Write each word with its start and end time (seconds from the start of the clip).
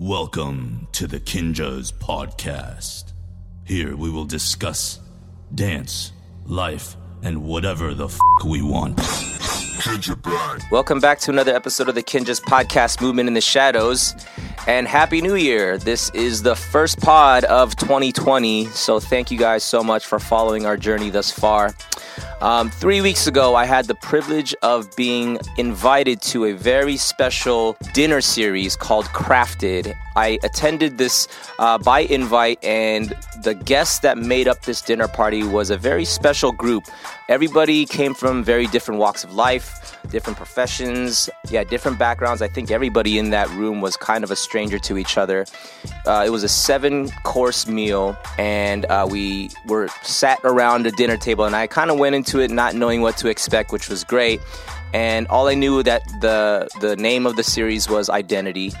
Welcome 0.00 0.86
to 0.92 1.08
the 1.08 1.18
Kinjaz 1.18 1.92
Podcast. 1.92 3.14
Here 3.64 3.96
we 3.96 4.08
will 4.08 4.26
discuss 4.26 5.00
dance, 5.52 6.12
life, 6.46 6.94
and 7.24 7.42
whatever 7.42 7.94
the 7.94 8.04
f 8.04 8.16
we 8.46 8.62
want. 8.62 8.96
Welcome 10.70 11.00
back 11.00 11.18
to 11.18 11.32
another 11.32 11.52
episode 11.52 11.88
of 11.88 11.96
the 11.96 12.04
Kinjaz 12.04 12.40
Podcast 12.40 13.00
Movement 13.02 13.26
in 13.26 13.34
the 13.34 13.40
Shadows. 13.40 14.14
And 14.68 14.86
Happy 14.86 15.20
New 15.20 15.34
Year. 15.34 15.78
This 15.78 16.10
is 16.10 16.44
the 16.44 16.54
first 16.54 17.00
pod 17.00 17.42
of 17.44 17.74
2020. 17.74 18.66
So 18.66 19.00
thank 19.00 19.32
you 19.32 19.38
guys 19.38 19.64
so 19.64 19.82
much 19.82 20.06
for 20.06 20.20
following 20.20 20.64
our 20.64 20.76
journey 20.76 21.10
thus 21.10 21.32
far. 21.32 21.74
Um, 22.40 22.70
three 22.70 23.00
weeks 23.00 23.26
ago, 23.26 23.56
I 23.56 23.64
had 23.64 23.86
the 23.86 23.96
privilege 23.96 24.54
of 24.62 24.94
being 24.94 25.38
invited 25.56 26.22
to 26.22 26.44
a 26.44 26.52
very 26.52 26.96
special 26.96 27.76
dinner 27.92 28.20
series 28.20 28.76
called 28.76 29.06
Crafted. 29.06 29.92
I 30.18 30.40
attended 30.42 30.98
this 30.98 31.28
uh, 31.60 31.78
by 31.78 32.00
invite, 32.00 32.58
and 32.64 33.14
the 33.44 33.54
guests 33.54 34.00
that 34.00 34.18
made 34.18 34.48
up 34.48 34.62
this 34.62 34.82
dinner 34.82 35.06
party 35.06 35.44
was 35.44 35.70
a 35.70 35.76
very 35.76 36.04
special 36.04 36.50
group. 36.50 36.82
Everybody 37.28 37.86
came 37.86 38.14
from 38.14 38.42
very 38.42 38.66
different 38.66 38.98
walks 38.98 39.22
of 39.22 39.32
life, 39.34 39.96
different 40.10 40.36
professions, 40.36 41.30
yeah, 41.50 41.62
different 41.62 42.00
backgrounds. 42.00 42.42
I 42.42 42.48
think 42.48 42.72
everybody 42.72 43.16
in 43.16 43.30
that 43.30 43.48
room 43.50 43.80
was 43.80 43.96
kind 43.96 44.24
of 44.24 44.32
a 44.32 44.36
stranger 44.36 44.80
to 44.80 44.98
each 44.98 45.16
other. 45.16 45.46
Uh, 46.04 46.24
it 46.26 46.30
was 46.30 46.42
a 46.42 46.48
seven 46.48 47.10
course 47.22 47.68
meal, 47.68 48.18
and 48.38 48.86
uh, 48.86 49.06
we 49.08 49.50
were 49.66 49.86
sat 50.02 50.40
around 50.42 50.84
a 50.88 50.90
dinner 50.90 51.16
table, 51.16 51.44
and 51.44 51.54
I 51.54 51.68
kind 51.68 51.92
of 51.92 51.98
went 51.98 52.16
into 52.16 52.40
it 52.40 52.50
not 52.50 52.74
knowing 52.74 53.02
what 53.02 53.16
to 53.18 53.28
expect, 53.28 53.70
which 53.70 53.88
was 53.88 54.02
great. 54.02 54.40
And 54.92 55.28
all 55.28 55.46
I 55.46 55.54
knew 55.54 55.84
that 55.84 56.02
the 56.20 56.66
the 56.80 56.96
name 56.96 57.24
of 57.24 57.36
the 57.36 57.44
series 57.44 57.88
was 57.88 58.10
Identity 58.10 58.72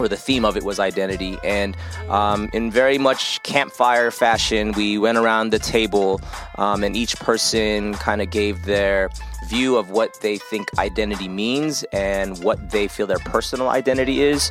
or 0.00 0.08
the 0.08 0.16
theme 0.16 0.44
of 0.44 0.56
it 0.56 0.62
was 0.62 0.80
identity. 0.80 1.38
And 1.44 1.76
um, 2.08 2.48
in 2.52 2.70
very 2.70 2.98
much 2.98 3.42
campfire 3.42 4.10
fashion, 4.10 4.72
we 4.72 4.98
went 4.98 5.18
around 5.18 5.50
the 5.50 5.58
table 5.58 6.20
um, 6.56 6.82
and 6.82 6.96
each 6.96 7.16
person 7.16 7.94
kind 7.94 8.22
of 8.22 8.30
gave 8.30 8.64
their 8.64 9.10
view 9.46 9.76
of 9.76 9.90
what 9.90 10.18
they 10.20 10.38
think 10.38 10.68
identity 10.78 11.28
means 11.28 11.82
and 11.92 12.42
what 12.42 12.70
they 12.70 12.88
feel 12.88 13.06
their 13.06 13.18
personal 13.18 13.68
identity 13.68 14.22
is. 14.22 14.50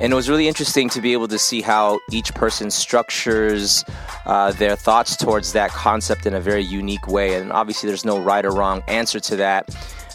And 0.00 0.12
it 0.12 0.16
was 0.16 0.28
really 0.28 0.48
interesting 0.48 0.88
to 0.90 1.00
be 1.00 1.12
able 1.12 1.28
to 1.28 1.38
see 1.38 1.60
how 1.60 2.00
each 2.10 2.34
person 2.34 2.70
structures 2.72 3.84
uh, 4.26 4.50
their 4.52 4.74
thoughts 4.74 5.16
towards 5.16 5.52
that 5.52 5.70
concept 5.70 6.26
in 6.26 6.34
a 6.34 6.40
very 6.40 6.64
unique 6.64 7.06
way. 7.06 7.34
And 7.34 7.52
obviously, 7.52 7.86
there's 7.88 8.04
no 8.04 8.18
right 8.18 8.44
or 8.44 8.50
wrong 8.50 8.82
answer 8.88 9.20
to 9.20 9.36
that. 9.36 9.68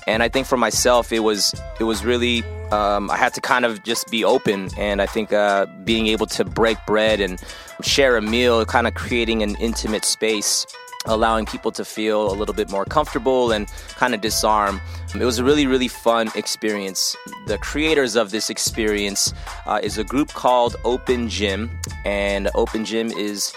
And 0.07 0.23
I 0.23 0.29
think 0.29 0.47
for 0.47 0.57
myself, 0.57 1.11
it 1.11 1.19
was 1.19 1.53
it 1.79 1.83
was 1.83 2.05
really 2.05 2.43
um, 2.71 3.11
I 3.11 3.17
had 3.17 3.33
to 3.35 3.41
kind 3.41 3.65
of 3.65 3.83
just 3.83 4.09
be 4.09 4.23
open, 4.23 4.69
and 4.77 5.01
I 5.01 5.05
think 5.05 5.33
uh, 5.33 5.65
being 5.83 6.07
able 6.07 6.25
to 6.27 6.43
break 6.43 6.77
bread 6.85 7.19
and 7.19 7.41
share 7.81 8.17
a 8.17 8.21
meal, 8.21 8.65
kind 8.65 8.87
of 8.87 8.93
creating 8.93 9.43
an 9.43 9.55
intimate 9.55 10.05
space, 10.05 10.65
allowing 11.05 11.45
people 11.45 11.71
to 11.71 11.85
feel 11.85 12.31
a 12.31 12.35
little 12.35 12.55
bit 12.55 12.69
more 12.69 12.85
comfortable 12.85 13.51
and 13.51 13.67
kind 13.95 14.13
of 14.13 14.21
disarm. 14.21 14.81
It 15.13 15.23
was 15.23 15.39
a 15.39 15.43
really, 15.43 15.67
really 15.67 15.87
fun 15.87 16.29
experience. 16.35 17.15
The 17.47 17.57
creators 17.57 18.15
of 18.15 18.31
this 18.31 18.49
experience 18.49 19.33
uh, 19.65 19.79
is 19.81 19.97
a 19.97 20.03
group 20.03 20.29
called 20.29 20.75
Open 20.83 21.29
Gym, 21.29 21.69
and 22.05 22.49
Open 22.55 22.85
Gym 22.85 23.11
is 23.11 23.53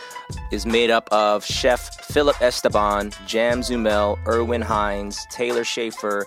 is 0.50 0.66
made 0.66 0.90
up 0.90 1.08
of 1.12 1.44
Chef 1.44 2.04
Philip 2.04 2.40
Esteban, 2.40 3.12
Jam 3.26 3.60
Zumel, 3.60 4.18
Erwin 4.26 4.62
Hines, 4.62 5.26
Taylor 5.30 5.64
Schaefer, 5.64 6.26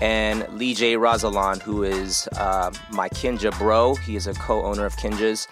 and 0.00 0.46
Lee 0.56 0.74
J. 0.74 0.96
Razalan, 0.96 1.60
who 1.60 1.82
is 1.82 2.28
uh, 2.36 2.70
my 2.90 3.08
Kinja 3.08 3.56
bro. 3.58 3.94
He 3.96 4.16
is 4.16 4.26
a 4.26 4.34
co 4.34 4.62
owner 4.62 4.86
of 4.86 4.96
Kinjaz. 4.96 5.46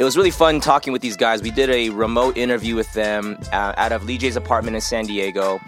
It 0.00 0.04
was 0.04 0.16
really 0.16 0.30
fun 0.30 0.60
talking 0.60 0.92
with 0.92 1.02
these 1.02 1.16
guys. 1.16 1.42
We 1.42 1.50
did 1.50 1.70
a 1.70 1.90
remote 1.90 2.36
interview 2.36 2.74
with 2.74 2.92
them 2.94 3.38
uh, 3.52 3.74
out 3.76 3.92
of 3.92 4.04
Lee 4.04 4.18
J's 4.18 4.36
apartment 4.36 4.74
in 4.74 4.80
San 4.80 5.04
Diego. 5.04 5.60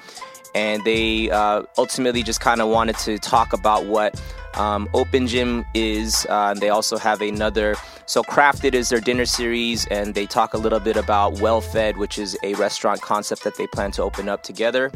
And 0.54 0.82
they 0.84 1.30
uh, 1.30 1.64
ultimately 1.76 2.22
just 2.22 2.40
kind 2.40 2.60
of 2.60 2.68
wanted 2.68 2.96
to 2.98 3.18
talk 3.18 3.52
about 3.52 3.86
what 3.86 4.20
um, 4.54 4.88
Open 4.94 5.26
Gym 5.26 5.64
is. 5.74 6.26
Uh, 6.28 6.54
they 6.54 6.68
also 6.68 6.96
have 6.96 7.20
another, 7.20 7.74
so 8.06 8.22
Crafted 8.22 8.74
is 8.74 8.88
their 8.88 9.00
dinner 9.00 9.26
series, 9.26 9.86
and 9.86 10.14
they 10.14 10.26
talk 10.26 10.54
a 10.54 10.58
little 10.58 10.80
bit 10.80 10.96
about 10.96 11.40
Well 11.40 11.60
Fed, 11.60 11.96
which 11.96 12.18
is 12.18 12.36
a 12.42 12.54
restaurant 12.54 13.00
concept 13.00 13.44
that 13.44 13.56
they 13.56 13.66
plan 13.66 13.90
to 13.92 14.02
open 14.02 14.28
up 14.28 14.42
together. 14.42 14.90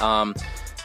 Um, 0.00 0.34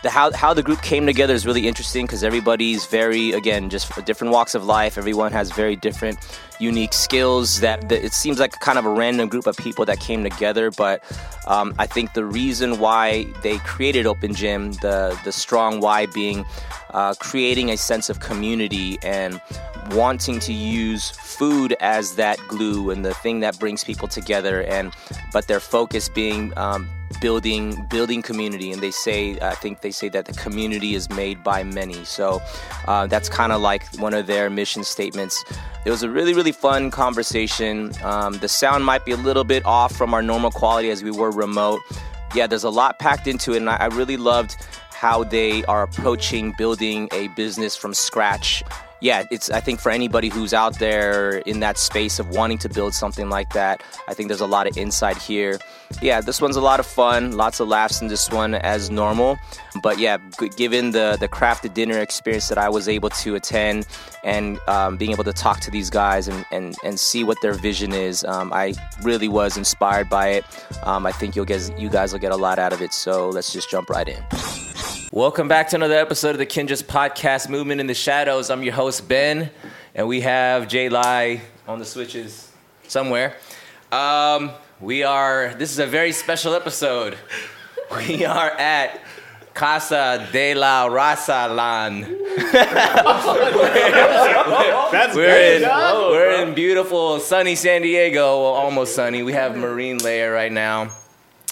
the 0.04 0.10
how 0.10 0.32
how 0.34 0.54
the 0.54 0.64
group 0.64 0.82
came 0.82 1.06
together 1.06 1.34
is 1.34 1.46
really 1.46 1.68
interesting 1.68 2.06
because 2.06 2.24
everybody's 2.24 2.86
very 2.88 3.32
again 3.32 3.70
just 3.70 4.04
different 4.06 4.34
walks 4.34 4.56
of 4.56 4.66
life. 4.66 4.98
Everyone 4.98 5.32
has 5.32 5.52
very 5.52 5.76
different 5.76 6.18
unique 6.60 6.94
skills 6.94 7.60
that, 7.62 7.90
that 7.90 8.06
it 8.06 8.14
seems 8.14 8.40
like 8.40 8.52
kind 8.60 8.78
of 8.78 8.86
a 8.86 8.90
random 8.90 9.28
group 9.28 9.48
of 9.48 9.58
people 9.58 9.84
that 9.86 10.00
came 10.00 10.24
together. 10.24 10.70
But 10.70 11.04
um, 11.48 11.74
I 11.80 11.88
think 11.88 12.14
the 12.14 12.26
reason 12.26 12.80
why 12.80 13.26
they 13.42 13.58
created 13.60 14.06
Open 14.06 14.34
Gym, 14.34 14.74
the 14.74 15.20
the 15.24 15.32
strong 15.32 15.82
why 15.82 16.08
being 16.08 16.46
uh, 16.92 17.14
creating 17.20 17.70
a 17.70 17.78
sense 17.78 18.10
of 18.10 18.20
community 18.20 18.98
and 19.04 19.40
wanting 19.92 20.40
to 20.40 20.54
use 20.54 21.10
food 21.12 21.76
as 21.80 22.16
that 22.16 22.38
glue 22.48 22.92
and 22.92 23.04
the 23.04 23.14
thing 23.16 23.40
that 23.40 23.58
brings 23.60 23.84
people 23.84 24.08
together 24.08 24.62
and 24.64 24.94
but 25.34 25.48
their 25.48 25.60
focus 25.60 26.08
being 26.08 26.56
um, 26.58 26.88
building 27.20 27.86
building 27.90 28.22
community. 28.22 28.72
And 28.72 28.82
they 28.82 28.92
say 28.92 29.40
i 29.42 29.56
think 29.56 29.82
they 29.82 29.92
say 29.92 30.10
that 30.10 30.26
the 30.26 30.34
community 30.34 30.96
is 30.96 31.10
made 31.10 31.44
by 31.44 31.64
many. 31.64 32.04
So 32.06 32.42
uh, 32.88 33.08
that's 33.08 33.30
kind 33.30 33.52
of 33.52 33.62
like 33.62 33.84
one 33.96 34.14
of 34.14 34.28
their 34.28 34.50
mission 34.50 34.84
statements. 34.84 35.44
It 35.86 35.90
was 35.90 36.04
a 36.04 36.10
really 36.10 36.34
really 36.34 36.52
fun 36.52 36.92
conversation. 36.92 37.92
Um, 38.04 38.38
the 38.40 38.48
sound 38.48 38.86
might 38.86 39.06
be 39.06 39.12
a 39.12 39.18
little 39.18 39.44
bit 39.44 39.66
off 39.66 39.96
from 39.96 40.14
our 40.14 40.22
normal 40.22 40.52
quality 40.52 40.90
as 40.90 41.04
we 41.04 41.12
were 41.12 41.32
remote. 41.32 41.82
Yeah 42.34 42.48
there's 42.48 42.64
a 42.64 42.70
lot 42.70 43.00
packed 43.00 43.28
into 43.28 43.54
it 43.54 43.58
and 43.58 43.70
i, 43.70 43.76
I 43.76 43.88
really 43.88 44.18
loved 44.18 44.56
how 45.02 45.24
they 45.24 45.66
are 45.66 45.82
approaching 45.82 46.52
building 46.52 47.10
a 47.12 47.28
business 47.30 47.76
from 47.76 47.92
scratch. 47.92 48.62
Yeah, 49.00 49.24
it's 49.32 49.50
I 49.50 49.60
think 49.60 49.80
for 49.80 49.90
anybody 49.90 50.30
who's 50.30 50.54
out 50.54 50.78
there 50.78 51.40
in 51.48 51.60
that 51.62 51.80
space 51.80 52.20
of 52.20 52.30
wanting 52.30 52.60
to 52.60 52.70
build 52.70 52.94
something 52.94 53.28
like 53.28 53.52
that, 53.54 53.82
I 54.08 54.14
think 54.14 54.28
there's 54.28 54.42
a 54.42 54.46
lot 54.46 54.68
of 54.68 54.78
insight 54.78 55.18
here. 55.18 55.58
Yeah, 56.02 56.22
this 56.22 56.42
one's 56.42 56.56
a 56.56 56.62
lot 56.62 56.80
of 56.80 56.86
fun, 56.86 57.38
lots 57.38 57.60
of 57.60 57.68
laughs 57.68 58.02
in 58.02 58.08
this 58.08 58.30
one 58.30 58.56
as 58.56 58.90
normal. 58.90 59.38
But 59.84 60.00
yeah, 60.00 60.18
given 60.58 60.92
the 60.92 61.18
the 61.20 61.28
crafted 61.28 61.74
dinner 61.74 62.00
experience 62.00 62.50
that 62.50 62.58
I 62.58 62.70
was 62.70 62.88
able 62.88 63.10
to 63.10 63.36
attend 63.36 63.88
and 64.24 64.60
um, 64.68 64.98
being 64.98 65.12
able 65.12 65.24
to 65.24 65.34
talk 65.34 65.60
to 65.62 65.72
these 65.72 65.90
guys 65.90 66.28
and, 66.28 66.46
and, 66.52 66.76
and 66.84 67.00
see 67.00 67.24
what 67.24 67.38
their 67.42 67.54
vision 67.54 67.94
is, 67.94 68.24
um, 68.26 68.52
I 68.54 68.74
really 69.02 69.28
was 69.28 69.58
inspired 69.58 70.10
by 70.10 70.30
it. 70.30 70.46
Um, 70.84 71.06
I 71.06 71.12
think 71.12 71.36
you'll 71.36 71.46
get 71.46 71.78
you 71.80 71.90
guys 71.90 72.14
will 72.14 72.20
get 72.20 72.32
a 72.32 72.38
lot 72.38 72.60
out 72.60 72.74
of 72.74 72.82
it. 72.82 72.94
So 72.94 73.30
let's 73.30 73.54
just 73.54 73.70
jump 73.70 73.90
right 73.90 74.08
in. 74.08 74.24
Welcome 75.12 75.48
back 75.48 75.70
to 75.70 75.76
another 75.76 75.98
episode 75.98 76.32
of 76.32 76.38
the 76.38 76.46
Kinjaz 76.46 76.84
Podcast 76.84 77.50
Movement 77.50 77.82
in 77.82 77.88
the 77.88 77.94
Shadows. 77.94 78.50
I'm 78.50 78.64
your 78.64 78.74
host, 78.74 79.08
Ben, 79.08 79.52
and 79.94 80.08
we 80.08 80.22
have 80.22 80.68
Jay 80.68 80.88
Lai 80.88 81.42
on 81.68 81.80
the 81.80 81.86
switches 81.86 82.50
somewhere. 82.88 83.36
Um, 83.92 84.52
we 84.82 85.04
are, 85.04 85.54
this 85.58 85.72
is 85.72 85.80
a 85.80 85.86
very 85.86 86.12
special 86.12 86.54
episode. 86.54 87.18
We 87.96 88.24
are 88.26 88.52
at 88.52 89.02
Casa 89.54 90.28
de 90.32 90.54
la 90.56 90.88
Raza 90.88 91.54
Lan. 91.54 92.02
That's 94.92 95.16
we're 95.16 95.26
great. 95.26 95.62
in, 95.62 95.70
we're 95.70 96.42
in 96.42 96.54
beautiful 96.54 97.20
sunny 97.20 97.56
San 97.56 97.82
Diego, 97.82 98.42
well, 98.42 98.54
almost 98.54 98.96
sunny. 98.96 99.24
We 99.24 99.34
have 99.34 99.58
marine 99.58 99.98
layer 99.98 100.32
right 100.32 100.52
now. 100.52 100.92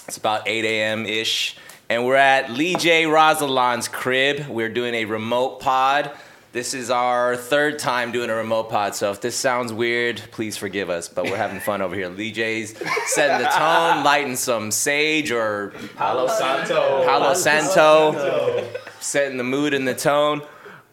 It's 0.08 0.16
about 0.16 0.48
8 0.48 0.64
a.m. 0.64 1.04
ish 1.06 1.56
and 1.90 2.06
we're 2.06 2.14
at 2.16 2.50
Lee 2.52 2.76
J. 2.76 3.04
Razalan's 3.04 3.88
crib. 3.88 4.46
We're 4.48 4.68
doing 4.68 4.94
a 4.94 5.04
remote 5.04 5.60
pod. 5.60 6.12
This 6.52 6.74
is 6.74 6.90
our 6.90 7.36
third 7.36 7.78
time 7.78 8.10
doing 8.10 8.28
a 8.28 8.34
remote 8.34 8.70
pod, 8.70 8.96
so 8.96 9.12
if 9.12 9.20
this 9.20 9.36
sounds 9.36 9.72
weird, 9.72 10.20
please 10.32 10.56
forgive 10.56 10.90
us. 10.90 11.08
But 11.08 11.26
we're 11.26 11.36
having 11.36 11.60
fun 11.60 11.80
over 11.80 11.94
here. 11.94 12.08
Lee 12.08 12.32
J's 12.32 12.76
setting 13.06 13.44
the 13.44 13.48
tone, 13.50 14.02
lighting 14.02 14.34
some 14.34 14.72
sage 14.72 15.30
or 15.30 15.72
Palo 15.94 16.26
Santo. 16.26 17.04
Palo 17.04 17.34
Santo, 17.34 18.68
setting 18.98 19.38
the 19.38 19.44
mood 19.44 19.74
and 19.74 19.86
the 19.86 19.94
tone. 19.94 20.42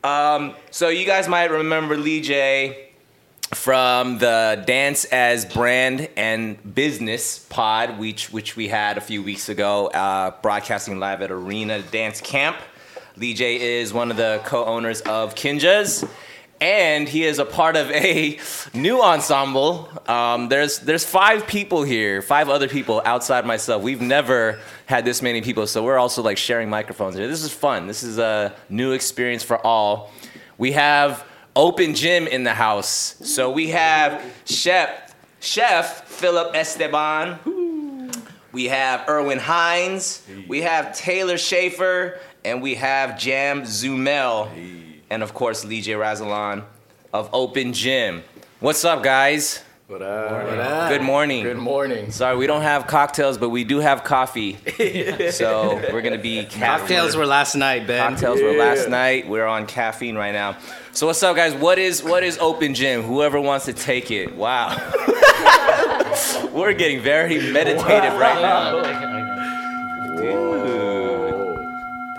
Um, 0.04 0.54
so 0.70 0.90
you 0.90 1.08
guys 1.08 1.28
might 1.28 1.50
remember 1.50 1.98
Lee 1.98 2.22
J 2.22 2.92
from 3.56 4.20
the 4.20 4.64
Dance 4.68 5.06
as 5.06 5.44
Brand 5.44 6.08
and 6.16 6.76
Business 6.76 7.40
pod, 7.40 7.98
which 7.98 8.32
which 8.32 8.56
we 8.56 8.68
had 8.68 9.00
a 9.00 9.02
few 9.02 9.24
weeks 9.24 9.50
ago, 9.50 9.88
uh, 9.88 10.40
broadcasting 10.44 11.00
live 11.00 11.24
at 11.24 11.32
Arena 11.32 11.82
Dance 11.82 12.22
Camp. 12.22 12.58
Lee 13.18 13.34
J 13.34 13.80
is 13.80 13.94
one 13.94 14.12
of 14.12 14.18
the 14.18 14.40
co-owners 14.46 15.02
of 15.02 15.34
Kinjaz, 15.34 16.08
and 16.62 17.10
he 17.10 17.24
is 17.24 17.40
a 17.40 17.46
part 17.46 17.76
of 17.76 17.90
a 17.90 18.38
new 18.76 19.02
ensemble. 19.02 19.90
Um, 20.08 20.50
there's 20.50 20.78
there's 20.80 21.04
five 21.04 21.48
people 21.48 21.82
here, 21.82 22.22
five 22.22 22.48
other 22.48 22.68
people 22.68 23.02
outside 23.06 23.44
myself. 23.44 23.82
We've 23.82 24.02
never 24.02 24.60
had 24.86 25.04
this 25.04 25.24
many 25.24 25.42
people, 25.42 25.66
so 25.66 25.84
we're 25.84 25.98
also 25.98 26.22
like 26.22 26.38
sharing 26.38 26.70
microphones 26.70 27.16
here. 27.16 27.28
This 27.28 27.44
is 27.44 27.52
fun. 27.52 27.88
This 27.88 28.04
is 28.04 28.20
a 28.20 28.54
new 28.70 28.92
experience 28.92 29.42
for 29.42 29.66
all. 29.66 30.12
We 30.60 30.74
have 30.74 31.26
open 31.56 31.96
gym 31.96 32.28
in 32.28 32.44
the 32.44 32.54
house. 32.54 33.16
So 33.24 33.50
we 33.50 33.70
have 33.70 34.24
Chef 34.46 35.16
Chef 35.40 36.08
Philip 36.08 36.56
Esteban. 36.56 37.40
We 38.52 38.66
have 38.66 39.08
Erwin 39.10 39.40
Hines. 39.40 40.24
We 40.48 40.62
have 40.62 40.96
Taylor 40.96 41.38
Schaefer, 41.38 42.20
and 42.48 42.62
we 42.62 42.76
have 42.76 43.20
Jam 43.20 43.64
Zumel, 43.64 44.50
and 45.10 45.22
of 45.22 45.34
course 45.34 45.66
Lee 45.66 45.82
J. 45.82 45.94
Razalan 45.94 46.64
of 47.14 47.30
Open 47.34 47.74
Gym. 47.74 48.24
What's 48.62 48.86
up, 48.86 49.04
guys? 49.04 49.64
What 49.88 50.02
up? 50.02 50.90
Good 50.90 51.02
morning. 51.02 51.44
Good 51.44 51.58
morning. 51.58 52.10
Sorry, 52.10 52.38
we 52.38 52.48
don't 52.48 52.62
have 52.62 52.88
cocktails, 52.88 53.38
but 53.38 53.50
we 53.50 53.66
do 53.66 53.80
have 53.80 54.06
coffee. 54.06 54.58
so 55.32 55.76
we're 55.92 56.02
gonna 56.02 56.18
be 56.18 56.46
Cocktails 56.46 57.18
were 57.18 57.26
last 57.26 57.56
night, 57.56 57.86
Ben. 57.86 58.12
Cocktails 58.12 58.42
were 58.42 58.54
last 58.54 58.88
night. 58.88 59.28
We're 59.28 59.46
on 59.46 59.66
caffeine 59.66 60.16
right 60.16 60.34
now. 60.34 60.58
So 60.94 61.06
what's 61.06 61.22
up, 61.24 61.36
guys? 61.36 61.54
What 61.54 61.80
is 61.80 62.02
what 62.02 62.24
is 62.24 62.38
open 62.40 62.74
gym? 62.74 63.02
Whoever 63.02 63.42
wants 63.42 63.66
to 63.66 63.74
take 63.74 64.10
it. 64.10 64.34
Wow. 64.36 64.70
we're 66.54 66.74
getting 66.74 67.02
very 67.02 67.52
meditative 67.52 68.18
right 68.18 68.42
now. 68.42 68.82
Dude, 70.18 70.77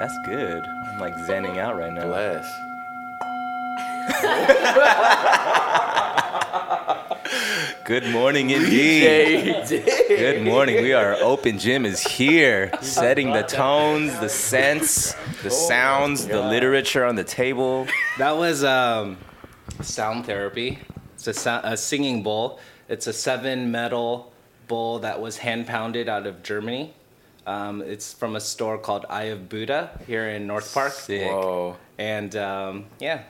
that's 0.08 0.26
good. 0.26 0.64
I'm 0.66 0.98
like 0.98 1.14
zenning 1.16 1.58
out 1.58 1.76
right 1.76 1.92
now. 1.92 2.06
Bless. 2.06 2.46
Good 7.84 8.08
morning, 8.10 8.50
indeed. 8.50 9.66
Good 10.08 10.44
morning. 10.44 10.76
We 10.82 10.94
are 10.94 11.14
open 11.16 11.58
gym 11.58 11.84
is 11.84 12.02
here, 12.02 12.70
setting 12.80 13.32
the 13.32 13.42
tones, 13.42 14.18
the 14.20 14.28
scents, 14.30 15.14
the 15.42 15.50
sounds, 15.50 16.26
the 16.26 16.40
literature 16.40 17.04
on 17.04 17.14
the 17.14 17.24
table. 17.24 17.86
That 18.16 18.36
was 18.36 18.64
um, 18.64 19.18
sound 19.82 20.24
therapy. 20.24 20.78
It's 21.14 21.26
a, 21.26 21.34
sou- 21.34 21.60
a 21.62 21.76
singing 21.76 22.22
bowl. 22.22 22.60
It's 22.88 23.06
a 23.06 23.12
seven 23.12 23.70
metal 23.70 24.32
bowl 24.68 25.00
that 25.00 25.20
was 25.20 25.38
hand 25.38 25.66
pounded 25.66 26.08
out 26.08 26.26
of 26.26 26.42
Germany. 26.42 26.94
Um, 27.48 27.80
it's 27.80 28.12
from 28.12 28.36
a 28.36 28.40
store 28.40 28.76
called 28.76 29.06
Eye 29.08 29.30
of 29.34 29.48
Buddha 29.48 29.98
here 30.06 30.28
in 30.28 30.46
North 30.46 30.72
Park. 30.74 30.92
Sick. 30.92 31.26
Whoa. 31.30 31.76
And 31.96 32.36
um, 32.36 32.84
yeah, 33.00 33.22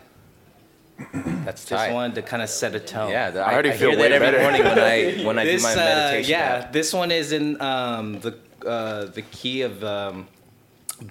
That's 1.45 1.63
just 1.65 1.69
tight. 1.69 1.93
wanted 1.93 2.17
to 2.17 2.23
kind 2.23 2.43
of 2.43 2.49
set 2.51 2.75
a 2.75 2.81
tone. 2.81 3.11
Yeah, 3.13 3.31
the, 3.31 3.41
I 3.41 3.51
I, 3.51 3.53
already 3.53 3.71
I 3.71 3.77
feel 3.77 3.91
hear 3.91 4.01
way 4.01 4.09
that 4.11 4.21
every 4.23 4.41
morning 4.43 4.65
when 4.65 4.79
I 4.97 5.25
when 5.25 5.39
I 5.39 5.45
this, 5.45 5.63
do 5.63 5.69
my 5.69 5.73
uh, 5.73 5.77
meditation. 5.77 6.31
yeah, 6.33 6.39
app. 6.65 6.73
this 6.73 6.93
one 6.93 7.13
is 7.13 7.31
in 7.31 7.61
um, 7.63 8.19
the 8.21 8.37
uh, 8.67 9.05
the 9.07 9.23
key 9.23 9.63
of 9.63 9.85
um, 9.85 10.27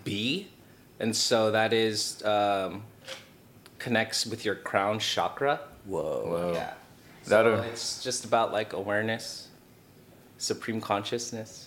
B, 0.03 0.49
and 0.99 1.15
so 1.15 1.51
that 1.51 1.71
is 1.71 2.21
um, 2.25 2.83
connects 3.79 4.25
with 4.25 4.43
your 4.43 4.55
crown 4.55 4.99
chakra. 4.99 5.61
Whoa. 5.85 6.01
Whoa. 6.27 6.51
Yeah. 6.55 6.73
That 7.27 7.45
So 7.45 7.53
a- 7.53 7.61
it's 7.61 8.03
just 8.03 8.25
about 8.25 8.51
like 8.51 8.73
awareness, 8.73 9.47
supreme 10.37 10.81
consciousness. 10.81 11.66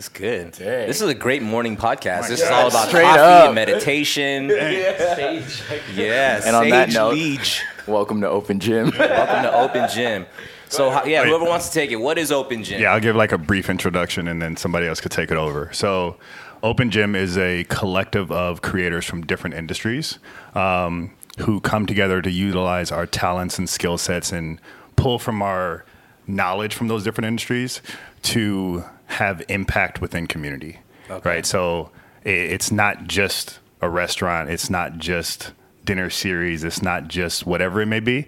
That's 0.00 0.08
good. 0.08 0.52
Dang. 0.52 0.86
This 0.86 1.02
is 1.02 1.08
a 1.10 1.14
great 1.14 1.42
morning 1.42 1.76
podcast. 1.76 2.28
This 2.28 2.40
is 2.40 2.48
all 2.48 2.68
about 2.68 2.88
Straight 2.88 3.02
coffee 3.02 3.20
up. 3.20 3.46
and 3.48 3.54
meditation. 3.54 4.48
Stage. 4.48 5.62
Yeah. 5.94 6.40
And 6.42 6.56
on 6.56 6.70
that 6.70 6.88
note- 6.88 7.12
Leach. 7.12 7.62
Welcome 7.86 8.22
to 8.22 8.28
Open 8.30 8.58
Gym. 8.60 8.92
Welcome 8.98 9.42
to 9.42 9.54
Open 9.54 9.86
Gym. 9.92 10.24
So 10.70 10.90
ho- 10.90 11.04
yeah, 11.04 11.26
whoever 11.26 11.44
wants 11.44 11.68
to 11.68 11.74
take 11.74 11.90
it, 11.90 11.96
what 11.96 12.16
is 12.16 12.32
Open 12.32 12.64
Gym? 12.64 12.80
Yeah, 12.80 12.94
I'll 12.94 13.00
give 13.00 13.14
like 13.14 13.30
a 13.32 13.36
brief 13.36 13.68
introduction 13.68 14.26
and 14.26 14.40
then 14.40 14.56
somebody 14.56 14.86
else 14.86 15.02
could 15.02 15.12
take 15.12 15.30
it 15.30 15.36
over. 15.36 15.68
So, 15.74 16.16
Open 16.62 16.90
Gym 16.90 17.14
is 17.14 17.36
a 17.36 17.64
collective 17.64 18.32
of 18.32 18.62
creators 18.62 19.04
from 19.04 19.26
different 19.26 19.54
industries 19.54 20.18
um, 20.54 21.10
who 21.40 21.60
come 21.60 21.84
together 21.84 22.22
to 22.22 22.30
utilize 22.30 22.90
our 22.90 23.04
talents 23.04 23.58
and 23.58 23.68
skill 23.68 23.98
sets 23.98 24.32
and 24.32 24.62
pull 24.96 25.18
from 25.18 25.42
our 25.42 25.84
knowledge 26.26 26.74
from 26.74 26.88
those 26.88 27.04
different 27.04 27.26
industries 27.26 27.82
to 28.22 28.82
have 29.10 29.42
impact 29.48 30.00
within 30.00 30.26
community. 30.26 30.78
Right? 31.24 31.44
So, 31.44 31.90
i- 32.24 32.28
it's 32.28 32.70
not 32.70 33.06
just 33.06 33.58
a 33.80 33.88
restaurant, 33.88 34.50
it's 34.50 34.70
not 34.70 34.98
just 34.98 35.52
dinner 35.84 36.10
series, 36.10 36.62
it's 36.64 36.82
not 36.82 37.08
just 37.08 37.46
whatever 37.46 37.80
it 37.80 37.86
may 37.86 38.00
be. 38.00 38.26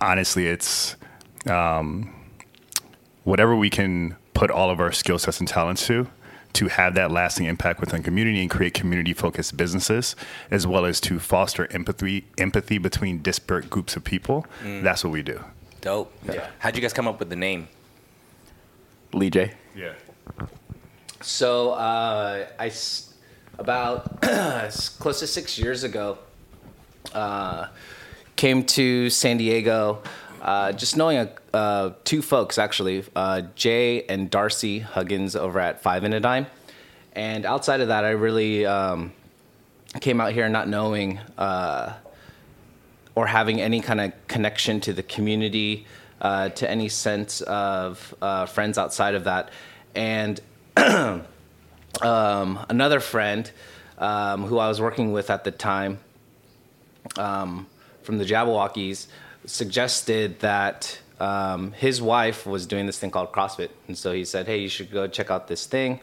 Honestly, 0.00 0.46
it's 0.46 0.96
um, 1.48 2.12
whatever 3.24 3.54
we 3.54 3.70
can 3.70 4.16
put 4.34 4.50
all 4.50 4.70
of 4.70 4.80
our 4.80 4.92
skill 4.92 5.18
sets 5.18 5.38
and 5.40 5.48
talents 5.48 5.86
to 5.86 6.08
to 6.54 6.68
have 6.68 6.94
that 6.94 7.10
lasting 7.10 7.44
impact 7.46 7.80
within 7.80 8.02
community 8.02 8.40
and 8.40 8.50
create 8.50 8.72
community 8.74 9.12
focused 9.12 9.56
businesses 9.56 10.16
as 10.50 10.66
well 10.66 10.84
as 10.86 11.00
to 11.02 11.18
foster 11.18 11.70
empathy 11.70 12.24
empathy 12.38 12.78
between 12.78 13.18
disparate 13.22 13.68
groups 13.70 13.94
of 13.96 14.02
people 14.04 14.46
mm. 14.62 14.82
that's 14.82 15.04
what 15.04 15.12
we 15.12 15.22
do 15.22 15.42
Dope. 15.82 16.12
Yeah. 16.26 16.48
How'd 16.58 16.74
you 16.74 16.82
guys 16.82 16.92
come 16.92 17.06
up 17.06 17.18
with 17.20 17.30
the 17.30 17.36
name? 17.36 17.68
Lee 19.12 19.30
J. 19.30 19.52
yeah 19.74 19.92
So 21.22 21.72
uh, 21.72 22.46
I 22.58 22.70
about 23.58 24.20
close 24.20 25.20
to 25.20 25.26
six 25.26 25.58
years 25.58 25.82
ago 25.82 26.18
uh, 27.12 27.68
came 28.36 28.64
to 28.64 29.10
San 29.10 29.36
Diego. 29.36 30.02
Uh, 30.40 30.70
just 30.72 30.96
knowing 30.96 31.18
a, 31.18 31.56
uh, 31.56 31.94
two 32.04 32.22
folks 32.22 32.58
actually, 32.58 33.04
uh, 33.16 33.42
Jay 33.54 34.04
and 34.04 34.30
Darcy 34.30 34.80
Huggins 34.80 35.34
over 35.34 35.58
at 35.58 35.82
Five 35.82 36.04
and 36.04 36.14
a 36.14 36.20
Dime, 36.20 36.46
and 37.14 37.44
outside 37.46 37.80
of 37.80 37.88
that, 37.88 38.04
I 38.04 38.10
really 38.10 38.66
um, 38.66 39.12
came 40.00 40.20
out 40.20 40.32
here 40.32 40.48
not 40.48 40.68
knowing 40.68 41.18
uh, 41.38 41.94
or 43.14 43.26
having 43.26 43.60
any 43.60 43.80
kind 43.80 44.00
of 44.00 44.12
connection 44.28 44.80
to 44.82 44.92
the 44.92 45.02
community, 45.02 45.86
to 46.20 46.70
any 46.70 46.88
sense 46.88 47.40
of 47.40 48.14
friends 48.48 48.78
outside 48.78 49.14
of 49.14 49.24
that, 49.24 49.50
and 49.96 50.40
um, 50.76 51.24
another 52.68 53.00
friend 53.00 53.50
um, 53.98 54.44
who 54.44 54.58
I 54.58 54.68
was 54.68 54.80
working 54.80 55.12
with 55.12 55.30
at 55.30 55.44
the 55.44 55.50
time 55.50 55.98
um, 57.16 57.66
from 58.02 58.18
the 58.18 58.24
Jabbawockeez 58.24 59.06
suggested 59.46 60.40
that 60.40 61.00
um, 61.18 61.72
his 61.72 62.02
wife 62.02 62.46
was 62.46 62.66
doing 62.66 62.86
this 62.86 62.98
thing 62.98 63.10
called 63.10 63.32
CrossFit, 63.32 63.70
and 63.88 63.96
so 63.96 64.12
he 64.12 64.24
said, 64.24 64.46
"Hey, 64.46 64.58
you 64.58 64.68
should 64.68 64.90
go 64.90 65.06
check 65.06 65.30
out 65.30 65.48
this 65.48 65.66
thing 65.66 66.00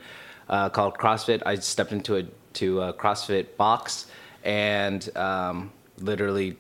uh, 0.49 0.69
called 0.69 0.97
CrossFit." 0.97 1.43
I 1.45 1.55
stepped 1.55 1.91
into 1.91 2.17
a 2.17 2.23
to 2.55 2.81
a 2.81 2.93
CrossFit 2.93 3.57
box 3.57 4.07
and 4.43 5.15
um, 5.15 5.71
literally 5.99 6.57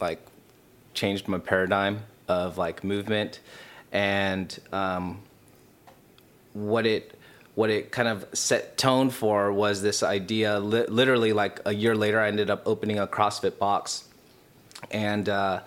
like 0.00 0.20
changed 0.94 1.28
my 1.28 1.38
paradigm 1.38 2.02
of 2.28 2.58
like 2.58 2.82
movement 2.82 3.40
and 3.92 4.58
um, 4.72 5.22
what 6.56 6.86
it 6.86 7.12
what 7.54 7.70
it 7.70 7.90
kind 7.90 8.08
of 8.08 8.26
set 8.34 8.76
tone 8.76 9.08
for 9.08 9.50
was 9.52 9.80
this 9.80 10.02
idea 10.02 10.58
li- 10.58 10.86
literally 10.88 11.32
like 11.32 11.60
a 11.64 11.74
year 11.74 11.94
later 11.94 12.20
i 12.20 12.28
ended 12.28 12.50
up 12.50 12.62
opening 12.66 12.98
a 12.98 13.06
crossfit 13.06 13.58
box. 13.58 14.04
And 14.90 15.26
uh, 15.28 15.60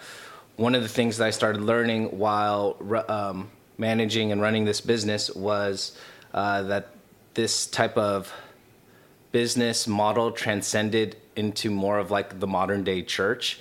one 0.56 0.76
of 0.76 0.84
the 0.84 0.90
things 0.90 1.18
that 1.18 1.28
i 1.28 1.30
started 1.30 1.62
learning 1.62 2.18
while 2.18 2.78
um, 3.08 3.50
managing 3.78 4.32
and 4.32 4.42
running 4.42 4.66
this 4.66 4.82
business 4.82 5.34
was 5.34 5.98
uh, 6.34 6.64
that 6.64 6.90
this 7.34 7.68
type 7.68 7.98
of 7.98 8.34
business 9.32 9.88
model 9.88 10.32
transcended 10.32 11.16
into 11.36 11.70
more 11.70 12.00
of 12.00 12.10
like 12.12 12.40
the 12.40 12.48
modern 12.48 12.84
day 12.84 13.04
church. 13.04 13.60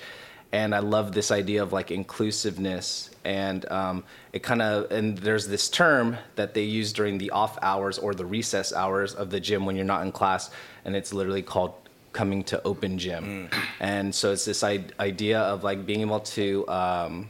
And 0.51 0.75
i 0.75 0.79
love 0.79 1.13
this 1.13 1.31
idea 1.31 1.63
of 1.63 1.73
like 1.73 1.91
inclusiveness 1.91 3.11
and 3.29 3.71
um, 3.71 4.05
it 4.33 4.43
kind 4.43 4.63
of 4.63 4.91
and 4.91 5.19
there's 5.19 5.47
this 5.47 5.69
term 5.69 6.17
that 6.37 6.55
they 6.55 6.63
use 6.63 6.95
during 6.95 7.19
the 7.19 7.31
off 7.31 7.59
hours 7.61 7.99
or 7.99 8.15
the 8.15 8.25
recess 8.25 8.73
hours 8.73 9.15
of 9.15 9.29
the 9.29 9.39
gym 9.39 9.67
when 9.67 9.77
you're 9.77 9.85
not 9.85 10.03
in 10.03 10.11
class 10.11 10.51
and 10.87 10.97
it's 10.97 11.13
literally 11.13 11.43
called 11.43 11.75
coming 12.15 12.43
to 12.43 12.61
open 12.65 12.97
gym. 12.99 13.51
And 13.81 14.15
so 14.15 14.33
it's 14.33 14.47
this 14.47 14.65
I- 14.65 14.85
idea 14.99 15.41
of 15.41 15.63
like 15.63 15.85
being 15.85 16.01
able 16.01 16.21
to 16.21 16.67
um, 16.69 17.29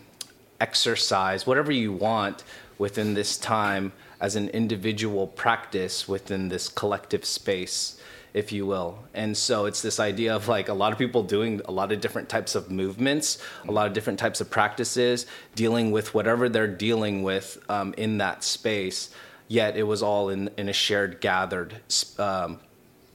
exercise 0.61 1.47
whatever 1.47 1.73
you 1.73 1.93
want 1.93 2.45
within 2.79 3.15
this 3.15 3.37
time 3.37 3.93
as 4.21 4.37
an 4.37 4.49
individual 4.51 5.27
practice 5.27 6.07
within 6.09 6.49
this 6.49 6.69
collective 6.69 7.25
space 7.25 7.98
if 8.39 8.53
you 8.53 8.65
will. 8.65 9.01
And 9.15 9.37
so 9.37 9.67
it's 9.67 9.83
this 9.83 9.99
idea 9.99 10.37
of 10.37 10.47
like 10.47 10.69
a 10.69 10.73
lot 10.73 10.93
of 10.93 10.99
people 10.99 11.25
doing 11.25 11.61
a 11.65 11.73
lot 11.73 11.91
of 11.91 12.01
different 12.01 12.29
types 12.29 12.55
of 12.55 12.71
movements 12.71 13.43
a 13.67 13.73
lot 13.73 13.89
of 13.89 13.93
different 13.93 14.19
types 14.19 14.41
of 14.41 14.49
practices 14.49 15.27
dealing 15.57 15.91
with 15.91 16.15
whatever 16.15 16.49
they're 16.49 16.69
dealing 16.69 17.25
with 17.25 17.59
um, 17.69 17.93
in 17.99 18.19
that 18.19 18.45
space. 18.45 19.11
Yet 19.49 19.77
it 19.77 19.83
was 19.83 20.03
all 20.03 20.29
in, 20.29 20.51
in 20.57 20.69
a 20.69 20.73
shared 20.73 21.21
gathered 21.21 21.81
um, 22.19 22.61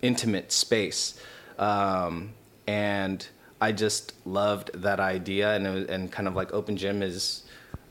intimate 0.02 0.52
space. 0.52 1.18
Um, 1.58 2.34
and 2.68 3.26
i 3.62 3.72
just 3.72 4.14
loved 4.26 4.72
that 4.82 5.00
idea. 5.00 5.56
And, 5.56 5.74
was, 5.74 5.86
and 5.86 6.12
kind 6.12 6.28
of 6.28 6.36
like 6.36 6.54
open 6.54 6.76
gym 6.76 7.02
is 7.02 7.44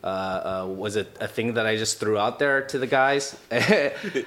uh, 0.05 0.07
uh, 0.07 0.67
was 0.67 0.97
a, 0.97 1.07
a 1.21 1.29
thing 1.29 1.55
that 1.55 1.67
I 1.67 1.77
just 1.77 2.01
threw 2.01 2.19
out 2.19 2.39
there 2.39 2.63
to 2.63 2.79
the 2.79 2.87
guys, 2.87 3.37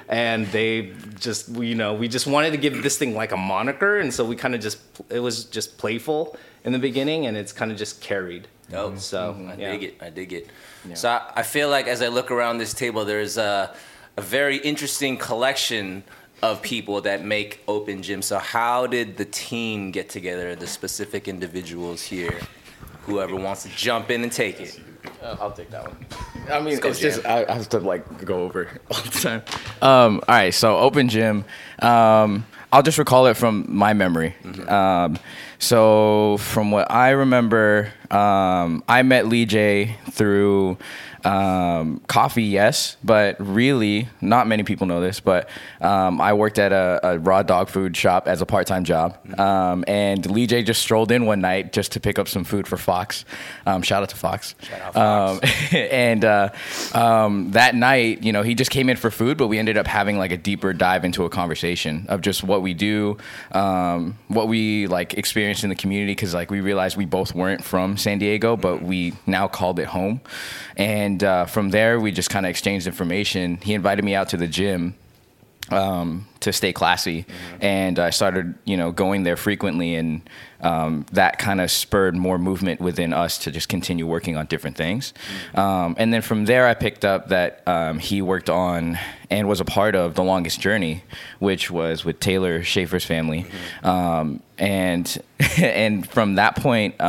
and 0.08 0.48
they 0.48 0.94
just 1.20 1.50
you 1.50 1.76
know 1.76 1.94
we 1.94 2.08
just 2.08 2.28
wanted 2.28 2.52
to 2.52 2.58
give 2.58 2.82
this 2.82 2.98
thing 2.98 3.14
like 3.14 3.32
a 3.32 3.38
moniker, 3.38 4.00
and 4.00 4.14
so 4.14 4.24
we 4.24 4.36
kind 4.36 4.56
of 4.56 4.62
just 4.62 4.80
it 5.10 5.20
was 5.20 5.46
just 5.46 5.78
playful 5.78 6.38
in 6.64 6.72
the 6.72 6.80
beginning, 6.80 7.26
and 7.26 7.36
it's 7.36 7.52
kind 7.52 7.72
of 7.72 7.78
just 7.78 8.02
carried. 8.02 8.48
Dope. 8.70 8.98
So 8.98 9.36
I 9.50 9.56
yeah. 9.56 9.72
dig 9.72 9.84
it. 9.84 9.98
I 10.02 10.10
dig 10.10 10.34
it. 10.34 10.50
So 10.94 11.10
I, 11.10 11.32
I 11.38 11.44
feel 11.44 11.70
like 11.70 11.88
as 11.88 12.02
I 12.02 12.08
look 12.08 12.32
around 12.32 12.58
this 12.58 12.74
table, 12.74 13.06
there's 13.06 13.38
a, 13.38 13.76
a 14.18 14.22
very 14.22 14.58
interesting 14.58 15.18
collection 15.18 16.04
of 16.42 16.62
people 16.62 17.02
that 17.02 17.24
make 17.24 17.64
Open 17.68 18.02
Gym. 18.02 18.22
So 18.22 18.38
how 18.38 18.88
did 18.88 19.18
the 19.18 19.26
team 19.26 19.92
get 19.92 20.10
together? 20.10 20.56
The 20.56 20.68
specific 20.68 21.28
individuals 21.28 22.02
here. 22.02 22.40
Whoever 23.04 23.36
wants 23.36 23.64
to 23.64 23.70
jump 23.70 24.10
in 24.10 24.24
and 24.24 24.32
take 24.32 24.60
it. 24.60 24.80
Uh, 25.22 25.38
I'll 25.40 25.52
take 25.52 25.70
that 25.72 25.88
one. 25.88 26.06
I 26.52 26.60
mean, 26.62 26.80
it's 26.84 27.00
just 27.00 27.26
I, 27.26 27.46
I 27.48 27.54
have 27.54 27.70
to 27.70 27.80
like 27.80 28.26
go 28.26 28.44
over 28.44 28.70
all 28.92 29.02
the 29.02 29.10
time. 29.10 29.42
Um, 29.82 30.22
all 30.28 30.36
right, 30.36 30.54
so 30.54 30.78
open 30.78 31.10
gym. 31.10 31.46
Um, 31.80 32.46
I'll 32.72 32.84
just 32.84 32.98
recall 32.98 33.28
it 33.28 33.36
from 33.38 33.66
my 33.70 33.94
memory. 33.94 34.36
Um, 34.68 35.18
so 35.60 36.38
from 36.40 36.72
what 36.72 36.92
I 36.92 37.12
remember, 37.12 37.94
um, 38.12 38.84
I 38.88 39.02
met 39.04 39.28
Lee 39.28 39.46
J 39.46 39.96
through 40.12 40.78
um, 41.26 42.00
coffee, 42.08 42.44
yes, 42.44 42.98
but 43.04 43.36
really 43.40 44.08
not 44.22 44.48
many 44.48 44.64
people 44.64 44.88
know 44.88 45.02
this. 45.02 45.20
But 45.20 45.50
um, 45.82 46.22
I 46.22 46.34
worked 46.34 46.60
at 46.60 46.72
a, 46.72 47.00
a 47.04 47.20
raw 47.20 47.44
dog 47.44 47.70
food 47.70 47.98
shop 47.98 48.28
as 48.28 48.42
a 48.42 48.46
part-time 48.46 48.84
job, 48.84 49.18
um, 49.40 49.84
and 49.88 50.30
Lee 50.30 50.48
J 50.48 50.64
just 50.64 50.82
strolled 50.82 51.12
in 51.12 51.26
one 51.26 51.42
night 51.42 51.74
just 51.74 51.94
to 51.94 52.00
pick 52.00 52.20
up 52.20 52.28
some 52.28 52.44
food 52.44 52.68
for 52.68 52.78
Fox. 52.78 53.26
Um, 53.66 53.82
shout 53.82 54.04
out 54.04 54.10
to 54.10 54.16
Fox. 54.16 54.56
Shout 54.62 54.82
out 54.82 54.94
Fox. 54.94 55.74
Um, 55.74 55.78
and 55.92 56.24
uh, 56.24 56.50
um, 56.94 57.52
that 57.52 57.74
night, 57.76 58.24
you 58.24 58.32
know, 58.32 58.44
he 58.44 58.54
just 58.54 58.72
came 58.72 58.90
in 58.90 58.98
for 58.98 59.10
food, 59.10 59.38
but 59.38 59.48
we 59.48 59.58
ended 59.58 59.78
up 59.78 59.88
having 59.88 60.18
like 60.18 60.32
a 60.32 60.38
deeper 60.38 60.74
dive 60.74 61.04
into 61.04 61.26
a 61.26 61.30
conversation 61.30 62.06
of 62.08 62.22
just 62.22 62.44
what 62.44 62.62
we 62.62 62.74
do, 62.74 63.18
um, 63.52 64.18
what 64.28 64.48
we 64.48 64.86
like 64.88 65.16
experienced 65.16 65.64
in 65.64 65.70
the 65.70 65.76
community, 65.76 66.12
because 66.12 66.34
like 66.34 66.52
we 66.52 66.62
realized 66.62 66.98
we 66.98 67.06
both 67.06 67.34
weren't 67.34 67.64
from 67.64 67.98
San 67.98 68.20
Diego, 68.20 68.56
but 68.56 68.84
we 68.84 69.14
now 69.26 69.48
called 69.48 69.80
it 69.80 69.88
home. 69.88 70.22
And 70.78 71.15
uh, 71.24 71.46
from 71.46 71.70
there, 71.70 72.00
we 72.00 72.12
just 72.12 72.30
kind 72.30 72.46
of 72.46 72.50
exchanged 72.50 72.88
information. 72.88 73.58
He 73.58 73.74
invited 73.74 74.04
me 74.04 74.16
out 74.16 74.30
to 74.30 74.38
the 74.38 74.48
gym 74.48 74.96
um, 75.70 76.28
to 76.42 76.54
stay 76.54 76.74
classy, 76.74 77.26
and 77.60 77.98
I 77.98 78.12
started, 78.12 78.56
you 78.66 78.78
know, 78.78 78.92
going 78.92 79.24
there 79.24 79.36
frequently, 79.36 79.96
and 79.96 80.22
um, 80.62 81.06
that 81.12 81.40
kind 81.40 81.60
of 81.60 81.72
spurred 81.72 82.16
more 82.16 82.38
movement 82.38 82.80
within 82.80 83.14
us 83.14 83.38
to 83.40 83.52
just 83.52 83.68
continue 83.68 84.06
working 84.06 84.38
on 84.38 84.46
different 84.46 84.78
things. 84.78 85.14
Um, 85.56 85.96
and 85.98 86.14
then 86.14 86.22
from 86.22 86.46
there, 86.46 86.68
I 86.68 86.74
picked 86.76 87.04
up 87.04 87.30
that 87.30 87.64
um, 87.68 88.00
he 88.00 88.22
worked 88.22 88.50
on 88.50 89.00
and 89.30 89.48
was 89.48 89.60
a 89.60 89.66
part 89.66 89.96
of 89.96 90.14
the 90.16 90.24
longest 90.24 90.60
journey, 90.60 91.04
which 91.40 91.72
was 91.72 92.06
with 92.06 92.20
Taylor 92.20 92.64
Schaefer's 92.64 93.06
family, 93.06 93.46
um, 93.84 94.42
and 94.58 95.18
and 95.58 96.08
from 96.08 96.36
that 96.36 96.56
point. 96.58 97.00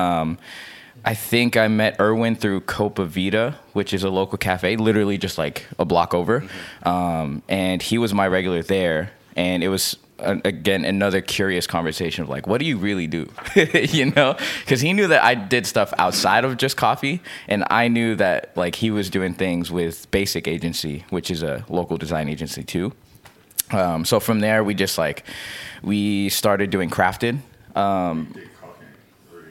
I 1.07 1.15
think 1.15 1.57
I 1.57 1.69
met 1.69 2.01
Erwin 2.01 2.35
through 2.35 2.63
Copa 2.63 3.05
Vida, 3.05 3.61
which 3.75 3.95
is 3.95 4.03
a 4.03 4.11
local 4.11 4.39
cafe, 4.39 4.75
literally 4.75 5.19
just 5.19 5.39
like 5.39 5.65
a 5.79 5.85
block 5.85 6.13
over. 6.13 6.43
Um, 6.83 7.45
and 7.49 7.81
he 7.81 7.97
was 7.97 8.13
my 8.13 8.27
regular 8.27 8.61
there. 8.65 9.13
And 9.37 9.63
it 9.63 9.69
was, 9.69 9.97
uh, 10.19 10.39
again, 10.45 10.85
another 10.85 11.21
curious 11.21 11.69
conversation 11.69 12.25
of 12.25 12.29
like, 12.29 12.49
what 12.49 12.59
do 12.59 12.67
you 12.67 12.77
really 12.77 13.07
do? 13.07 13.31
you 13.55 14.11
know? 14.11 14.37
Because 14.61 14.81
he 14.81 14.93
knew 14.93 15.07
that 15.07 15.23
I 15.23 15.37
did 15.37 15.65
stuff 15.65 15.95
outside 15.97 16.45
of 16.45 16.57
just 16.57 16.77
coffee. 16.77 17.23
And 17.47 17.63
I 17.71 17.87
knew 17.87 18.17
that 18.17 18.57
like 18.57 18.75
he 18.75 18.91
was 18.91 19.09
doing 19.09 19.33
things 19.33 19.71
with 19.71 20.11
Basic 20.11 20.49
Agency, 20.49 21.05
which 21.11 21.31
is 21.31 21.45
a 21.45 21.65
local 21.69 21.99
design 21.99 22.29
agency 22.29 22.65
too. 22.65 22.93
Um, 23.71 24.05
so 24.05 24.19
from 24.19 24.41
there, 24.41 24.65
we 24.65 24.75
just 24.75 24.99
like, 24.99 25.23
we 25.85 26.31
started 26.31 26.71
doing 26.71 26.91
crafted. 26.91 27.39
Um, 27.77 28.35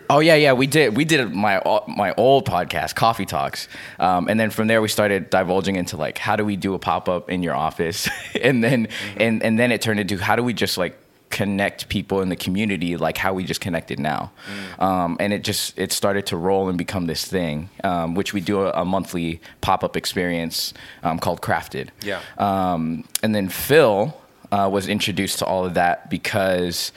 Oh 0.10 0.20
yeah, 0.20 0.36
yeah, 0.36 0.54
we 0.54 0.68
did. 0.68 0.96
We 0.96 1.06
did 1.06 1.34
my 1.34 1.62
my 1.88 2.14
old 2.16 2.46
podcast, 2.46 2.96
Coffee 2.96 3.26
Talks, 3.26 3.68
um, 4.00 4.28
and 4.28 4.40
then 4.40 4.50
from 4.50 4.68
there 4.68 4.82
we 4.82 4.88
started 4.88 5.30
divulging 5.30 5.76
into 5.76 5.98
like 5.98 6.18
how 6.18 6.36
do 6.36 6.46
we 6.46 6.56
do 6.56 6.74
a 6.74 6.80
pop 6.80 7.10
up 7.10 7.30
in 7.30 7.44
your 7.44 7.56
office, 7.56 8.08
and 8.42 8.64
then 8.64 8.88
and 9.18 9.44
and 9.44 9.60
then 9.60 9.72
it 9.72 9.82
turned 9.82 10.00
into 10.00 10.18
how 10.18 10.36
do 10.36 10.44
we 10.44 10.54
just 10.54 10.78
like 10.78 10.98
connect 11.32 11.90
people 11.90 12.22
in 12.22 12.30
the 12.30 12.36
community 12.36 12.96
like 12.96 13.18
how 13.18 13.34
we 13.34 13.44
just 13.44 13.60
connected 13.60 14.00
now, 14.00 14.32
um, 14.80 15.18
and 15.20 15.34
it 15.34 15.44
just 15.44 15.78
it 15.78 15.92
started 15.92 16.26
to 16.28 16.38
roll 16.38 16.70
and 16.70 16.78
become 16.78 17.08
this 17.08 17.26
thing, 17.26 17.70
um, 17.84 18.16
which 18.16 18.34
we 18.34 18.42
do 18.42 18.62
a, 18.62 18.72
a 18.72 18.86
monthly 18.86 19.42
pop 19.62 19.84
up 19.84 19.98
experience 19.98 20.74
um, 21.04 21.20
called 21.20 21.42
Crafted. 21.42 21.90
Yeah. 22.02 22.22
Um, 22.38 23.06
and 23.24 23.34
then 23.34 23.50
Phil 23.50 24.16
uh, 24.52 24.70
was 24.72 24.88
introduced 24.88 25.40
to 25.40 25.46
all 25.46 25.66
of 25.66 25.74
that 25.74 26.10
because 26.10 26.92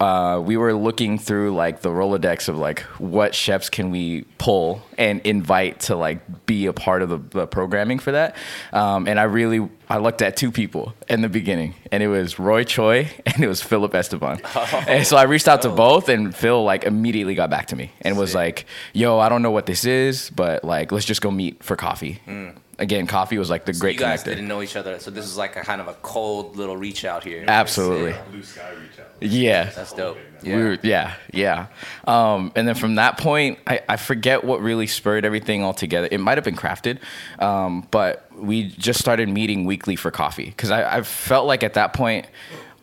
uh, 0.00 0.40
we 0.44 0.56
were 0.56 0.72
looking 0.74 1.18
through 1.18 1.54
like 1.54 1.82
the 1.82 1.90
Rolodex 1.90 2.48
of 2.48 2.56
like 2.56 2.80
what 2.98 3.34
chefs 3.34 3.68
can 3.68 3.90
we 3.90 4.22
pull 4.38 4.80
and 4.96 5.20
invite 5.24 5.80
to 5.80 5.96
like 5.96 6.46
be 6.46 6.66
a 6.66 6.72
part 6.72 7.02
of 7.02 7.08
the, 7.10 7.18
the 7.40 7.46
programming 7.46 7.98
for 7.98 8.12
that. 8.12 8.36
Um, 8.72 9.06
and 9.06 9.20
I 9.20 9.24
really 9.24 9.68
I 9.88 9.98
looked 9.98 10.22
at 10.22 10.36
two 10.36 10.50
people 10.50 10.94
in 11.08 11.20
the 11.20 11.28
beginning, 11.28 11.74
and 11.92 12.02
it 12.02 12.08
was 12.08 12.38
Roy 12.38 12.64
Choi 12.64 13.08
and 13.26 13.42
it 13.42 13.48
was 13.48 13.62
Philip 13.62 13.94
Esteban. 13.94 14.40
And 14.88 15.06
so 15.06 15.16
I 15.16 15.24
reached 15.24 15.48
out 15.48 15.62
to 15.62 15.68
both, 15.68 16.08
and 16.08 16.34
Phil 16.34 16.64
like 16.64 16.84
immediately 16.84 17.34
got 17.34 17.50
back 17.50 17.66
to 17.68 17.76
me 17.76 17.92
and 18.00 18.16
was 18.16 18.30
Sick. 18.30 18.36
like, 18.36 18.66
"Yo, 18.94 19.18
I 19.18 19.28
don't 19.28 19.42
know 19.42 19.50
what 19.50 19.66
this 19.66 19.84
is, 19.84 20.30
but 20.30 20.64
like 20.64 20.90
let's 20.92 21.04
just 21.06 21.20
go 21.22 21.30
meet 21.30 21.62
for 21.62 21.76
coffee." 21.76 22.20
Again, 22.78 23.06
coffee 23.06 23.38
was 23.38 23.48
like 23.48 23.64
the 23.64 23.72
great 23.72 23.94
you 23.94 24.00
guys 24.00 24.20
connector. 24.22 24.24
didn't 24.26 24.48
know 24.48 24.60
each 24.60 24.76
other, 24.76 24.98
so 24.98 25.10
this 25.10 25.24
is 25.24 25.38
like 25.38 25.56
a 25.56 25.62
kind 25.62 25.80
of 25.80 25.88
a 25.88 25.94
cold 26.02 26.56
little 26.56 26.76
reach 26.76 27.06
out 27.06 27.24
here. 27.24 27.42
Absolutely. 27.48 28.12
Sick. 28.12 28.30
Blue 28.30 28.42
sky 28.42 28.70
reach 28.72 29.00
out. 29.00 29.06
Yeah. 29.22 29.64
That's 29.70 29.92
dope. 29.94 30.18
We 30.42 30.52
were- 30.54 30.78
yeah, 30.82 31.14
yeah. 31.32 31.68
Um, 32.06 32.52
and 32.54 32.68
then 32.68 32.74
from 32.74 32.96
that 32.96 33.16
point, 33.16 33.58
I, 33.66 33.80
I 33.88 33.96
forget 33.96 34.44
what 34.44 34.60
really 34.60 34.86
spurred 34.86 35.24
everything 35.24 35.62
all 35.62 35.72
together. 35.72 36.06
It 36.10 36.18
might 36.20 36.36
have 36.36 36.44
been 36.44 36.54
crafted, 36.56 36.98
um, 37.38 37.88
but 37.90 38.26
we 38.36 38.64
just 38.68 39.00
started 39.00 39.30
meeting 39.30 39.64
weekly 39.64 39.96
for 39.96 40.10
coffee 40.10 40.44
because 40.44 40.70
I, 40.70 40.98
I 40.98 41.02
felt 41.02 41.46
like 41.46 41.62
at 41.62 41.74
that 41.74 41.94
point, 41.94 42.26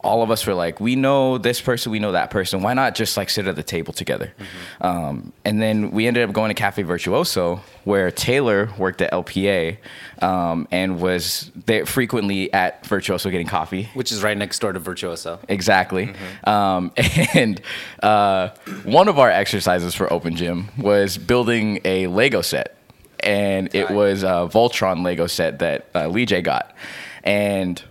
all 0.04 0.22
of 0.22 0.30
us 0.30 0.46
were 0.46 0.54
like, 0.54 0.80
we 0.80 0.96
know 0.96 1.38
this 1.38 1.62
person, 1.62 1.92
we 1.92 2.00
know 2.00 2.12
that 2.12 2.30
person. 2.30 2.62
Why 2.62 2.74
not 2.74 2.96
just 2.96 3.16
like 3.16 3.30
sit 3.30 3.48
at 3.48 3.56
the 3.56 3.64
table 3.64 3.94
together? 3.94 4.34
Um, 4.82 5.32
and 5.46 5.62
then 5.62 5.92
we 5.92 6.08
ended 6.08 6.28
up 6.28 6.34
going 6.34 6.50
to 6.50 6.54
Cafe 6.54 6.84
Virtuoso, 6.84 7.62
where 7.86 8.12
Taylor 8.12 8.70
worked 8.78 9.02
at 9.02 9.12
LPA 9.12 9.78
um, 10.22 10.68
and 10.72 11.00
was 11.02 11.52
there 11.66 11.86
frequently 11.86 12.52
at 12.54 12.86
Virtuoso 12.86 13.30
getting 13.30 13.48
coffee. 13.48 13.90
which 13.94 14.12
is 14.12 14.22
right 14.22 14.38
next 14.38 14.60
door 14.60 14.74
to 14.74 14.80
Virtuoso. 14.80 15.40
Exactly. 15.48 16.14
Um, 16.44 16.92
and 17.34 17.62
uh, 18.02 18.50
one 18.84 19.08
of 19.08 19.20
our 19.20 19.30
exercises 19.30 19.96
for 19.96 20.12
Open 20.12 20.36
Gym 20.36 20.70
was 20.78 21.18
building 21.18 21.80
a 21.86 22.08
Lego 22.08 22.42
set. 22.42 22.78
And 23.20 23.74
it 23.74 23.90
was 23.90 24.24
a 24.24 24.50
Voltron 24.52 25.04
Lego 25.06 25.28
set 25.28 25.60
that 25.60 25.88
uh, 25.96 26.08
Lee 26.10 26.26
J 26.26 26.42
got. 26.42 26.76
And 27.24 27.82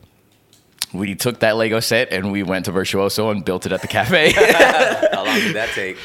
we 0.93 1.15
took 1.15 1.41
that 1.41 1.57
Lego 1.57 1.81
set 1.81 2.13
and 2.13 2.31
we 2.33 2.43
went 2.43 2.67
to 2.67 2.73
Virtuoso 2.73 3.31
and 3.31 3.45
built 3.45 3.65
it 3.67 3.73
at 3.73 3.81
the 3.83 3.89
cafe. 3.89 4.33
How 5.13 5.25
long 5.25 5.37
did 5.41 5.57
that 5.57 5.71
take? 5.75 5.97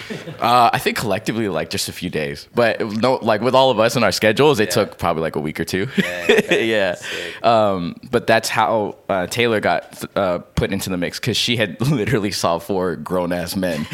uh, 0.41 0.69
I 0.71 0.79
think 0.79 0.97
collectively, 0.97 1.49
like 1.49 1.69
just 1.69 1.89
a 1.89 1.93
few 1.93 2.09
days. 2.09 2.47
But 2.55 2.79
no, 2.79 3.15
like 3.15 3.41
with 3.41 3.53
all 3.55 3.69
of 3.71 3.79
us 3.79 3.95
and 3.95 4.05
our 4.05 4.11
schedules, 4.11 4.59
it 4.59 4.69
Yeah. 4.69 4.83
took 4.85 4.97
probably 4.97 5.21
like 5.23 5.35
a 5.35 5.39
week 5.39 5.59
or 5.59 5.65
two. 5.65 5.87
okay. 5.99 6.67
yeah. 6.69 6.95
Um, 7.43 7.95
but 8.11 8.27
that's 8.27 8.49
how 8.49 8.97
uh, 9.09 9.27
Taylor 9.27 9.59
got 9.59 10.03
uh, 10.15 10.39
put 10.39 10.71
into 10.71 10.89
the 10.89 10.97
mix 10.97 11.19
because 11.19 11.37
she 11.37 11.57
had 11.57 11.79
literally 11.81 12.31
saw 12.31 12.59
four 12.59 12.95
grown 12.95 13.31
ass 13.33 13.55
men 13.55 13.85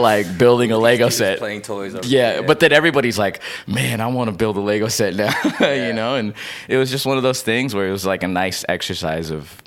like 0.00 0.38
building 0.38 0.72
a 0.72 0.78
Lego 0.78 1.08
set. 1.08 1.38
playing 1.38 1.62
toys. 1.62 1.94
Yeah, 2.08 2.42
but 2.42 2.60
then 2.60 2.72
everybody's 2.72 3.18
like, 3.18 3.40
"Man, 3.66 4.00
I 4.00 4.06
want 4.08 4.30
to 4.30 4.36
build 4.36 4.56
a 4.56 4.60
Lego 4.60 4.88
set 4.88 5.14
now," 5.14 5.32
Yeah. 5.60 5.86
you 5.88 5.92
know. 5.92 6.14
And 6.16 6.34
it 6.68 6.76
was 6.76 6.90
just 6.90 7.06
one 7.06 7.16
of 7.16 7.22
those 7.22 7.42
things 7.42 7.74
where 7.74 7.86
it 7.88 7.92
was 7.92 8.06
like 8.06 8.22
a 8.22 8.28
nice 8.28 8.64
exercise 8.68 9.30
of 9.30 9.60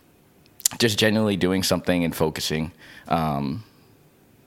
just 0.80 0.98
genuinely 1.00 1.38
doing 1.38 1.64
something 1.64 2.04
and 2.04 2.16
focusing 2.16 2.72
um, 3.08 3.64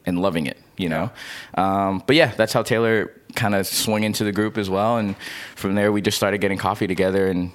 and 0.06 0.20
loving 0.20 0.46
it, 0.46 0.58
you 0.76 0.88
know. 0.88 1.10
Um, 1.54 2.02
but 2.06 2.16
yeah, 2.16 2.32
that's 2.36 2.52
how 2.52 2.62
Taylor 2.62 3.12
kind 3.34 3.54
of 3.54 3.66
swung 3.66 4.02
into 4.02 4.24
the 4.24 4.32
group 4.32 4.58
as 4.58 4.68
well, 4.68 4.98
and 4.98 5.16
from 5.56 5.74
there 5.74 5.92
we 5.92 6.00
just 6.02 6.16
started 6.16 6.38
getting 6.40 6.58
coffee 6.58 6.86
together 6.86 7.28
and 7.28 7.50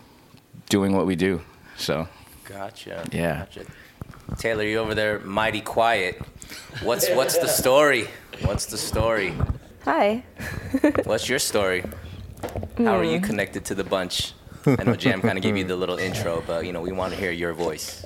doing 0.69 0.93
what 0.95 1.05
we 1.05 1.15
do. 1.15 1.41
So 1.77 2.07
Gotcha. 2.45 3.05
Yeah. 3.12 3.39
Gotcha. 3.39 3.65
Taylor, 4.38 4.63
you 4.63 4.77
over 4.79 4.95
there, 4.95 5.19
mighty 5.19 5.62
quiet. 5.62 6.22
What's 6.81 7.10
what's 7.12 7.38
the 7.38 7.48
story? 7.48 8.07
What's 8.41 8.65
the 8.65 8.77
story? 8.77 9.34
Hi. 9.84 10.24
What's 11.03 11.29
your 11.29 11.38
story? 11.39 11.84
How 12.77 12.98
are 12.98 13.03
you 13.03 13.19
Hmm. 13.19 13.24
connected 13.25 13.65
to 13.65 13.75
the 13.75 13.84
bunch? 13.84 14.34
I 14.65 14.84
know 14.84 14.95
Jam 14.95 15.22
kind 15.22 15.38
of 15.38 15.43
gave 15.43 15.55
you 15.57 15.63
the 15.63 15.75
little 15.75 15.98
intro, 15.98 16.43
but 16.48 16.65
you 16.65 16.74
know 16.74 16.81
we 16.81 16.91
want 16.91 17.13
to 17.13 17.19
hear 17.19 17.31
your 17.31 17.53
voice. 17.53 18.05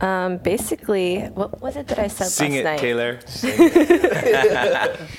Um, 0.00 0.38
basically, 0.38 1.20
what 1.20 1.60
was 1.60 1.76
it 1.76 1.88
that 1.88 1.98
I 1.98 2.08
said 2.08 2.26
Sing 2.28 2.52
last 2.52 2.60
it, 2.60 2.64
night? 2.64 2.78
Taylor. 2.78 3.20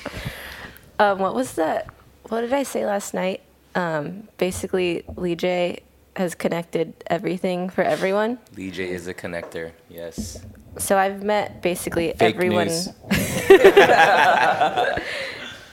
Um, 1.00 1.18
what 1.18 1.34
was 1.34 1.54
that? 1.54 1.86
What 2.28 2.42
did 2.42 2.52
I 2.52 2.62
say 2.62 2.84
last 2.84 3.14
night? 3.14 3.40
Um, 3.74 4.28
basically, 4.36 5.02
Lee 5.16 5.34
J 5.34 5.80
has 6.14 6.34
connected 6.34 6.92
everything 7.06 7.70
for 7.70 7.82
everyone. 7.82 8.38
DJ 8.54 8.80
is 8.80 9.06
a 9.06 9.14
connector. 9.14 9.72
Yes. 9.88 10.44
So 10.76 10.98
I've 10.98 11.22
met 11.22 11.62
basically 11.62 12.12
Fake 12.18 12.34
everyone. 12.34 12.66
news. 12.66 12.90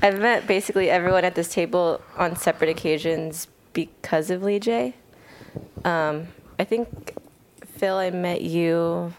I've 0.02 0.20
met 0.20 0.48
basically 0.48 0.90
everyone 0.90 1.26
at 1.26 1.36
this 1.36 1.50
table 1.50 2.00
on 2.16 2.38
separate 2.38 2.70
occasions 2.70 3.48
because 3.74 4.30
of 4.30 4.44
Lee 4.44 4.60
J. 4.60 4.94
Um, 5.84 6.30
I 6.58 6.64
think 6.64 7.18
Phil, 7.78 7.96
I 7.96 8.10
met 8.10 8.42
you 8.42 9.14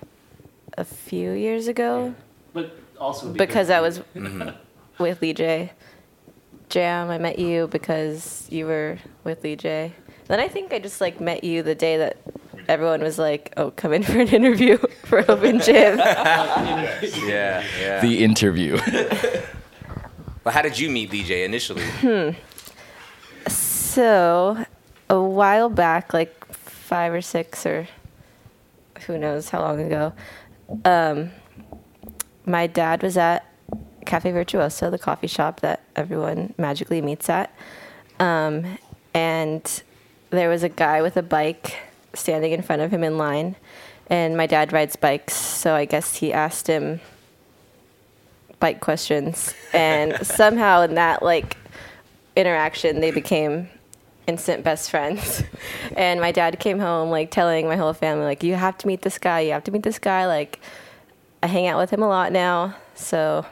a 0.77 0.85
few 0.85 1.31
years 1.33 1.69
ago 1.69 2.15
But 2.53 2.77
also 3.01 3.33
because 3.33 3.71
I 3.71 3.81
was 3.81 4.01
with 4.99 5.23
Lee 5.23 5.33
J. 5.33 5.73
Jam, 6.69 7.09
I 7.09 7.19
met 7.19 7.39
you 7.39 7.67
because 7.69 8.47
you 8.51 8.67
were 8.67 8.99
with 9.25 9.43
Lee 9.43 9.57
J. 9.57 9.93
Then 10.27 10.41
I 10.41 10.49
think 10.49 10.73
I 10.73 10.79
just 10.79 11.01
like 11.01 11.21
met 11.21 11.43
you 11.45 11.63
the 11.63 11.75
day 11.75 11.97
that 11.97 12.19
everyone 12.69 13.01
was 13.01 13.19
like, 13.19 13.55
"Oh, 13.57 13.71
come 13.71 13.93
in 13.95 14.03
for 14.11 14.21
an 14.21 14.29
interview 14.29 14.77
for 15.05 15.19
Open 15.31 15.61
Gym." 15.61 15.99
Yeah, 15.99 17.65
yeah. 17.81 18.01
The 18.01 18.23
interview. 18.23 18.79
Well, 20.45 20.53
how 20.55 20.63
did 20.63 20.79
you 20.79 20.91
meet 20.91 21.11
DJ 21.11 21.45
initially? 21.45 21.85
Hmm. 22.03 22.31
So, 23.49 24.65
a 25.09 25.21
while 25.21 25.71
back, 25.71 26.13
like 26.13 26.35
five 26.55 27.13
or 27.13 27.23
six 27.23 27.65
or 27.65 27.89
who 29.09 29.19
knows 29.19 29.49
how 29.49 29.61
long 29.61 29.81
ago, 29.81 30.13
um, 30.85 31.31
my 32.45 32.67
dad 32.67 33.03
was 33.03 33.17
at 33.17 33.45
Cafe 34.05 34.31
Virtuoso, 34.31 34.91
the 34.91 34.99
coffee 34.99 35.27
shop 35.27 35.61
that 35.61 35.83
everyone 35.97 36.55
magically 36.59 37.01
meets 37.01 37.29
at. 37.29 37.53
Um, 38.21 38.79
and 39.15 39.83
there 40.31 40.51
was 40.51 40.63
a 40.63 40.69
guy 40.69 41.01
with 41.03 41.17
a 41.17 41.23
bike 41.23 41.77
standing 42.15 42.53
in 42.53 42.63
front 42.63 42.83
of 42.83 42.91
him 42.91 43.03
in 43.03 43.17
line. 43.17 43.57
And 44.09 44.37
my 44.37 44.47
dad 44.47 44.73
rides 44.73 44.97
bikes, 44.97 45.35
so 45.35 45.75
I 45.75 45.87
guess 45.87 46.17
he 46.17 46.33
asked 46.33 46.67
him 46.67 47.01
bike 48.61 48.81
questions. 48.81 49.55
And 49.73 50.15
somehow 50.27 50.83
in 50.83 50.95
that, 50.95 51.23
like, 51.23 51.57
interaction, 52.37 53.01
they 53.01 53.11
became 53.11 53.71
instant 54.29 54.63
best 54.63 54.91
friends. 54.91 55.43
and 55.97 56.21
my 56.21 56.31
dad 56.31 56.61
came 56.61 56.79
home 56.79 57.11
like 57.11 57.31
telling 57.33 57.67
my 57.67 57.77
whole 57.77 57.95
family 57.95 58.25
like 58.27 58.43
you 58.45 58.55
have 58.55 58.79
to 58.79 58.87
meet 58.87 59.03
this 59.03 59.19
guy, 59.19 59.41
you 59.41 59.53
have 59.53 59.65
to 59.65 59.73
meet 59.73 59.83
this 59.83 59.99
guy 59.99 60.27
like 60.27 60.61
I 61.43 61.47
hang 61.49 61.67
out 61.67 61.79
with 61.79 61.91
him 61.91 62.03
a 62.03 62.09
lot 62.09 62.31
now. 62.31 62.77
So 62.95 63.45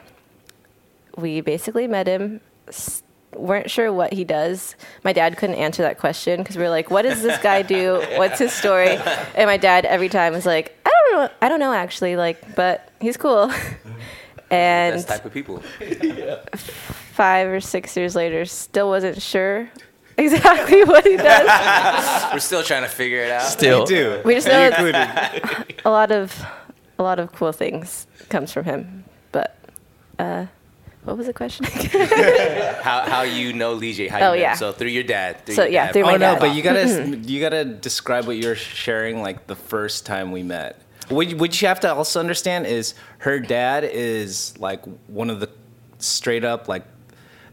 we 1.17 1.41
basically 1.41 1.87
met 1.87 2.07
him 2.07 2.41
s- 2.67 3.01
weren't 3.35 3.69
sure 3.71 3.91
what 3.91 4.13
he 4.13 4.23
does. 4.23 4.75
My 5.03 5.13
dad 5.13 5.35
couldn't 5.37 5.55
answer 5.55 5.81
that 5.83 5.97
question 5.97 6.41
because 6.41 6.57
we 6.57 6.63
were 6.63 6.69
like, 6.69 6.91
"What 6.91 7.01
does 7.03 7.21
this 7.23 7.41
guy 7.41 7.61
do? 7.63 8.03
What's 8.15 8.39
his 8.39 8.53
story?" 8.53 8.97
And 9.35 9.47
my 9.47 9.57
dad 9.57 9.85
every 9.85 10.09
time 10.09 10.33
was 10.33 10.45
like, 10.45 10.77
"I 10.85 10.89
don't 10.89 11.13
know. 11.19 11.29
I 11.41 11.49
don't 11.49 11.59
know 11.59 11.73
actually. 11.73 12.15
Like, 12.15 12.55
but 12.55 12.89
he's 13.01 13.17
cool." 13.17 13.51
and 14.51 14.95
Best 14.95 15.07
type 15.07 15.25
of 15.25 15.33
people. 15.33 15.59
five 17.13 17.47
or 17.47 17.59
six 17.61 17.95
years 17.97 18.15
later, 18.15 18.45
still 18.45 18.89
wasn't 18.89 19.21
sure 19.21 19.69
exactly 20.33 20.83
what 20.83 21.05
he 21.05 21.17
does. 21.17 22.31
We're 22.33 22.39
still 22.39 22.63
trying 22.63 22.83
to 22.83 22.89
figure 22.89 23.19
it 23.21 23.31
out. 23.31 23.43
Still. 23.43 23.85
do. 23.85 24.21
We 24.25 24.33
just 24.35 24.47
know 24.47 24.69
it's 24.71 25.81
a 25.85 25.89
lot 25.89 26.11
of 26.11 26.43
a 26.99 27.03
lot 27.03 27.19
of 27.19 27.31
cool 27.33 27.51
things 27.51 28.07
comes 28.29 28.51
from 28.51 28.65
him. 28.65 29.03
But 29.31 29.55
uh, 30.19 30.47
what 31.03 31.17
was 31.17 31.27
the 31.27 31.33
question? 31.33 31.65
How 32.81 33.01
how 33.01 33.21
you 33.21 33.53
know 33.53 33.77
DJ? 33.77 34.09
How 34.09 34.17
Oh, 34.17 34.31
met 34.31 34.35
him? 34.35 34.41
yeah. 34.41 34.53
So 34.55 34.71
through 34.71 34.89
your 34.89 35.03
dad. 35.03 35.45
Through 35.45 35.55
So, 35.55 35.63
your 35.63 35.71
yeah, 35.71 35.85
dad. 35.85 35.93
through 35.93 36.03
my 36.03 36.15
oh 36.15 36.17
no, 36.17 36.37
but 36.39 36.55
you 36.55 36.61
gotta 36.63 37.17
you 37.23 37.39
gotta 37.39 37.63
describe 37.65 38.25
what 38.27 38.37
you're 38.37 38.55
sharing 38.55 39.21
like 39.21 39.47
the 39.47 39.55
first 39.55 40.05
time 40.05 40.31
we 40.31 40.43
met. 40.43 40.81
What 41.09 41.31
what 41.35 41.61
you 41.61 41.67
have 41.67 41.79
to 41.81 41.93
also 41.93 42.19
understand 42.19 42.65
is 42.65 42.93
her 43.19 43.39
dad 43.39 43.83
is 43.85 44.57
like 44.59 44.83
one 45.07 45.29
of 45.29 45.39
the 45.39 45.49
straight 45.99 46.43
up 46.43 46.67
like 46.67 46.83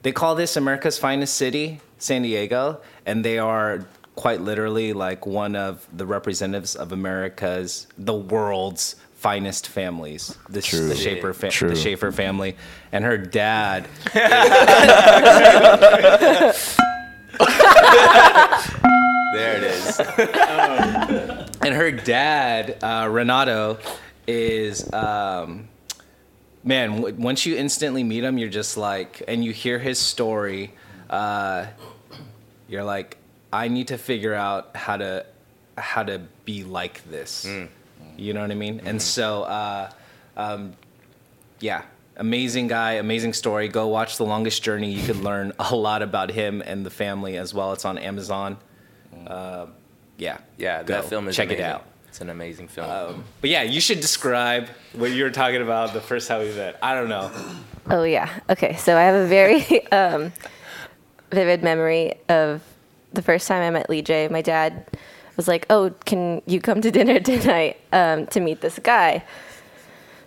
they 0.03 0.13
call 0.13 0.35
this 0.35 0.57
America's 0.57 0.99
finest 0.99 1.35
city, 1.35 1.81
San 2.05 2.23
Diego, 2.23 2.81
and 3.07 3.25
they 3.25 3.39
are 3.39 3.87
quite 4.15 4.41
literally 4.41 4.93
like 4.93 5.27
one 5.27 5.57
of 5.57 5.87
the 5.97 6.07
representatives 6.07 6.77
of 6.77 6.93
America's 6.93 7.87
the 7.99 8.15
world's 8.15 8.97
finest 9.17 9.67
families. 9.69 10.37
The, 10.51 10.61
True. 10.63 10.87
the 10.89 10.95
Schaefer 10.95 11.33
fa- 11.33 11.49
True. 11.49 11.71
the 11.71 11.77
Schaefer 11.77 12.13
family, 12.13 12.57
and 12.93 13.05
her 13.05 13.17
dad 13.19 13.89
There 19.35 19.57
it 19.57 19.65
is. 19.65 19.99
and 21.61 21.75
her 21.75 21.91
dad 21.91 22.79
uh, 22.83 23.09
Renato 23.11 23.79
is 24.29 24.91
um, 24.93 25.69
man. 26.63 26.97
W- 26.97 27.15
once 27.17 27.45
you 27.45 27.57
instantly 27.57 28.05
meet 28.05 28.23
him, 28.23 28.39
you're 28.39 28.49
just 28.49 28.77
like, 28.77 29.23
and 29.27 29.45
you 29.45 29.53
hear 29.53 29.79
his 29.81 29.99
story, 29.99 30.73
uh, 31.11 31.67
you're 32.75 32.85
like, 32.85 33.17
I 33.53 33.69
need 33.69 33.89
to 33.89 33.99
figure 33.99 34.35
out 34.35 34.77
how 34.77 34.97
to 34.97 35.25
how 35.79 36.03
to 36.03 36.21
be 36.45 36.65
like 36.65 37.09
this. 37.09 37.47
You 38.17 38.33
know 38.35 38.41
what 38.41 38.51
I 38.51 38.55
mean? 38.55 38.81
And 38.85 39.01
so, 39.01 39.45
uh, 39.45 39.91
um, 40.37 40.75
yeah. 41.61 41.83
Amazing 42.17 42.69
guy, 42.69 42.93
amazing 42.95 43.33
story. 43.33 43.67
Go 43.69 43.89
watch 43.89 44.19
The 44.19 44.25
Longest 44.25 44.63
Journey. 44.63 44.93
You 44.93 45.05
could 45.05 45.17
learn 45.17 45.53
a 45.59 45.75
lot 45.75 46.01
about 46.03 46.31
him 46.31 46.63
and 46.65 46.87
the 46.87 46.91
family 46.91 47.37
as 47.37 47.53
well. 47.53 47.73
It's 47.73 47.85
on 47.85 47.99
Amazon. 47.99 48.57
Uh, 49.27 49.67
yeah, 50.17 50.39
Yeah, 50.59 50.83
Go. 50.85 50.95
that 50.95 51.05
film 51.07 51.27
is 51.29 51.35
check 51.35 51.51
it 51.51 51.61
out. 51.61 51.87
It's 52.09 52.21
an 52.21 52.31
amazing 52.31 52.69
film. 52.69 52.89
Um, 52.89 53.25
but 53.41 53.51
yeah, 53.51 53.63
you 53.63 53.81
should 53.81 53.99
describe 54.01 54.69
what 54.93 55.11
you 55.11 55.25
were 55.25 55.31
talking 55.33 55.61
about 55.63 55.93
the 55.93 56.01
first 56.01 56.29
time 56.29 56.41
we 56.47 56.55
met. 56.55 56.79
I 56.81 56.95
don't 56.95 57.09
know. 57.09 57.33
oh 57.91 58.05
yeah. 58.05 58.29
Okay. 58.49 58.77
So 58.77 58.97
I 58.97 59.03
have 59.03 59.17
a 59.17 59.27
very 59.27 59.87
um, 59.93 60.33
vivid 61.35 61.63
memory 61.63 62.15
of 62.29 62.63
the 63.13 63.23
first 63.23 63.47
time 63.49 63.63
I 63.63 63.71
met 63.71 63.91
Lee 63.91 64.03
J. 64.03 64.29
My 64.29 64.43
dad 64.43 64.87
was 65.37 65.49
like, 65.49 65.67
"Oh, 65.71 65.91
can 66.05 66.43
you 66.47 66.61
come 66.61 66.81
to 66.81 66.91
dinner 66.91 67.21
tonight 67.33 67.79
um, 67.93 68.27
to 68.29 68.41
meet 68.41 68.61
this 68.61 68.79
guy?" 68.79 69.25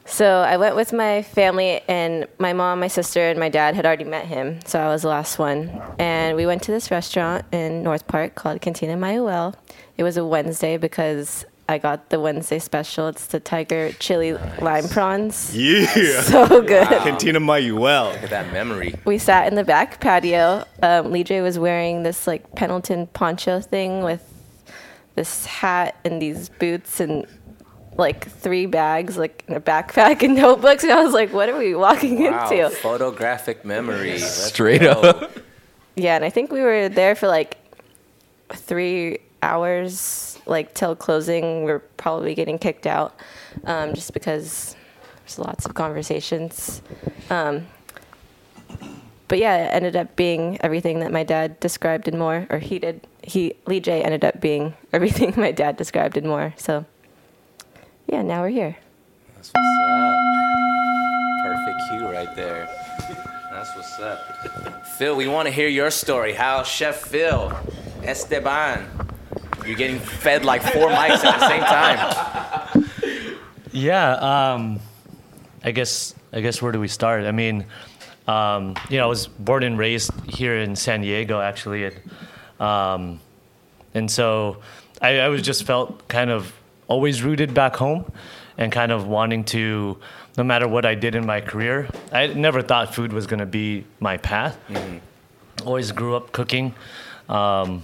So 0.05 0.39
I 0.39 0.55
went 0.55 0.77
with 0.77 0.93
my 0.93 1.21
family, 1.21 1.81
and 1.89 2.27
my 2.39 2.53
mom, 2.53 2.79
my 2.79 2.87
sister, 2.87 3.19
and 3.19 3.37
my 3.37 3.49
dad 3.49 3.75
had 3.75 3.85
already 3.85 4.05
met 4.05 4.25
him. 4.25 4.59
So 4.65 4.79
I 4.79 4.87
was 4.87 5.01
the 5.01 5.09
last 5.09 5.37
one. 5.37 5.81
And 5.99 6.37
we 6.37 6.45
went 6.45 6.63
to 6.63 6.71
this 6.71 6.89
restaurant 6.89 7.43
in 7.51 7.83
North 7.83 8.07
Park 8.07 8.33
called 8.33 8.61
Cantina 8.61 8.95
Mayahuel. 8.95 9.53
It 9.97 10.03
was 10.03 10.15
a 10.15 10.25
Wednesday 10.25 10.77
because 10.77 11.43
I 11.69 11.77
got 11.79 12.09
the 12.09 12.19
Wednesday 12.19 12.59
special. 12.59 13.07
It's 13.09 13.25
the 13.27 13.39
tiger 13.39 13.91
chili 13.93 14.33
lime 14.61 14.87
prawns. 14.87 15.55
Yeah. 15.55 16.21
So 16.21 16.61
good. 16.61 16.87
Cantina 16.87 17.39
Mayahuel. 17.39 18.13
Look 18.13 18.23
at 18.23 18.29
that 18.29 18.53
memory. 18.53 18.95
We 19.05 19.17
sat 19.17 19.47
in 19.47 19.55
the 19.55 19.63
back 19.65 19.99
patio. 19.99 20.63
Um, 20.81 21.11
Lee 21.11 21.23
J 21.23 21.41
was 21.41 21.59
wearing 21.59 22.03
this 22.03 22.25
like 22.27 22.55
Pendleton 22.55 23.07
poncho 23.07 23.59
thing 23.59 24.01
with 24.03 24.23
this 25.15 25.45
hat 25.45 25.97
and 26.05 26.21
these 26.21 26.47
boots 26.49 26.99
and 27.01 27.25
like 27.97 28.29
three 28.29 28.65
bags, 28.67 29.17
like 29.17 29.43
in 29.47 29.55
a 29.55 29.59
backpack 29.59 30.21
and 30.23 30.35
notebooks. 30.43 30.83
And 30.83 30.93
I 30.93 31.03
was 31.03 31.13
like, 31.13 31.33
what 31.33 31.49
are 31.49 31.57
we 31.57 31.75
walking 31.75 32.23
Wow, 32.23 32.49
into? 32.49 32.69
photographic 32.77 33.65
memory. 33.65 34.19
Straight 34.19 34.81
go. 34.81 34.91
up. 34.91 35.31
Yeah, 35.95 36.15
and 36.15 36.23
I 36.23 36.29
think 36.29 36.51
we 36.51 36.61
were 36.61 36.87
there 36.89 37.15
for 37.15 37.27
like 37.27 37.57
three 38.53 39.17
hours, 39.41 40.36
like 40.49 40.73
till 40.73 40.95
closing. 40.95 41.63
We 41.63 41.71
are 41.71 41.79
probably 41.79 42.35
getting 42.35 42.57
kicked 42.57 42.87
out 42.87 43.19
um, 43.65 43.93
just 43.93 44.13
because 44.13 44.75
there's 45.21 45.39
lots 45.39 45.65
of 45.65 45.73
conversations. 45.73 46.81
Um, 47.29 47.67
but 49.27 49.39
yeah, 49.39 49.65
it 49.65 49.69
ended 49.73 49.95
up 49.95 50.15
being 50.15 50.57
everything 50.61 50.99
that 50.99 51.11
my 51.11 51.23
dad 51.23 51.59
described 51.59 52.07
and 52.07 52.17
more, 52.17 52.47
or 52.49 52.59
he 52.59 52.79
did. 52.79 53.05
He 53.21 53.55
Lee 53.65 53.81
J 53.81 54.01
ended 54.01 54.23
up 54.23 54.39
being 54.39 54.73
everything 54.93 55.33
my 55.35 55.51
dad 55.51 55.77
described 55.77 56.17
and 56.17 56.27
more. 56.27 56.53
So 56.57 56.85
yeah, 58.07 58.21
now 58.21 58.41
we're 58.41 58.49
here. 58.49 58.77
That's 59.35 59.51
what's 59.53 59.67
up. 59.83 60.17
Perfect 61.43 61.81
cue 61.89 62.07
right 62.07 62.35
there. 62.35 62.69
That's 63.51 63.75
what's 63.75 63.99
up. 63.99 64.85
Phil, 64.97 65.15
we 65.15 65.27
want 65.27 65.47
to 65.47 65.51
hear 65.51 65.67
your 65.67 65.91
story. 65.91 66.33
How 66.33 66.63
Chef 66.63 66.95
Phil, 66.95 67.51
Esteban, 68.03 68.87
you're 69.67 69.75
getting 69.77 69.99
fed 69.99 70.45
like 70.45 70.61
four 70.61 70.89
mics 70.89 71.23
at 71.23 71.39
the 71.39 71.47
same 71.47 71.63
time. 71.63 72.89
Yeah, 73.73 74.13
um, 74.53 74.79
I 75.63 75.71
guess 75.71 76.15
I 76.31 76.41
guess 76.41 76.61
where 76.61 76.71
do 76.71 76.79
we 76.79 76.87
start? 76.87 77.25
I 77.25 77.31
mean, 77.31 77.65
um, 78.27 78.75
you 78.89 78.97
know, 78.97 79.03
I 79.03 79.07
was 79.07 79.27
born 79.27 79.63
and 79.63 79.77
raised 79.77 80.11
here 80.29 80.57
in 80.57 80.75
San 80.75 81.01
Diego, 81.01 81.41
actually, 81.41 81.85
and 81.85 81.95
um, 82.59 83.19
and 83.93 84.09
so 84.09 84.61
I, 85.01 85.19
I 85.19 85.27
was 85.27 85.41
just 85.41 85.63
felt 85.65 86.07
kind 86.07 86.31
of 86.31 86.53
always 86.87 87.21
rooted 87.21 87.53
back 87.53 87.75
home, 87.75 88.11
and 88.57 88.71
kind 88.71 88.91
of 88.91 89.07
wanting 89.07 89.43
to, 89.43 89.97
no 90.37 90.43
matter 90.43 90.67
what 90.67 90.85
I 90.85 90.95
did 90.95 91.15
in 91.15 91.25
my 91.25 91.41
career, 91.41 91.89
I 92.11 92.27
never 92.27 92.61
thought 92.61 92.95
food 92.95 93.13
was 93.13 93.27
going 93.27 93.39
to 93.39 93.45
be 93.45 93.85
my 93.99 94.17
path. 94.17 94.57
Always 95.65 95.91
grew 95.91 96.15
up 96.15 96.31
cooking. 96.31 96.73
Um, 97.29 97.83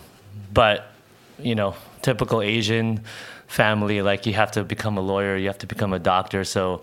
but 0.54 0.93
you 1.44 1.56
know, 1.56 1.76
typical 2.02 2.42
Asian 2.42 3.02
family, 3.48 4.02
like 4.02 4.26
you 4.26 4.34
have 4.34 4.52
to 4.52 4.64
become 4.64 4.98
a 4.98 5.02
lawyer, 5.02 5.36
you 5.38 5.48
have 5.48 5.60
to 5.60 5.68
become 5.68 5.94
a 5.94 6.00
doctor. 6.00 6.44
So 6.44 6.82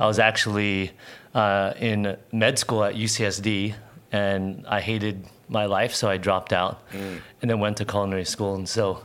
I 0.00 0.06
was 0.06 0.18
actually 0.18 0.92
uh, 1.34 1.74
in 1.78 2.16
med 2.32 2.58
school 2.58 2.82
at 2.84 2.94
UCSD, 2.94 3.74
and 4.10 4.64
I 4.66 4.80
hated 4.80 5.24
my 5.48 5.66
life, 5.66 5.94
so 5.94 6.08
I 6.08 6.16
dropped 6.16 6.52
out, 6.52 6.82
and 6.92 7.50
then 7.50 7.60
went 7.60 7.76
to 7.78 7.84
culinary 7.84 8.24
school. 8.24 8.54
And 8.54 8.68
so 8.68 9.04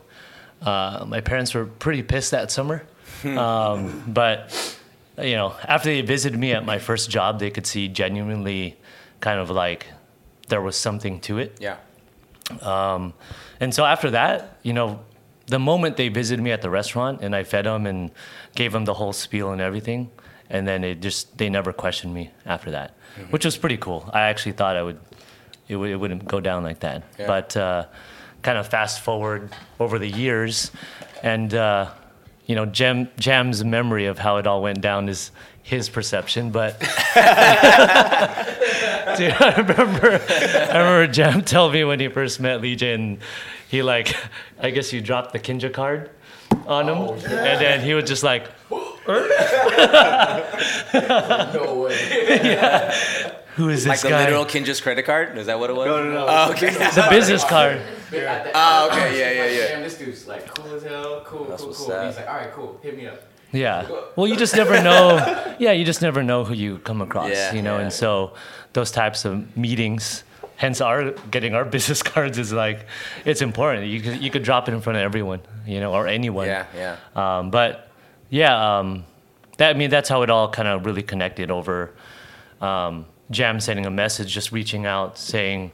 uh, 0.62 1.06
my 1.08 1.22
parents 1.22 1.54
were 1.54 1.66
pretty 1.66 2.04
pissed 2.04 2.32
that 2.32 2.52
summer, 2.52 2.84
um, 3.26 4.04
but 4.08 4.78
you 5.18 5.34
know, 5.34 5.56
after 5.64 5.90
they 5.90 6.02
visited 6.02 6.40
me 6.40 6.54
at 6.54 6.66
my 6.66 6.80
first 6.80 7.10
job, 7.10 7.40
they 7.40 7.52
could 7.52 7.68
see 7.68 7.88
genuinely 7.88 8.78
kind 9.20 9.40
of 9.40 9.50
like 9.50 9.86
there 10.50 10.62
was 10.62 10.76
something 10.76 11.20
to 11.22 11.38
it. 11.38 11.58
Yeah. 11.60 11.78
Um, 12.62 13.14
and 13.64 13.74
so 13.74 13.86
after 13.86 14.12
that, 14.12 14.38
you 14.64 14.74
know, 14.74 15.00
the 15.48 15.60
moment 15.60 15.96
they 15.98 16.10
visited 16.10 16.42
me 16.44 16.52
at 16.52 16.62
the 16.62 16.70
restaurant 16.70 17.22
and 17.24 17.36
I 17.36 17.44
fed 17.44 17.66
them 17.66 17.86
and 17.88 18.12
gave 18.56 18.72
them 18.74 18.86
the 18.86 18.94
whole 18.94 19.14
spiel 19.14 19.52
and 19.52 19.62
everything, 19.62 20.10
and 20.50 20.68
then 20.68 20.84
it 20.84 21.02
just 21.02 21.38
they 21.38 21.50
never 21.50 21.72
questioned 21.74 22.14
me 22.14 22.32
after 22.46 22.72
that, 22.72 22.90
which 23.32 23.46
was 23.46 23.56
pretty 23.58 23.78
cool. 23.78 24.10
I 24.14 24.22
actually 24.32 24.54
thought 24.60 24.76
I 24.76 24.84
would 24.84 25.00
it, 25.68 25.76
would, 25.78 25.90
it 25.92 25.96
wouldn't 26.02 26.26
go 26.28 26.40
down 26.42 26.64
like 26.64 26.80
that, 26.82 27.04
Yeah. 27.20 27.28
but 27.28 27.56
uh, 27.58 27.86
kind 28.42 28.58
of 28.58 28.68
fast 28.68 29.02
forward 29.02 29.50
over 29.80 29.98
the 30.00 30.10
years, 30.10 30.72
and 31.24 31.54
uh, 31.54 31.90
you 32.46 32.56
know, 32.56 32.66
Jam 32.66 33.08
Jam's 33.18 33.64
memory 33.64 34.06
of 34.08 34.20
how 34.20 34.38
it 34.38 34.46
all 34.48 34.62
went 34.62 34.82
down 34.82 35.08
is 35.10 35.32
his 35.64 35.88
perception, 35.90 36.52
but. 36.52 36.80
Dude, 39.18 39.32
I 39.40 39.54
remember, 39.68 40.10
I 40.74 40.78
remember 40.78 41.08
Jam 41.08 41.42
telling 41.44 41.74
me 41.74 41.84
when 41.84 42.00
he 42.00 42.08
first 42.08 42.40
met 42.40 42.62
Lee 42.62 42.76
J, 42.76 42.94
and 42.94 43.20
he 43.74 43.82
like, 43.82 44.16
I 44.60 44.70
guess 44.70 44.94
you 44.94 45.02
dropped 45.02 45.34
the 45.34 45.40
Kinja 45.40 45.74
card 45.74 46.12
on 46.68 46.88
him, 46.88 46.98
oh, 47.00 47.14
and 47.14 47.60
then 47.60 47.82
he 47.82 47.96
was 47.96 48.06
just 48.06 48.22
like, 48.24 48.48
No 48.70 48.78
way. 51.84 51.98
"Who 53.56 53.70
is 53.70 53.86
Like 53.86 54.00
this 54.02 54.04
the 54.04 54.10
literal 54.10 54.46
Kinja's 54.46 54.80
credit 54.80 55.06
card? 55.06 55.38
Is 55.38 55.48
that 55.48 55.60
what 55.60 55.70
it 55.72 55.76
was? 55.76 55.88
No, 55.88 56.04
no, 56.04 56.12
no. 56.12 56.26
Oh, 56.30 56.52
okay. 56.52 56.70
the 56.70 57.08
business 57.10 57.44
card. 57.44 57.82
Oh, 58.14 58.90
okay. 58.92 59.20
Yeah, 59.20 59.32
yeah, 59.32 59.52
yeah. 59.52 59.68
Damn, 59.70 59.82
this 59.84 59.98
dude's 59.98 60.28
like 60.28 60.48
cool 60.54 60.76
as 60.76 60.84
hell. 60.84 61.24
Cool, 61.26 61.46
That's 61.46 61.64
cool, 61.64 61.74
cool. 61.74 61.92
up. 61.92 62.06
He's 62.06 62.16
like, 62.16 62.28
all 62.28 62.36
right, 62.36 62.52
cool. 62.54 62.80
Hit 62.84 62.96
me 62.96 63.08
up. 63.08 63.24
Yeah. 63.52 63.88
Well, 64.16 64.28
you 64.28 64.36
just 64.38 64.56
never 64.56 64.82
know. 64.82 65.56
Yeah, 65.60 65.72
you 65.72 65.84
just 65.86 66.02
never 66.02 66.22
know 66.24 66.44
who 66.44 66.54
you 66.54 66.78
come 66.80 67.02
across. 67.02 67.32
Yeah, 67.32 67.54
you 67.54 67.62
know, 67.62 67.78
yeah. 67.78 67.84
and 67.84 67.94
so 67.94 68.34
those 68.74 68.92
types 68.92 69.26
of 69.26 69.58
meetings. 69.58 70.24
Hence, 70.64 70.80
our 70.80 71.12
getting 71.30 71.56
our 71.56 71.66
business 71.76 72.02
cards 72.02 72.38
is 72.38 72.54
like 72.54 72.86
it's 73.26 73.42
important. 73.42 73.86
You 73.88 74.00
could 74.00 74.24
you 74.24 74.32
could 74.32 74.44
drop 74.44 74.70
it 74.70 74.74
in 74.74 74.80
front 74.80 74.96
of 74.96 75.04
everyone, 75.04 75.42
you 75.68 75.82
know, 75.82 75.92
or 75.94 76.08
anyone. 76.08 76.48
Yeah, 76.48 76.66
yeah. 76.74 76.96
Um, 77.18 77.52
but 77.52 77.90
yeah, 78.30 78.78
um, 78.80 79.04
that 79.58 79.76
I 79.76 79.78
mean 79.78 79.90
that's 79.90 80.08
how 80.08 80.22
it 80.22 80.30
all 80.30 80.48
kind 80.50 80.70
of 80.70 80.86
really 80.86 81.04
connected 81.04 81.52
over. 81.52 81.92
Um, 82.62 83.08
Jam 83.30 83.60
sending 83.60 83.86
a 83.86 83.90
message, 83.92 84.32
just 84.34 84.54
reaching 84.54 84.86
out, 84.86 85.18
saying 85.18 85.74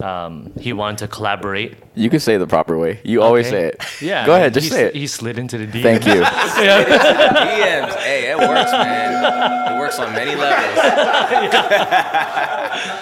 um, 0.00 0.50
he 0.58 0.72
wanted 0.72 0.96
to 1.00 1.08
collaborate. 1.08 1.76
You 1.94 2.08
can 2.08 2.20
say 2.20 2.36
it 2.36 2.38
the 2.38 2.46
proper 2.46 2.78
way. 2.78 3.00
You 3.04 3.20
always 3.20 3.50
say 3.50 3.66
it. 3.66 3.84
Yeah. 4.00 4.24
Go 4.24 4.34
ahead, 4.34 4.54
just 4.54 4.64
he, 4.64 4.70
say 4.70 4.84
s- 4.86 4.94
it. 4.94 4.96
He 4.96 5.06
slid 5.06 5.38
into 5.38 5.58
the 5.58 5.66
DM. 5.66 5.82
Thank 5.82 6.06
you. 6.06 6.22
DMs. 6.22 7.94
Hey, 7.96 8.30
it 8.30 8.38
works, 8.38 8.72
man. 8.72 9.74
It 9.74 9.78
works 9.78 9.98
on 9.98 10.14
many 10.14 10.34
levels. 10.36 10.78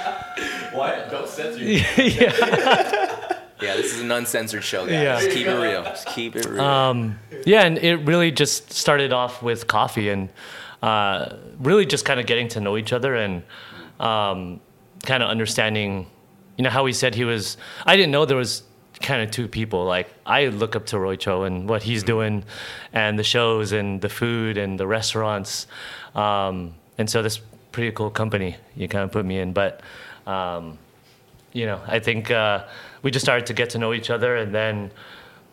What? 0.72 1.11
Don't 1.11 1.28
censor 1.28 1.61
Yeah, 3.62 3.76
this 3.76 3.94
is 3.94 4.00
an 4.00 4.11
uncensored 4.11 4.64
show, 4.64 4.87
guys. 4.87 4.92
Yeah. 4.94 5.20
Just 5.20 5.37
keep 5.37 5.46
it 5.46 5.54
real. 5.54 5.83
Just 5.83 6.06
keep 6.09 6.37
it 6.37 6.46
real. 6.46 6.61
Um, 6.61 7.18
yeah, 7.44 7.62
and 7.62 7.76
it 7.78 7.96
really 7.96 8.30
just 8.30 8.72
started 8.72 9.12
off 9.12 9.42
with 9.42 9.66
coffee 9.66 10.09
and 10.09 10.30
uh, 10.83 11.37
really 11.59 11.85
just 11.85 12.04
kind 12.04 12.18
of 12.18 12.26
getting 12.26 12.48
to 12.48 12.61
know 12.61 12.76
each 12.76 12.92
other 12.92 13.14
and 13.14 13.42
um, 13.98 14.61
kind 15.02 15.22
of 15.22 15.28
understanding, 15.28 16.06
you 16.56 16.64
know, 16.64 16.70
how 16.70 16.87
he 16.87 16.92
said 16.92 17.14
he 17.14 17.24
was. 17.24 17.59
I 17.85 17.96
didn't 17.96 18.12
know 18.12 18.24
there 18.24 18.37
was 18.37 18.62
kind 19.00 19.22
of 19.22 19.30
two 19.30 19.46
people. 19.46 19.85
Like 19.85 20.09
I 20.24 20.46
look 20.46 20.74
up 20.74 20.87
to 20.87 20.98
Roy 20.98 21.16
Choi 21.16 21.44
and 21.44 21.68
what 21.68 21.83
he's 21.83 22.02
doing, 22.02 22.44
and 22.94 23.18
the 23.18 23.24
shows 23.24 23.72
and 23.72 24.00
the 24.00 24.09
food 24.09 24.56
and 24.56 24.80
the 24.80 24.87
restaurants, 24.87 25.66
um, 26.14 26.74
and 26.96 27.11
so 27.11 27.22
this 27.22 27.40
pretty 27.72 27.92
cool 27.92 28.11
company 28.11 28.56
you 28.74 28.88
kind 28.88 29.04
of 29.04 29.12
put 29.12 29.26
me 29.26 29.38
in, 29.38 29.52
but. 29.52 29.83
Um, 30.30 30.78
you 31.52 31.66
know, 31.66 31.80
I 31.86 31.98
think 31.98 32.30
uh, 32.30 32.66
we 33.02 33.10
just 33.10 33.24
started 33.24 33.46
to 33.46 33.54
get 33.54 33.70
to 33.70 33.78
know 33.78 33.92
each 33.92 34.10
other, 34.10 34.36
and 34.36 34.54
then 34.54 34.90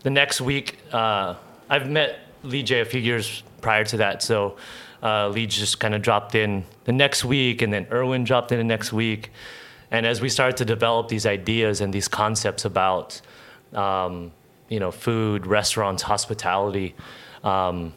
the 0.04 0.12
next 0.12 0.42
week, 0.42 0.78
uh, 0.94 1.36
I've 1.70 1.90
met 1.90 2.20
Lee 2.44 2.64
J 2.64 2.82
a 2.82 2.86
few 2.86 3.02
years 3.02 3.44
prior 3.62 3.84
to 3.86 3.98
that, 3.98 4.22
so 4.22 4.58
uh, 5.02 5.30
Lee 5.30 5.48
just 5.48 5.80
kind 5.80 5.96
of 5.96 6.02
dropped 6.02 6.36
in 6.36 6.64
the 6.84 6.92
next 6.92 7.26
week, 7.26 7.62
and 7.64 7.74
then 7.74 7.88
Erwin 7.92 8.24
dropped 8.24 8.52
in 8.52 8.60
the 8.60 8.64
next 8.76 8.94
week, 8.94 9.32
and 9.90 10.06
as 10.06 10.22
we 10.22 10.30
started 10.30 10.58
to 10.58 10.66
develop 10.66 11.08
these 11.08 11.26
ideas 11.26 11.82
and 11.82 11.94
these 11.94 12.08
concepts 12.08 12.66
about, 12.66 13.20
um, 13.74 14.32
you 14.70 14.80
know, 14.80 14.92
food, 14.92 15.48
restaurants, 15.48 16.04
hospitality, 16.04 16.94
um, 17.44 17.94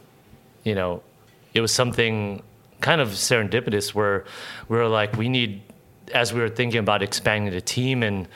you 0.65 0.75
know, 0.75 1.03
it 1.53 1.61
was 1.61 1.73
something 1.73 2.43
kind 2.81 3.01
of 3.01 3.09
serendipitous 3.09 3.93
where 3.95 4.25
we 4.69 4.77
were 4.79 4.89
like, 4.89 5.17
we 5.17 5.29
need, 5.29 5.61
as 6.13 6.33
we 6.33 6.41
were 6.41 6.49
thinking 6.49 6.81
about 6.81 7.03
expanding 7.03 7.53
the 7.53 7.61
team 7.61 8.03
and 8.03 8.29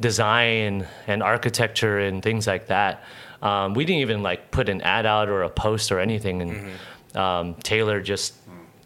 design 0.00 0.86
and 1.06 1.22
architecture 1.22 1.98
and 1.98 2.22
things 2.22 2.46
like 2.46 2.68
that, 2.68 3.04
um, 3.42 3.74
we 3.74 3.84
didn't 3.84 4.00
even 4.00 4.22
like 4.22 4.50
put 4.50 4.68
an 4.68 4.80
ad 4.82 5.06
out 5.06 5.28
or 5.28 5.42
a 5.42 5.50
post 5.50 5.92
or 5.92 6.00
anything. 6.00 6.42
And 6.42 7.16
um, 7.16 7.54
Taylor 7.62 8.00
just 8.00 8.34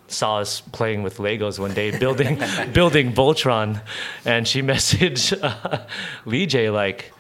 saw 0.09 0.39
us 0.39 0.61
playing 0.61 1.03
with 1.03 1.19
Legos 1.19 1.59
one 1.59 1.75
day, 1.75 1.99
building 1.99 2.39
building 2.73 3.13
Voltron, 3.13 3.81
and 4.25 4.47
she 4.47 4.63
messaged 4.73 5.39
uh, 5.43 5.85
Lee 6.25 6.47
J 6.47 6.71
like, 6.71 7.13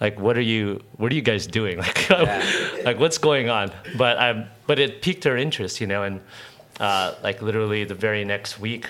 like 0.00 0.18
what 0.18 0.36
are 0.36 0.42
you 0.42 0.82
what 0.96 1.12
are 1.12 1.14
you 1.14 1.22
guys 1.22 1.46
doing? 1.46 1.78
Like 2.10 2.84
like 2.84 2.98
what's 2.98 3.18
going 3.18 3.48
on? 3.48 3.72
But 3.96 4.18
um 4.18 4.44
but 4.66 4.78
it 4.78 5.02
piqued 5.02 5.24
her 5.24 5.36
interest 5.36 5.80
you 5.80 5.86
know 5.86 6.02
and 6.02 6.20
uh, 6.80 7.14
like 7.22 7.42
literally 7.42 7.84
the 7.84 7.94
very 7.94 8.24
next 8.24 8.58
week 8.58 8.88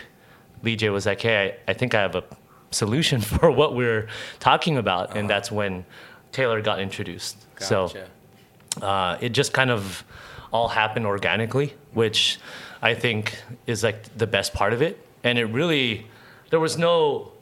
Lee 0.63 0.77
J 0.77 0.91
was 0.91 1.07
like 1.07 1.21
hey 1.21 1.55
I, 1.67 1.71
I 1.71 1.75
think 1.75 1.95
I 1.95 2.01
have 2.01 2.15
a 2.15 2.25
solution 2.71 3.21
for 3.33 3.51
what 3.51 3.75
we're 3.75 4.09
talking 4.41 4.77
about. 4.79 5.17
And 5.17 5.29
that's 5.29 5.51
when 5.53 5.85
Taylor 6.33 6.61
got 6.61 6.81
introduced. 6.81 7.37
So 7.61 7.89
uh, 8.81 9.19
it 9.21 9.31
just 9.31 9.53
kind 9.53 9.71
of 9.71 10.05
all 10.53 10.69
happened 10.69 11.07
organically, 11.07 11.75
which 11.93 12.39
I 12.81 12.95
think 12.95 13.43
is 13.67 13.83
like 13.85 14.17
the 14.17 14.27
best 14.27 14.53
part 14.55 14.73
of 14.73 14.83
it. 14.83 14.99
And 15.25 15.39
it 15.39 15.47
really, 15.47 16.07
there 16.51 16.61
was 16.61 16.77
no, 16.77 17.33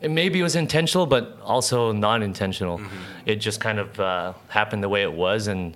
it 0.00 0.10
maybe 0.10 0.38
it 0.40 0.42
was 0.42 0.54
intentional, 0.56 1.06
but 1.06 1.38
also 1.42 1.92
non-intentional. 1.92 2.80
It 3.26 3.36
just 3.36 3.60
kind 3.60 3.78
of 3.78 3.98
uh, 3.98 4.32
happened 4.48 4.82
the 4.82 4.88
way 4.88 5.02
it 5.02 5.12
was, 5.12 5.48
and 5.48 5.74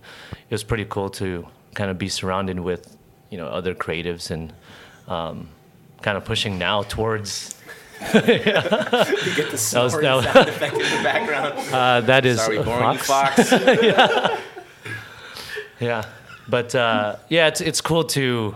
it 0.49 0.51
was 0.55 0.63
pretty 0.63 0.87
cool 0.89 1.11
to 1.11 1.47
kind 1.75 1.91
of 1.91 1.99
be 1.99 2.09
surrounded 2.09 2.61
with, 2.61 2.97
you 3.31 3.39
know, 3.39 3.49
other 3.49 3.75
creatives 3.75 4.31
and 4.31 4.53
um, 5.09 5.49
kind 6.03 6.17
of 6.17 6.25
pushing 6.25 6.59
now 6.59 6.83
towards. 6.83 7.55
you 8.15 8.21
get 8.21 8.45
the 8.55 9.51
was- 9.53 9.71
that 9.73 9.83
was- 9.85 9.93
sound 10.25 10.49
effect 10.49 10.75
in 10.75 10.81
the 10.81 11.01
background. 11.03 11.55
Uh, 11.73 12.01
that 12.03 12.27
is 12.27 12.41
Sorry, 12.41 12.63
boring 12.63 12.99
fox. 12.99 13.49
fox. 13.51 14.41
Yeah, 15.81 16.05
but 16.49 16.75
uh, 16.75 17.17
yeah, 17.29 17.49
it's 17.49 17.61
it's 17.61 17.81
cool 17.81 18.05
to 18.05 18.55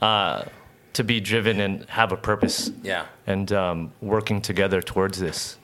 uh, 0.00 0.44
to 0.94 1.04
be 1.04 1.20
driven 1.20 1.60
and 1.60 1.84
have 1.90 2.12
a 2.12 2.16
purpose. 2.16 2.70
Yeah. 2.82 3.06
and 3.26 3.52
um, 3.52 3.92
working 4.00 4.40
together 4.40 4.80
towards 4.82 5.18
this. 5.20 5.58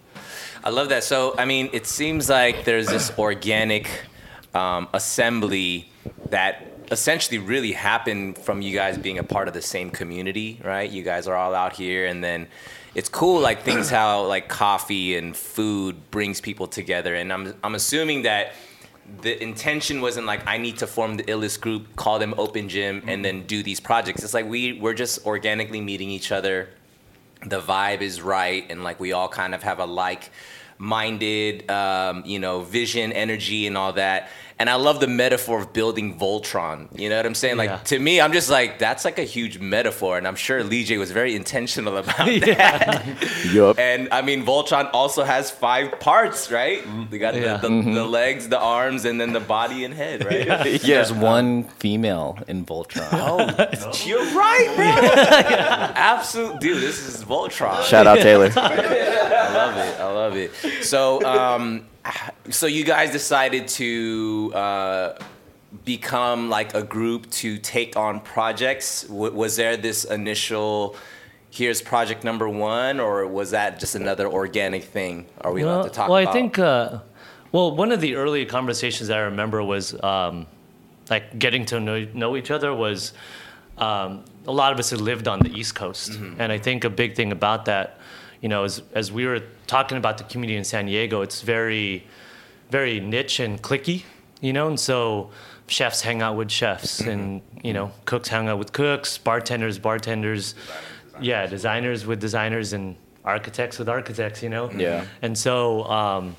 I 0.65 0.71
love 0.71 0.89
that. 0.91 1.05
So, 1.05 1.35
I 1.39 1.45
mean, 1.45 1.71
it 1.73 1.87
seems 1.87 2.29
like 2.29 2.65
there's 2.65 2.89
this 2.89 3.11
organic 3.19 3.89
um, 4.55 4.89
assembly 4.93 5.89
that 6.31 6.67
essentially 6.91 7.39
really 7.39 7.73
happened 7.73 8.39
from 8.39 8.63
you 8.63 8.75
guys 8.75 8.99
being 8.99 9.19
a 9.19 9.25
part 9.25 9.49
of 9.49 9.55
the 9.55 9.63
same 9.63 9.91
community, 9.91 10.61
right? 10.65 10.91
You 10.91 11.03
guys 11.03 11.27
are 11.27 11.37
all 11.37 11.55
out 11.55 11.75
here, 11.75 12.07
and 12.07 12.23
then 12.23 12.49
it's 12.95 13.09
cool, 13.09 13.41
like 13.41 13.63
things 13.63 13.91
how 13.91 14.25
like 14.25 14.49
coffee 14.49 15.17
and 15.17 15.37
food 15.37 16.11
brings 16.11 16.41
people 16.41 16.67
together. 16.67 17.15
And 17.15 17.33
I'm 17.33 17.55
I'm 17.63 17.75
assuming 17.75 18.23
that 18.23 18.53
the 19.23 19.43
intention 19.43 20.01
wasn't 20.01 20.27
like 20.27 20.47
I 20.47 20.59
need 20.59 20.79
to 20.79 20.87
form 20.87 21.17
the 21.17 21.25
illest 21.25 21.61
group, 21.61 21.97
call 21.97 22.19
them 22.19 22.35
open 22.39 22.69
gym, 22.69 23.03
and 23.07 23.25
then 23.25 23.47
do 23.47 23.63
these 23.63 23.81
projects. 23.81 24.23
It's 24.25 24.35
like 24.35 24.47
we 24.47 24.75
we're 24.75 24.95
just 24.95 25.27
organically 25.27 25.81
meeting 25.81 26.11
each 26.11 26.33
other 26.33 26.69
the 27.47 27.61
vibe 27.61 28.01
is 28.01 28.21
right 28.21 28.67
and 28.69 28.83
like 28.83 28.99
we 28.99 29.13
all 29.13 29.29
kind 29.29 29.55
of 29.55 29.63
have 29.63 29.79
a 29.79 29.85
like 29.85 30.31
minded, 30.79 31.69
um, 31.71 32.23
you 32.25 32.39
know, 32.39 32.61
vision, 32.61 33.13
energy, 33.13 33.67
and 33.67 33.77
all 33.77 33.93
that. 33.95 34.31
And 34.61 34.69
I 34.69 34.75
love 34.75 34.99
the 34.99 35.07
metaphor 35.07 35.61
of 35.61 35.73
building 35.73 36.19
Voltron. 36.19 36.89
You 36.99 37.09
know 37.09 37.17
what 37.17 37.27
I'm 37.27 37.37
saying? 37.37 37.59
Like 37.59 37.71
Yeah. 37.71 37.77
to 37.93 37.99
me, 38.01 38.21
I'm 38.21 38.33
just 38.33 38.51
like 38.51 38.79
that's 38.81 39.05
like 39.05 39.19
a 39.21 39.23
huge 39.25 39.61
metaphor, 39.61 40.19
and 40.19 40.27
I'm 40.27 40.35
sure 40.35 40.65
Lee 40.65 40.83
J 40.83 40.99
was 40.99 41.13
very 41.13 41.37
intentional 41.37 41.97
about 42.03 42.17
that. 42.17 42.47
yeah. 42.47 43.53
Yup. 43.53 43.79
And 43.79 44.09
I 44.11 44.23
mean, 44.23 44.45
Voltron 44.45 44.91
also 44.93 45.23
has 45.23 45.51
five 45.51 46.01
parts, 46.01 46.51
right? 46.51 46.83
They 47.11 47.19
got 47.19 47.35
Yeah. 47.37 47.59
the, 47.59 47.69
the, 47.69 47.83
the 47.95 48.05
legs, 48.05 48.49
the 48.49 48.59
arms, 48.59 49.05
and 49.05 49.21
then 49.21 49.33
the 49.33 49.41
body 49.41 49.85
and 49.85 49.95
head, 49.95 50.25
right? 50.25 50.81
There's 50.83 51.13
one 51.13 51.65
female 51.79 52.37
in 52.49 52.65
Voltron. 52.67 53.09
Oh, 53.13 53.39
you're 54.07 54.25
right, 54.35 54.73
bro. 54.75 54.87
Absolute, 55.95 56.61
dude. 56.61 56.83
This 56.83 57.07
is 57.09 57.25
Voltron. 57.25 57.83
Shout 57.85 58.07
out 58.07 58.19
Taylor. 58.19 58.51
I 58.57 59.55
love 59.55 59.77
it. 59.77 60.01
I 60.01 60.13
love 60.13 60.37
it. 60.37 60.85
So, 60.85 61.25
um, 61.25 61.87
so 62.51 62.67
you 62.67 62.85
guys 62.85 63.11
decided 63.11 63.69
to 63.69 64.53
uh, 64.55 65.19
become 65.85 66.49
like 66.49 66.75
a 66.75 66.83
group 66.83 67.31
to 67.31 67.59
take 67.59 67.97
on 67.97 68.21
projects. 68.21 69.03
W- 69.03 69.33
was 69.33 69.57
there 69.57 69.77
this 69.77 70.05
initial? 70.05 70.97
Here's 71.51 71.81
project 71.81 72.25
number 72.25 72.49
one, 72.49 73.01
or 73.01 73.27
was 73.27 73.53
that 73.53 73.81
just 73.81 73.95
another 73.95 74.29
organic 74.29 74.85
thing? 74.85 75.27
Are 75.41 75.53
we 75.53 75.63
allowed 75.63 75.77
Well, 75.77 75.85
to 75.85 75.91
talk 75.91 76.09
well, 76.09 76.23
about? 76.23 76.31
I 76.31 76.33
think, 76.33 76.59
uh, 76.59 76.99
well, 77.53 77.75
one 77.75 77.91
of 77.91 78.03
the 78.03 78.17
early 78.17 78.45
conversations 78.45 79.09
I 79.09 79.21
remember 79.21 79.63
was 79.63 79.99
um, 80.03 80.47
like 81.09 81.39
getting 81.39 81.65
to 81.67 81.81
know, 81.81 82.07
know 82.13 82.37
each 82.37 82.51
other 82.51 82.75
was 82.75 83.15
um, 83.79 84.25
a 84.47 84.53
lot 84.53 84.73
of 84.73 84.79
us 84.79 84.91
had 84.91 85.01
lived 85.01 85.27
on 85.27 85.41
the 85.41 85.51
East 85.51 85.75
Coast. 85.75 86.13
Mm-hmm. 86.13 86.41
And 86.41 86.53
I 86.53 86.59
think 86.59 86.85
a 86.85 86.91
big 86.91 87.15
thing 87.15 87.33
about 87.33 87.65
that, 87.65 87.98
you 88.41 88.49
know, 88.49 88.65
as, 88.65 88.83
as 88.95 89.11
we 89.11 89.27
were 89.27 89.43
talking 89.67 89.99
about 89.99 90.19
the 90.19 90.25
community 90.25 90.57
in 90.57 90.65
San 90.65 90.87
Diego, 90.87 91.23
it's 91.23 91.43
very, 91.43 92.07
very 92.71 93.01
niche 93.01 93.41
and 93.41 93.61
clicky, 93.61 94.05
you 94.41 94.53
know, 94.53 94.69
and 94.69 94.79
so 94.79 95.31
chefs 95.67 96.03
hang 96.03 96.23
out 96.23 96.37
with 96.37 96.51
chefs 96.51 97.01
Mm-hmm. 97.01 97.11
and, 97.11 97.43
you 97.63 97.73
know, 97.73 97.91
cooks 98.05 98.29
hang 98.29 98.49
out 98.49 98.59
with 98.59 98.73
cooks, 98.73 99.19
bartenders, 99.19 99.79
bartenders, 99.79 100.55
yeah, 101.21 101.47
designers 101.47 102.07
with 102.07 102.21
designers 102.21 102.73
and 102.73 102.97
architects 103.25 103.79
with 103.79 103.89
architects, 103.89 104.43
you 104.43 104.49
know? 104.49 104.71
Yeah. 104.71 105.05
And 105.21 105.37
so, 105.37 105.85
um, 105.85 106.37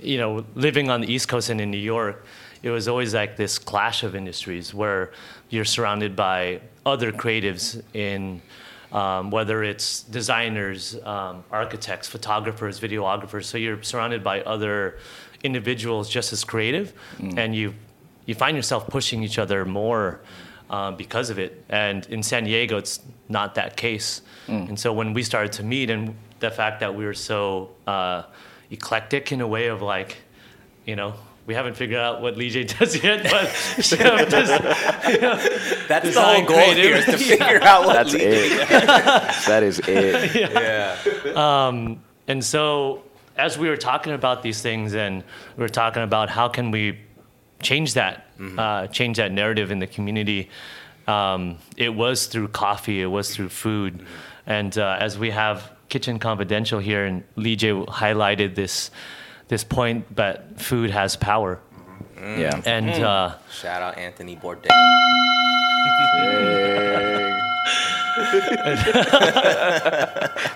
you 0.00 0.18
know, 0.18 0.44
living 0.54 0.90
on 0.90 1.00
the 1.00 1.12
East 1.12 1.28
Coast 1.28 1.48
and 1.50 1.60
in 1.60 1.70
New 1.70 1.78
York, 1.78 2.24
it 2.62 2.70
was 2.70 2.86
always 2.88 3.14
like 3.14 3.36
this 3.36 3.58
clash 3.58 4.02
of 4.02 4.14
industries 4.14 4.72
where 4.74 5.10
you're 5.48 5.64
surrounded 5.64 6.14
by 6.14 6.60
other 6.86 7.12
creatives 7.12 7.82
in 7.94 8.42
um, 8.92 9.30
whether 9.30 9.62
it's 9.62 10.02
designers, 10.02 10.96
um, 11.04 11.44
architects, 11.50 12.08
photographers, 12.08 12.80
videographers. 12.80 13.44
So 13.44 13.58
you're 13.58 13.82
surrounded 13.82 14.22
by 14.22 14.42
other 14.42 14.98
individuals 15.42 16.08
just 16.08 16.32
as 16.32 16.44
creative, 16.44 16.92
and 17.38 17.54
you 17.54 17.74
you 18.26 18.34
find 18.34 18.56
yourself 18.56 18.86
pushing 18.88 19.22
each 19.22 19.38
other 19.38 19.64
more 19.64 20.20
um, 20.70 20.96
because 20.96 21.28
of 21.30 21.38
it. 21.38 21.62
And 21.68 22.06
in 22.06 22.22
San 22.22 22.44
Diego, 22.44 22.78
it's 22.78 23.00
not 23.28 23.54
that 23.56 23.76
case. 23.76 24.22
And 24.68 24.78
so 24.78 24.92
when 24.92 25.12
we 25.12 25.22
started 25.22 25.52
to 25.52 25.62
meet, 25.62 25.90
and 25.90 26.14
the 26.40 26.50
fact 26.50 26.80
that 26.80 26.94
we 26.94 27.04
were 27.04 27.14
so 27.14 27.70
uh, 27.86 28.22
eclectic 28.70 29.32
in 29.32 29.40
a 29.40 29.46
way 29.46 29.66
of 29.68 29.82
like, 29.82 30.16
you 30.86 30.96
know, 30.96 31.14
we 31.46 31.54
haven't 31.54 31.74
figured 31.76 31.98
out 32.00 32.22
what 32.22 32.36
Lee 32.36 32.50
J 32.50 32.64
does 32.64 33.02
yet, 33.04 33.22
but 33.24 33.48
Chef 33.84 34.28
does, 34.30 34.48
That's 34.48 35.88
the 35.88 36.00
design 36.08 36.44
whole 36.46 36.56
goal 36.56 36.74
here 36.74 36.96
is 36.96 37.04
to 37.04 37.12
creative. 37.12 37.38
figure 37.38 37.62
out 37.62 37.84
what 37.86 37.92
That's 37.94 38.12
Lee- 38.14 38.20
it. 38.22 38.68
that 38.68 39.62
is 39.62 39.80
it. 39.86 40.34
Yeah. 40.34 41.96
And 42.26 42.42
so, 42.42 43.02
as 43.36 43.58
we 43.58 43.68
were 43.68 43.76
talking 43.76 44.12
about 44.14 44.42
these 44.42 44.62
things, 44.62 44.94
and 44.94 45.22
we 45.56 45.62
were 45.62 45.68
talking 45.68 46.02
about 46.02 46.30
how 46.30 46.48
can 46.48 46.70
we 46.70 46.98
change 47.60 47.94
that, 47.94 48.26
uh, 48.56 48.86
change 48.86 49.18
that 49.18 49.32
narrative 49.32 49.70
in 49.70 49.78
the 49.78 49.86
community, 49.86 50.48
um, 51.06 51.58
it 51.76 51.90
was 51.94 52.26
through 52.26 52.48
coffee, 52.48 53.02
it 53.02 53.06
was 53.06 53.34
through 53.34 53.50
food, 53.50 54.06
and 54.46 54.78
uh, 54.78 54.96
as 54.98 55.18
we 55.18 55.30
have 55.30 55.70
Kitchen 55.90 56.18
Confidential 56.18 56.78
here, 56.78 57.04
and 57.04 57.22
Lee 57.36 57.56
J 57.56 57.72
highlighted 57.72 58.54
this 58.54 58.90
this 59.48 59.64
point 59.64 60.16
that 60.16 60.60
food 60.60 60.90
has 60.90 61.16
power, 61.16 61.60
Yeah. 62.16 62.60
and 62.64 62.90
uh, 62.90 63.34
Shout 63.50 63.82
out 63.82 63.98
Anthony 63.98 64.36
Bourdain. 64.36 64.70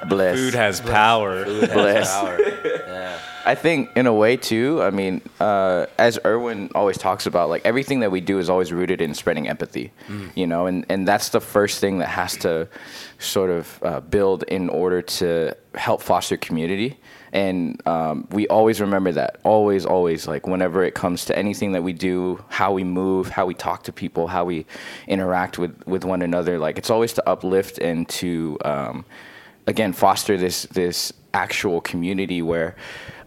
Bless. 0.09 0.37
Food 0.39 0.55
has 0.55 0.81
power. 0.81 1.45
Bless. 1.45 2.13
Power. 2.15 2.39
Yeah. 2.41 3.19
I 3.45 3.55
think 3.55 3.91
in 3.97 4.07
a 4.07 4.13
way 4.13 4.37
too. 4.37 4.83
I 4.83 4.91
mean, 4.91 5.23
uh, 5.41 5.87
as 5.99 6.19
Erwin 6.25 6.71
always 6.75 6.99
talks 6.99 7.27
about, 7.27 7.49
like 7.49 7.65
everything 7.65 8.01
that 8.01 8.11
we 8.11 8.21
do 8.21 8.39
is 8.39 8.51
always 8.51 8.73
rooted 8.73 9.01
in 9.01 9.15
spreading 9.15 9.49
empathy. 9.49 9.93
You 10.35 10.47
know, 10.47 10.67
and 10.67 10.85
and 10.89 11.07
that's 11.09 11.31
the 11.31 11.41
first 11.41 11.81
thing 11.81 11.99
that 11.99 12.09
has 12.09 12.37
to 12.39 12.69
sort 13.19 13.51
of 13.51 13.79
uh, 13.83 14.01
build 14.01 14.43
in 14.45 14.69
order 14.69 15.03
to 15.03 15.57
help 15.75 16.03
foster 16.03 16.37
community. 16.37 16.99
And 17.33 17.87
um, 17.87 18.27
we 18.31 18.49
always 18.49 18.81
remember 18.81 19.13
that. 19.13 19.39
Always, 19.45 19.85
always. 19.85 20.27
Like 20.27 20.47
whenever 20.47 20.85
it 20.85 20.95
comes 20.95 21.25
to 21.27 21.39
anything 21.39 21.73
that 21.73 21.83
we 21.83 21.93
do, 21.93 22.43
how 22.49 22.73
we 22.73 22.85
move, 22.85 23.29
how 23.29 23.47
we 23.47 23.55
talk 23.55 23.85
to 23.85 23.93
people, 23.93 24.27
how 24.27 24.45
we 24.45 24.67
interact 25.07 25.59
with 25.59 25.87
with 25.87 26.05
one 26.05 26.23
another. 26.23 26.59
Like 26.59 26.79
it's 26.79 26.91
always 26.91 27.13
to 27.15 27.29
uplift 27.29 27.79
and 27.79 28.09
to 28.11 28.59
um, 28.65 29.05
again 29.67 29.93
foster 29.93 30.37
this 30.37 30.63
this 30.65 31.13
actual 31.35 31.81
community 31.83 32.41
where 32.41 32.75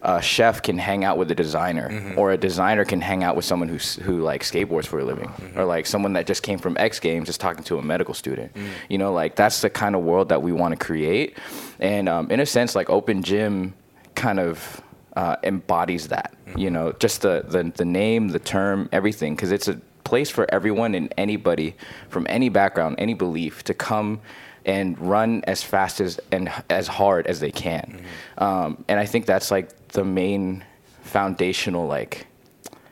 a 0.02 0.20
chef 0.20 0.60
can 0.60 0.76
hang 0.76 1.04
out 1.04 1.16
with 1.16 1.30
a 1.30 1.34
designer 1.34 2.12
or 2.16 2.32
a 2.32 2.36
designer 2.36 2.84
can 2.84 3.00
hang 3.00 3.22
out 3.22 3.36
with 3.36 3.44
someone 3.44 3.68
who's 3.68 3.94
who 3.94 4.20
like 4.20 4.42
skateboards 4.42 4.86
for 4.86 4.98
a 4.98 5.04
living 5.04 5.32
or 5.54 5.64
like 5.64 5.86
someone 5.86 6.14
that 6.14 6.26
just 6.26 6.42
came 6.42 6.58
from 6.58 6.76
X 6.78 6.98
Games 6.98 7.28
just 7.28 7.40
talking 7.40 7.62
to 7.64 7.78
a 7.78 7.82
medical 7.82 8.12
student 8.12 8.50
you 8.88 8.98
know 8.98 9.12
like 9.12 9.36
that's 9.36 9.60
the 9.60 9.70
kind 9.70 9.94
of 9.94 10.02
world 10.02 10.28
that 10.30 10.42
we 10.42 10.50
want 10.50 10.76
to 10.76 10.84
create 10.84 11.38
and 11.78 12.08
um, 12.08 12.28
in 12.32 12.40
a 12.40 12.46
sense 12.46 12.74
like 12.74 12.90
open 12.90 13.22
gym 13.22 13.72
kind 14.14 14.38
of 14.40 14.82
uh, 15.16 15.36
embodies 15.42 16.08
that 16.08 16.34
you 16.56 16.70
know 16.70 16.92
just 16.92 17.22
the, 17.22 17.44
the 17.48 17.70
the 17.76 17.84
name 17.84 18.28
the 18.28 18.38
term 18.38 18.88
everything. 18.92 19.34
Because 19.34 19.52
it's 19.52 19.68
a 19.68 19.80
place 20.04 20.30
for 20.30 20.46
everyone 20.52 20.94
and 20.94 21.12
anybody 21.16 21.74
from 22.08 22.26
any 22.28 22.48
background 22.48 22.96
any 22.98 23.14
belief 23.14 23.62
to 23.64 23.74
come 23.74 24.20
and 24.64 24.98
run 24.98 25.42
as 25.46 25.62
fast 25.62 26.00
as 26.00 26.20
and 26.30 26.50
as 26.70 26.86
hard 26.86 27.26
as 27.26 27.40
they 27.40 27.50
can. 27.50 28.04
Um, 28.38 28.84
and 28.88 29.00
I 29.00 29.06
think 29.06 29.26
that's 29.26 29.50
like 29.50 29.88
the 29.88 30.04
main 30.04 30.64
foundational 31.02 31.86
like 31.86 32.26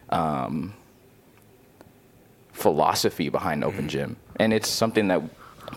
um, 0.09 0.74
philosophy 2.52 3.28
behind 3.28 3.64
Open 3.64 3.88
Gym, 3.88 4.16
and 4.37 4.52
it's 4.52 4.68
something 4.68 5.09
that 5.09 5.22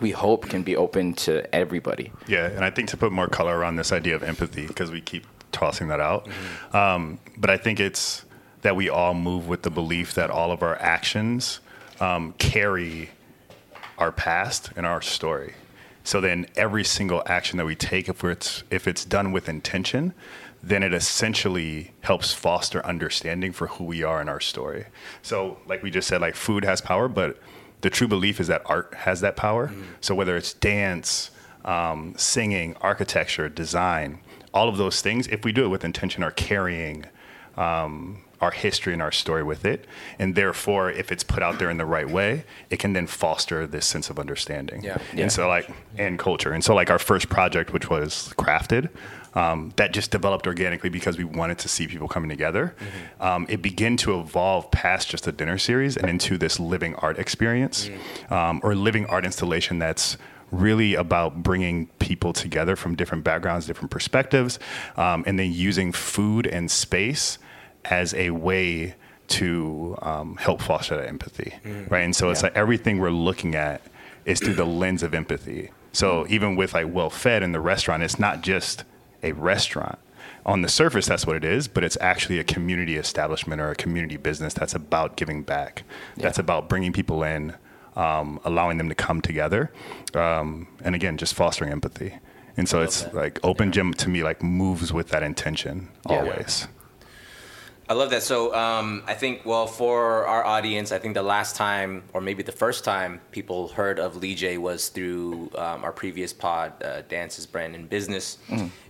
we 0.02 0.12
hope 0.12 0.50
can 0.50 0.64
be 0.64 0.76
open 0.76 1.14
to 1.14 1.54
everybody. 1.54 2.12
Yeah, 2.28 2.48
and 2.48 2.66
I 2.66 2.72
think 2.72 2.90
to 2.90 2.98
put 2.98 3.12
more 3.12 3.28
color 3.28 3.56
around 3.58 3.76
this 3.76 3.92
idea 3.92 4.16
of 4.16 4.24
empathy, 4.24 4.66
because 4.66 4.90
we 4.90 5.02
keep 5.02 5.28
tossing 5.54 5.88
that 5.88 6.00
out. 6.00 6.28
Um, 6.74 7.20
but 7.38 7.50
I 7.50 7.58
think 7.58 7.80
it's 7.80 8.26
that 8.62 8.76
we 8.76 8.90
all 8.90 9.14
move 9.14 9.48
with 9.48 9.62
the 9.62 9.70
belief 9.70 10.14
that 10.16 10.30
all 10.30 10.52
of 10.52 10.64
our 10.64 10.76
actions 10.78 11.60
um, 12.00 12.34
carry 12.38 13.10
our 13.98 14.12
past 14.12 14.72
and 14.76 14.86
our 14.86 15.02
story. 15.02 15.54
So 16.04 16.20
then 16.20 16.48
every 16.56 16.84
single 16.84 17.24
action 17.26 17.58
that 17.58 17.66
we 17.66 17.76
take, 17.76 18.10
if 18.10 18.24
it's 18.24 18.64
if 18.70 18.88
it's 18.88 19.06
done 19.06 19.32
with 19.32 19.48
intention, 19.48 20.14
then 20.62 20.84
it 20.84 20.94
essentially 20.94 21.92
helps 22.02 22.34
foster 22.34 22.86
understanding 22.86 23.52
for 23.52 23.68
who 23.68 23.84
we 23.84 24.04
are 24.04 24.22
in 24.22 24.30
our 24.30 24.40
story. 24.40 24.86
So 25.22 25.58
like 25.68 25.84
we 25.84 25.92
just 25.92 26.08
said, 26.08 26.22
like 26.22 26.36
food 26.36 26.66
has 26.66 26.82
power, 26.82 27.08
but 27.08 27.38
the 27.82 27.90
true 27.90 28.08
belief 28.08 28.40
is 28.40 28.48
that 28.48 28.62
art 28.66 28.94
has 28.94 29.22
that 29.22 29.36
power. 29.36 29.72
So 30.00 30.16
whether 30.16 30.38
it's 30.38 30.54
dance, 30.54 31.32
um, 31.66 32.14
singing, 32.18 32.76
architecture, 32.80 33.50
design, 33.50 34.20
all 34.54 34.70
of 34.70 34.78
those 34.78 35.02
things, 35.02 35.28
if 35.28 35.44
we 35.44 35.52
do 35.52 35.66
it 35.66 35.70
with 35.70 35.84
intention, 35.84 36.24
are 36.24 36.32
carrying 36.32 37.06
um, 37.58 38.24
our 38.42 38.52
history 38.52 38.94
and 38.94 39.02
our 39.02 39.12
story 39.12 39.44
with 39.44 39.66
it. 39.66 39.86
And 40.20 40.36
therefore, 40.36 40.92
if 40.92 41.12
it's 41.12 41.24
put 41.24 41.42
out 41.42 41.60
there 41.60 41.70
in 41.70 41.78
the 41.78 41.86
right 41.86 42.10
way, 42.10 42.44
it 42.70 42.78
can 42.78 42.94
then 42.94 43.08
foster 43.08 43.66
this 43.66 43.86
sense 43.86 44.10
of 44.10 44.20
understanding. 44.20 44.84
Yeah. 44.84 44.98
Yeah. 45.14 45.24
And 45.24 45.32
so, 45.32 45.48
like, 45.48 45.70
and 45.98 46.20
culture. 46.20 46.52
And 46.52 46.64
so, 46.64 46.76
like, 46.76 46.90
our 46.92 47.00
first 47.00 47.30
project, 47.30 47.72
which 47.74 47.90
was 47.90 48.34
Crafted, 48.38 48.90
um, 49.36 49.74
that 49.78 49.94
just 49.94 50.12
developed 50.12 50.46
organically 50.46 50.90
because 50.90 51.18
we 51.18 51.24
wanted 51.24 51.58
to 51.60 51.70
see 51.70 51.88
people 51.88 52.08
coming 52.08 52.30
together. 52.30 52.76
Um, 53.20 53.48
it 53.50 53.62
began 53.62 53.98
to 53.98 54.20
evolve 54.20 54.70
past 54.70 55.10
just 55.10 55.26
a 55.26 55.32
dinner 55.32 55.58
series 55.58 55.98
and 55.98 56.10
into 56.10 56.38
this 56.38 56.60
living 56.60 56.94
art 56.96 57.18
experience 57.18 57.90
um, 58.30 58.62
or 58.64 58.76
living 58.76 59.08
art 59.08 59.26
installation 59.26 59.80
that's 59.80 60.18
really 60.54 60.96
about 60.96 61.42
bringing 61.44 61.88
people 62.00 62.32
together 62.34 62.76
from 62.76 62.96
different 62.96 63.24
backgrounds, 63.24 63.66
different 63.66 63.92
perspectives, 63.92 64.60
um, 64.98 65.24
and 65.28 65.40
then 65.40 65.52
using 65.52 65.92
food 65.92 66.48
and 66.48 66.70
space 66.70 67.38
as 67.86 68.14
a 68.14 68.30
way 68.30 68.96
to 69.28 69.98
um, 70.02 70.36
help 70.36 70.62
foster 70.62 70.96
that 70.96 71.08
empathy, 71.08 71.54
right? 71.90 72.02
And 72.04 72.16
so 72.16 72.30
it's 72.30 72.44
like 72.44 72.56
everything 72.56 73.00
we're 73.00 73.10
looking 73.10 73.56
at 73.56 73.82
is 74.26 74.40
through 74.40 74.54
the 74.54 74.66
lens 74.66 75.04
of 75.04 75.14
empathy. 75.14 75.72
So 75.92 76.26
even 76.30 76.56
with 76.56 76.74
like 76.74 76.88
well 76.90 77.10
fed 77.10 77.44
in 77.44 77.52
the 77.52 77.60
restaurant, 77.60 78.04
it's 78.04 78.20
not 78.20 78.42
just 78.42 78.84
a 79.24 79.32
restaurant, 79.32 79.98
on 80.46 80.62
the 80.62 80.68
surface 80.68 81.06
that's 81.06 81.26
what 81.26 81.36
it 81.36 81.44
is 81.44 81.68
but 81.68 81.84
it's 81.84 81.98
actually 82.02 82.38
a 82.38 82.44
community 82.44 82.98
establishment 82.98 83.62
or 83.62 83.72
a 83.72 83.76
community 83.76 84.18
business 84.18 84.54
that's 84.54 84.76
about 84.76 85.16
giving 85.16 85.42
back. 85.42 85.84
That's 86.18 86.38
about 86.40 86.68
bringing 86.70 86.92
people 86.92 87.24
in 87.24 87.56
um, 87.96 88.40
allowing 88.44 88.78
them 88.78 88.90
to 88.90 88.96
come 88.96 89.22
together 89.22 89.72
um, 90.16 90.68
and 90.84 90.96
again 90.96 91.18
just 91.18 91.34
fostering 91.34 91.72
empathy 91.72 92.14
and 92.58 92.68
so 92.70 92.82
it's 92.82 93.12
like 93.14 93.40
open 93.44 93.72
gym 93.72 93.94
to 93.94 94.10
me 94.10 94.24
like 94.24 94.42
moves 94.44 94.92
with 94.94 95.10
that 95.10 95.24
intention 95.24 95.90
Yeah. 96.10 96.18
always 96.18 96.68
I 97.90 97.96
love 97.96 98.12
that. 98.12 98.24
So 98.24 98.56
um, 98.56 99.04
I 99.08 99.14
think, 99.14 99.46
well, 99.46 99.68
for 99.68 100.26
our 100.26 100.46
audience, 100.46 100.94
I 100.94 101.00
think 101.00 101.16
the 101.16 101.22
last 101.22 101.58
time, 101.58 102.04
or 102.14 102.22
maybe 102.22 102.42
the 102.42 102.54
first 102.54 102.86
time, 102.86 103.20
people 103.32 103.68
heard 103.68 104.00
of 104.00 104.16
Lee 104.16 104.36
J 104.36 104.58
was 104.58 104.88
through 104.88 105.52
um, 105.56 105.84
our 105.84 105.92
previous 105.92 106.32
pod, 106.32 106.82
uh, 106.82 107.02
Dance's 107.10 107.46
Brand 107.46 107.76
and 107.76 107.90
Business. 107.90 108.38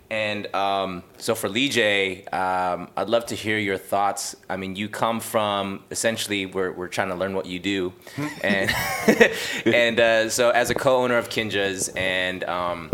And 0.10 0.54
um, 0.54 1.04
so 1.18 1.34
for 1.34 1.50
Lee 1.50 1.70
J, 1.70 2.26
um, 2.26 2.90
I'd 2.96 3.10
love 3.10 3.26
to 3.28 3.36
hear 3.36 3.58
your 3.58 3.78
thoughts. 3.78 4.36
I 4.50 4.58
mean, 4.58 4.76
you 4.76 4.88
come 4.88 5.20
from 5.20 5.84
essentially, 5.90 6.46
we're, 6.46 6.72
we're 6.72 6.88
trying 6.88 7.10
to 7.10 7.16
learn 7.16 7.34
what 7.34 7.46
you 7.46 7.60
do. 7.60 7.94
and 8.44 8.72
and 9.66 10.00
uh, 10.00 10.30
so 10.30 10.52
as 10.52 10.70
a 10.70 10.76
co 10.76 11.04
owner 11.04 11.18
of 11.18 11.30
Kinja's, 11.30 11.90
and 11.90 12.44
um, 12.44 12.92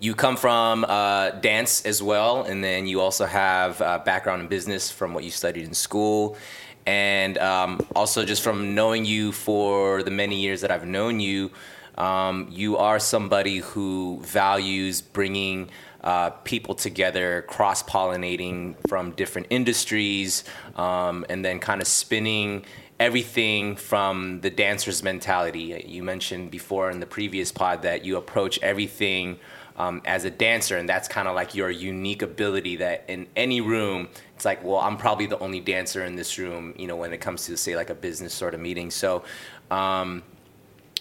you 0.00 0.14
come 0.14 0.36
from 0.36 0.84
uh, 0.84 1.30
dance 1.30 1.84
as 1.84 2.02
well, 2.02 2.44
and 2.44 2.62
then 2.62 2.86
you 2.86 3.00
also 3.00 3.26
have 3.26 3.80
uh, 3.82 3.98
background 3.98 4.42
in 4.42 4.48
business 4.48 4.90
from 4.90 5.12
what 5.14 5.24
you 5.24 5.30
studied 5.30 5.64
in 5.64 5.74
school, 5.74 6.36
and 6.86 7.36
um, 7.38 7.80
also 7.96 8.24
just 8.24 8.42
from 8.42 8.74
knowing 8.74 9.04
you 9.04 9.32
for 9.32 10.02
the 10.04 10.10
many 10.10 10.40
years 10.40 10.60
that 10.60 10.70
I've 10.70 10.86
known 10.86 11.18
you, 11.18 11.50
um, 11.98 12.46
you 12.50 12.76
are 12.76 12.98
somebody 12.98 13.58
who 13.58 14.20
values 14.22 15.02
bringing 15.02 15.68
uh, 16.02 16.30
people 16.30 16.74
together, 16.74 17.42
cross 17.48 17.82
pollinating 17.82 18.76
from 18.88 19.10
different 19.12 19.48
industries, 19.50 20.44
um, 20.76 21.26
and 21.28 21.44
then 21.44 21.58
kind 21.58 21.80
of 21.80 21.88
spinning 21.88 22.64
everything 23.00 23.76
from 23.76 24.40
the 24.40 24.50
dancer's 24.50 25.02
mentality. 25.02 25.84
You 25.86 26.02
mentioned 26.02 26.50
before 26.50 26.90
in 26.90 27.00
the 27.00 27.06
previous 27.06 27.50
pod 27.52 27.82
that 27.82 28.04
you 28.04 28.16
approach 28.16 28.58
everything 28.60 29.38
um, 29.76 30.00
as 30.04 30.24
a 30.24 30.30
dancer, 30.30 30.76
and 30.76 30.88
that's 30.88 31.08
kind 31.08 31.26
of 31.26 31.34
like 31.34 31.54
your 31.54 31.70
unique 31.70 32.22
ability 32.22 32.76
that 32.76 33.04
in 33.08 33.26
any 33.36 33.60
room, 33.60 34.08
it's 34.34 34.44
like, 34.44 34.62
well, 34.64 34.78
I'm 34.78 34.96
probably 34.96 35.26
the 35.26 35.38
only 35.40 35.60
dancer 35.60 36.04
in 36.04 36.16
this 36.16 36.38
room, 36.38 36.74
you 36.76 36.86
know, 36.86 36.96
when 36.96 37.12
it 37.12 37.20
comes 37.20 37.46
to 37.46 37.56
say 37.56 37.76
like 37.76 37.90
a 37.90 37.94
business 37.94 38.34
sort 38.34 38.54
of 38.54 38.60
meeting. 38.60 38.90
So, 38.90 39.24
um, 39.70 40.22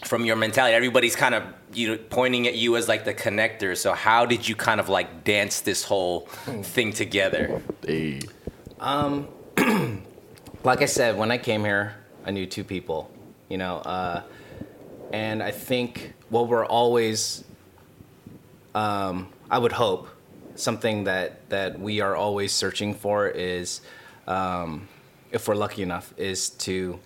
from 0.05 0.25
your 0.25 0.35
mentality, 0.35 0.75
everybody's 0.75 1.15
kind 1.15 1.33
of 1.35 1.43
you 1.73 1.89
know 1.89 1.97
pointing 2.09 2.47
at 2.47 2.55
you 2.55 2.75
as 2.77 2.87
like 2.87 3.05
the 3.05 3.13
connector. 3.13 3.75
So, 3.75 3.93
how 3.93 4.25
did 4.25 4.47
you 4.47 4.55
kind 4.55 4.79
of 4.79 4.89
like 4.89 5.23
dance 5.23 5.61
this 5.61 5.83
whole 5.83 6.21
thing 6.21 6.93
together? 6.93 7.61
like 10.63 10.81
I 10.81 10.85
said, 10.85 11.17
when 11.17 11.31
I 11.31 11.37
came 11.37 11.63
here, 11.63 11.95
I 12.25 12.31
knew 12.31 12.45
two 12.45 12.63
people, 12.63 13.09
you 13.49 13.57
know, 13.57 13.77
uh, 13.77 14.23
and 15.11 15.41
I 15.41 15.51
think 15.51 16.13
what 16.29 16.47
we're 16.47 16.65
always, 16.65 17.43
um, 18.75 19.29
I 19.49 19.57
would 19.57 19.71
hope, 19.71 20.09
something 20.55 21.05
that 21.05 21.49
that 21.49 21.79
we 21.79 22.01
are 22.01 22.15
always 22.15 22.51
searching 22.51 22.93
for 22.93 23.27
is, 23.27 23.81
um, 24.27 24.87
if 25.31 25.47
we're 25.47 25.55
lucky 25.55 25.81
enough, 25.81 26.13
is 26.17 26.49
to. 26.51 26.99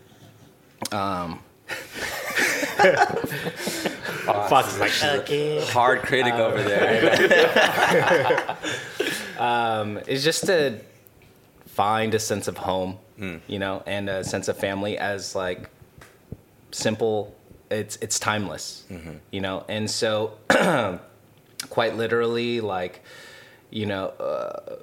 Um, 0.91 1.41
Fox 4.49 4.73
is 4.73 4.79
like, 4.79 5.03
okay. 5.21 5.65
Hard 5.67 6.01
critic 6.01 6.33
over 6.33 6.61
there. 6.61 8.57
Um, 9.41 9.99
it's 10.05 10.23
just 10.23 10.45
to 10.45 10.79
find 11.65 12.13
a 12.13 12.19
sense 12.19 12.47
of 12.47 12.57
home, 12.57 12.99
hmm. 13.17 13.37
you 13.47 13.57
know, 13.57 13.81
and 13.87 14.07
a 14.07 14.23
sense 14.23 14.47
of 14.47 14.57
family 14.57 14.99
as 14.99 15.33
like 15.33 15.71
simple. 16.69 17.35
It's 17.71 17.95
it's 18.01 18.19
timeless, 18.19 18.85
mm-hmm. 18.91 19.15
you 19.31 19.41
know, 19.41 19.65
and 19.67 19.89
so 19.89 20.37
quite 21.71 21.95
literally, 21.95 22.61
like, 22.61 23.01
you 23.71 23.87
know, 23.87 24.09
uh, 24.09 24.75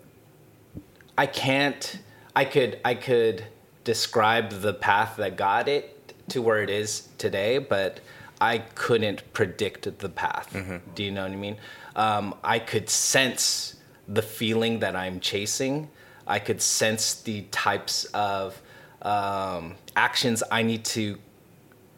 I 1.16 1.26
can't. 1.26 2.00
I 2.34 2.44
could 2.44 2.80
I 2.84 2.94
could 2.94 3.44
describe 3.84 4.50
the 4.50 4.74
path 4.74 5.18
that 5.18 5.36
got 5.36 5.68
it 5.68 5.97
to 6.30 6.42
where 6.42 6.62
it 6.62 6.70
is 6.70 7.08
today, 7.18 7.58
but 7.58 8.00
I 8.40 8.58
couldn't 8.58 9.32
predict 9.32 9.98
the 9.98 10.08
path. 10.08 10.52
Do 10.94 11.02
you 11.02 11.10
know 11.10 11.22
what 11.22 11.32
I 11.32 11.36
mean? 11.36 11.56
Um, 11.96 12.34
I 12.44 12.58
could 12.58 12.88
sense 12.88 13.74
the 14.06 14.22
feeling 14.22 14.78
that 14.80 14.94
I'm 14.94 15.20
chasing. 15.20 15.88
I 16.26 16.38
could 16.38 16.60
sense 16.62 17.14
the 17.14 17.42
types 17.50 18.04
of 18.14 18.60
um, 19.02 19.74
actions 19.96 20.42
I 20.50 20.62
need 20.62 20.84
to 20.86 21.18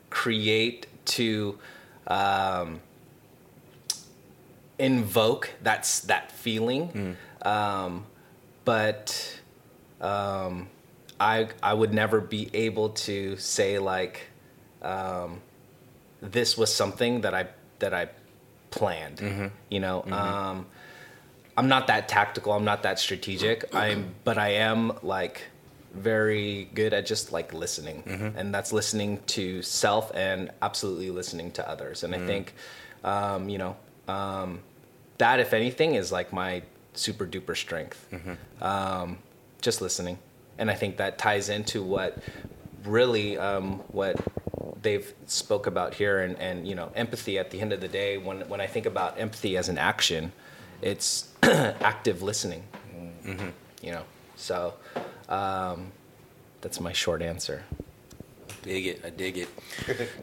create 0.08 0.86
to 1.06 1.58
um, 2.06 2.80
invoke 4.78 5.50
that's 5.62 6.00
that 6.00 6.32
feeling. 6.32 7.16
Um, 7.42 8.06
but 8.64 9.40
um, 10.00 10.68
I 11.20 11.48
I 11.62 11.74
would 11.74 11.92
never 11.92 12.20
be 12.20 12.48
able 12.54 12.90
to 13.06 13.36
say 13.36 13.78
like 13.78 14.26
um, 14.82 15.40
this 16.22 16.56
was 16.56 16.74
something 16.74 17.20
that 17.20 17.34
I 17.34 17.48
that 17.78 17.92
I 17.94 18.08
planned. 18.70 19.20
You 19.68 19.80
know, 19.80 20.02
um, 20.04 20.66
I'm 21.56 21.68
not 21.68 21.86
that 21.88 22.08
tactical. 22.08 22.52
I'm 22.52 22.64
not 22.64 22.82
that 22.84 22.98
strategic. 22.98 23.74
I'm 23.74 24.14
but 24.24 24.38
I 24.38 24.48
am 24.54 24.92
like 25.02 25.42
very 25.92 26.68
good 26.74 26.94
at 26.94 27.04
just 27.04 27.32
like 27.32 27.52
listening, 27.52 28.02
and 28.36 28.54
that's 28.54 28.72
listening 28.72 29.20
to 29.26 29.60
self 29.62 30.10
and 30.14 30.50
absolutely 30.62 31.10
listening 31.10 31.50
to 31.52 31.68
others. 31.68 32.02
And 32.04 32.14
I 32.14 32.18
think 32.26 32.54
um, 33.04 33.48
you 33.48 33.58
know 33.58 33.76
um, 34.08 34.60
that 35.18 35.38
if 35.40 35.52
anything 35.52 35.96
is 35.96 36.10
like 36.10 36.32
my 36.32 36.62
super 36.94 37.26
duper 37.26 37.56
strength. 37.56 38.06
Um, 38.62 39.18
just 39.60 39.82
listening, 39.82 40.18
and 40.60 40.70
I 40.70 40.74
think 40.74 40.98
that 40.98 41.18
ties 41.18 41.48
into 41.48 41.82
what 41.82 42.18
really 42.84 43.36
um, 43.36 43.80
what 43.88 44.16
they've 44.82 45.12
spoke 45.26 45.66
about 45.66 45.94
here 45.94 46.20
and, 46.20 46.38
and 46.38 46.68
you 46.68 46.74
know 46.74 46.92
empathy 46.94 47.38
at 47.38 47.50
the 47.50 47.60
end 47.60 47.72
of 47.72 47.80
the 47.80 47.88
day. 47.88 48.18
When 48.18 48.48
when 48.48 48.60
I 48.60 48.66
think 48.66 48.86
about 48.86 49.18
empathy 49.18 49.56
as 49.56 49.68
an 49.68 49.78
action 49.78 50.32
it's 50.82 51.28
active 51.42 52.22
listening 52.22 52.62
you 53.82 53.92
know? 53.92 54.02
So 54.36 54.74
um, 55.28 55.92
that's 56.60 56.80
my 56.80 56.92
short 56.92 57.22
answer. 57.22 57.62
Dig 58.62 58.86
it. 58.86 59.04
I 59.04 59.10
dig 59.10 59.38
it. 59.38 59.48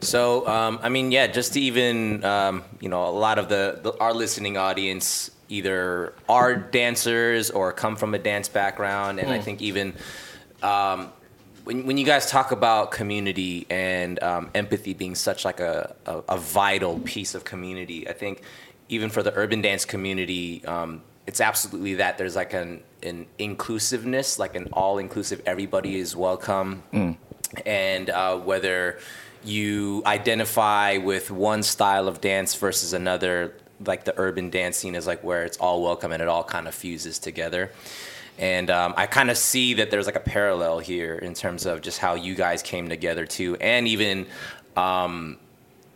so, 0.00 0.46
um, 0.46 0.78
I 0.82 0.88
mean, 0.88 1.10
yeah, 1.10 1.26
just 1.26 1.54
to 1.54 1.60
even, 1.60 2.24
um, 2.24 2.64
you 2.80 2.88
know, 2.88 3.06
a 3.06 3.10
lot 3.10 3.38
of 3.38 3.48
the, 3.48 3.80
the 3.82 3.98
our 3.98 4.14
listening 4.14 4.56
audience 4.56 5.30
either 5.48 6.12
are 6.28 6.54
dancers 6.54 7.50
or 7.50 7.72
come 7.72 7.96
from 7.96 8.14
a 8.14 8.18
dance 8.18 8.48
background, 8.48 9.18
and 9.18 9.30
I 9.30 9.40
think 9.40 9.62
even 9.62 9.94
um, 10.62 11.12
when 11.64 11.86
when 11.86 11.98
you 11.98 12.04
guys 12.04 12.30
talk 12.30 12.52
about 12.52 12.90
community 12.90 13.66
and 13.70 14.22
um, 14.22 14.50
empathy 14.54 14.94
being 14.94 15.14
such 15.14 15.44
like 15.44 15.60
a, 15.60 15.94
a 16.06 16.22
a 16.30 16.36
vital 16.38 16.98
piece 17.00 17.34
of 17.34 17.44
community, 17.44 18.08
I 18.08 18.12
think 18.12 18.42
even 18.88 19.10
for 19.10 19.22
the 19.22 19.34
urban 19.34 19.60
dance 19.62 19.84
community. 19.84 20.64
Um, 20.64 21.02
it's 21.26 21.42
absolutely 21.42 21.96
that 21.96 22.16
there's 22.16 22.34
like 22.34 22.54
an, 22.54 22.82
an 23.02 23.26
inclusiveness, 23.38 24.38
like 24.38 24.56
an 24.56 24.66
all 24.72 24.96
inclusive, 24.96 25.42
everybody 25.44 25.98
is 25.98 26.16
welcome 26.16 26.82
and 27.66 28.10
uh, 28.10 28.36
whether 28.38 28.98
you 29.44 30.02
identify 30.06 30.96
with 30.98 31.30
one 31.30 31.62
style 31.62 32.08
of 32.08 32.20
dance 32.20 32.54
versus 32.54 32.92
another, 32.92 33.54
like 33.84 34.04
the 34.04 34.14
urban 34.18 34.50
dance 34.50 34.76
scene 34.76 34.94
is 34.94 35.06
like 35.06 35.22
where 35.22 35.44
it's 35.44 35.56
all 35.58 35.82
welcome 35.82 36.12
and 36.12 36.22
it 36.22 36.28
all 36.28 36.44
kind 36.44 36.66
of 36.66 36.74
fuses 36.74 37.18
together. 37.18 37.70
And 38.38 38.70
um, 38.70 38.94
I 38.96 39.06
kind 39.06 39.30
of 39.30 39.36
see 39.36 39.74
that 39.74 39.90
there's 39.90 40.06
like 40.06 40.16
a 40.16 40.20
parallel 40.20 40.78
here 40.78 41.16
in 41.16 41.34
terms 41.34 41.66
of 41.66 41.80
just 41.80 41.98
how 41.98 42.14
you 42.14 42.34
guys 42.34 42.62
came 42.62 42.88
together 42.88 43.26
too, 43.26 43.56
and 43.60 43.88
even 43.88 44.26
um, 44.76 45.38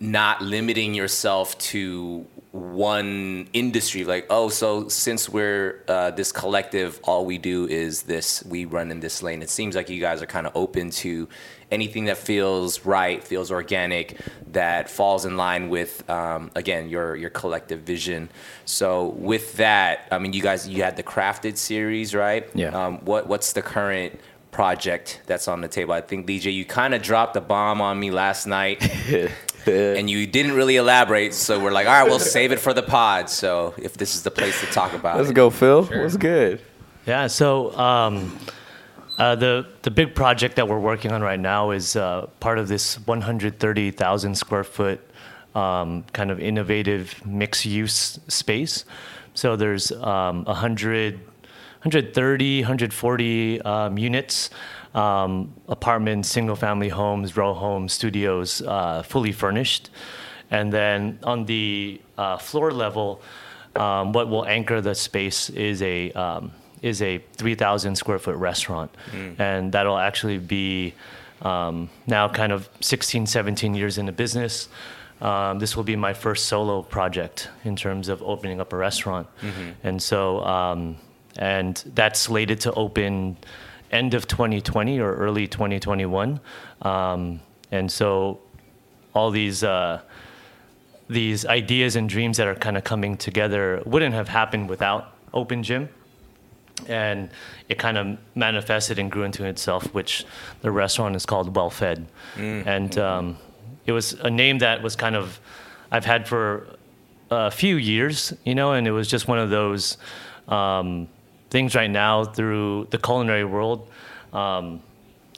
not 0.01 0.43
limiting 0.43 0.95
yourself 0.95 1.57
to 1.59 2.27
one 2.53 3.49
industry 3.55 4.05
like 4.05 4.27
oh 4.29 4.51
so 4.51 4.87
since 4.87 5.27
we're 5.27 5.83
uh, 5.89 6.11
this 6.11 6.31
collective 6.31 7.01
all 7.03 7.25
we 7.25 7.39
do 7.39 7.67
is 7.67 8.03
this 8.03 8.45
we 8.45 8.67
run 8.67 8.91
in 8.91 9.01
this 9.01 9.23
lane. 9.23 9.41
It 9.41 9.49
seems 9.49 9.75
like 9.75 9.89
you 9.89 10.01
guys 10.01 10.21
are 10.21 10.27
kind 10.27 10.47
of 10.47 10.55
open 10.55 10.91
to 10.91 11.29
anything 11.71 12.05
that 12.05 12.19
feels 12.19 12.85
right 12.85 13.25
feels 13.25 13.51
organic 13.51 14.21
that 14.49 14.91
falls 14.91 15.25
in 15.25 15.39
line 15.39 15.71
with 15.71 16.09
um, 16.11 16.51
again 16.55 16.91
your 16.91 17.17
your 17.17 17.31
collective 17.31 17.81
vision. 17.81 18.29
So 18.67 19.07
with 19.07 19.55
that 19.55 20.09
i 20.11 20.19
mean 20.19 20.35
you 20.35 20.43
guys 20.43 20.69
you 20.69 20.83
had 20.83 20.97
the 20.97 21.03
crafted 21.03 21.57
series 21.57 22.15
right? 22.15 22.47
Yeah. 22.55 22.69
um, 22.69 22.99
what 22.99 23.29
what's 23.29 23.55
the 23.55 23.63
current 23.63 24.21
project 24.53 25.21
that's 25.27 25.49
on 25.49 25.61
the 25.61 25.69
table. 25.69 25.93
I 25.93 26.01
think 26.01 26.29
DJ, 26.29 26.55
you 26.55 26.65
kind 26.65 26.95
of 26.95 27.03
dropped 27.03 27.35
a 27.37 27.41
bomb 27.41 27.81
on 27.81 27.99
me 27.99 28.13
last 28.13 28.47
night, 28.47 28.81
and 29.67 30.09
you 30.09 30.27
didn't 30.29 30.53
really 30.53 30.77
elaborate. 30.77 31.35
So 31.35 31.59
we're 31.59 31.73
like, 31.73 31.89
all 31.89 31.93
right, 31.93 32.09
we'll 32.09 32.21
save 32.21 32.53
it 32.53 32.61
for 32.61 32.73
the 32.73 32.83
pod. 32.83 33.29
So 33.29 33.75
if 33.77 33.95
this 33.95 34.15
is 34.15 34.23
the 34.23 34.31
place 34.31 34.61
to 34.61 34.67
talk 34.67 34.93
about 34.93 35.17
it. 35.17 35.19
Let's 35.19 35.31
it. 35.31 35.35
go, 35.35 35.51
Phil. 35.51 35.85
What's 35.85 36.17
good? 36.17 36.61
Yeah. 37.07 37.27
So 37.27 37.77
um, 37.77 38.39
uh, 39.19 39.35
the 39.35 39.67
the 39.83 39.91
big 39.91 40.15
project 40.15 40.55
that 40.57 40.69
we're 40.69 40.79
working 40.79 41.11
on 41.11 41.23
right 41.23 41.41
now 41.41 41.71
is 41.73 41.97
uh, 41.97 42.27
part 42.39 42.59
of 42.59 42.69
this 42.69 42.97
130,000 43.07 44.35
square 44.37 44.65
foot 44.65 45.01
um, 45.55 46.05
kind 46.13 46.31
of 46.31 46.41
innovative 46.41 47.25
mixed 47.27 47.65
use 47.65 48.19
space. 48.29 48.85
So 49.35 49.57
there's 49.57 49.93
um, 49.93 50.45
100, 50.45 51.21
130, 51.83 52.61
140 52.63 53.61
um, 53.63 53.99
units. 53.99 54.51
Um, 54.95 55.55
apartments, 55.69 56.29
single 56.29 56.55
family 56.55 56.91
homes, 56.91 57.35
row 57.35 57.55
homes, 57.55 57.95
studios, 57.95 58.61
uh, 58.61 59.03
fully 59.03 59.33
furnished. 59.33 59.89
And 60.51 60.71
then 60.71 61.19
on 61.23 61.47
the 61.47 61.99
uh, 62.19 62.37
floor 62.37 62.73
level, 62.73 63.23
um, 63.75 64.13
what 64.13 64.29
will 64.29 64.45
anchor 64.45 64.83
the 64.83 64.95
space 64.95 65.49
is 65.49 65.81
a 65.81 66.13
um, 66.13 66.53
is 66.83 67.01
a 67.01 67.19
3,000 67.37 67.97
square 67.97 68.19
foot 68.19 68.37
restaurant, 68.37 68.91
and 69.39 69.73
that'll 69.73 69.97
actually 69.99 70.39
be 70.39 70.93
um, 71.41 71.89
now 72.07 72.29
kind 72.29 72.53
of 72.53 72.69
16, 72.81 73.25
17 73.27 73.75
years 73.75 73.97
into 73.99 74.13
business. 74.13 74.69
Um, 75.23 75.59
this 75.59 75.75
will 75.77 75.85
be 75.85 75.97
my 75.97 76.13
first 76.13 76.47
solo 76.47 76.83
project 76.83 77.49
in 77.65 77.77
terms 77.77 78.09
of 78.09 78.21
opening 78.23 78.61
up 78.61 78.73
a 78.73 78.77
restaurant, 78.77 79.27
and 79.85 80.03
so 80.03 80.45
um, 80.45 80.97
and 81.37 81.83
that's 81.95 82.21
slated 82.21 82.61
to 82.61 82.73
open 82.73 83.37
end 83.91 84.15
of 84.15 84.27
2020 84.27 85.01
or 85.01 85.15
early 85.15 85.47
2021, 85.47 86.41
um, 86.83 87.41
and 87.71 87.91
so 87.91 88.41
all 89.15 89.31
these. 89.31 89.63
Uh, 89.65 90.01
these 91.09 91.45
ideas 91.45 91.97
and 91.97 92.09
dreams 92.09 92.39
that 92.39 92.47
are 92.47 92.55
kind 92.55 92.77
of 92.77 92.85
coming 92.85 93.17
together 93.17 93.83
wouldn't 93.85 94.15
have 94.15 94.29
happened 94.29 94.69
without 94.69 95.13
Open 95.35 95.63
Gym. 95.63 95.89
And 96.89 97.31
it 97.69 97.79
kind 97.79 97.99
of 97.99 98.19
manifested 98.35 98.99
and 98.99 99.11
grew 99.11 99.23
into 99.23 99.45
itself, 99.45 99.85
which 99.95 100.25
the 100.63 100.71
restaurant 100.71 101.15
is 101.15 101.27
called 101.27 101.55
Well 101.55 101.71
Fed. 101.71 102.07
And 102.67 102.99
um, 102.99 103.37
it 103.87 103.93
was 103.93 104.15
a 104.15 104.31
name 104.31 104.59
that 104.59 104.83
was 104.83 104.97
kind 104.97 105.15
of, 105.15 105.39
I've 105.91 106.05
had 106.07 106.27
for 106.27 106.77
a 107.31 107.51
few 107.51 107.77
years, 107.77 108.33
you 108.45 108.55
know, 108.55 108.73
and 108.73 108.87
it 108.87 108.93
was 108.93 109.07
just 109.07 109.29
one 109.29 109.39
of 109.39 109.51
those 109.51 109.97
um, 110.49 111.09
things 111.53 111.75
right 111.77 111.91
now 111.91 112.25
through 112.25 112.89
the 112.91 112.99
culinary 112.99 113.45
world. 113.45 113.89
Um, 114.33 114.83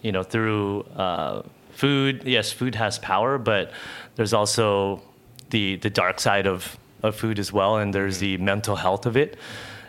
you 0.05 0.13
know, 0.13 0.23
through 0.23 0.83
uh, 0.97 1.43
food. 1.71 2.23
Yes, 2.25 2.53
food 2.53 2.75
has 2.77 2.99
power, 2.99 3.39
but 3.39 3.73
there's 4.17 4.33
also 4.33 5.03
the 5.51 5.77
the 5.77 5.91
dark 5.91 6.21
side 6.21 6.47
of 6.47 6.79
of 7.03 7.17
food 7.17 7.39
as 7.39 7.53
well, 7.53 7.79
and 7.79 7.93
there's 7.93 8.19
the 8.19 8.37
mental 8.37 8.77
health 8.77 9.07
of 9.07 9.17
it, 9.17 9.37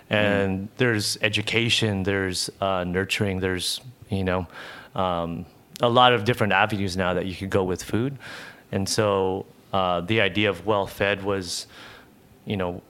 and 0.10 0.70
there's 0.78 1.18
education, 1.22 2.04
there's 2.04 2.50
uh, 2.62 2.84
nurturing, 2.84 3.40
there's 3.40 3.82
you 4.10 4.24
know 4.24 4.48
um, 4.96 5.46
a 5.82 5.90
lot 5.90 6.14
of 6.14 6.24
different 6.24 6.54
avenues 6.54 6.96
now 6.98 7.14
that 7.14 7.26
you 7.26 7.36
could 7.36 7.50
go 7.50 7.64
with 7.64 7.84
food, 7.84 8.18
and 8.72 8.88
so 8.88 9.46
uh, 9.74 10.00
the 10.02 10.22
idea 10.22 10.50
of 10.50 10.66
well 10.66 10.88
fed 10.88 11.24
was, 11.24 11.68
you 12.46 12.56
know, 12.58 12.82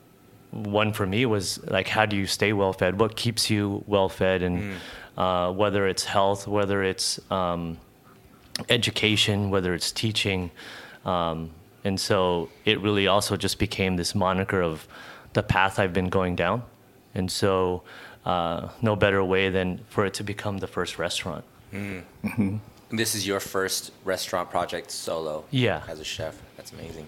one 0.56 0.94
for 0.94 1.06
me 1.06 1.26
was 1.26 1.64
like 1.66 1.88
how 1.88 2.06
do 2.06 2.16
you 2.16 2.26
stay 2.26 2.54
well 2.54 2.74
fed 2.74 3.00
what 3.00 3.16
keeps 3.16 3.50
you 3.50 3.84
well 3.88 4.10
fed 4.10 4.42
and 4.42 4.76
uh, 5.18 5.52
whether 5.52 5.88
it's 5.88 6.06
health 6.06 6.48
whether 6.48 6.82
it's 6.84 7.20
um, 7.32 7.78
education 8.70 9.50
whether 9.50 9.74
it's 9.74 9.92
teaching 9.92 10.50
um, 11.06 11.52
and 11.84 12.00
so 12.00 12.50
it 12.64 12.80
really 12.80 13.08
also 13.08 13.36
just 13.36 13.60
became 13.60 13.98
this 13.98 14.16
moniker 14.16 14.62
of 14.62 14.88
the 15.34 15.44
path 15.44 15.78
i've 15.78 15.94
been 15.94 16.10
going 16.10 16.36
down 16.36 16.64
and 17.14 17.30
so 17.32 17.84
uh, 18.26 18.70
no 18.82 18.96
better 18.96 19.24
way 19.24 19.50
than 19.50 19.80
for 19.90 20.06
it 20.06 20.14
to 20.14 20.24
become 20.24 20.58
the 20.60 20.68
first 20.68 20.98
restaurant 20.98 21.44
This 22.92 23.16
is 23.16 23.26
your 23.26 23.40
first 23.40 23.92
restaurant 24.04 24.50
project 24.50 24.92
solo. 24.92 25.44
Yeah. 25.50 25.82
As 25.88 26.00
a 26.00 26.04
chef. 26.04 26.40
That's 26.56 26.72
amazing. 26.72 27.08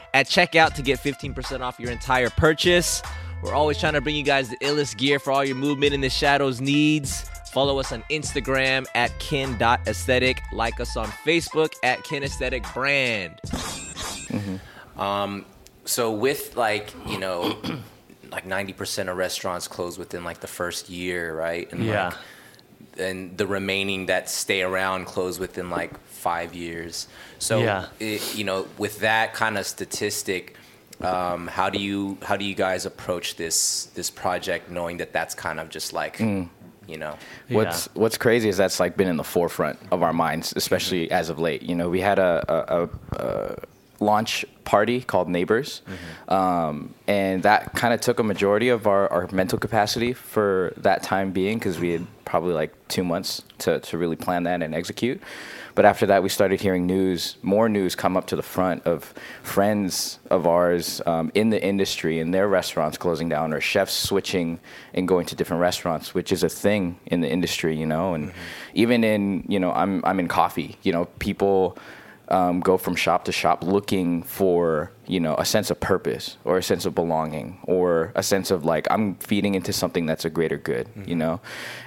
at 0.13 0.27
checkout 0.27 0.73
to 0.75 0.81
get 0.81 0.99
15% 0.99 1.61
off 1.61 1.79
your 1.79 1.91
entire 1.91 2.29
purchase. 2.29 3.01
We're 3.43 3.53
always 3.53 3.79
trying 3.79 3.93
to 3.93 4.01
bring 4.01 4.15
you 4.15 4.23
guys 4.23 4.49
the 4.49 4.57
illest 4.57 4.97
gear 4.97 5.17
for 5.19 5.31
all 5.31 5.43
your 5.43 5.55
movement 5.55 5.93
in 5.93 6.01
the 6.01 6.09
shadows 6.09 6.61
needs. 6.61 7.27
Follow 7.51 7.79
us 7.79 7.91
on 7.91 8.03
Instagram 8.11 8.85
at 8.95 9.17
kin.aesthetic. 9.19 10.41
Like 10.53 10.79
us 10.79 10.95
on 10.95 11.07
Facebook 11.07 11.73
at 11.83 11.99
kinesthetic 11.99 12.71
brand. 12.73 13.39
Um, 14.97 15.45
so 15.85 16.11
with 16.11 16.55
like, 16.55 16.93
you 17.07 17.17
know, 17.17 17.57
like 18.31 18.45
90% 18.47 19.09
of 19.09 19.17
restaurants 19.17 19.67
close 19.67 19.97
within 19.97 20.23
like 20.23 20.39
the 20.39 20.47
first 20.47 20.89
year, 20.89 21.35
right? 21.35 21.71
And 21.71 21.83
Yeah. 21.83 22.07
Like, 22.07 22.17
and 22.97 23.37
the 23.37 23.47
remaining 23.47 24.07
that 24.07 24.29
stay 24.29 24.61
around 24.61 25.05
close 25.05 25.39
within 25.39 25.69
like 25.69 25.91
five 26.21 26.53
years. 26.53 27.07
So, 27.39 27.59
Yeah. 27.63 27.85
it, 27.99 28.21
you 28.37 28.43
know, 28.43 28.67
with 28.77 28.99
that 28.99 29.33
kind 29.33 29.57
of 29.57 29.65
statistic, 29.65 30.55
um, 31.01 31.47
how 31.47 31.69
do 31.71 31.79
you 31.79 32.17
how 32.23 32.37
do 32.37 32.45
you 32.45 32.53
guys 32.55 32.85
approach 32.85 33.35
this 33.35 33.85
this 33.95 34.09
project, 34.11 34.69
knowing 34.69 34.97
that 34.97 35.11
that's 35.11 35.33
kind 35.35 35.59
of 35.59 35.69
just 35.69 35.93
like, 35.93 36.19
you 36.19 36.97
know, 36.97 37.15
What's 37.49 37.89
What's 37.95 38.17
crazy 38.17 38.49
is 38.49 38.57
that's 38.57 38.79
like 38.79 38.95
been 38.97 39.07
in 39.07 39.17
the 39.17 39.23
forefront 39.23 39.79
of 39.91 40.03
our 40.03 40.13
minds, 40.13 40.53
especially 40.55 41.09
as 41.11 41.29
of 41.29 41.39
late. 41.39 41.61
You 41.63 41.75
know, 41.75 41.89
we 41.89 42.01
had 42.01 42.19
a, 42.19 42.33
a, 42.47 42.83
a, 42.83 42.89
a 43.25 43.55
launch 43.99 44.45
party 44.63 45.01
called 45.01 45.27
Neighbors, 45.27 45.81
um, 46.27 46.93
and 47.07 47.41
that 47.43 47.73
kind 47.73 47.93
of 47.93 48.01
took 48.01 48.19
a 48.19 48.23
majority 48.23 48.69
of 48.69 48.85
our, 48.87 49.11
our 49.11 49.27
mental 49.31 49.57
capacity 49.59 50.13
for 50.13 50.73
that 50.77 51.01
time 51.03 51.31
being 51.31 51.57
because 51.59 51.79
we 51.79 51.91
had 51.93 52.05
probably 52.25 52.53
like 52.53 52.71
two 52.87 53.03
months 53.03 53.41
to, 53.59 53.79
to 53.79 53.97
really 53.97 54.15
plan 54.15 54.43
that 54.43 54.61
and 54.61 54.73
execute. 54.75 55.19
But 55.75 55.85
after 55.85 56.05
that, 56.07 56.23
we 56.23 56.29
started 56.29 56.61
hearing 56.61 56.85
news, 56.85 57.37
more 57.41 57.69
news 57.69 57.95
come 57.95 58.17
up 58.17 58.27
to 58.27 58.35
the 58.35 58.43
front 58.43 58.85
of 58.85 59.13
friends 59.43 60.19
of 60.29 60.47
ours 60.47 61.01
um, 61.05 61.31
in 61.33 61.49
the 61.49 61.63
industry 61.63 62.19
and 62.19 62.33
their 62.33 62.47
restaurants 62.47 62.97
closing 62.97 63.29
down 63.29 63.53
or 63.53 63.61
chefs 63.61 63.93
switching 63.93 64.59
and 64.93 65.07
going 65.07 65.25
to 65.27 65.35
different 65.35 65.61
restaurants, 65.61 66.13
which 66.13 66.31
is 66.31 66.43
a 66.43 66.49
thing 66.49 66.99
in 67.05 67.21
the 67.21 67.29
industry, 67.29 67.75
you 67.75 67.85
know. 67.85 68.13
And 68.13 68.33
even 68.73 69.03
in, 69.03 69.45
you 69.47 69.59
know, 69.59 69.71
I'm 69.71 70.03
I'm 70.05 70.19
in 70.19 70.27
coffee, 70.27 70.77
you 70.83 70.91
know, 70.91 71.05
people 71.19 71.77
um, 72.31 72.61
go 72.61 72.77
from 72.77 72.95
shop 72.95 73.25
to 73.25 73.31
shop 73.31 73.63
looking 73.63 74.23
for 74.23 74.91
you 75.05 75.19
know 75.19 75.35
a 75.35 75.45
sense 75.45 75.69
of 75.69 75.79
purpose 75.79 76.37
or 76.45 76.57
a 76.57 76.63
sense 76.63 76.85
of 76.85 76.95
belonging 76.95 77.59
or 77.65 78.11
a 78.15 78.23
sense 78.23 78.49
of 78.49 78.63
like 78.65 78.87
I'm 78.89 79.15
feeding 79.15 79.53
into 79.55 79.73
something 79.73 80.05
that's 80.05 80.25
a 80.25 80.29
greater 80.29 80.57
good, 80.57 80.87
you 81.05 81.15
know. 81.15 81.41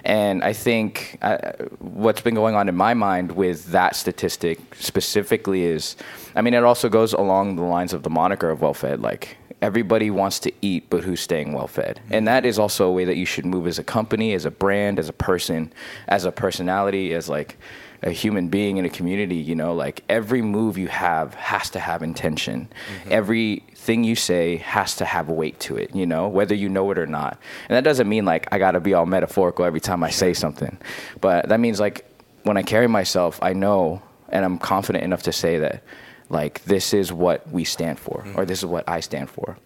And 0.05 0.45
I 0.45 0.53
think 0.53 1.19
uh, 1.23 1.39
what's 1.79 2.21
been 2.21 2.35
going 2.35 2.55
on 2.55 2.69
in 2.69 2.77
my 2.77 2.95
mind 2.95 3.33
with 3.33 3.67
that 3.73 3.97
statistic 3.97 4.59
specifically 4.75 5.65
is, 5.65 5.97
I 6.37 6.43
mean, 6.43 6.55
it 6.55 6.63
also 6.63 6.89
goes 6.89 7.15
along 7.15 7.57
the 7.57 7.63
lines 7.63 7.93
of 7.93 8.03
the 8.03 8.11
moniker 8.11 8.51
of 8.51 8.61
well 8.61 8.75
fed, 8.75 9.01
like. 9.01 9.37
everybody 9.63 10.11
wants 10.11 10.39
to 10.41 10.53
eat, 10.61 10.91
but 10.91 11.03
who's 11.05 11.21
staying 11.21 11.55
well 11.55 11.67
fed? 11.67 11.99
And 12.11 12.29
that 12.29 12.45
is 12.45 12.59
also 12.59 12.87
a 12.87 12.93
way 12.93 13.07
that 13.07 13.17
you 13.17 13.25
should 13.25 13.47
move 13.47 13.67
as 13.67 13.79
a 13.79 13.85
company, 13.85 14.35
as 14.35 14.45
a 14.45 14.51
brand, 14.51 14.99
as 14.99 15.09
a 15.09 15.13
person, 15.15 15.73
as 16.07 16.27
a 16.27 16.33
personality, 16.33 17.15
as 17.15 17.31
like 17.31 17.57
a 18.05 18.11
human 18.11 18.49
being 18.49 18.77
in 18.77 18.85
a 18.85 18.91
community, 18.91 19.37
you 19.37 19.55
know, 19.55 19.75
like 19.75 20.05
every 20.09 20.43
move 20.43 20.77
you 20.77 20.89
have 20.89 21.35
has 21.35 21.71
to 21.71 21.81
have 21.81 22.03
intention. 22.03 22.69
Everything 23.11 24.05
you 24.05 24.15
say 24.15 24.57
has 24.59 24.97
to 24.97 25.07
have 25.07 25.31
weight 25.31 25.59
to 25.61 25.77
it, 25.77 25.95
you 25.95 26.05
know, 26.05 26.29
whether 26.29 26.55
you 26.55 26.69
know 26.69 26.91
it 26.91 26.99
or 26.99 27.07
not. 27.07 27.39
And 27.69 27.77
that 27.77 27.83
doesn't 27.83 28.09
mean 28.09 28.27
like 28.27 28.47
I 28.53 28.59
got 28.59 28.73
to 28.73 28.81
be 28.81 28.93
all 28.93 29.07
metaphorical 29.07 29.65
every 29.65 29.81
time 29.81 30.05
I 30.05 30.11
say 30.11 30.35
something. 30.35 30.77
But 31.21 31.49
that 31.49 31.61
means 31.61 31.81
like 31.81 32.05
when 32.43 32.59
I 32.59 32.63
carry 32.63 32.87
myself, 32.89 33.39
I 33.43 33.55
know 33.55 34.03
and 34.29 34.45
I'm 34.45 34.59
confident 34.59 35.03
enough 35.03 35.23
to 35.25 35.33
say 35.33 35.59
that 35.61 35.83
like 36.29 36.63
this 36.65 36.93
is 36.93 37.11
what 37.11 37.51
we 37.51 37.65
stand 37.65 37.99
for 37.99 38.27
or 38.37 38.45
this 38.45 38.59
is 38.59 38.67
what 38.67 38.87
I 38.87 39.01
stand 39.01 39.31
for. 39.31 39.57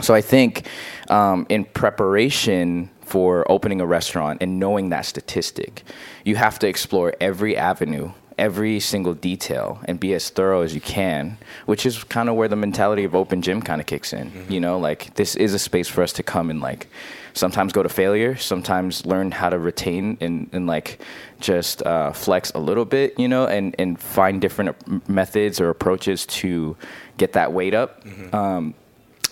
So 0.00 0.14
I 0.14 0.20
think 0.20 0.68
um, 1.08 1.46
in 1.48 1.64
preparation 1.64 2.90
for 3.04 3.50
opening 3.50 3.80
a 3.80 3.86
restaurant 3.86 4.38
and 4.42 4.58
knowing 4.58 4.90
that 4.90 5.06
statistic, 5.06 5.84
you 6.24 6.36
have 6.36 6.58
to 6.60 6.68
explore 6.68 7.14
every 7.20 7.56
avenue, 7.56 8.12
every 8.36 8.80
single 8.80 9.14
detail, 9.14 9.78
and 9.84 10.00
be 10.00 10.12
as 10.14 10.28
thorough 10.30 10.62
as 10.62 10.74
you 10.74 10.80
can. 10.80 11.38
Which 11.66 11.86
is 11.86 12.02
kind 12.04 12.28
of 12.28 12.36
where 12.36 12.48
the 12.48 12.56
mentality 12.56 13.04
of 13.04 13.14
open 13.14 13.42
gym 13.42 13.62
kind 13.62 13.80
of 13.80 13.86
kicks 13.86 14.12
in. 14.12 14.46
You 14.48 14.60
know, 14.60 14.78
like 14.78 15.14
this 15.14 15.36
is 15.36 15.54
a 15.54 15.58
space 15.58 15.88
for 15.88 16.02
us 16.02 16.12
to 16.14 16.22
come 16.22 16.50
and 16.50 16.60
like 16.60 16.88
sometimes 17.34 17.72
go 17.72 17.82
to 17.82 17.88
failure, 17.88 18.36
sometimes 18.36 19.04
learn 19.06 19.30
how 19.32 19.50
to 19.50 19.58
retain 19.58 20.16
and, 20.20 20.48
and 20.52 20.66
like 20.66 21.00
just 21.40 21.82
uh, 21.82 22.12
flex 22.12 22.52
a 22.52 22.58
little 22.58 22.84
bit, 22.84 23.18
you 23.18 23.26
know, 23.28 23.46
and, 23.46 23.74
and 23.78 24.00
find 24.00 24.40
different 24.40 25.08
methods 25.08 25.60
or 25.60 25.68
approaches 25.68 26.26
to 26.26 26.76
get 27.18 27.32
that 27.32 27.52
weight 27.52 27.74
up. 27.74 28.04
Um, 28.32 28.74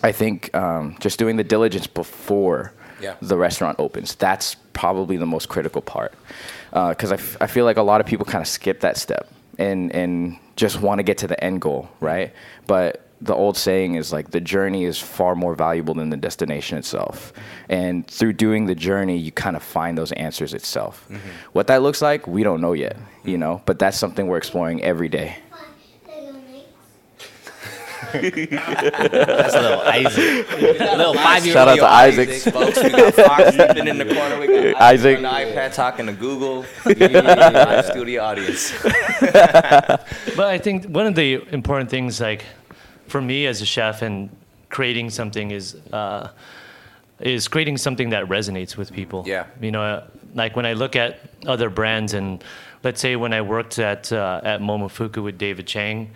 I 0.03 0.11
think 0.11 0.53
um, 0.55 0.97
just 0.99 1.19
doing 1.19 1.37
the 1.37 1.45
diligence 1.45 1.87
before 1.87 2.73
Yeah. 3.03 3.17
the 3.21 3.37
restaurant 3.37 3.79
opens. 3.79 4.15
That's 4.15 4.55
probably 4.73 5.17
the 5.17 5.27
most 5.27 5.49
critical 5.49 5.83
part. 5.83 6.15
Uh, 6.73 6.91
because 6.91 7.13
I, 7.13 7.17
f- 7.17 7.37
I 7.41 7.47
feel 7.47 7.65
like 7.65 7.77
a 7.77 7.83
lot 7.83 8.01
of 8.01 8.07
people 8.07 8.25
kind 8.25 8.41
of 8.41 8.49
skip 8.49 8.81
that 8.81 8.97
step 8.97 9.29
and, 9.59 9.95
and 9.95 10.39
just 10.57 10.81
want 10.81 11.01
to 11.01 11.03
get 11.03 11.19
to 11.19 11.27
the 11.27 11.43
end 11.43 11.61
goal, 11.61 11.89
right? 12.01 12.33
But 12.67 13.07
the 13.23 13.35
old 13.35 13.57
saying 13.57 13.95
is 13.95 14.13
like 14.13 14.33
the 14.33 14.41
journey 14.41 14.85
is 14.85 14.99
far 14.99 15.35
more 15.37 15.55
valuable 15.55 15.95
than 15.95 16.11
the 16.11 16.17
destination 16.17 16.77
itself. 16.77 17.33
And 17.69 18.07
through 18.07 18.33
doing 18.33 18.67
the 18.67 18.75
journey, 18.75 19.17
you 19.17 19.31
kind 19.31 19.55
of 19.55 19.63
find 19.63 19.97
those 19.97 20.11
answers 20.13 20.55
itself. 20.55 21.07
Mm-hmm. 21.09 21.29
What 21.53 21.69
that 21.69 21.83
looks 21.83 22.03
like, 22.03 22.27
we 22.27 22.43
don't 22.43 22.61
know 22.61 22.73
yet, 22.73 22.97
you 23.25 23.33
mm-hmm. 23.33 23.41
know, 23.41 23.63
but 23.65 23.79
that's 23.79 23.97
something 23.97 24.27
we're 24.27 24.39
exploring 24.39 24.83
every 24.83 25.09
day. 25.09 25.37
That's 28.13 29.55
a 29.55 29.61
little 29.61 29.81
Isaac. 29.81 30.51
little 30.81 31.15
five 31.15 31.45
year 31.45 31.55
Shout 31.55 31.69
out 31.69 31.77
to 31.77 31.87
Isaac. 31.87 32.29
folks. 32.53 32.83
We 32.83 32.91
got 32.91 33.15
Fox 33.15 33.55
sleeping 33.55 33.89
in 33.89 33.99
the 33.99 34.15
corner. 34.15 34.39
We 34.39 34.47
got 34.73 34.81
Isaac. 34.83 35.17
on 35.19 35.23
the 35.23 35.29
iPad 35.29 35.75
talking 35.75 36.07
to 36.07 36.13
Google. 36.13 36.65
Live 36.85 37.87
studio 37.87 38.23
audience. 38.23 38.73
But 38.83 40.41
I 40.41 40.59
think 40.59 40.87
one 40.87 41.07
of 41.07 41.15
the 41.15 41.43
important 41.53 41.91
things, 41.91 42.21
like 42.21 42.45
for 43.09 43.21
me 43.21 43.47
as 43.47 43.61
a 43.63 43.67
chef, 43.67 44.03
and 44.03 44.31
creating 44.69 45.11
something 45.11 45.51
is 45.51 45.75
uh, 45.93 46.29
is 47.21 47.49
creating 47.49 47.77
something 47.79 48.11
that 48.11 48.27
resonates 48.27 48.77
with 48.77 48.93
people. 48.93 49.25
Yeah. 49.27 49.47
You 49.61 49.71
know, 49.71 50.03
like 50.35 50.57
when 50.57 50.67
I 50.67 50.73
look 50.73 50.97
at 50.97 51.21
other 51.47 51.71
brands, 51.71 52.15
and 52.15 52.43
let's 52.83 53.01
say 53.01 53.17
when 53.17 53.33
I 53.33 53.43
worked 53.43 53.79
at 53.79 54.13
uh, 54.13 54.41
at 54.45 54.61
Momofuku 54.61 55.23
with 55.23 55.39
David 55.39 55.67
Chang, 55.67 56.11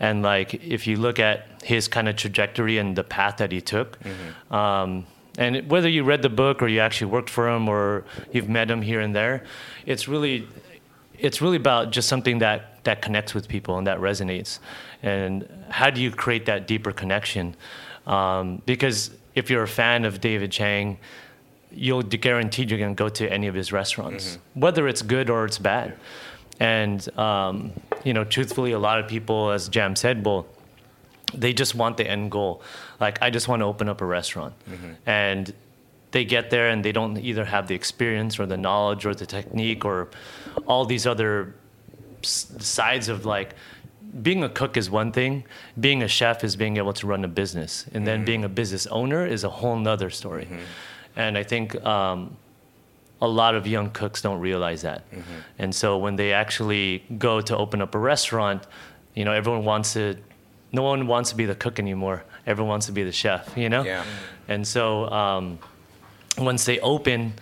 and 0.00 0.22
like 0.22 0.54
if 0.54 0.86
you 0.86 0.96
look 0.96 1.18
at 1.18 1.46
his 1.62 1.88
kind 1.88 2.08
of 2.08 2.16
trajectory 2.16 2.78
and 2.78 2.96
the 2.96 3.04
path 3.04 3.38
that 3.38 3.52
he 3.52 3.60
took. 3.60 3.98
Um, 4.50 5.06
and 5.36 5.70
whether 5.70 5.88
you 5.88 6.02
read 6.02 6.22
the 6.22 6.28
book 6.28 6.62
or 6.62 6.68
you 6.68 6.80
actually 6.80 7.12
worked 7.12 7.30
for 7.30 7.48
him 7.48 7.68
or 7.68 8.04
you've 8.32 8.48
met 8.48 8.68
him 8.70 8.82
here 8.82 9.00
and 9.00 9.14
there, 9.14 9.44
it's 9.86 10.08
really 10.08 10.48
it's 11.18 11.40
really 11.40 11.56
about 11.56 11.90
just 11.90 12.08
something 12.08 12.38
that 12.38 12.84
that 12.84 13.02
connects 13.02 13.34
with 13.34 13.48
people 13.48 13.78
and 13.78 13.86
that 13.86 13.98
resonates. 13.98 14.58
And 15.02 15.48
how 15.68 15.90
do 15.90 16.00
you 16.00 16.10
create 16.10 16.46
that 16.46 16.66
deeper 16.66 16.92
connection? 16.92 17.54
Um, 18.06 18.62
because 18.66 19.10
if 19.34 19.50
you're 19.50 19.62
a 19.62 19.68
fan 19.68 20.04
of 20.04 20.20
David 20.20 20.50
Chang, 20.50 20.98
you'll 21.70 22.02
be 22.02 22.16
guaranteed 22.16 22.70
you're 22.70 22.78
going 22.78 22.96
to 22.96 22.98
go 22.98 23.08
to 23.10 23.30
any 23.30 23.46
of 23.46 23.54
his 23.54 23.72
restaurants, 23.72 24.38
whether 24.54 24.88
it's 24.88 25.02
good 25.02 25.28
or 25.30 25.44
it's 25.44 25.58
bad. 25.58 25.94
And 26.58 27.06
um, 27.18 27.72
you 28.04 28.12
know, 28.12 28.24
truthfully, 28.24 28.72
a 28.72 28.78
lot 28.78 28.98
of 28.98 29.08
people, 29.08 29.50
as 29.50 29.68
Jam 29.68 29.96
said, 29.96 30.24
well, 30.24 30.46
they 31.34 31.52
just 31.52 31.74
want 31.74 31.96
the 31.96 32.08
end 32.08 32.30
goal. 32.30 32.62
Like, 33.00 33.20
I 33.22 33.30
just 33.30 33.48
want 33.48 33.60
to 33.60 33.66
open 33.66 33.88
up 33.88 34.00
a 34.00 34.06
restaurant, 34.06 34.54
mm-hmm. 34.68 34.92
and 35.06 35.52
they 36.10 36.24
get 36.24 36.50
there 36.50 36.68
and 36.70 36.84
they 36.84 36.92
don't 36.92 37.18
either 37.18 37.44
have 37.44 37.68
the 37.68 37.74
experience 37.74 38.38
or 38.38 38.46
the 38.46 38.56
knowledge 38.56 39.04
or 39.04 39.14
the 39.14 39.26
technique 39.26 39.84
or 39.84 40.08
all 40.66 40.84
these 40.84 41.06
other 41.06 41.54
sides 42.22 43.08
of 43.08 43.26
like 43.26 43.54
being 44.22 44.42
a 44.42 44.48
cook 44.48 44.76
is 44.76 44.90
one 44.90 45.12
thing 45.12 45.44
being 45.78 46.02
a 46.02 46.08
chef 46.08 46.42
is 46.42 46.56
being 46.56 46.78
able 46.78 46.92
to 46.94 47.06
run 47.06 47.24
a 47.24 47.28
business. 47.28 47.84
And 47.92 48.06
then 48.06 48.20
mm-hmm. 48.20 48.24
being 48.24 48.44
a 48.44 48.48
business 48.48 48.86
owner 48.86 49.26
is 49.26 49.44
a 49.44 49.50
whole 49.50 49.76
nother 49.76 50.10
story. 50.10 50.44
Mm-hmm. 50.44 50.62
And 51.16 51.36
i 51.36 51.42
think 51.42 51.74
um, 51.84 52.36
a 53.20 53.26
lot 53.28 53.54
of 53.54 53.66
young 53.66 53.90
cooks 53.90 54.22
don't 54.22 54.40
realize 54.40 54.82
that. 54.82 55.02
And 55.58 55.74
so 55.74 55.98
when 55.98 56.16
they 56.16 56.32
actually 56.32 57.02
go 57.18 57.40
to 57.40 57.56
open 57.56 57.82
up 57.82 57.94
a 57.94 57.98
restaurant 57.98 58.62
you 59.14 59.24
know 59.24 59.32
everyone 59.32 59.64
wants 59.64 59.94
to 59.94 60.16
no 60.70 60.82
one 60.82 61.06
wants 61.06 61.30
to 61.30 61.36
be 61.36 61.46
the 61.46 61.54
cook 61.54 61.78
anymore. 61.78 62.24
Everyone 62.46 62.68
wants 62.68 62.86
to 62.86 62.92
be 62.92 63.02
the 63.02 63.12
chef 63.12 63.56
you 63.56 63.68
know? 63.68 63.82
Yeah. 63.82 64.04
and 64.46 64.66
so 64.66 65.08
um, 65.10 65.58
once 66.38 66.64
they 66.64 66.78
open, 66.80 67.32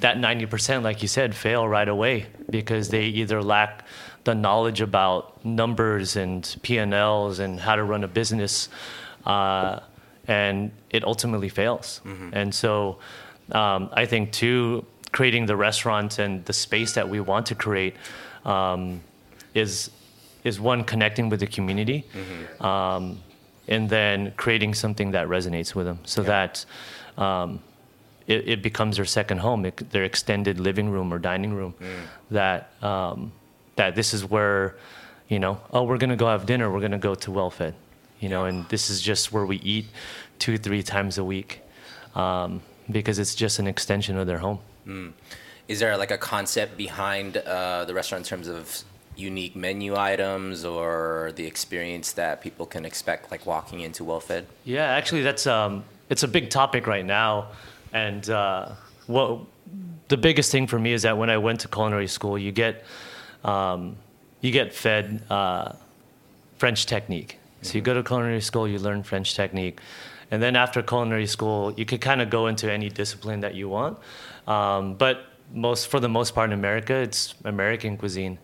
that 0.00 0.16
90%, 0.16 0.82
like 0.82 1.00
you 1.00 1.08
said, 1.08 1.34
fail 1.34 1.66
right 1.66 1.88
away 1.88 2.26
because 2.50 2.88
they 2.88 3.04
either 3.04 3.40
lack 3.42 3.86
the 4.24 4.34
knowledge 4.34 4.80
about 4.80 5.44
numbers 5.44 6.16
and 6.16 6.56
P&Ls 6.62 7.38
and 7.38 7.58
how 7.60 7.76
to 7.76 7.84
run 7.84 8.04
a 8.04 8.08
business, 8.08 8.68
uh, 9.24 9.78
and 10.28 10.70
it 10.90 11.04
ultimately 11.04 11.48
fails. 11.48 12.00
And 12.32 12.52
so 12.54 12.98
um, 13.52 13.90
I 13.92 14.06
think, 14.06 14.32
too, 14.32 14.84
creating 15.12 15.46
the 15.46 15.56
restaurant 15.56 16.18
and 16.18 16.44
the 16.46 16.52
space 16.52 16.92
that 16.94 17.08
we 17.08 17.20
want 17.20 17.46
to 17.46 17.54
create 17.54 17.94
um, 18.44 19.00
is, 19.54 19.90
is 20.42 20.58
one, 20.58 20.82
connecting 20.84 21.28
with 21.28 21.40
the 21.40 21.46
community. 21.46 22.04
Um, 22.60 23.20
and 23.68 23.88
then 23.88 24.32
creating 24.36 24.74
something 24.74 25.12
that 25.12 25.28
resonates 25.28 25.72
with 25.74 25.86
them 25.86 26.00
so 26.04 26.22
that 26.24 26.64
um, 27.16 27.60
it, 28.26 28.48
it 28.48 28.62
becomes 28.62 28.96
their 28.96 29.04
second 29.04 29.38
home, 29.38 29.64
it, 29.64 29.90
their 29.90 30.02
extended 30.02 30.58
living 30.58 30.88
room 30.90 31.12
or 31.12 31.18
dining 31.18 31.54
room. 31.54 31.74
That 32.30 32.72
um, 32.82 33.30
that 33.76 33.94
this 33.94 34.12
is 34.12 34.24
where, 34.28 34.74
you 35.28 35.38
know, 35.38 35.60
oh, 35.72 35.84
we're 35.84 35.98
gonna 35.98 36.16
go 36.16 36.26
have 36.26 36.44
dinner. 36.44 36.70
We're 36.72 36.80
gonna 36.80 36.98
go 36.98 37.14
to 37.14 37.30
Well 37.30 37.50
Fed, 37.50 37.74
you 38.18 38.28
know, 38.28 38.46
and 38.46 38.68
this 38.68 38.90
is 38.90 39.00
just 39.00 39.32
where 39.32 39.46
we 39.46 39.58
eat 39.58 39.86
two, 40.38 40.58
three 40.58 40.82
times 40.82 41.18
a 41.18 41.24
week, 41.24 41.60
um, 42.16 42.62
because 42.90 43.18
it's 43.20 43.34
just 43.34 43.60
an 43.60 43.68
extension 43.68 44.18
of 44.18 44.26
their 44.26 44.38
home. 44.38 44.58
Is 45.68 45.78
there 45.80 45.96
like 45.96 46.10
a 46.10 46.18
concept 46.18 46.76
behind 46.76 47.36
uh, 47.36 47.84
the 47.84 47.94
restaurant 47.94 48.24
in 48.24 48.28
terms 48.28 48.48
of 48.48 48.84
unique 49.16 49.54
menu 49.54 49.96
items 49.96 50.64
or 50.64 51.32
the 51.36 51.46
experience 51.46 52.12
that 52.12 52.40
people 52.40 52.66
can 52.66 52.84
expect, 52.84 53.30
like 53.30 53.46
walking 53.46 53.80
into 53.80 54.04
well-fed? 54.04 54.46
Yeah, 54.64 54.84
actually, 54.84 55.22
that's 55.22 55.46
um, 55.46 55.84
it's 56.08 56.22
a 56.22 56.28
big 56.28 56.50
topic 56.50 56.86
right 56.86 57.04
now, 57.04 57.48
and 57.92 58.28
uh, 58.28 58.72
what 59.06 59.40
the 60.08 60.16
biggest 60.16 60.50
thing 60.50 60.66
for 60.66 60.78
me 60.78 60.92
is 60.92 61.02
that 61.02 61.16
when 61.16 61.30
I 61.30 61.38
went 61.38 61.60
to 61.60 61.68
culinary 61.68 62.08
school, 62.08 62.38
you 62.38 62.52
get 62.52 62.84
um, 63.44 63.96
you 64.40 64.50
get 64.50 64.74
fed 64.74 65.22
uh, 65.30 65.72
French 66.58 66.86
technique. 66.86 67.38
So 67.62 67.74
you 67.74 67.80
go 67.80 67.94
to 67.94 68.02
culinary 68.02 68.40
school, 68.40 68.66
you 68.66 68.78
learn 68.78 69.04
French 69.04 69.34
technique, 69.34 69.80
and 70.32 70.42
then 70.42 70.56
after 70.56 70.82
culinary 70.82 71.26
school, 71.26 71.72
you 71.74 71.84
could 71.84 72.00
kind 72.00 72.20
of 72.20 72.28
go 72.28 72.48
into 72.48 72.70
any 72.70 72.88
discipline 72.88 73.40
that 73.40 73.54
you 73.54 73.68
want. 73.68 73.98
Um, 74.46 74.94
but 74.94 75.24
most, 75.52 75.88
for 75.88 76.00
the 76.00 76.08
most 76.08 76.34
part 76.34 76.50
in 76.50 76.58
America, 76.58 76.94
it's 76.94 77.34
American 77.44 77.96
cuisine. 77.96 78.38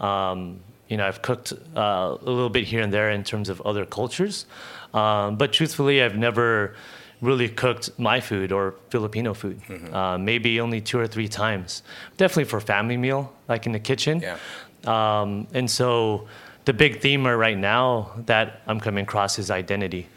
Um, 0.00 0.60
you 0.88 0.96
know, 0.96 1.06
I've 1.06 1.20
cooked 1.22 1.52
uh, 1.76 2.16
a 2.20 2.24
little 2.24 2.48
bit 2.48 2.64
here 2.64 2.82
and 2.82 2.92
there 2.92 3.10
in 3.10 3.24
terms 3.24 3.48
of 3.48 3.60
other 3.62 3.84
cultures, 3.84 4.46
um, 4.94 5.36
but 5.36 5.52
truthfully, 5.52 6.02
I've 6.02 6.16
never 6.16 6.74
really 7.20 7.48
cooked 7.48 7.98
my 7.98 8.20
food 8.20 8.52
or 8.52 8.74
Filipino 8.90 9.34
food. 9.34 9.60
Uh, 9.92 10.18
maybe 10.18 10.60
only 10.60 10.80
two 10.80 10.98
or 10.98 11.06
three 11.06 11.28
times. 11.28 11.82
Definitely 12.16 12.44
for 12.44 12.60
family 12.60 12.96
meal, 12.96 13.32
like 13.48 13.66
in 13.66 13.72
the 13.72 13.80
kitchen. 13.80 14.20
Yeah. 14.20 14.36
Um, 14.84 15.46
and 15.52 15.70
so 15.70 16.28
the 16.66 16.72
big 16.72 17.00
theme 17.00 17.26
right 17.26 17.56
now 17.58 18.12
that 18.26 18.60
I'm 18.66 18.80
coming 18.80 19.04
across 19.04 19.38
is 19.38 19.50
identity. 19.50 20.08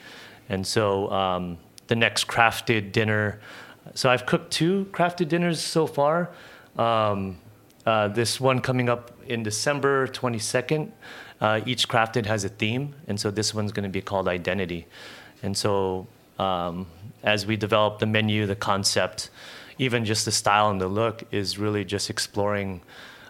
And 0.49 0.65
so 0.65 1.09
um, 1.11 1.57
the 1.87 1.95
next 1.95 2.27
crafted 2.27 2.91
dinner, 2.91 3.39
so 3.93 4.09
I've 4.09 4.25
cooked 4.25 4.51
two 4.51 4.85
crafted 4.91 5.29
dinners 5.29 5.59
so 5.59 5.87
far. 5.87 6.31
Um, 6.77 7.37
uh, 7.85 8.07
this 8.09 8.39
one 8.39 8.59
coming 8.59 8.89
up 8.89 9.11
in 9.27 9.43
December 9.43 10.07
22nd. 10.07 10.91
Uh, 11.41 11.61
each 11.65 11.87
crafted 11.87 12.25
has 12.25 12.43
a 12.43 12.49
theme, 12.49 12.93
and 13.07 13.19
so 13.19 13.31
this 13.31 13.53
one's 13.53 13.71
going 13.71 13.83
to 13.83 13.89
be 13.89 14.01
called 14.01 14.27
Identity. 14.27 14.85
And 15.41 15.55
so 15.55 16.07
um, 16.37 16.87
as 17.23 17.45
we 17.45 17.55
develop 17.55 17.99
the 17.99 18.05
menu, 18.05 18.45
the 18.45 18.55
concept, 18.55 19.29
even 19.77 20.05
just 20.05 20.25
the 20.25 20.31
style 20.31 20.69
and 20.69 20.79
the 20.79 20.87
look 20.87 21.23
is 21.31 21.57
really 21.57 21.85
just 21.85 22.09
exploring 22.09 22.81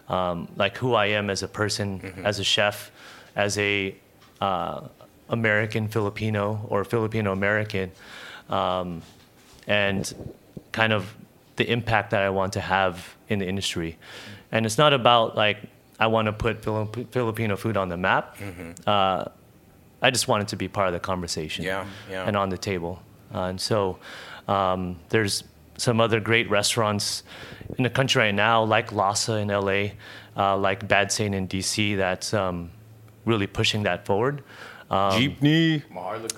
um, 0.08 0.48
like 0.56 0.76
who 0.76 0.94
I 0.94 1.06
am 1.06 1.30
as 1.30 1.42
a 1.42 1.48
person, 1.48 2.22
as 2.24 2.40
a 2.40 2.44
chef, 2.44 2.90
as 3.36 3.56
a 3.58 3.94
uh, 4.40 4.88
American 5.28 5.86
Filipino 5.86 6.66
or 6.68 6.84
Filipino 6.84 7.32
American, 7.32 7.92
um, 8.48 9.02
and 9.68 10.12
kind 10.72 10.92
of 10.92 11.14
the 11.56 11.70
impact 11.70 12.10
that 12.10 12.22
I 12.22 12.30
want 12.30 12.52
to 12.54 12.60
have 12.60 13.16
in 13.28 13.38
the 13.38 13.46
industry. 13.46 13.98
And 14.52 14.64
it's 14.66 14.78
not 14.78 14.92
about 14.92 15.36
like 15.36 15.58
I 15.98 16.06
want 16.06 16.26
to 16.26 16.32
put 16.32 16.62
Filip- 16.64 17.12
Filipino 17.12 17.56
food 17.56 17.76
on 17.76 17.88
the 17.88 17.96
map. 17.96 18.36
Uh, 18.86 19.24
I 20.02 20.10
just 20.10 20.28
want 20.28 20.42
it 20.42 20.48
to 20.48 20.56
be 20.56 20.66
part 20.68 20.86
of 20.88 20.94
the 20.94 21.00
conversation 21.00 21.64
Yeah, 21.64 21.86
yeah. 22.10 22.24
and 22.26 22.36
on 22.36 22.48
the 22.48 22.56
table. 22.58 23.02
Uh, 23.34 23.42
and 23.50 23.60
so 23.60 23.98
um, 24.48 24.96
there's 25.10 25.44
some 25.76 26.00
other 26.00 26.18
great 26.20 26.48
restaurants 26.50 27.22
in 27.76 27.84
the 27.84 27.90
country 27.90 28.20
right 28.22 28.34
now, 28.34 28.64
like 28.64 28.92
Lasa 28.92 29.34
in 29.34 29.48
LA, 29.48 29.90
uh, 30.36 30.56
like 30.56 30.88
Bad 30.88 31.12
Saint 31.12 31.34
in 31.34 31.46
DC, 31.46 31.96
that's 31.96 32.32
um, 32.34 32.70
really 33.26 33.46
pushing 33.46 33.82
that 33.84 34.06
forward. 34.06 34.42
Um, 34.90 35.12
Jeepney. 35.12 35.82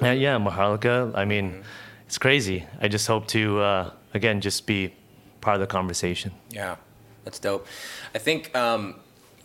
yeah, 0.02 0.12
yeah, 0.12 0.38
Maharlika. 0.38 1.12
I 1.16 1.24
mean, 1.24 1.62
it's 2.06 2.18
crazy. 2.18 2.64
I 2.80 2.88
just 2.88 3.06
hope 3.06 3.26
to, 3.28 3.60
uh, 3.60 3.90
again, 4.14 4.40
just 4.40 4.66
be 4.66 4.94
part 5.40 5.54
of 5.56 5.60
the 5.60 5.66
conversation. 5.66 6.32
Yeah, 6.50 6.76
that's 7.24 7.38
dope. 7.38 7.66
I 8.14 8.18
think, 8.18 8.54
um, 8.56 8.96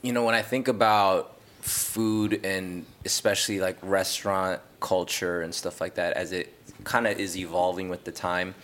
you 0.01 0.13
know, 0.13 0.23
when 0.23 0.35
I 0.35 0.41
think 0.41 0.67
about 0.67 1.33
food 1.61 2.45
and 2.45 2.85
especially 3.05 3.59
like 3.59 3.77
restaurant 3.81 4.61
culture 4.79 5.41
and 5.41 5.53
stuff 5.53 5.81
like 5.81 5.95
that, 5.95 6.13
as 6.13 6.31
it 6.31 6.53
kind 6.83 7.07
of 7.07 7.19
is 7.19 7.35
evolving 7.37 7.89
with 7.89 8.03
the 8.03 8.11
time, 8.11 8.55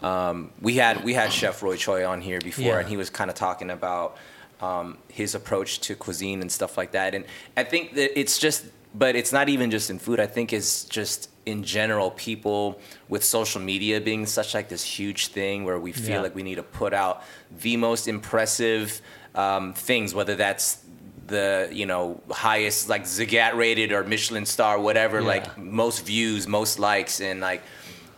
um, 0.00 0.50
we 0.60 0.74
had 0.74 1.02
we 1.04 1.14
had 1.14 1.32
Chef 1.32 1.62
Roy 1.62 1.76
Choi 1.76 2.06
on 2.06 2.20
here 2.20 2.40
before, 2.40 2.64
Yeah. 2.64 2.78
and 2.80 2.88
he 2.88 2.96
was 2.96 3.08
kind 3.10 3.30
of 3.30 3.36
talking 3.36 3.70
about 3.70 4.16
um, 4.60 4.98
his 5.08 5.34
approach 5.34 5.80
to 5.80 5.94
cuisine 5.96 6.40
and 6.40 6.50
stuff 6.52 6.76
like 6.76 6.92
that. 6.92 7.14
And 7.14 7.24
I 7.56 7.64
think 7.64 7.94
that 7.94 8.16
it's 8.18 8.38
just, 8.38 8.64
but 8.94 9.16
it's 9.16 9.32
not 9.32 9.48
even 9.48 9.70
just 9.70 9.90
in 9.90 9.98
food. 9.98 10.20
I 10.20 10.26
think 10.26 10.52
it's 10.52 10.84
just 10.84 11.30
in 11.46 11.64
general, 11.64 12.10
people 12.12 12.78
with 13.08 13.24
social 13.24 13.60
media 13.60 14.00
being 14.00 14.26
such 14.26 14.54
like 14.54 14.68
this 14.68 14.84
huge 14.84 15.28
thing 15.28 15.64
where 15.64 15.78
we 15.78 15.92
feel 15.92 16.16
Yeah. 16.16 16.20
like 16.20 16.34
we 16.34 16.42
need 16.42 16.56
to 16.56 16.62
put 16.62 16.92
out 16.94 17.22
the 17.60 17.76
most 17.76 18.06
impressive 18.06 19.00
um, 19.34 19.72
things, 19.72 20.14
whether 20.14 20.34
that's 20.36 20.78
the 21.26 21.68
you 21.72 21.86
know 21.86 22.20
highest 22.30 22.88
like 22.88 23.04
Zagat 23.04 23.54
rated 23.54 23.92
or 23.92 24.04
Michelin 24.04 24.44
star, 24.46 24.78
whatever, 24.78 25.20
Yeah. 25.20 25.26
like 25.28 25.58
most 25.58 26.04
views, 26.04 26.46
most 26.46 26.78
likes, 26.78 27.20
and 27.20 27.40
like 27.40 27.62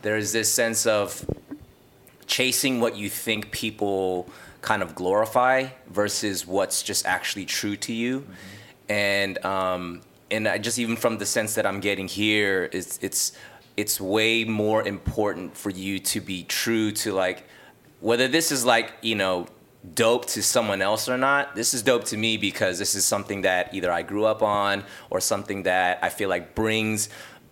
there's 0.03 0.33
this 0.33 0.53
sense 0.53 0.87
of 0.87 1.25
chasing 2.27 2.81
what 2.81 2.97
you 2.97 3.09
think 3.09 3.51
people 3.53 4.29
kind 4.61 4.83
of 4.83 4.95
glorify 4.95 5.67
versus 5.89 6.47
what's 6.47 6.83
just 6.83 7.05
actually 7.07 7.45
true 7.45 7.77
to 7.77 7.93
you 7.93 8.27
and 8.89 9.43
um 9.45 10.01
and 10.35 10.49
I 10.49 10.59
just 10.59 10.79
even 10.79 10.97
from 10.97 11.19
the 11.19 11.27
sense 11.27 11.55
that 11.55 11.67
I'm 11.67 11.81
getting 11.81 12.09
here 12.09 12.69
it's 12.73 12.99
it's 13.03 13.33
it's 13.77 14.01
way 14.01 14.45
more 14.45 14.87
important 14.87 15.57
for 15.57 15.71
you 15.71 15.99
to 15.99 16.21
be 16.21 16.45
true 16.45 16.93
to 16.93 17.13
like 17.13 17.45
whether 18.01 18.29
this 18.29 18.53
is 18.53 18.65
like 18.65 18.93
you 19.03 19.15
know 19.15 19.47
dope 19.95 20.25
to 20.25 20.43
someone 20.43 20.81
else 20.81 21.09
or 21.09 21.19
not 21.19 21.55
this 21.55 21.75
is 21.75 21.83
dope 21.83 22.05
to 22.05 22.17
me 22.17 22.37
because 22.37 22.79
this 22.79 22.95
is 22.95 23.05
something 23.05 23.43
that 23.43 23.75
either 23.75 23.93
I 23.93 24.03
grew 24.03 24.25
up 24.25 24.43
on 24.43 24.85
or 25.11 25.21
something 25.21 25.65
that 25.65 25.99
I 26.03 26.09
feel 26.09 26.29
like 26.29 26.55
brings 26.55 27.09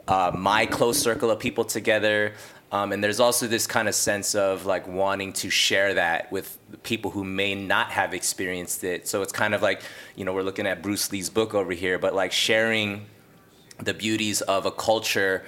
uh, 0.09 0.33
my 0.35 0.67
close 0.67 0.99
circle 0.99 1.31
of 1.31 1.39
people 1.39 1.65
together. 1.65 2.35
Um, 2.71 2.93
and 2.93 3.05
there's 3.05 3.21
also 3.21 3.47
this 3.47 3.67
kind 3.67 3.89
of 3.89 3.95
sense 3.95 4.35
of 4.35 4.67
like 4.67 4.87
wanting 4.87 5.33
to 5.35 5.51
share 5.51 5.95
that 5.95 6.33
with 6.33 6.59
people 6.83 7.11
who 7.11 7.25
may 7.25 7.55
not 7.55 7.91
have 7.91 8.15
experienced 8.15 8.85
it 8.85 9.07
so 9.07 9.23
it's 9.23 9.33
kind 9.33 9.55
of 9.55 9.63
like 9.63 9.83
you 10.17 10.25
know 10.25 10.33
we're 10.33 10.43
looking 10.43 10.67
at 10.67 10.83
bruce 10.83 11.13
lee's 11.13 11.31
book 11.31 11.55
over 11.55 11.73
here 11.73 11.99
but 11.99 12.15
like 12.15 12.33
sharing 12.33 13.07
the 13.79 13.95
beauties 13.95 14.41
of 14.43 14.67
a 14.67 14.71
culture 14.71 15.45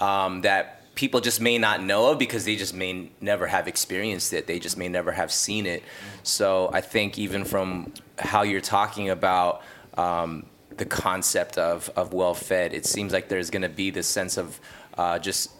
um, 0.00 0.42
that 0.42 0.78
people 0.98 1.20
just 1.20 1.40
may 1.40 1.58
not 1.58 1.80
know 1.80 2.10
of 2.10 2.18
because 2.18 2.44
they 2.44 2.56
just 2.56 2.74
may 2.74 3.08
never 3.20 3.46
have 3.46 3.68
experienced 3.68 4.32
it. 4.32 4.48
They 4.48 4.58
just 4.58 4.76
may 4.76 4.88
never 4.88 5.12
have 5.12 5.30
seen 5.30 5.64
it. 5.64 5.84
So 6.24 6.70
I 6.72 6.80
think 6.80 7.18
even 7.18 7.44
from 7.44 7.92
how 8.18 8.42
you're 8.42 8.60
talking 8.60 9.08
about 9.10 9.62
um, 9.96 10.44
the 10.76 10.84
concept 10.84 11.56
of, 11.56 11.88
of 11.94 12.12
well 12.12 12.34
fed, 12.34 12.74
it 12.74 12.84
seems 12.84 13.12
like 13.12 13.28
there's 13.28 13.48
going 13.48 13.62
to 13.62 13.68
be 13.68 13.90
this 13.90 14.08
sense 14.08 14.36
of 14.36 14.58
uh, 14.96 15.20
just 15.20 15.52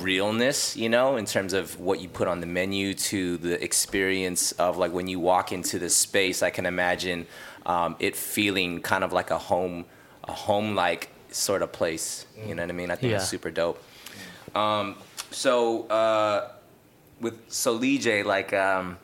realness, 0.00 0.76
you 0.76 0.88
know, 0.88 1.16
in 1.16 1.24
terms 1.24 1.52
of 1.52 1.78
what 1.78 2.00
you 2.00 2.08
put 2.08 2.28
on 2.28 2.40
the 2.40 2.46
menu 2.46 2.94
to 2.94 3.36
the 3.38 3.62
experience 3.62 4.52
of 4.52 4.76
like 4.76 4.92
when 4.92 5.06
you 5.08 5.20
walk 5.20 5.52
into 5.52 5.78
the 5.78 5.90
space. 5.90 6.42
I 6.42 6.50
can 6.50 6.66
imagine 6.66 7.26
um, 7.66 7.96
it 7.98 8.16
feeling 8.16 8.80
kind 8.80 9.04
of 9.04 9.12
like 9.12 9.30
a 9.30 9.38
home, 9.38 9.86
a 10.24 10.32
home 10.32 10.74
like 10.74 11.10
sort 11.30 11.62
of 11.62 11.72
place. 11.72 12.26
You 12.46 12.54
know 12.54 12.62
what 12.62 12.70
I 12.70 12.74
mean? 12.74 12.90
I 12.90 12.96
think 12.96 13.12
it's 13.14 13.28
super 13.28 13.50
dope. 13.50 13.82
Um, 14.54 14.96
so 15.30 15.86
uh, 15.88 16.52
with 17.20 17.38
so 17.48 17.72
Lee 17.72 17.98
J, 17.98 18.22
like 18.22 18.52
um, 18.52 18.98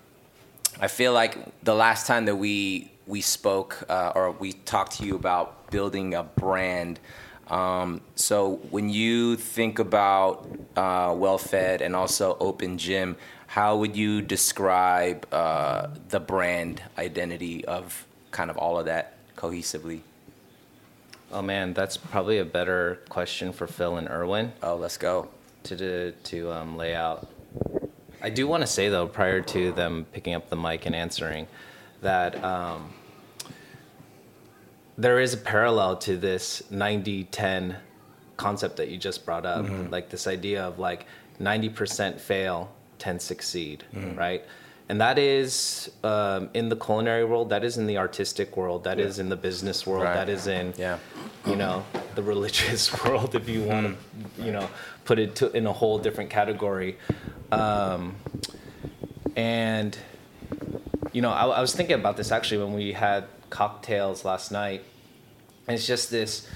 I 0.81 0.89
feel 0.89 1.13
like 1.13 1.37
the 1.63 1.75
last 1.75 2.07
time 2.07 2.25
that 2.27 2.37
we 2.37 2.91
we 3.07 3.21
spoke 3.21 3.85
uh, 3.89 4.13
or 4.15 4.31
we 4.31 4.53
talked 4.53 4.99
to 4.99 5.05
you 5.05 5.17
about 5.17 5.71
building 5.71 6.15
a 6.15 6.23
brand. 6.23 7.01
Um, 7.51 8.01
so 8.15 8.61
when 8.71 8.89
you 8.89 9.37
think 9.37 9.79
about 9.81 10.49
uh, 10.77 11.13
well 11.17 11.37
fed 11.39 11.83
and 11.83 11.97
also 11.97 12.37
open 12.39 12.79
gym, 12.79 13.17
how 13.49 13.77
would 13.79 13.97
you 13.97 14.23
describe 14.23 15.27
uh, 15.33 15.89
the 16.09 16.21
brand 16.21 16.81
identity 16.97 17.65
of 17.65 18.07
kind 18.31 18.51
of 18.51 18.57
all 18.57 18.79
of 18.79 18.87
that 18.87 19.15
cohesively? 19.37 20.01
Oh 21.33 21.43
man, 21.43 21.75
that's 21.75 21.97
probably 21.97 22.39
a 22.39 22.45
better 22.45 23.01
question 23.09 23.53
for 23.53 23.67
Phil 23.67 23.97
and 23.97 24.09
Erwin 24.09 24.53
Oh, 24.63 24.77
let's 24.77 24.97
go. 24.97 25.29
to 25.65 25.77
to, 25.77 26.13
to 26.13 26.53
um, 26.53 26.77
lay 26.77 26.95
out. 26.95 27.29
I 28.23 28.31
do 28.31 28.47
want 28.47 28.63
to 28.63 28.67
say 28.67 28.89
though, 28.89 29.07
prior 29.07 29.41
to 29.41 29.73
them 29.73 30.07
picking 30.13 30.35
up 30.35 30.51
the 30.51 30.57
mic 30.57 30.87
and 30.87 30.95
answering, 30.95 31.49
that 32.03 32.43
um, 32.45 32.93
there 35.01 35.19
is 35.19 35.33
a 35.33 35.37
parallel 35.39 35.97
to 35.97 36.17
this 36.17 36.63
90-10 36.71 37.77
concept 38.37 38.77
that 38.77 38.89
you 38.89 38.99
just 38.99 39.25
brought 39.25 39.47
up, 39.47 39.65
like 39.91 40.11
this 40.11 40.27
idea 40.27 40.63
of 40.63 40.79
like 40.79 41.07
90% 41.41 42.21
fail, 42.21 42.71
10 42.99 43.19
succeed, 43.19 43.85
right? 44.15 44.45
And 44.91 45.01
that 45.01 45.19
is 45.19 45.91
um, 46.05 46.51
in 46.53 46.69
the 46.69 46.77
culinary 46.77 47.25
world, 47.25 47.49
that 47.51 47.65
is 47.65 47.79
in 47.79 47.87
the 47.87 47.97
artistic 47.97 48.57
world, 48.59 48.85
that 48.85 48.99
is 49.01 49.19
in 49.19 49.29
the 49.31 49.37
business 49.37 49.87
world, 49.87 50.05
Right. 50.05 50.15
that 50.15 50.29
is 50.29 50.47
in 50.49 50.75
Yeah. 50.77 50.99
you 51.47 51.57
know 51.57 51.83
the 52.17 52.23
religious 52.23 52.93
world 53.05 53.35
if 53.35 53.49
you 53.49 53.63
want 53.63 53.97
to 54.37 54.45
you 54.45 54.53
know 54.53 54.69
put 55.07 55.19
it 55.19 55.35
to, 55.37 55.51
in 55.57 55.67
a 55.67 55.73
whole 55.73 55.99
different 55.99 56.29
category 56.29 56.99
um, 57.53 58.15
and 59.37 59.97
you 61.13 61.23
know 61.23 61.31
I, 61.31 61.47
I 61.47 61.61
was 61.61 61.73
thinking 61.75 61.95
about 61.95 62.17
this 62.19 62.31
actually 62.33 62.63
when 62.65 62.75
we 62.75 62.93
had 62.93 63.25
cocktails 63.49 64.25
last 64.25 64.51
night 64.53 64.83
it's 65.69 65.87
just 65.87 66.11
this 66.11 66.47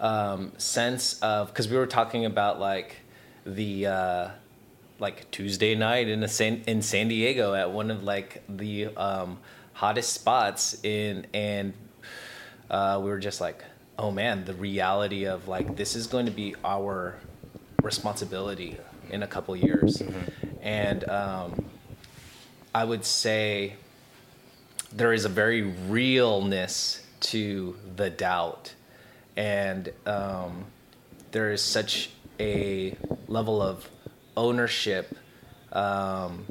um, 0.00 0.52
sense 0.58 1.18
of 1.20 1.48
because 1.48 1.68
we 1.68 1.76
were 1.76 1.86
talking 1.86 2.24
about 2.24 2.58
like 2.60 2.96
the 3.46 3.86
uh, 3.86 4.28
like 4.98 5.30
Tuesday 5.30 5.74
night 5.74 6.08
in 6.08 6.22
a 6.22 6.28
San, 6.28 6.62
in 6.66 6.82
San 6.82 7.08
Diego 7.08 7.54
at 7.54 7.70
one 7.70 7.90
of 7.90 8.02
like 8.02 8.42
the 8.48 8.86
um, 8.96 9.38
hottest 9.72 10.12
spots 10.12 10.82
in 10.82 11.26
and 11.34 11.72
uh, 12.70 12.98
we 13.02 13.10
were 13.10 13.18
just 13.18 13.40
like, 13.40 13.62
oh 13.98 14.10
man, 14.10 14.44
the 14.44 14.54
reality 14.54 15.26
of 15.26 15.48
like 15.48 15.76
this 15.76 15.94
is 15.94 16.06
going 16.06 16.26
to 16.26 16.32
be 16.32 16.54
our 16.64 17.16
responsibility 17.82 18.78
in 19.10 19.22
a 19.22 19.26
couple 19.26 19.54
years, 19.54 20.02
and 20.62 21.08
um, 21.08 21.64
I 22.74 22.84
would 22.84 23.04
say 23.04 23.74
there 24.92 25.12
is 25.12 25.24
a 25.24 25.28
very 25.28 25.62
realness 25.62 27.03
to 27.24 27.76
the 27.96 28.10
doubt, 28.10 28.74
and 29.36 29.92
um, 30.06 30.64
there 31.32 31.50
is 31.52 31.62
such 31.62 32.10
a 32.38 32.96
level 33.28 33.62
of 33.62 33.88
ownership 34.36 35.16
um, 35.72 36.46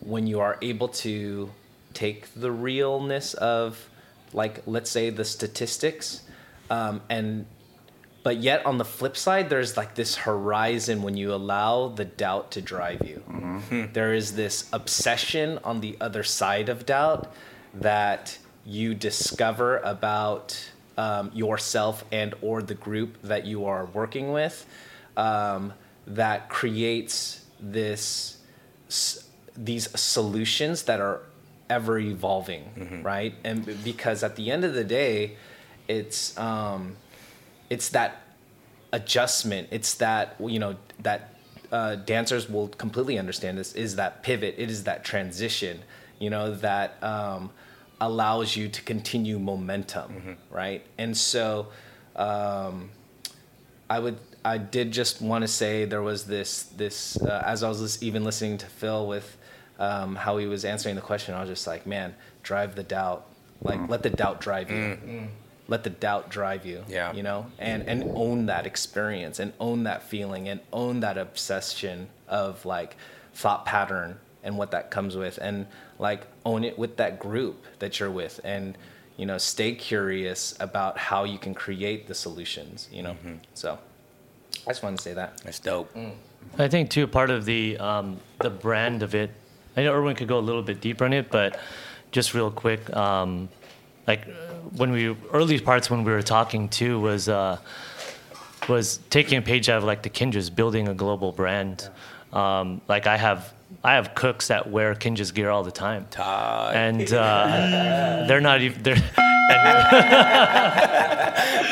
when 0.00 0.26
you 0.26 0.40
are 0.40 0.58
able 0.62 0.88
to 0.88 1.50
take 1.92 2.32
the 2.34 2.50
realness 2.50 3.34
of 3.34 3.88
like 4.32 4.62
let's 4.66 4.90
say 4.90 5.10
the 5.10 5.24
statistics 5.24 6.22
um, 6.70 7.00
and 7.08 7.46
but 8.22 8.38
yet 8.38 8.64
on 8.66 8.78
the 8.78 8.84
flip 8.84 9.16
side 9.16 9.48
there's 9.48 9.76
like 9.76 9.94
this 9.94 10.16
horizon 10.16 11.02
when 11.02 11.16
you 11.16 11.32
allow 11.32 11.88
the 11.88 12.04
doubt 12.04 12.50
to 12.52 12.60
drive 12.60 13.06
you. 13.06 13.22
There 13.92 14.14
is 14.14 14.34
this 14.34 14.68
obsession 14.72 15.58
on 15.62 15.80
the 15.80 15.96
other 16.00 16.22
side 16.22 16.68
of 16.68 16.86
doubt 16.86 17.32
that 17.74 18.38
you 18.66 18.94
discover 18.94 19.78
about 19.78 20.70
um, 20.96 21.30
yourself 21.34 22.04
and 22.12 22.34
or 22.42 22.62
the 22.62 22.74
group 22.74 23.20
that 23.22 23.44
you 23.46 23.64
are 23.66 23.84
working 23.86 24.32
with 24.32 24.64
um, 25.16 25.72
that 26.06 26.48
creates 26.48 27.44
this 27.60 28.38
s- 28.88 29.28
these 29.56 29.88
solutions 29.98 30.82
that 30.84 31.00
are 31.00 31.20
ever 31.70 31.98
evolving, 31.98 33.02
right? 33.04 33.34
And 33.44 33.82
because 33.84 34.22
at 34.22 34.36
the 34.36 34.50
end 34.50 34.64
of 34.64 34.74
the 34.74 34.84
day, 34.84 35.36
it's 35.88 36.36
um, 36.38 36.96
it's 37.70 37.88
that 37.90 38.20
adjustment. 38.92 39.68
It's 39.70 39.94
that 39.94 40.36
you 40.40 40.58
know 40.58 40.76
that 41.02 41.34
uh, 41.72 41.96
dancers 41.96 42.48
will 42.48 42.68
completely 42.68 43.18
understand 43.18 43.58
this 43.58 43.72
is 43.74 43.96
that 43.96 44.22
pivot. 44.22 44.54
It 44.58 44.70
is 44.70 44.84
that 44.84 45.04
transition. 45.04 45.80
You 46.18 46.30
know 46.30 46.54
that 46.56 47.02
um, 47.02 47.50
allows 48.00 48.56
you 48.56 48.68
to 48.68 48.82
continue 48.82 49.38
momentum, 49.38 50.36
right? 50.50 50.84
And 50.98 51.16
so. 51.16 51.68
Um, 52.16 52.90
I 53.90 53.98
would 53.98 54.18
I 54.44 54.56
did 54.58 54.92
just 54.92 55.20
want 55.20 55.42
to 55.42 55.48
say 55.48 55.84
there 55.84 56.00
was 56.02 56.24
this 56.26 56.62
this 56.76 57.20
uh, 57.20 57.42
as 57.44 57.62
I 57.62 57.68
was 57.68 57.80
lis- 57.80 58.02
even 58.02 58.24
listening 58.24 58.56
to 58.58 58.66
Phil 58.66 59.06
with 59.06 59.36
um, 59.78 60.14
how 60.16 60.38
he 60.38 60.46
was 60.46 60.64
answering 60.64 60.94
the 60.94 61.00
question 61.02 61.34
I 61.34 61.40
was 61.40 61.48
just 61.50 61.66
like 61.66 61.86
man 61.86 62.14
drive 62.42 62.76
the 62.76 62.82
doubt. 62.82 63.26
Like 63.62 63.88
let 63.88 64.02
the 64.02 64.10
doubt 64.10 64.40
drive 64.40 64.70
you. 64.70 65.28
Let 65.66 65.82
the 65.82 65.90
doubt 65.90 66.30
drive 66.30 66.64
you 66.64 66.84
Yeah. 66.88 67.12
you 67.12 67.22
know? 67.22 67.46
And 67.58 67.82
and 67.88 68.04
own 68.14 68.46
that 68.46 68.64
experience 68.66 69.38
and 69.40 69.52
own 69.60 69.82
that 69.84 70.02
feeling 70.04 70.48
and 70.48 70.60
own 70.72 71.00
that 71.00 71.18
obsession 71.18 72.08
of 72.28 72.64
like 72.64 72.96
thought 73.34 73.66
pattern 73.66 74.18
and 74.42 74.56
what 74.56 74.70
that 74.70 74.90
comes 74.90 75.16
with. 75.16 75.38
And 75.42 75.66
like 75.98 76.26
own 76.44 76.64
it 76.64 76.78
with 76.78 76.96
that 76.96 77.18
group 77.18 77.64
that 77.78 77.98
you're 78.00 78.10
with 78.10 78.40
and 78.44 78.76
you 79.16 79.26
know 79.26 79.38
stay 79.38 79.74
curious 79.74 80.54
about 80.60 80.98
how 80.98 81.24
you 81.24 81.38
can 81.38 81.54
create 81.54 82.06
the 82.06 82.14
solutions 82.14 82.88
you 82.92 83.02
know 83.02 83.16
so 83.54 83.78
i 84.66 84.70
just 84.70 84.82
wanted 84.82 84.96
to 84.96 85.02
say 85.02 85.14
that 85.14 85.38
That's 85.44 85.60
dope. 85.60 85.94
I 86.58 86.68
think 86.68 86.90
too 86.90 87.06
part 87.06 87.30
of 87.30 87.44
the 87.44 87.78
um, 87.78 88.18
the 88.40 88.50
brand 88.50 89.02
of 89.02 89.14
it. 89.14 89.30
I 89.76 89.82
know 89.82 89.92
Erwin 89.92 90.14
could 90.14 90.28
go 90.28 90.38
a 90.38 90.46
little 90.48 90.62
bit 90.62 90.80
deeper 90.80 91.04
on 91.04 91.12
it, 91.12 91.30
but 91.30 91.58
just 92.12 92.34
real 92.34 92.50
quick, 92.50 92.94
um, 92.94 93.48
like 94.06 94.22
uh, 94.28 94.30
when 94.76 94.92
we 94.92 95.16
early 95.32 95.58
parts 95.58 95.90
when 95.90 96.04
we 96.04 96.12
were 96.12 96.22
talking 96.22 96.68
too 96.68 97.00
was 97.00 97.28
uh, 97.28 97.58
was 98.68 98.98
taking 99.10 99.38
a 99.38 99.42
page 99.42 99.68
out 99.68 99.78
of 99.78 99.84
like 99.84 100.02
the 100.02 100.10
Kinjaz, 100.10 100.54
building 100.54 100.88
a 100.88 100.94
global 100.94 101.32
brand. 101.32 101.88
Um, 102.32 102.80
like 102.88 103.06
I 103.06 103.16
have 103.16 103.52
I 103.84 103.94
have 103.94 104.14
cooks 104.14 104.48
that 104.48 104.70
wear 104.70 104.94
Kinjaz 104.94 105.32
gear 105.34 105.50
all 105.50 105.62
the 105.62 105.70
time, 105.70 106.06
and 106.18 107.12
uh, 107.12 108.24
they're 108.28 108.40
not 108.40 108.62
even 108.62 108.82
they're. 108.82 108.96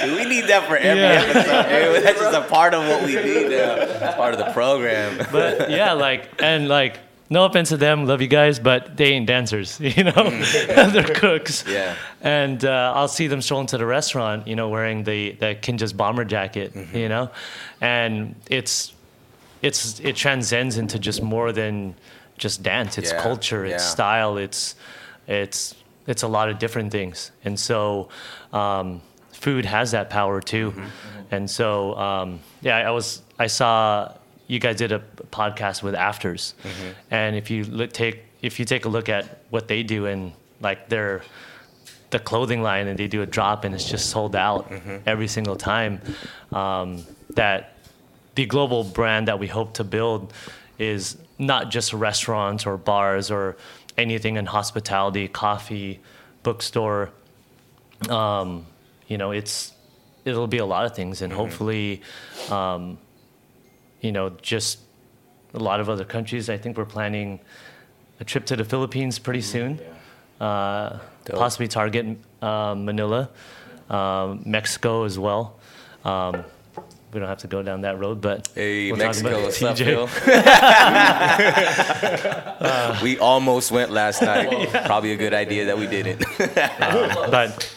we 0.05 0.25
need 0.27 0.47
that 0.49 0.65
for 0.69 0.77
every 0.77 1.01
Yeah. 1.01 1.25
episode. 1.27 2.03
That's 2.05 2.21
just 2.21 2.37
a 2.37 2.43
part 2.43 2.75
of 2.75 2.87
what 2.87 3.03
we 3.05 3.15
need 3.15 3.49
now. 3.51 3.75
It's 3.77 4.15
part 4.15 4.35
of 4.35 4.39
the 4.41 4.53
program. 4.53 5.27
but 5.33 5.71
yeah, 5.71 5.93
like 5.93 6.29
and 6.43 6.69
like 6.69 6.99
no 7.31 7.47
offense 7.47 7.71
to 7.71 7.79
them, 7.79 8.05
love 8.07 8.21
you 8.21 8.29
guys, 8.29 8.59
but 8.59 8.95
they 8.97 9.13
ain't 9.13 9.27
dancers, 9.27 9.81
you 9.81 10.05
know, 10.05 10.13
they're 10.91 11.15
cooks. 11.15 11.65
Yeah. 11.67 11.97
And 12.21 12.63
uh, 12.63 12.93
I'll 12.95 13.09
see 13.09 13.27
them 13.27 13.41
stroll 13.41 13.63
into 13.63 13.79
the 13.79 13.87
restaurant, 13.87 14.47
you 14.47 14.55
know, 14.57 14.69
wearing 14.69 15.05
the 15.05 15.33
the 15.33 15.55
Kinjaz 15.55 15.97
bomber 15.97 16.25
jacket, 16.27 16.75
you 16.93 17.09
know, 17.09 17.31
and 17.81 18.35
it's 18.51 18.93
it's 19.63 20.01
it 20.01 20.17
transcends 20.17 20.77
into 20.79 20.99
just 20.99 21.23
more 21.23 21.53
than 21.53 21.95
just 22.39 22.63
dance. 22.63 22.99
It's 22.99 23.13
Yeah, 23.13 23.23
culture, 23.23 23.65
it's 23.65 23.83
yeah. 23.85 23.91
style, 23.91 24.37
it's 24.37 24.75
it's 25.27 25.75
it's 26.07 26.23
a 26.23 26.29
lot 26.29 26.49
of 26.51 26.59
different 26.59 26.91
things, 26.93 27.31
and 27.45 27.59
so. 27.59 28.09
Um, 28.53 29.01
Food 29.33 29.65
has 29.65 29.91
that 29.91 30.09
power 30.09 30.41
too, 30.41 30.71
Mm-hmm. 30.71 31.35
and 31.35 31.51
so 31.51 31.97
um, 31.97 32.39
yeah, 32.61 32.77
I 32.77 32.93
was 32.93 33.23
I 33.41 33.49
saw 33.49 34.13
you 34.47 34.61
guys 34.61 34.77
did 34.77 34.93
a 34.93 35.01
podcast 35.33 35.83
with 35.83 35.95
Afters, 35.97 36.55
Mm-hmm. 36.63 36.89
and 37.11 37.35
if 37.35 37.51
you 37.51 37.65
look, 37.65 37.93
take 37.93 38.23
if 38.41 38.61
you 38.61 38.65
take 38.65 38.85
a 38.85 38.89
look 38.89 39.09
at 39.09 39.25
what 39.51 39.67
they 39.67 39.83
do 39.83 40.07
and 40.07 40.33
like 40.61 40.89
their 40.89 41.23
the 42.11 42.21
clothing 42.21 42.63
line 42.63 42.87
and 42.87 42.97
they 42.97 43.09
do 43.09 43.23
a 43.23 43.27
drop 43.27 43.65
and 43.65 43.75
it's 43.75 43.89
just 43.91 44.11
sold 44.11 44.37
out 44.37 44.71
Mm-hmm. 44.71 44.97
every 45.07 45.27
single 45.29 45.57
time. 45.57 46.01
Um, 46.53 47.03
that 47.35 47.72
the 48.35 48.47
global 48.47 48.85
brand 48.85 49.29
that 49.29 49.39
we 49.39 49.47
hope 49.47 49.75
to 49.75 49.85
build 49.85 50.33
is 50.79 51.17
not 51.39 51.71
just 51.71 51.93
restaurants 51.93 52.67
or 52.67 52.77
bars 52.77 53.31
or 53.31 53.57
anything 53.99 54.37
in 54.37 54.47
hospitality, 54.47 55.29
coffee, 55.29 56.01
bookstore. 56.43 57.11
Um, 58.09 58.67
you 59.07 59.19
know, 59.19 59.33
it's 59.33 59.73
it'll 60.25 60.47
be 60.47 60.59
a 60.59 60.67
lot 60.67 60.85
of 60.87 60.95
things, 60.95 61.23
and 61.23 61.33
hopefully, 61.33 62.03
um, 62.51 62.99
you 64.01 64.13
know, 64.13 64.31
just 64.31 64.79
a 65.55 65.59
lot 65.59 65.81
of 65.81 65.89
other 65.89 66.05
countries. 66.05 66.49
I 66.49 66.57
think 66.57 66.77
we're 66.77 66.85
planning 66.85 67.41
a 68.21 68.25
trip 68.25 68.47
to 68.47 68.57
the 68.57 68.65
Philippines 68.65 69.19
pretty 69.19 69.43
soon. 69.43 69.81
Uh, 70.41 70.99
possibly 71.27 71.69
target 71.69 72.19
uh, 72.41 72.75
Manila, 72.77 73.29
um, 73.91 74.43
Mexico 74.45 75.05
as 75.05 75.19
well. 75.19 75.59
We 77.13 77.21
don't 77.21 77.29
have 77.29 77.39
to 77.39 77.47
go 77.47 77.63
down 77.63 77.83
that 77.83 77.99
road, 77.99 78.21
but 78.23 78.49
Hey, 78.55 78.91
we'll 78.91 78.97
Mexico, 78.99 79.29
about 79.29 79.43
what's 79.43 79.63
up, 79.63 79.77
TJ. 79.77 80.09
Phil? 82.89 83.03
we 83.03 83.19
almost 83.19 83.71
went 83.71 83.91
last 83.91 84.23
night. 84.23 84.71
Probably 84.87 85.13
a 85.13 85.17
good 85.17 85.35
idea 85.35 85.67
that 85.67 85.77
we 85.79 85.87
didn't. 85.87 86.25
but 86.39 87.75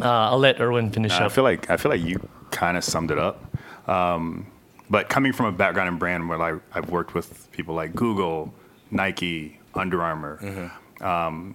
uh, 0.00 0.04
I'll 0.04 0.38
let 0.38 0.60
Erwin 0.60 0.90
finish 0.90 1.12
I 1.12 1.26
up. 1.26 1.32
feel 1.32 1.44
like 1.44 1.70
I 1.70 1.76
feel 1.76 1.90
like 1.92 2.02
you 2.02 2.28
kind 2.50 2.76
of 2.76 2.82
summed 2.82 3.10
it 3.12 3.18
up. 3.18 3.40
Um, 3.88 4.46
but 4.88 5.08
coming 5.08 5.32
from 5.32 5.46
a 5.46 5.52
background 5.52 5.88
in 5.88 5.98
brand 5.98 6.28
where 6.28 6.42
I, 6.42 6.58
I've 6.74 6.90
worked 6.90 7.14
with 7.14 7.50
people 7.52 7.74
like 7.76 7.94
Google, 7.94 8.52
Nike, 8.90 9.60
Under 9.74 10.02
Armour, 10.02 10.72
um, 11.00 11.54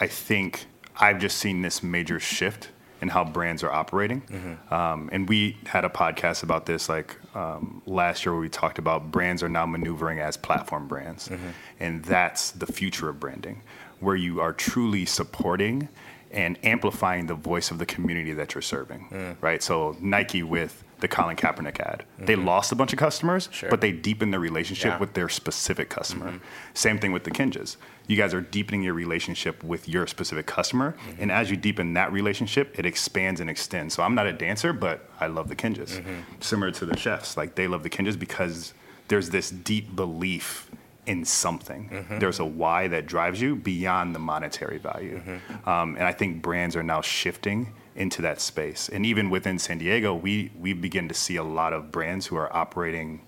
I 0.00 0.06
think 0.06 0.64
I've 0.98 1.18
just 1.18 1.36
seen 1.36 1.60
this 1.60 1.82
major 1.82 2.18
shift 2.18 2.70
in 3.00 3.08
how 3.08 3.24
brands 3.24 3.62
are 3.62 3.70
operating. 3.72 4.22
Um, 4.70 5.08
and 5.12 5.28
we 5.28 5.56
had 5.66 5.84
a 5.84 5.88
podcast 5.88 6.42
about 6.42 6.66
this 6.66 6.88
like 6.88 7.16
um, 7.34 7.82
last 7.86 8.24
year 8.24 8.32
where 8.32 8.40
we 8.42 8.48
talked 8.48 8.78
about 8.78 9.10
brands 9.10 9.42
are 9.42 9.48
now 9.48 9.66
maneuvering 9.66 10.18
as 10.20 10.36
platform 10.36 10.86
brands. 10.88 11.30
And 11.78 12.04
that's 12.04 12.50
the 12.52 12.66
future 12.66 13.08
of 13.08 13.18
branding, 13.20 13.62
where 14.00 14.16
you 14.16 14.40
are 14.40 14.52
truly 14.52 15.06
supporting 15.06 15.88
and 16.30 16.58
amplifying 16.64 17.26
the 17.26 17.34
voice 17.34 17.70
of 17.70 17.78
the 17.78 17.86
community 17.86 18.32
that 18.34 18.54
you're 18.54 18.62
serving, 18.62 19.36
right? 19.40 19.62
So 19.62 19.96
Nike 20.00 20.42
with 20.42 20.84
the 21.00 21.08
Colin 21.08 21.36
Kaepernick 21.36 21.80
ad, 21.80 22.04
they 22.18 22.34
mm-hmm. 22.34 22.46
lost 22.46 22.72
a 22.72 22.74
bunch 22.74 22.92
of 22.92 22.98
customers, 22.98 23.48
Sure. 23.52 23.70
but 23.70 23.80
they 23.80 23.92
deepened 23.92 24.32
their 24.32 24.40
relationship 24.40 24.92
Yeah. 24.92 24.98
with 24.98 25.14
their 25.14 25.28
specific 25.28 25.88
customer. 25.88 26.26
Mm-hmm. 26.26 26.44
Same 26.74 26.98
thing 26.98 27.12
with 27.12 27.24
the 27.24 27.30
Kinjaz. 27.30 27.76
You 28.06 28.16
guys 28.16 28.34
are 28.34 28.40
deepening 28.40 28.82
your 28.82 28.94
relationship 28.94 29.62
with 29.62 29.88
your 29.88 30.06
specific 30.06 30.46
customer, 30.46 30.92
mm-hmm. 30.92 31.22
and 31.22 31.32
as 31.32 31.50
you 31.50 31.56
deepen 31.56 31.94
that 31.94 32.12
relationship, 32.12 32.78
it 32.78 32.86
expands 32.86 33.40
and 33.40 33.48
extends. 33.48 33.94
So 33.94 34.02
I'm 34.02 34.14
not 34.14 34.26
a 34.26 34.32
dancer, 34.32 34.72
but 34.72 35.08
I 35.20 35.26
love 35.26 35.48
the 35.48 35.56
Kinjaz. 35.56 36.02
Similar 36.40 36.72
to 36.72 36.86
the 36.86 36.96
chefs, 36.96 37.36
like 37.36 37.54
they 37.54 37.66
love 37.66 37.82
the 37.82 37.90
Kinjaz 37.90 38.18
because 38.18 38.74
there's 39.08 39.30
this 39.30 39.50
deep 39.50 39.94
belief 39.94 40.70
in 41.06 41.24
something. 41.24 42.06
There's 42.20 42.38
a 42.38 42.44
why 42.44 42.88
that 42.88 43.06
drives 43.06 43.40
you 43.40 43.56
beyond 43.56 44.14
the 44.14 44.18
monetary 44.18 44.78
value. 44.78 45.20
Um, 45.64 45.96
and 45.96 46.04
I 46.04 46.12
think 46.12 46.42
brands 46.42 46.76
are 46.76 46.82
now 46.82 47.00
shifting 47.00 47.72
into 48.00 48.22
that 48.22 48.40
space. 48.40 48.88
And 48.88 49.04
even 49.04 49.28
within 49.28 49.58
San 49.58 49.76
Diego, 49.76 50.14
we, 50.14 50.50
we 50.58 50.72
begin 50.72 51.06
to 51.08 51.14
see 51.14 51.36
a 51.36 51.44
lot 51.44 51.74
of 51.74 51.92
brands 51.92 52.26
who 52.26 52.36
are 52.36 52.50
operating 52.56 53.20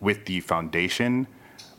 with 0.00 0.24
the 0.24 0.40
foundation 0.40 1.26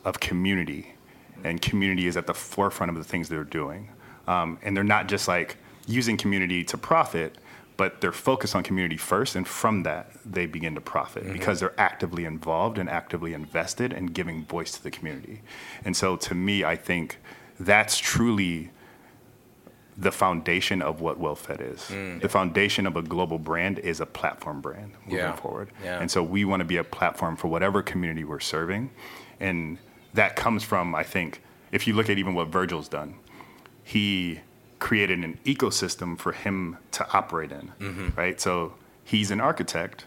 of 0.04 0.20
community. 0.20 0.94
And 1.42 1.60
community 1.60 2.06
is 2.06 2.16
at 2.16 2.28
the 2.28 2.34
forefront 2.34 2.90
of 2.90 2.96
the 2.96 3.04
things 3.04 3.28
they're 3.28 3.42
doing. 3.42 3.90
Um, 4.28 4.58
and 4.62 4.76
they're 4.76 4.84
not 4.84 5.08
just 5.08 5.26
like 5.26 5.56
using 5.88 6.16
community 6.16 6.62
to 6.64 6.78
profit, 6.78 7.36
but 7.76 8.00
they're 8.00 8.12
focused 8.12 8.54
on 8.54 8.62
community 8.62 8.96
first. 8.96 9.34
And 9.34 9.48
from 9.48 9.82
that, 9.82 10.12
they 10.24 10.46
begin 10.46 10.76
to 10.76 10.80
profit 10.80 11.32
because 11.32 11.58
they're 11.58 11.80
actively 11.80 12.26
involved 12.26 12.78
and 12.78 12.88
actively 12.88 13.34
invested 13.34 13.92
in 13.92 14.06
giving 14.06 14.44
voice 14.44 14.70
to 14.72 14.82
the 14.82 14.90
community. 14.90 15.42
And 15.84 15.96
so 15.96 16.14
to 16.16 16.34
me, 16.34 16.62
I 16.62 16.76
think 16.76 17.18
that's 17.58 17.98
truly 17.98 18.70
the 20.00 20.10
foundation 20.10 20.80
of 20.80 21.00
what 21.02 21.20
WellFed 21.20 21.60
is. 21.74 21.80
Mm. 21.90 22.22
The 22.22 22.28
foundation 22.28 22.86
of 22.86 22.96
a 22.96 23.02
global 23.02 23.38
brand 23.38 23.78
is 23.78 24.00
a 24.00 24.06
platform 24.06 24.60
brand 24.62 24.92
moving 25.04 25.18
Yeah. 25.18 25.36
forward. 25.36 25.68
Yeah. 25.84 26.00
And 26.00 26.10
so 26.10 26.22
we 26.22 26.44
want 26.46 26.60
to 26.60 26.64
be 26.64 26.78
a 26.78 26.84
platform 26.84 27.36
for 27.36 27.48
whatever 27.48 27.82
community 27.82 28.24
we're 28.24 28.40
serving. 28.40 28.90
And 29.38 29.78
that 30.14 30.36
comes 30.36 30.64
from, 30.64 30.94
I 30.94 31.02
think, 31.02 31.42
if 31.70 31.86
you 31.86 31.92
look 31.94 32.08
at 32.08 32.16
even 32.18 32.34
what 32.34 32.48
Virgil's 32.48 32.88
done, 32.88 33.14
he 33.84 34.40
created 34.78 35.18
an 35.22 35.38
ecosystem 35.44 36.18
for 36.18 36.32
him 36.32 36.78
to 36.92 37.06
operate 37.12 37.52
in, 37.52 37.72
mm-hmm. 37.78 38.08
right? 38.16 38.40
So 38.40 38.72
he's 39.04 39.30
an 39.30 39.40
architect, 39.40 40.06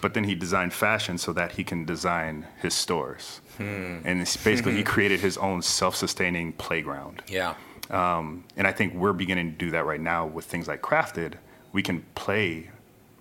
but 0.00 0.14
then 0.14 0.24
he 0.24 0.36
designed 0.36 0.72
fashion 0.72 1.18
so 1.18 1.32
that 1.32 1.52
he 1.52 1.64
can 1.64 1.84
design 1.84 2.46
his 2.62 2.72
stores. 2.72 3.40
Hmm. 3.56 3.98
And 4.04 4.20
it's 4.20 4.36
basically, 4.36 4.74
he 4.76 4.84
created 4.94 5.18
his 5.20 5.36
own 5.38 5.60
self 5.62 5.96
sustaining 5.96 6.52
playground. 6.52 7.22
yeah. 7.26 7.54
Um, 7.90 8.44
and 8.56 8.66
I 8.66 8.72
think 8.72 8.94
we're 8.94 9.12
beginning 9.12 9.52
to 9.52 9.56
do 9.58 9.70
that 9.70 9.86
right 9.86 10.00
now 10.00 10.26
with 10.26 10.44
things 10.44 10.68
like 10.68 10.82
Crafted. 10.82 11.34
We 11.72 11.82
can 11.82 12.04
play 12.14 12.70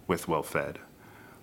with 0.08 0.28
Well 0.28 0.44
Fed, 0.44 0.80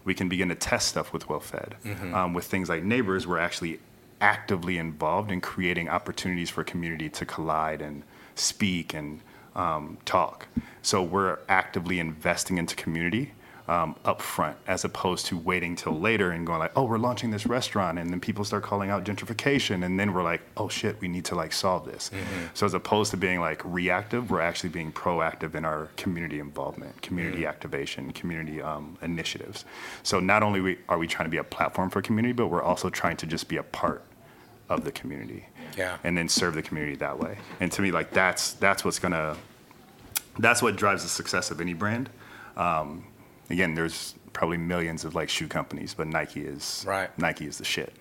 we 0.04 0.14
can 0.14 0.28
begin 0.28 0.48
to 0.50 0.54
test 0.54 0.88
stuff 0.88 1.12
with 1.12 1.28
well 1.28 1.40
fed 1.40 1.76
um, 2.14 2.34
with 2.34 2.44
things 2.44 2.68
like 2.68 2.82
neighbors 2.84 3.26
we're 3.26 3.38
actually 3.38 3.80
actively 4.20 4.78
involved 4.78 5.30
in 5.30 5.40
creating 5.40 5.88
opportunities 5.88 6.50
for 6.50 6.62
community 6.62 7.08
to 7.08 7.26
collide 7.26 7.82
and 7.82 8.02
speak 8.34 8.94
and 8.94 9.20
um, 9.54 9.98
talk. 10.04 10.46
So 10.82 11.02
we're 11.02 11.38
actively 11.48 11.98
investing 11.98 12.58
into 12.58 12.76
community 12.76 13.32
um, 13.66 13.96
up 14.04 14.20
front 14.20 14.56
as 14.66 14.84
opposed 14.84 15.24
to 15.26 15.38
waiting 15.38 15.74
till 15.74 15.98
later 15.98 16.30
and 16.32 16.46
going 16.46 16.58
like 16.58 16.72
oh 16.76 16.84
we're 16.84 16.98
launching 16.98 17.30
this 17.30 17.46
restaurant 17.46 17.98
and 17.98 18.10
then 18.10 18.20
people 18.20 18.44
start 18.44 18.62
calling 18.62 18.90
out 18.90 19.04
gentrification 19.04 19.84
and 19.86 19.98
then 19.98 20.12
we're 20.12 20.22
like 20.22 20.42
oh 20.58 20.68
shit 20.68 21.00
we 21.00 21.08
need 21.08 21.24
to 21.24 21.34
like 21.34 21.50
solve 21.52 21.86
this. 21.86 22.10
So 22.52 22.66
as 22.66 22.74
opposed 22.74 23.10
to 23.12 23.16
being 23.16 23.40
like 23.40 23.62
reactive 23.64 24.30
we're 24.30 24.42
actually 24.42 24.68
being 24.68 24.92
proactive 24.92 25.54
in 25.54 25.64
our 25.64 25.88
community 25.96 26.40
involvement 26.40 27.00
community 27.00 27.46
activation 27.46 28.12
community 28.12 28.60
um, 28.60 28.98
initiatives. 29.00 29.64
So 30.02 30.20
not 30.20 30.42
only 30.42 30.60
we, 30.60 30.78
are 30.90 30.98
we 30.98 31.06
trying 31.06 31.26
to 31.26 31.30
be 31.30 31.38
a 31.38 31.44
platform 31.44 31.88
for 31.88 32.02
community 32.02 32.32
but 32.34 32.48
we're 32.48 32.62
also 32.62 32.90
trying 32.90 33.16
to 33.18 33.26
just 33.26 33.48
be 33.48 33.56
a 33.56 33.62
part 33.62 34.02
of 34.68 34.84
the 34.84 34.92
community 34.92 35.46
Yeah. 35.78 35.96
and 36.04 36.16
then 36.18 36.28
serve 36.28 36.54
the 36.54 36.62
community 36.62 36.96
that 36.96 37.18
way. 37.18 37.38
And 37.60 37.72
to 37.72 37.80
me 37.80 37.92
like 37.92 38.10
that's 38.10 38.52
that's 38.52 38.84
what's 38.84 38.98
gonna 38.98 39.36
that's 40.38 40.60
what 40.60 40.76
drives 40.76 41.02
the 41.02 41.08
success 41.08 41.50
of 41.50 41.62
any 41.62 41.72
brand. 41.72 42.10
Um, 42.58 43.04
again, 43.50 43.74
there's 43.74 44.14
probably 44.32 44.56
millions 44.56 45.04
of 45.04 45.14
like 45.14 45.28
shoe 45.28 45.46
companies, 45.48 45.94
but 45.94 46.06
Nike 46.08 46.42
is 46.42 46.84
Right. 46.86 47.16
Nike 47.18 47.46
is 47.46 47.58
the 47.58 47.64
shit, 47.64 47.92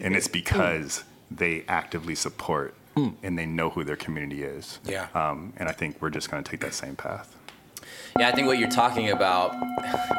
and 0.00 0.14
it's 0.14 0.28
because 0.28 1.04
they 1.30 1.64
actively 1.68 2.14
support 2.14 2.74
and 2.96 3.36
they 3.36 3.44
know 3.46 3.70
who 3.70 3.82
their 3.82 3.96
community 3.96 4.44
is. 4.44 4.78
Yeah. 4.84 5.08
Um, 5.14 5.52
and 5.56 5.68
I 5.68 5.72
think 5.72 6.00
we're 6.00 6.10
just 6.10 6.30
going 6.30 6.44
to 6.44 6.48
take 6.48 6.60
that 6.60 6.74
same 6.74 6.94
path. 6.94 7.34
Yeah, 8.16 8.28
I 8.28 8.32
think 8.32 8.46
what 8.46 8.58
you're 8.58 8.70
talking 8.70 9.10
about, 9.10 9.52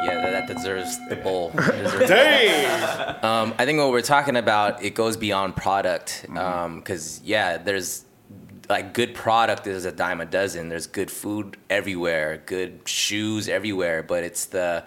yeah, 0.04 0.16
that, 0.16 0.48
that 0.48 0.48
deserves 0.58 0.98
the 1.08 1.16
bowl. 1.16 1.52
Damn. 1.56 3.24
Um, 3.24 3.54
I 3.58 3.64
think 3.64 3.80
what 3.80 3.92
we're 3.92 4.02
talking 4.02 4.36
about, 4.36 4.84
it 4.84 4.94
goes 4.94 5.16
beyond 5.16 5.56
product, 5.56 6.26
because 6.28 7.22
yeah, 7.24 7.58
there's 7.58 8.04
like 8.70 8.94
good 8.94 9.14
product 9.14 9.68
is 9.68 9.86
a 9.86 9.92
dime 9.92 10.22
a 10.22 10.26
dozen. 10.26 10.70
There's 10.70 10.88
good 10.88 11.12
food 11.12 11.58
everywhere, 11.70 12.42
good 12.46 12.82
shoes 12.86 13.48
everywhere, 13.48 14.04
but 14.04 14.24
it's 14.24 14.46
the 14.46 14.86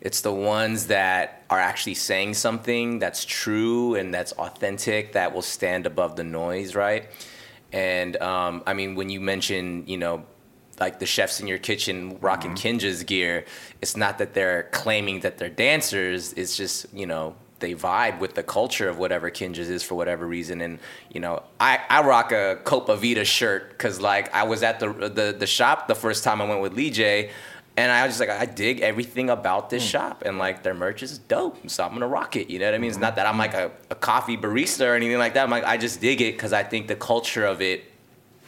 it's 0.00 0.22
the 0.22 0.32
ones 0.32 0.86
that 0.86 1.42
are 1.50 1.58
actually 1.58 1.94
saying 1.94 2.34
something 2.34 2.98
that's 2.98 3.24
true 3.24 3.94
and 3.96 4.14
that's 4.14 4.32
authentic 4.32 5.12
that 5.12 5.34
will 5.34 5.42
stand 5.42 5.84
above 5.84 6.16
the 6.16 6.24
noise, 6.24 6.74
right? 6.74 7.10
And 7.72 8.16
um, 8.22 8.62
I 8.66 8.72
mean, 8.72 8.94
when 8.94 9.10
you 9.10 9.20
mention, 9.20 9.84
you 9.86 9.98
know, 9.98 10.24
like 10.80 10.98
the 10.98 11.06
chefs 11.06 11.40
in 11.40 11.46
your 11.46 11.58
kitchen 11.58 12.18
rocking 12.20 12.54
Kinjaz 12.54 13.04
gear, 13.06 13.44
it's 13.82 13.96
not 13.96 14.16
that 14.18 14.32
they're 14.32 14.64
claiming 14.72 15.20
that 15.20 15.36
they're 15.36 15.50
dancers. 15.50 16.32
It's 16.32 16.56
just, 16.56 16.86
you 16.94 17.06
know, 17.06 17.36
they 17.60 17.74
vibe 17.74 18.18
with 18.18 18.34
the 18.34 18.42
culture 18.42 18.88
of 18.88 18.98
whatever 18.98 19.30
Kinjaz 19.30 19.70
is 19.70 19.82
for 19.82 19.94
whatever 19.94 20.26
reason. 20.26 20.60
And, 20.60 20.78
you 21.12 21.20
know, 21.20 21.42
I, 21.58 21.80
I 21.88 22.02
rock 22.02 22.32
a 22.32 22.58
Copa 22.64 22.96
Vida 22.96 23.24
shirt 23.24 23.70
because, 23.70 24.00
like, 24.00 24.34
I 24.34 24.42
was 24.42 24.62
at 24.62 24.80
the, 24.80 24.92
the, 24.92 25.36
the 25.38 25.46
shop 25.46 25.86
the 25.86 25.94
first 25.94 26.24
time 26.24 26.40
I 26.40 26.48
went 26.48 26.60
with 26.60 26.74
Lee 26.74 26.90
J. 26.90 27.30
And 27.76 27.90
I 27.90 28.04
was 28.04 28.18
just 28.18 28.20
like, 28.20 28.28
I 28.28 28.46
dig 28.46 28.80
everything 28.80 29.30
about 29.30 29.70
this 29.70 29.86
mm. 29.86 29.90
shop, 29.90 30.22
and 30.26 30.38
like 30.38 30.64
their 30.64 30.74
merch 30.74 31.02
is 31.02 31.18
dope, 31.18 31.70
so 31.70 31.84
I'm 31.84 31.92
gonna 31.92 32.08
rock 32.08 32.36
it. 32.36 32.50
You 32.50 32.58
know 32.58 32.66
what 32.66 32.74
I 32.74 32.78
mean? 32.78 32.88
It's 32.88 32.96
mm-hmm. 32.96 33.04
not 33.04 33.16
that 33.16 33.26
I'm 33.26 33.38
like 33.38 33.54
a, 33.54 33.70
a 33.88 33.94
coffee 33.94 34.36
barista 34.36 34.86
or 34.86 34.94
anything 34.94 35.18
like 35.18 35.34
that. 35.34 35.44
I'm 35.44 35.50
like, 35.50 35.64
I 35.64 35.76
just 35.78 36.00
dig 36.00 36.20
it 36.20 36.32
because 36.32 36.52
I 36.52 36.62
think 36.62 36.88
the 36.88 36.96
culture 36.96 37.46
of 37.46 37.62
it 37.62 37.84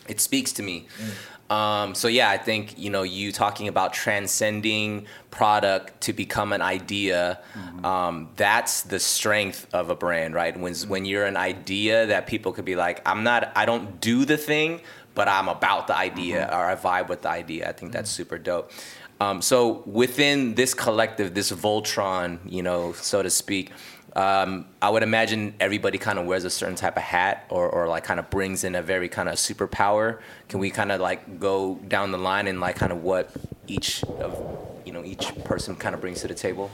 it 0.09 0.21
speaks 0.21 0.53
to 0.53 0.63
me. 0.63 0.87
Mm. 0.99 1.15
Um, 1.53 1.95
so 1.95 2.09
yeah, 2.09 2.31
I 2.31 2.39
think 2.39 2.79
you 2.79 2.89
know 2.89 3.03
you 3.03 3.31
talking 3.31 3.69
about 3.69 3.93
transcending 3.93 5.07
product 5.31 6.01
to 6.03 6.15
become 6.15 6.55
an 6.55 6.63
idea. 6.63 7.41
Um, 7.85 8.31
that's 8.37 8.83
the 8.83 8.99
strength 8.99 9.67
of 9.75 9.91
a 9.91 9.95
brand, 9.95 10.35
right? 10.35 10.59
When 10.59 10.75
when 10.93 11.05
you're 11.05 11.27
an 11.27 11.37
idea 11.37 12.07
that 12.07 12.27
people 12.27 12.53
could 12.53 12.65
be 12.65 12.75
like, 12.75 13.03
I'm 13.05 13.23
not, 13.23 13.53
I 13.55 13.67
don't 13.67 14.01
do 14.01 14.25
the 14.25 14.39
thing, 14.39 14.81
but 15.15 15.29
I'm 15.29 15.49
about 15.49 15.89
the 15.89 15.97
idea 15.97 16.49
or 16.51 16.65
I 16.73 16.75
vibe 16.75 17.09
with 17.11 17.23
the 17.23 17.29
idea. 17.31 17.69
I 17.69 17.73
think 17.73 17.93
that's 17.93 18.11
super 18.11 18.39
dope. 18.39 18.73
Um, 19.21 19.43
so 19.43 19.83
within 19.87 20.55
this 20.55 20.73
collective, 20.75 21.35
this 21.35 21.53
Voltron, 21.53 22.39
you 22.47 22.63
know, 22.63 22.93
so 22.95 23.23
to 23.23 23.31
speak, 23.31 23.71
um, 24.15 24.67
I 24.81 24.91
would 24.91 25.03
imagine 25.03 25.55
everybody 25.59 25.99
kind 25.99 26.19
of 26.19 26.27
wears 26.27 26.45
a 26.45 26.51
certain 26.51 26.75
type 26.77 26.97
of 26.97 27.03
hat 27.03 27.47
or, 27.49 27.69
or 27.69 27.89
like 27.89 28.05
kind 28.05 28.21
of 28.21 28.29
brings 28.29 28.63
in 28.65 28.75
a 28.75 28.83
very 28.83 29.09
kind 29.09 29.29
of 29.29 29.37
superpower. 29.37 30.21
Can 30.49 30.61
we 30.61 30.71
kind 30.71 30.93
of 30.93 31.01
like 31.01 31.41
go 31.41 31.77
down 31.89 32.13
the 32.13 32.19
line 32.19 32.47
and 32.47 32.61
like 32.61 32.77
kind 32.77 32.93
of 32.93 33.03
what 33.03 33.31
each 33.67 34.03
of 34.05 34.39
you 34.85 34.93
know 34.93 35.05
each 35.05 35.35
person 35.45 35.77
kind 35.77 35.95
of 35.95 36.01
brings 36.01 36.21
to 36.21 36.29
the 36.29 36.35
table? 36.35 36.71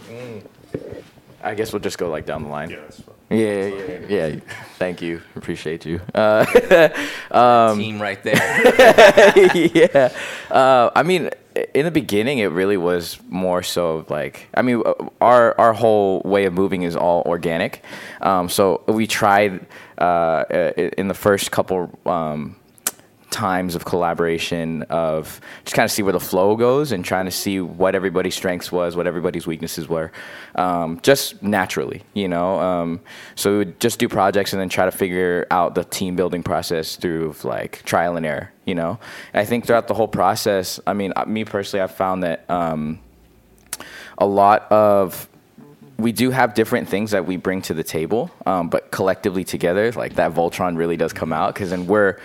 I 1.43 1.55
guess 1.55 1.73
we'll 1.73 1.81
just 1.81 1.99
go 1.99 2.11
like 2.11 2.27
down 2.27 2.43
the 2.43 2.49
line. 2.49 2.71
Yeah, 2.71 2.81
that's 2.81 3.01
fine. 3.01 3.15
Yeah, 3.31 3.67
yeah, 3.67 3.99
yeah. 4.09 4.27
yeah. 4.27 4.41
Thank 4.79 5.03
you. 5.03 5.23
Appreciate 5.37 5.85
you. 5.85 6.01
Uh, 6.15 6.45
Team 7.77 8.01
right 8.03 8.23
there. 8.23 8.35
yeah. 9.55 10.13
Uh, 10.51 10.91
I 10.97 11.03
mean, 11.03 11.31
in 11.75 11.85
the 11.85 11.91
beginning, 11.91 12.39
it 12.39 12.47
really 12.47 12.77
was 12.77 13.19
more 13.29 13.63
so 13.63 14.05
like, 14.09 14.49
I 14.55 14.63
mean, 14.63 14.83
uh, 14.85 14.95
our 15.21 15.59
our 15.59 15.73
whole 15.73 16.21
way 16.25 16.45
of 16.45 16.53
moving 16.53 16.83
is 16.83 16.97
all 16.97 17.23
organic. 17.27 17.85
Um, 18.21 18.49
so 18.49 18.83
we 18.87 19.07
tried 19.07 19.67
uh, 19.99 20.45
in 20.97 21.09
the 21.09 21.15
first 21.15 21.51
couple. 21.51 21.99
Um, 22.07 22.57
times 23.31 23.75
of 23.75 23.85
collaboration 23.85 24.83
of 24.85 25.41
just 25.65 25.75
kind 25.75 25.85
of 25.85 25.91
see 25.91 26.03
where 26.03 26.13
the 26.13 26.21
flow 26.21 26.57
goes 26.57 26.93
and 26.93 27.05
trying 27.05 27.27
to 27.27 27.31
see 27.31 27.61
what 27.61 27.95
everybody's 27.95 28.35
strengths 28.35 28.73
was 28.73 28.97
what 28.97 29.07
everybody's 29.07 29.47
weaknesses 29.47 29.87
were 29.87 30.11
um, 30.55 30.99
just 31.03 31.43
naturally 31.43 32.03
you 32.15 32.27
know 32.27 32.59
um, 32.59 33.01
so 33.35 33.53
we 33.53 33.59
would 33.59 33.81
just 33.81 33.99
do 33.99 34.09
projects 34.09 34.53
and 34.53 34.61
then 34.61 34.69
try 34.69 34.87
to 34.87 34.91
figure 34.91 35.47
out 35.51 35.75
the 35.75 35.85
team 35.85 36.17
building 36.17 36.43
process 36.43 36.97
through 36.97 37.35
like 37.45 37.83
trial 37.85 38.17
and 38.17 38.25
error 38.25 38.51
you 38.69 38.75
know? 38.75 38.99
I 39.35 39.45
think 39.45 39.67
throughout 39.67 39.89
the 39.89 39.95
whole 39.95 40.09
process 40.09 40.81
i 40.87 40.93
mean 40.93 41.13
uh, 41.17 41.25
me 41.25 41.45
personally 41.45 41.83
i've 41.83 41.95
found 41.95 42.23
that 42.23 42.49
um, 42.51 43.01
a 44.19 44.27
lot 44.27 44.71
of 44.71 45.29
we 45.99 46.13
do 46.13 46.31
have 46.31 46.55
different 46.55 46.89
things 46.89 47.11
that 47.11 47.27
we 47.27 47.37
bring 47.37 47.61
to 47.63 47.75
the 47.75 47.83
table, 47.83 48.31
um, 48.47 48.69
but 48.69 48.93
collectively 48.93 49.43
together, 49.43 49.91
like 49.93 50.15
that 50.15 50.33
Voltron 50.33 50.77
really 50.77 50.97
does 50.97 51.13
come 51.13 51.33
out 51.33 51.55
because 51.55 51.71
then 51.71 51.89
we're 51.89 52.19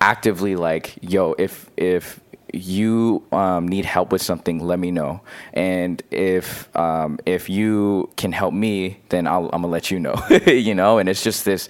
actively 0.00 0.56
like, 0.56 0.98
yo, 1.00 1.34
if 1.38 1.70
if 1.76 2.18
you 2.52 3.24
um, 3.32 3.66
need 3.68 3.84
help 3.84 4.12
with 4.12 4.20
something, 4.20 4.58
let 4.58 4.78
me 4.78 4.90
know, 4.90 5.20
and 5.52 6.02
if 6.10 6.74
um, 6.76 7.18
if 7.24 7.48
you 7.48 8.10
can 8.16 8.32
help 8.32 8.52
me, 8.54 8.98
then 9.10 9.28
I'll, 9.28 9.44
I'm 9.52 9.62
gonna 9.62 9.68
let 9.68 9.90
you 9.90 10.00
know, 10.00 10.20
you 10.46 10.74
know, 10.74 10.98
and 10.98 11.08
it's 11.08 11.22
just 11.22 11.44
this 11.44 11.68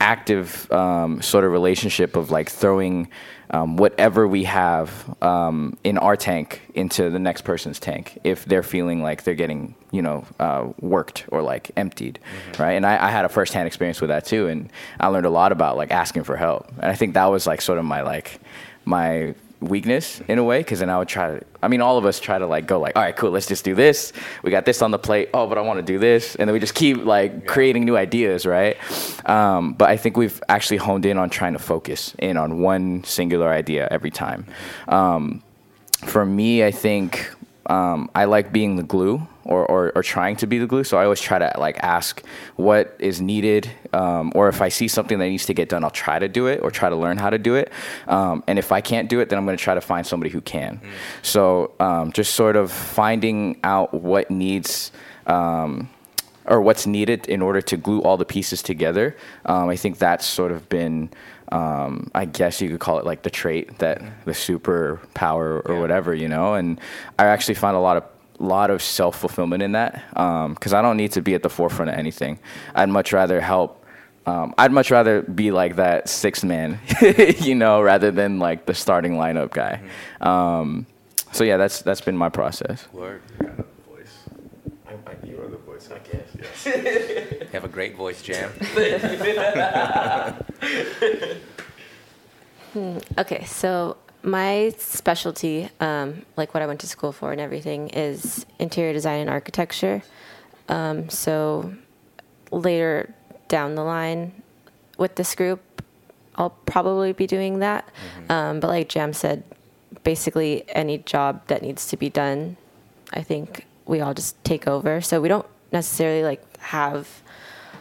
active 0.00 0.70
um, 0.70 1.22
sort 1.22 1.44
of 1.44 1.52
relationship 1.52 2.14
of 2.14 2.30
like 2.30 2.50
throwing 2.50 3.08
um, 3.50 3.76
whatever 3.76 4.28
we 4.28 4.44
have 4.44 5.16
um, 5.22 5.76
in 5.84 5.98
our 5.98 6.16
tank 6.16 6.62
into 6.74 7.10
the 7.10 7.18
next 7.18 7.42
person's 7.42 7.80
tank 7.80 8.18
if 8.24 8.44
they're 8.44 8.62
feeling 8.62 9.02
like 9.02 9.24
they're 9.24 9.34
getting 9.34 9.74
you 9.90 10.02
know 10.02 10.24
uh, 10.38 10.68
worked 10.80 11.24
or 11.28 11.42
like 11.42 11.70
emptied 11.76 12.18
right? 12.58 12.72
And 12.72 12.86
I, 12.86 13.06
I 13.06 13.10
had 13.10 13.24
a 13.24 13.28
firsthand 13.28 13.66
experience 13.66 14.00
with 14.00 14.08
that 14.08 14.24
too 14.24 14.46
and 14.46 14.70
i 14.98 15.08
learned 15.08 15.26
a 15.26 15.30
lot 15.30 15.52
about 15.52 15.76
like 15.76 15.90
asking 15.90 16.24
for 16.24 16.36
help. 16.36 16.68
And 16.80 16.90
i 16.90 16.94
think 16.94 17.14
that 17.14 17.26
was 17.26 17.46
like 17.46 17.60
sort 17.60 17.78
of 17.78 17.84
my 17.84 18.02
like 18.02 18.40
my 18.84 19.34
weakness 19.60 20.20
in 20.26 20.38
a 20.38 20.44
way 20.44 20.58
because 20.60 20.78
then 20.78 20.88
i 20.88 20.98
would 20.98 21.08
try 21.08 21.38
to 21.38 21.44
i 21.62 21.68
mean 21.68 21.82
all 21.82 21.98
of 21.98 22.06
us 22.06 22.18
try 22.18 22.38
to 22.38 22.46
like 22.46 22.66
go 22.66 22.80
like 22.80 22.96
all 22.96 23.02
right 23.02 23.16
cool 23.16 23.30
let's 23.30 23.46
just 23.46 23.64
do 23.64 23.74
this. 23.74 24.12
We 24.42 24.50
got 24.50 24.64
this 24.64 24.80
on 24.82 24.90
the 24.90 24.98
plate. 24.98 25.28
Oh 25.34 25.46
but 25.46 25.58
i 25.58 25.60
want 25.60 25.78
to 25.78 25.82
do 25.82 25.98
this. 25.98 26.34
And 26.36 26.48
then 26.48 26.52
we 26.52 26.60
just 26.60 26.74
keep 26.74 27.04
like 27.04 27.46
creating 27.46 27.84
new 27.84 27.96
ideas 27.96 28.46
right? 28.46 28.76
Um, 29.28 29.74
but 29.74 29.90
i 29.90 29.96
think 29.96 30.16
we've 30.16 30.42
actually 30.48 30.78
honed 30.78 31.04
in 31.04 31.18
on 31.18 31.28
trying 31.30 31.52
to 31.52 31.58
focus 31.58 32.14
in 32.18 32.36
on 32.36 32.60
one 32.60 33.04
singular 33.04 33.50
idea 33.50 33.86
every 33.90 34.10
time. 34.10 34.46
Um, 34.88 35.42
for 36.04 36.24
me, 36.24 36.64
I 36.64 36.70
think 36.70 37.30
um, 37.66 38.10
I 38.14 38.24
like 38.24 38.52
being 38.52 38.76
the 38.76 38.82
glue 38.82 39.26
or, 39.44 39.64
or, 39.66 39.92
or 39.94 40.02
trying 40.02 40.36
to 40.36 40.46
be 40.46 40.58
the 40.58 40.66
glue. 40.66 40.84
So 40.84 40.98
I 40.98 41.04
always 41.04 41.20
try 41.20 41.38
to 41.38 41.52
like 41.58 41.78
ask 41.78 42.22
what 42.56 42.96
is 42.98 43.20
needed, 43.20 43.70
um, 43.92 44.32
or 44.34 44.48
if 44.48 44.60
I 44.60 44.68
see 44.68 44.88
something 44.88 45.18
that 45.18 45.28
needs 45.28 45.46
to 45.46 45.54
get 45.54 45.68
done, 45.68 45.84
I'll 45.84 45.90
try 45.90 46.18
to 46.18 46.28
do 46.28 46.46
it 46.46 46.60
or 46.62 46.70
try 46.70 46.88
to 46.88 46.96
learn 46.96 47.16
how 47.16 47.30
to 47.30 47.38
do 47.38 47.54
it. 47.54 47.72
Um, 48.06 48.44
and 48.46 48.58
if 48.58 48.72
I 48.72 48.80
can't 48.80 49.08
do 49.08 49.20
it, 49.20 49.28
then 49.28 49.38
I'm 49.38 49.44
going 49.44 49.56
to 49.56 49.62
try 49.62 49.74
to 49.74 49.80
find 49.80 50.06
somebody 50.06 50.30
who 50.30 50.40
can. 50.40 50.80
So 51.22 51.72
um, 51.80 52.12
just 52.12 52.34
sort 52.34 52.56
of 52.56 52.70
finding 52.70 53.58
out 53.64 53.94
what 53.94 54.30
needs. 54.30 54.92
Um, 55.26 55.88
or 56.46 56.60
what's 56.60 56.86
needed 56.86 57.28
in 57.28 57.42
order 57.42 57.60
to 57.60 57.76
glue 57.76 58.00
all 58.00 58.16
the 58.16 58.24
pieces 58.24 58.62
together. 58.62 59.16
Um, 59.46 59.68
I 59.68 59.76
think 59.76 59.98
that's 59.98 60.26
sort 60.26 60.50
of 60.50 60.68
been, 60.68 61.10
um, 61.52 62.10
I 62.14 62.24
guess 62.24 62.60
you 62.60 62.68
could 62.70 62.80
call 62.80 62.98
it 62.98 63.06
like 63.06 63.22
the 63.22 63.30
trait 63.30 63.78
that 63.78 64.02
the 64.24 64.32
superpower 64.32 65.62
or 65.68 65.80
whatever, 65.80 66.12
you 66.12 66.28
know. 66.28 66.54
And 66.54 66.80
I 67.18 67.26
actually 67.26 67.54
find 67.54 67.76
a 67.76 67.80
lot 67.80 67.98
of 67.98 68.04
lot 68.40 68.70
of 68.70 68.82
self 68.82 69.18
fulfillment 69.18 69.62
in 69.62 69.72
that 69.72 70.02
because 70.54 70.72
I 70.72 70.82
don't 70.82 70.96
need 70.96 71.12
to 71.12 71.22
be 71.22 71.34
at 71.34 71.42
the 71.42 71.50
forefront 71.50 71.90
of 71.90 71.96
anything. 71.96 72.38
I'd 72.74 72.88
much 72.88 73.12
rather 73.12 73.40
help. 73.40 73.84
Um, 74.26 74.54
I'd 74.58 74.72
much 74.72 74.90
rather 74.90 75.22
be 75.22 75.50
like 75.50 75.76
that 75.76 76.08
sixth 76.08 76.44
man, 76.44 76.78
you 77.38 77.54
know, 77.54 77.80
rather 77.80 78.10
than 78.10 78.38
like 78.38 78.66
the 78.66 78.74
starting 78.74 79.14
lineup 79.14 79.50
guy. 79.50 79.80
Um, 80.20 80.86
so 81.32 81.44
yeah, 81.44 81.56
that's 81.56 81.82
that's 81.82 82.00
been 82.00 82.16
my 82.16 82.28
process. 82.28 82.86
Word. 82.92 83.22
You 85.24 85.42
are 85.42 85.48
the 85.48 85.56
voice. 85.56 85.88
I 85.90 85.98
guess. 85.98 86.66
You 87.40 87.46
have 87.52 87.64
a 87.64 87.68
great 87.68 87.96
voice, 87.96 88.22
Jam. 88.22 88.52
Okay, 93.18 93.44
so 93.46 93.96
my 94.22 94.74
specialty, 94.78 95.68
um, 95.80 96.24
like 96.36 96.54
what 96.54 96.62
I 96.62 96.66
went 96.66 96.80
to 96.80 96.86
school 96.86 97.12
for 97.12 97.32
and 97.32 97.40
everything, 97.40 97.88
is 97.90 98.46
interior 98.58 98.92
design 98.92 99.20
and 99.20 99.30
architecture. 99.30 100.02
Um, 100.68 101.08
so 101.08 101.72
later 102.50 103.14
down 103.48 103.74
the 103.74 103.82
line 103.82 104.42
with 104.98 105.16
this 105.16 105.34
group, 105.34 105.60
I'll 106.36 106.50
probably 106.50 107.12
be 107.12 107.26
doing 107.26 107.58
that. 107.58 107.88
Um, 108.28 108.60
but 108.60 108.68
like 108.68 108.88
Jam 108.88 109.12
said, 109.12 109.42
basically 110.04 110.64
any 110.68 110.98
job 110.98 111.46
that 111.48 111.62
needs 111.62 111.86
to 111.88 111.96
be 111.96 112.08
done, 112.08 112.56
I 113.12 113.22
think 113.22 113.66
we 113.86 114.00
all 114.00 114.14
just 114.14 114.42
take 114.44 114.68
over. 114.68 115.00
So 115.00 115.20
we 115.20 115.28
don't 115.28 115.46
necessarily 115.72 116.22
like 116.22 116.56
have 116.58 117.22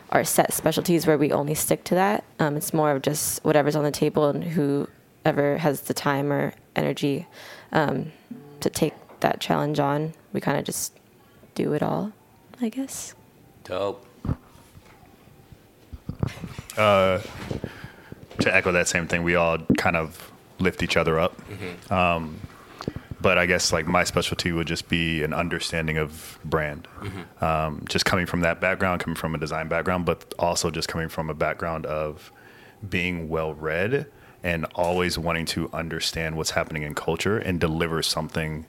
our 0.09 0.23
set 0.23 0.53
specialties 0.53 1.05
where 1.05 1.17
we 1.17 1.31
only 1.31 1.53
stick 1.53 1.83
to 1.85 1.95
that. 1.95 2.23
Um, 2.39 2.57
it's 2.57 2.73
more 2.73 2.91
of 2.91 3.01
just 3.01 3.43
whatever's 3.45 3.75
on 3.75 3.83
the 3.83 3.91
table 3.91 4.27
and 4.27 4.43
whoever 5.30 5.57
has 5.57 5.82
the 5.82 5.93
time 5.93 6.32
or 6.34 6.53
energy 6.75 7.27
um, 7.71 8.11
to 8.61 8.69
take 8.69 8.93
that 9.19 9.39
challenge 9.39 9.80
on. 9.80 10.13
We 10.34 10.41
kind 10.41 10.57
of 10.57 10.65
just 10.65 10.97
do 11.53 11.73
it 11.73 11.84
all, 11.84 12.11
I 12.61 12.69
guess. 12.69 13.13
Dope. 13.63 14.05
to 18.39 18.55
echo 18.55 18.71
that 18.71 18.88
same 18.88 19.07
thing, 19.07 19.23
we 19.23 19.36
all 19.36 19.59
kind 19.77 19.95
of 19.95 20.32
lift 20.59 20.82
each 20.82 20.97
other 20.97 21.19
up. 21.19 21.39
Um, 21.91 22.39
but 23.21 23.38
I 23.38 23.45
guess 23.45 23.71
like 23.71 23.86
my 23.86 24.05
specialty 24.05 24.51
would 24.51 24.65
just 24.65 24.89
be 24.89 25.23
an 25.23 25.34
understanding 25.34 25.97
of 25.97 26.39
brand. 26.43 26.88
Um, 27.41 27.84
just 27.88 28.05
coming 28.05 28.25
from 28.25 28.41
that 28.41 28.61
background, 28.61 29.01
coming 29.01 29.15
from 29.15 29.36
a 29.36 29.38
design 29.38 29.67
background, 29.67 30.05
but 30.05 30.34
also 30.39 30.71
just 30.71 30.88
coming 30.88 31.09
from 31.09 31.30
a 31.30 31.34
background 31.34 31.86
of 31.86 32.32
being 32.89 33.30
well 33.30 33.53
read 33.53 34.07
and 34.43 34.65
always 34.75 35.17
wanting 35.17 35.45
to 35.47 35.69
understand 35.73 36.37
what's 36.37 36.51
happening 36.51 36.83
in 36.83 36.95
culture 36.95 37.37
and 37.37 37.59
deliver 37.59 38.01
something 38.01 38.65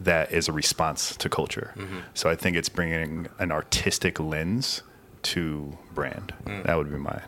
that 0.00 0.30
is 0.30 0.48
a 0.48 0.52
response 0.52 1.16
to 1.16 1.28
culture. 1.28 1.74
So 2.14 2.30
I 2.30 2.36
think 2.36 2.56
it's 2.56 2.68
bringing 2.68 3.26
an 3.38 3.50
artistic 3.50 4.20
lens 4.20 4.82
to 5.24 5.76
brand. 5.94 6.32
That 6.46 6.76
would 6.76 6.90
be 6.90 6.98
mine. 6.98 7.22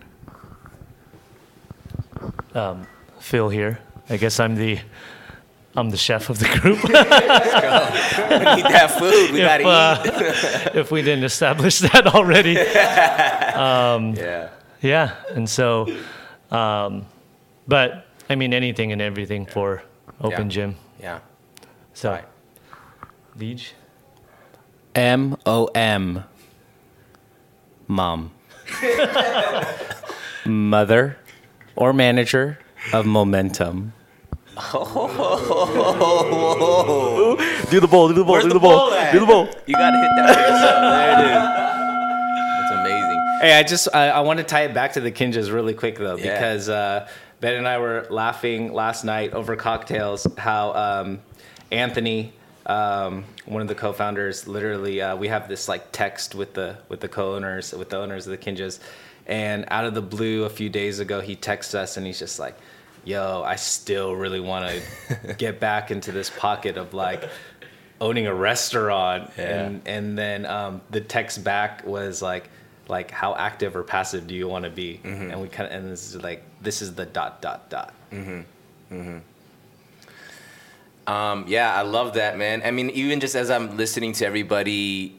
Um, 2.55 2.87
Phil 3.19 3.49
here. 3.49 3.81
I 4.09 4.17
guess 4.17 4.41
I'm 4.41 4.55
the 4.57 4.79
I'm 5.77 5.91
the 5.91 5.97
chef 5.97 6.31
of 6.31 6.39
the 6.41 6.49
group. 6.49 6.83
We 8.31 8.39
need 8.57 8.65
that 8.65 8.91
food. 8.99 9.33
We 9.33 9.41
if, 9.41 9.47
gotta 9.47 9.67
uh, 9.67 10.71
if 10.75 10.91
we 10.91 11.03
didn't 11.03 11.25
establish 11.25 11.79
that 11.91 12.07
already. 12.07 12.53
eat. 12.53 12.57
Yeah. 14.17 14.49
Yeah, 14.83 15.15
and 15.35 15.49
so, 15.49 15.87
um, 16.51 17.05
but 17.71 18.07
I 18.29 18.35
mean 18.35 18.53
anything 18.53 18.91
and 18.93 19.01
everything 19.01 19.47
for 19.47 19.83
Open 20.21 20.47
Yeah. 20.51 20.55
Gym. 20.57 20.77
Yeah. 21.01 21.19
So, 21.95 22.11
Right. 22.11 22.25
Deej? 23.39 23.73
M 24.95 25.37
O 25.47 25.67
M. 25.75 26.25
Mom. 27.89 28.33
Mother 30.47 31.17
or 31.77 31.93
manager 31.93 32.59
of 32.93 33.07
Momentum. 33.07 33.93
Do 37.71 37.79
the 37.81 37.89
ball, 37.91 38.09
do 38.09 38.15
the 38.15 38.25
ball, 38.25 38.33
Where's 38.33 38.45
do 38.45 38.49
the 38.49 38.55
the 38.55 38.61
ball, 38.61 38.91
ball 38.91 38.95
at? 38.95 39.13
do 39.13 39.21
the 39.21 39.27
ball. 39.27 39.49
You 39.67 39.75
gotta 39.75 39.99
hit 39.99 40.11
that 40.17 40.35
for 40.35 40.41
yourself. 40.41 40.81
There 40.91 41.13
it 41.13 41.21
is. 41.27 41.43
That's 42.59 42.73
amazing. 42.81 43.21
Hey, 43.43 43.59
I 43.59 43.63
just 43.63 43.89
I, 43.95 44.09
I 44.11 44.21
want 44.21 44.39
to 44.39 44.45
tie 44.45 44.63
it 44.65 44.75
back 44.75 44.93
to 44.95 45.01
the 45.01 45.11
Kinjaz 45.13 45.53
really 45.53 45.75
quick 45.75 45.99
though, 45.99 46.17
Yeah. 46.17 46.35
because 46.35 46.69
uh, 46.69 47.09
Ben 47.41 47.55
and 47.57 47.67
I 47.67 47.79
were 47.79 48.07
laughing 48.11 48.73
last 48.73 49.03
night 49.03 49.33
over 49.33 49.57
cocktails 49.57 50.27
how 50.37 50.75
um, 50.75 51.21
Anthony, 51.73 52.35
um, 52.67 53.25
one 53.47 53.63
of 53.63 53.69
the 53.69 53.75
co-founders, 53.75 54.47
literally 54.47 55.01
uh, 55.01 55.17
we 55.17 55.29
have 55.29 55.49
this 55.49 55.67
like 55.67 55.91
text 55.91 56.35
with 56.35 56.53
the 56.53 56.77
with 56.89 57.01
the 57.01 57.09
co-owners 57.09 57.73
with 57.73 57.89
the 57.89 57.97
owners 57.97 58.27
of 58.27 58.33
the 58.33 58.39
Kinjaz, 58.39 58.79
and 59.27 59.65
out 59.69 59.87
of 59.87 59.95
the 59.95 60.03
blue 60.03 60.45
a 60.45 60.51
few 60.51 60.69
days 60.69 60.99
ago 60.99 61.21
he 61.21 61.35
texts 61.35 61.75
us 61.75 61.97
and 61.97 62.07
he's 62.07 62.19
just 62.19 62.39
like, 62.39 62.57
"Yo, 63.05 63.43
I 63.43 63.57
still 63.57 64.15
really 64.15 64.41
want 64.41 64.71
to 64.71 65.35
get 65.39 65.61
back 65.61 65.91
into 65.91 66.13
this 66.13 66.31
pocket 66.31 66.77
of 66.77 66.95
like." 66.95 67.29
owning 68.03 68.27
a 68.27 68.35
restaurant. 68.35 69.31
And 69.37 69.83
and 69.85 70.17
then 70.17 70.47
um, 70.47 70.81
the 70.91 71.03
text 71.03 71.45
back 71.45 71.87
was 71.87 72.23
like 72.23 72.49
like 72.89 73.11
how 73.11 73.35
active 73.35 73.77
or 73.77 73.83
passive 73.83 74.27
do 74.27 74.35
you 74.35 74.49
want 74.49 74.65
to 74.65 74.71
be 74.71 75.01
and 75.05 75.41
we 75.41 75.49
kind 75.49 75.71
of 75.71 75.79
and 75.79 75.93
this 75.93 76.09
is 76.09 76.23
like 76.23 76.43
this 76.61 76.83
is 76.83 76.95
the 76.95 77.07
dot 77.07 77.41
dot 77.41 77.71
dot 77.71 77.95
Mm-hmm. 78.13 78.95
Mm-hmm. 78.95 79.19
Um, 81.11 81.45
yeah, 81.49 81.75
I 81.75 81.83
love 81.83 82.15
that, 82.15 82.37
man. 82.37 82.63
I 82.65 82.71
mean, 82.71 82.91
even 82.91 83.21
just 83.21 83.35
as 83.35 83.51
I'm 83.51 83.77
listening 83.77 84.13
to 84.15 84.27
everybody 84.27 85.17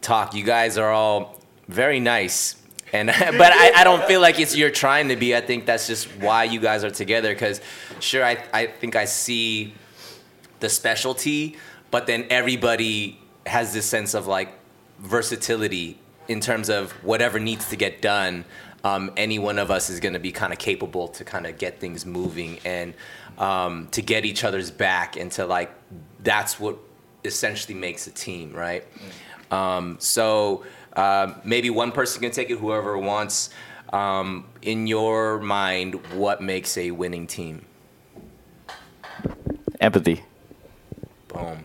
talk, 0.00 0.34
you 0.34 0.44
guys 0.44 0.78
are 0.78 0.90
all 0.90 1.40
very 1.68 2.00
nice. 2.00 2.56
And 2.92 3.08
but 3.38 3.52
I, 3.52 3.72
I 3.76 3.84
don't 3.84 4.04
feel 4.04 4.20
like 4.20 4.38
it's 4.38 4.56
you're 4.56 4.70
trying 4.70 5.08
to 5.08 5.16
be. 5.16 5.34
I 5.34 5.40
think 5.40 5.66
that's 5.66 5.86
just 5.86 6.06
why 6.16 6.44
you 6.44 6.60
guys 6.60 6.84
are 6.84 6.90
together. 6.90 7.32
Because 7.34 7.60
sure, 8.00 8.24
I 8.24 8.38
I 8.52 8.66
think 8.66 8.94
I 8.96 9.06
see 9.06 9.74
the 10.60 10.68
specialty, 10.68 11.56
but 11.90 12.06
then 12.06 12.26
everybody 12.30 13.18
has 13.46 13.72
this 13.72 13.86
sense 13.86 14.14
of 14.14 14.26
like 14.26 14.50
versatility 14.98 15.98
in 16.28 16.40
terms 16.40 16.70
of 16.70 16.92
whatever 17.04 17.38
needs 17.38 17.68
to 17.68 17.76
get 17.76 18.00
done. 18.00 18.44
Um, 18.84 19.10
any 19.16 19.38
one 19.38 19.58
of 19.58 19.70
us 19.70 19.90
is 19.90 19.98
going 19.98 20.12
to 20.12 20.20
be 20.20 20.30
kind 20.30 20.52
of 20.52 20.58
capable 20.58 21.08
to 21.08 21.24
kind 21.24 21.46
of 21.46 21.58
get 21.58 21.80
things 21.80 22.04
moving 22.06 22.58
and 22.64 22.94
um, 23.38 23.88
to 23.92 24.02
get 24.02 24.24
each 24.24 24.44
other's 24.44 24.70
back 24.70 25.16
and 25.16 25.32
to 25.32 25.46
like 25.46 25.74
that's 26.22 26.60
what 26.60 26.78
essentially 27.24 27.74
makes 27.74 28.06
a 28.06 28.10
team, 28.10 28.52
right? 28.52 28.84
Um, 29.50 29.96
so 29.98 30.64
um, 30.94 31.36
maybe 31.44 31.70
one 31.70 31.92
person 31.92 32.20
can 32.20 32.30
take 32.30 32.50
it, 32.50 32.58
whoever 32.58 32.96
wants. 32.98 33.50
Um, 33.92 34.46
in 34.62 34.86
your 34.86 35.38
mind, 35.40 35.94
what 36.12 36.42
makes 36.42 36.76
a 36.76 36.90
winning 36.90 37.26
team? 37.26 37.64
Empathy, 39.80 40.22
Boom. 41.28 41.64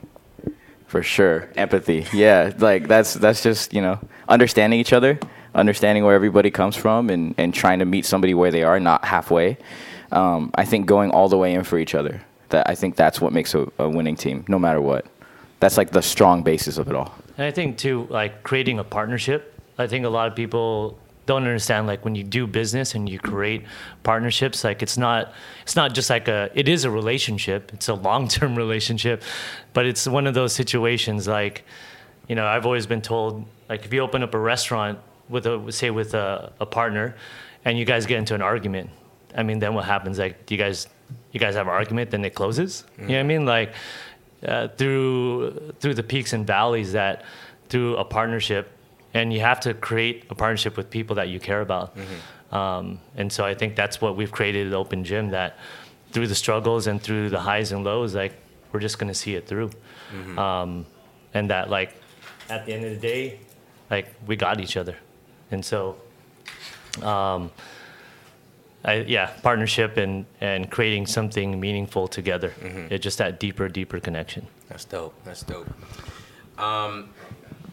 for 0.88 1.02
sure. 1.02 1.50
Empathy, 1.56 2.06
yeah. 2.14 2.52
Like 2.58 2.88
that's 2.88 3.14
that's 3.14 3.42
just 3.42 3.74
you 3.74 3.82
know 3.82 4.00
understanding 4.28 4.80
each 4.80 4.94
other, 4.94 5.18
understanding 5.56 6.04
where 6.04 6.16
everybody 6.16 6.52
comes 6.52 6.76
from, 6.76 7.10
and 7.10 7.36
and 7.38 7.54
trying 7.54 7.80
to 7.80 7.86
meet 7.86 8.06
somebody 8.06 8.34
where 8.34 8.52
they 8.52 8.64
are, 8.64 8.80
not 8.80 9.06
halfway. 9.06 9.58
Um, 10.12 10.52
I 10.56 10.66
think 10.66 10.86
going 10.86 11.12
all 11.12 11.30
the 11.30 11.38
way 11.38 11.54
in 11.54 11.64
for 11.64 11.78
each 11.78 11.96
other. 11.96 12.22
That 12.50 12.68
I 12.68 12.76
think 12.76 12.96
that's 12.96 13.22
what 13.22 13.32
makes 13.32 13.54
a, 13.54 13.72
a 13.78 13.88
winning 13.88 14.16
team, 14.16 14.44
no 14.48 14.58
matter 14.58 14.82
what. 14.82 15.06
That's 15.60 15.78
like 15.78 15.92
the 15.92 16.02
strong 16.02 16.42
basis 16.42 16.78
of 16.78 16.88
it 16.88 16.96
all. 16.96 17.14
And 17.38 17.46
I 17.46 17.52
think 17.52 17.78
too, 17.78 18.08
like 18.10 18.44
creating 18.44 18.80
a 18.80 18.84
partnership. 18.84 19.54
I 19.78 19.88
think 19.88 20.06
a 20.06 20.10
lot 20.10 20.28
of 20.28 20.36
people 20.36 20.98
don't 21.30 21.44
understand 21.44 21.86
like 21.86 22.04
when 22.04 22.16
you 22.16 22.24
do 22.24 22.48
business 22.48 22.96
and 22.96 23.08
you 23.08 23.20
create 23.20 23.64
partnerships, 24.02 24.64
like 24.64 24.82
it's 24.82 24.98
not 24.98 25.32
it's 25.62 25.76
not 25.76 25.94
just 25.94 26.10
like 26.10 26.28
a 26.28 26.50
it 26.56 26.68
is 26.68 26.86
a 26.86 26.92
relationship. 26.92 27.72
It's 27.72 27.88
a 27.88 27.94
long 27.94 28.28
term 28.28 28.56
relationship, 28.66 29.22
but 29.74 29.86
it's 29.86 30.08
one 30.08 30.26
of 30.26 30.34
those 30.34 30.54
situations 30.54 31.28
like, 31.28 31.66
you 32.28 32.34
know, 32.34 32.48
I've 32.48 32.66
always 32.66 32.88
been 32.88 33.04
told 33.04 33.46
like 33.70 33.86
if 33.86 33.94
you 33.94 34.00
open 34.00 34.24
up 34.24 34.34
a 34.34 34.40
restaurant 34.40 34.98
with 35.30 35.46
a 35.46 35.72
say 35.72 35.90
with 35.92 36.14
a, 36.14 36.52
a 36.60 36.66
partner, 36.66 37.16
and 37.66 37.78
you 37.78 37.86
guys 37.86 38.06
get 38.06 38.18
into 38.18 38.36
an 38.36 38.42
argument, 38.42 38.90
I 39.36 39.44
mean, 39.44 39.60
then 39.60 39.74
what 39.74 39.86
happens? 39.86 40.18
Like, 40.20 40.46
do 40.46 40.56
you 40.56 40.60
guys 40.60 40.88
you 41.32 41.40
guys 41.40 41.56
have 41.56 41.68
an 41.68 41.74
argument, 41.74 42.12
then 42.12 42.24
it 42.26 42.34
closes. 42.36 42.84
You 43.00 43.08
know 43.08 43.14
what 43.14 43.20
I 43.20 43.24
mean? 43.24 43.46
Like 43.46 43.74
uh, 44.46 44.68
through 44.70 45.74
through 45.80 45.94
the 45.96 46.04
peaks 46.04 46.34
and 46.34 46.46
valleys 46.46 46.94
that 46.94 47.24
through 47.70 47.98
a 47.98 48.06
partnership, 48.06 48.72
and 49.14 49.32
you 49.34 49.40
have 49.42 49.60
to 49.62 49.74
create 49.74 50.26
a 50.30 50.36
partnership 50.36 50.76
with 50.78 50.90
people 50.90 51.16
that 51.18 51.30
you 51.30 51.40
care 51.40 51.62
about. 51.62 51.96
Um, 52.52 53.00
and 53.16 53.32
so 53.32 53.46
I 53.46 53.54
think 53.54 53.76
that's 53.76 54.02
what 54.02 54.16
we've 54.18 54.32
created 54.32 54.68
at 54.68 54.74
Open 54.74 55.04
Gym. 55.04 55.30
That 55.30 55.58
through 56.12 56.28
the 56.28 56.36
struggles 56.36 56.88
and 56.88 57.02
through 57.02 57.30
the 57.30 57.40
highs 57.40 57.72
and 57.72 57.84
lows, 57.84 58.16
like 58.16 58.34
we're 58.72 58.80
just 58.80 58.98
gonna 58.98 59.14
see 59.14 59.36
it 59.36 59.48
through. 59.48 59.70
Um, 60.40 60.86
and 61.34 61.50
that 61.52 61.70
like 61.70 61.94
at 62.50 62.66
the 62.66 62.74
end 62.74 62.86
of 62.86 62.92
the 62.92 62.98
day, 63.08 63.40
like 63.92 64.08
we 64.26 64.36
got 64.36 64.60
each 64.60 64.78
other, 64.78 64.96
and 65.52 65.64
so. 65.64 65.98
Um, 67.02 67.52
I, 68.84 69.02
yeah, 69.02 69.28
partnership 69.44 69.98
and, 69.98 70.26
and 70.40 70.72
creating 70.72 71.06
something 71.06 71.60
meaningful 71.60 72.08
together. 72.08 72.54
It's 72.90 73.04
just 73.04 73.18
that 73.18 73.40
deeper, 73.40 73.68
deeper 73.68 74.00
connection. 74.00 74.48
That's 74.70 74.86
dope. 74.86 75.14
That's 75.26 75.44
dope. 75.44 75.68
Um, 76.58 77.10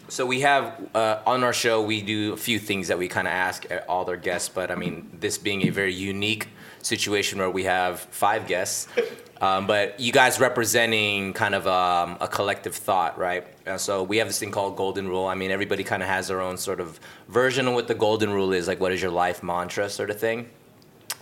so 0.09 0.24
we 0.24 0.41
have 0.41 0.81
uh, 0.95 1.20
on 1.27 1.45
our 1.45 1.53
show 1.53 1.83
we 1.83 2.01
do 2.01 2.33
a 2.33 2.37
few 2.37 2.59
things 2.59 2.89
that 2.89 2.99
we 2.99 3.09
kind 3.09 3.27
of 3.27 3.33
ask 3.33 3.66
all 3.89 4.05
their 4.05 4.16
guests, 4.16 4.49
but 4.49 4.70
I 4.70 4.74
mean 4.74 5.11
this 5.20 5.39
being 5.39 5.66
a 5.66 5.70
very 5.70 5.95
unique 5.95 6.49
situation 6.83 7.39
where 7.39 7.51
we 7.51 7.64
have 7.64 8.01
five 8.01 8.47
guests, 8.47 8.89
Um, 9.41 9.66
but 9.66 10.01
you 10.01 10.12
guys 10.12 10.41
representing 10.41 11.34
kind 11.34 11.55
of 11.55 11.66
um, 11.66 12.16
a 12.20 12.28
collective 12.28 12.74
thought, 12.74 13.18
right? 13.18 13.47
So 13.78 14.03
we 14.03 14.16
have 14.16 14.28
this 14.28 14.39
thing 14.39 14.51
called 14.51 14.76
golden 14.76 15.09
rule. 15.09 15.26
I 15.26 15.34
mean, 15.34 15.51
everybody 15.51 15.84
kind 15.84 16.03
of 16.03 16.09
has 16.09 16.28
their 16.28 16.41
own 16.41 16.57
sort 16.57 16.80
of 16.80 16.99
version 17.28 17.68
of 17.68 17.74
what 17.74 17.87
the 17.87 17.95
golden 17.95 18.30
rule 18.32 18.53
is, 18.53 18.66
like 18.66 18.80
what 18.80 18.93
is 18.93 19.03
your 19.03 19.11
life 19.11 19.43
mantra, 19.43 19.91
sort 19.91 20.11
of 20.11 20.18
thing. 20.18 20.49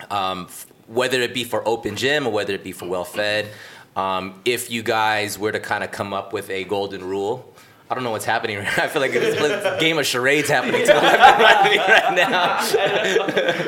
Um, 0.09 0.45
f- 0.49 0.67
whether 0.87 1.21
it 1.21 1.33
be 1.33 1.43
for 1.43 1.67
open 1.67 1.95
gym 1.95 2.27
or 2.27 2.31
whether 2.31 2.53
it 2.53 2.63
be 2.63 2.71
for 2.71 2.87
well 2.87 3.05
fed, 3.05 3.49
um, 3.95 4.39
if 4.45 4.69
you 4.69 4.83
guys 4.83 5.37
were 5.37 5.51
to 5.51 5.59
kind 5.59 5.83
of 5.83 5.91
come 5.91 6.13
up 6.13 6.31
with 6.31 6.49
a 6.49 6.63
golden 6.65 7.03
rule. 7.03 7.53
I 7.89 7.93
don't 7.93 8.03
know 8.03 8.11
what's 8.11 8.25
happening. 8.25 8.57
right 8.57 8.65
now. 8.77 8.83
I 8.83 8.87
feel 8.87 9.01
like 9.01 9.11
it's 9.13 9.39
a 9.39 9.77
game 9.79 9.97
of 9.99 10.05
charades 10.07 10.49
happening 10.49 10.81
to 10.81 10.87
the 10.87 10.93
left 11.01 11.19
and 11.19 11.41
right 11.41 11.65
of 11.65 11.71
me 11.71 11.77
right 11.77 12.15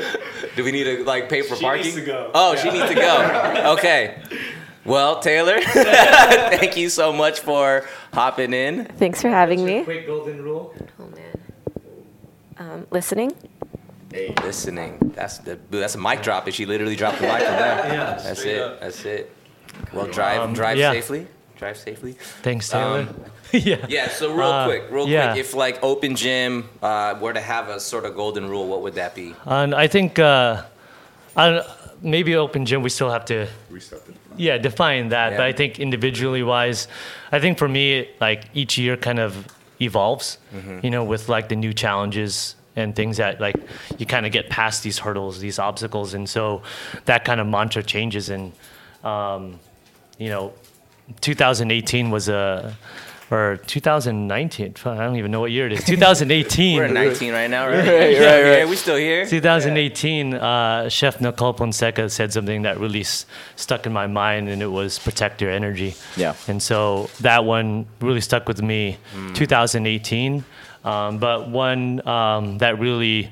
now. 0.07 0.47
Do 0.55 0.63
we 0.63 0.71
need 0.71 0.85
to 0.85 1.03
like 1.03 1.29
pay 1.29 1.43
for 1.43 1.55
parking? 1.55 1.83
needs 1.85 1.95
to 1.97 2.01
go. 2.05 2.31
Oh, 2.33 2.55
she 2.55 2.69
needs 2.71 2.87
to 2.89 2.95
go. 2.95 3.73
Okay. 3.77 4.17
Well, 4.85 5.19
Taylor, 5.19 5.59
thank 5.61 6.77
you 6.77 6.87
so 6.89 7.11
much 7.11 7.41
for 7.41 7.85
hopping 8.13 8.53
in. 8.53 8.85
Thanks 8.85 9.21
for 9.21 9.27
having 9.29 9.65
me. 9.65 9.83
Quick 9.83 10.07
golden 10.07 10.41
rule. 10.41 10.73
Oh 10.99 11.07
man. 11.09 11.37
Um, 12.57 12.87
listening. 12.89 13.33
Listening. 14.41 15.11
That's 15.15 15.39
the 15.39 15.59
that's 15.69 15.95
a 15.95 15.99
mic 15.99 16.21
drop. 16.23 16.45
And 16.45 16.55
she 16.55 16.65
literally 16.65 16.95
dropped 16.95 17.17
the 17.19 17.27
mic 17.27 17.33
from 17.41 17.51
there. 17.51 17.77
Yeah. 17.93 18.19
That's 18.23 18.43
it. 18.43 18.79
That's 18.79 19.05
it. 19.05 19.31
Well, 19.93 20.07
drive 20.07 20.41
Um, 20.41 20.53
drive 20.53 20.77
yeah. 20.77 20.91
safely. 20.91 21.27
Drive 21.57 21.77
safely. 21.77 22.13
Thanks, 22.41 22.69
Taylor. 22.69 23.01
Um, 23.01 23.15
yeah. 23.65 23.85
Yeah. 23.89 24.09
So 24.09 24.33
real 24.33 24.47
Uh, 24.47 24.65
quick, 24.65 24.83
real 24.89 25.07
yeah. 25.07 25.31
quick. 25.33 25.39
If 25.45 25.53
like 25.53 25.79
open 25.83 26.15
gym 26.15 26.69
uh, 26.81 27.15
were 27.21 27.33
to 27.33 27.41
have 27.41 27.69
a 27.69 27.79
sort 27.79 28.05
of 28.05 28.15
golden 28.15 28.47
rule, 28.49 28.67
what 28.67 28.81
would 28.81 28.95
that 28.95 29.15
be? 29.15 29.35
And 29.45 29.73
I 29.75 29.87
think 29.87 30.19
uh, 30.19 30.63
I 31.35 31.63
maybe 32.01 32.35
open 32.35 32.65
gym 32.65 32.81
we 32.83 32.89
still 32.89 33.09
have 33.11 33.25
to 33.25 33.47
Restart 33.69 34.05
the- 34.05 34.13
yeah 34.37 34.57
define 34.57 35.09
that. 35.09 35.31
But 35.37 35.45
I 35.45 35.53
think 35.53 35.79
individually 35.79 36.43
wise, 36.43 36.87
I 37.31 37.39
think 37.39 37.57
for 37.57 37.67
me 37.67 38.07
like 38.21 38.43
each 38.53 38.77
year 38.77 38.97
kind 38.97 39.19
of 39.19 39.47
evolves. 39.79 40.37
Mm-hmm. 40.55 40.79
You 40.83 40.91
know, 40.91 41.03
with 41.03 41.29
like 41.29 41.47
the 41.49 41.55
new 41.55 41.73
challenges 41.73 42.55
and 42.75 42.95
things 42.95 43.17
that 43.17 43.39
like 43.41 43.55
you 43.97 44.05
kind 44.05 44.25
of 44.25 44.31
get 44.31 44.49
past 44.49 44.83
these 44.83 44.99
hurdles, 44.99 45.39
these 45.39 45.57
obstacles, 45.59 46.13
and 46.13 46.29
so 46.29 46.61
that 47.05 47.25
kind 47.25 47.39
of 47.41 47.47
mantra 47.47 47.81
changes. 47.83 48.29
And 48.29 48.51
um, 49.03 49.59
you 50.19 50.29
know, 50.29 50.53
2018 51.21 52.09
was 52.11 52.29
a 52.29 52.75
or 53.29 53.57
2019. 53.67 54.75
I 54.85 54.95
don't 54.97 55.15
even 55.17 55.31
know 55.31 55.39
what 55.41 55.51
year 55.51 55.65
it 55.67 55.73
is. 55.73 55.83
2018. 55.83 56.75
We're 56.77 56.85
at 56.85 56.93
19 56.93 57.33
right 57.33 57.49
now, 57.49 57.67
right? 57.67 57.77
Right, 57.85 57.85
Yeah, 57.85 57.99
right, 58.35 58.45
yeah, 58.45 58.55
right. 58.59 58.67
we 58.69 58.75
still 58.75 58.95
here. 58.95 59.25
2018, 59.25 60.33
uh, 60.33 60.87
Chef 60.89 61.19
Nicole 61.19 61.53
Ponseca 61.53 62.09
said 62.09 62.31
something 62.31 62.61
that 62.61 62.79
really 62.79 63.01
s- 63.01 63.25
stuck 63.55 63.85
in 63.85 63.91
my 63.93 64.07
mind, 64.07 64.47
and 64.49 64.61
it 64.61 64.67
was 64.67 64.97
protect 64.99 65.41
your 65.41 65.51
energy. 65.51 65.95
Yeah. 66.15 66.35
And 66.47 66.61
so 66.63 67.09
that 67.21 67.43
one 67.45 67.85
really 68.01 68.21
stuck 68.21 68.47
with 68.47 68.61
me, 68.61 68.97
2018. 69.33 70.45
Um, 70.85 71.17
but 71.17 71.49
one 71.49 72.05
um, 72.07 72.57
that 72.59 72.79
really 72.79 73.29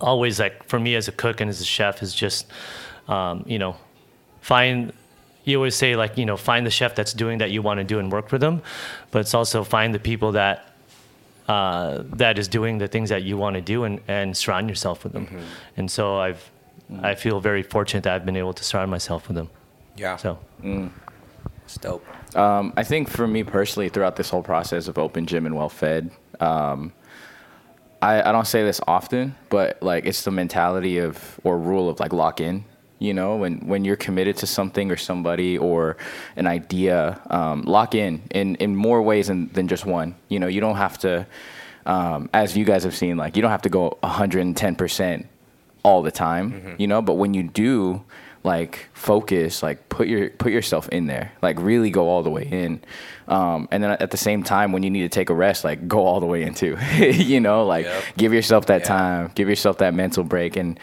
always, 0.00 0.40
like, 0.40 0.64
for 0.68 0.78
me 0.80 0.94
as 0.94 1.06
a 1.08 1.12
cook 1.12 1.40
and 1.40 1.50
as 1.50 1.60
a 1.60 1.64
chef, 1.64 2.02
is 2.02 2.14
just, 2.14 2.46
um, 3.08 3.44
you 3.46 3.58
know, 3.58 3.76
find 4.40 4.92
you 5.46 5.56
always 5.56 5.74
say 5.74 5.96
like 5.96 6.18
you 6.18 6.26
know 6.26 6.36
find 6.36 6.66
the 6.66 6.70
chef 6.70 6.94
that's 6.94 7.14
doing 7.14 7.38
that 7.38 7.50
you 7.50 7.62
want 7.62 7.78
to 7.78 7.84
do 7.84 7.98
and 7.98 8.12
work 8.12 8.28
for 8.28 8.36
them 8.38 8.60
but 9.12 9.20
it's 9.20 9.32
also 9.34 9.64
find 9.64 9.94
the 9.94 9.98
people 9.98 10.32
that 10.32 10.56
uh, 11.48 12.02
that 12.16 12.38
is 12.38 12.48
doing 12.48 12.78
the 12.78 12.88
things 12.88 13.08
that 13.08 13.22
you 13.22 13.36
want 13.38 13.54
to 13.54 13.60
do 13.62 13.84
and, 13.84 14.00
and 14.08 14.36
surround 14.36 14.68
yourself 14.68 15.04
with 15.04 15.12
them 15.12 15.26
and 15.76 15.90
so 15.90 16.18
i've 16.18 16.50
i 17.02 17.14
feel 17.14 17.40
very 17.40 17.62
fortunate 17.62 18.02
that 18.04 18.14
i've 18.14 18.26
been 18.26 18.36
able 18.36 18.52
to 18.52 18.64
surround 18.64 18.90
myself 18.90 19.28
with 19.28 19.36
them 19.36 19.48
Yeah. 19.96 20.16
so 20.16 20.38
It's 21.64 21.78
dope. 21.78 22.04
Um, 22.36 22.72
I 22.76 22.84
think 22.84 23.08
for 23.08 23.26
me 23.26 23.42
personally, 23.42 23.88
throughout 23.88 24.14
this 24.16 24.30
whole 24.30 24.42
process 24.42 24.86
of 24.88 24.98
open 24.98 25.26
gym 25.26 25.46
and 25.46 25.56
well 25.56 25.68
fed, 25.68 26.10
um, 26.38 26.92
I, 28.00 28.22
I 28.22 28.30
don't 28.30 28.46
say 28.46 28.62
this 28.62 28.80
often, 28.86 29.34
but 29.48 29.82
like 29.82 30.04
it's 30.06 30.22
the 30.22 30.30
mentality 30.30 30.98
of 30.98 31.40
or 31.42 31.58
rule 31.58 31.88
of 31.88 31.98
like 31.98 32.12
lock 32.12 32.40
in. 32.40 32.64
You 32.98 33.12
know, 33.12 33.36
when 33.36 33.58
when 33.66 33.84
you're 33.84 33.96
committed 33.96 34.36
to 34.38 34.46
something 34.46 34.90
or 34.90 34.96
somebody 34.96 35.58
or 35.58 35.96
an 36.36 36.46
idea, 36.46 37.20
um, 37.30 37.62
lock 37.62 37.94
in 37.94 38.22
in 38.30 38.54
in 38.56 38.74
more 38.74 39.02
ways 39.02 39.26
than 39.26 39.48
than 39.52 39.68
just 39.68 39.84
one. 39.84 40.14
You 40.28 40.38
know, 40.40 40.46
you 40.46 40.60
don't 40.62 40.76
have 40.76 40.96
to, 41.00 41.26
um, 41.84 42.30
as 42.32 42.56
you 42.56 42.64
guys 42.64 42.84
have 42.84 42.94
seen, 42.96 43.16
like 43.18 43.36
you 43.36 43.42
don't 43.42 43.50
have 43.50 43.62
to 43.62 43.68
go 43.68 43.98
110 44.02 44.76
percent 44.76 45.26
all 45.82 46.02
the 46.02 46.10
time, 46.10 46.74
you 46.78 46.86
know. 46.86 47.02
But 47.02 47.14
when 47.14 47.34
you 47.34 47.42
do, 47.42 48.02
like 48.44 48.88
focus, 48.94 49.62
like 49.62 49.88
put 49.90 50.08
your 50.08 50.30
put 50.30 50.50
yourself 50.52 50.88
in 50.88 51.06
there, 51.06 51.32
like 51.42 51.58
really 51.60 51.90
go 51.90 52.08
all 52.08 52.22
the 52.22 52.30
way 52.30 52.48
in. 52.50 52.80
Um, 53.28 53.68
and 53.70 53.82
then 53.82 53.90
at 53.90 54.10
the 54.10 54.16
same 54.16 54.42
time, 54.42 54.72
when 54.72 54.82
you 54.82 54.90
need 54.90 55.02
to 55.02 55.08
take 55.10 55.28
a 55.30 55.34
rest, 55.34 55.64
like 55.64 55.86
go 55.86 56.06
all 56.06 56.20
the 56.20 56.26
way 56.26 56.42
into, 56.44 56.78
you 56.98 57.40
know, 57.40 57.66
like 57.66 57.84
Yep. 57.84 58.02
give 58.16 58.32
yourself 58.32 58.66
that 58.66 58.82
Yeah. 58.82 58.88
time, 58.88 59.30
give 59.34 59.48
yourself 59.50 59.78
that 59.78 59.92
mental 59.94 60.24
break, 60.24 60.56
and 60.56 60.78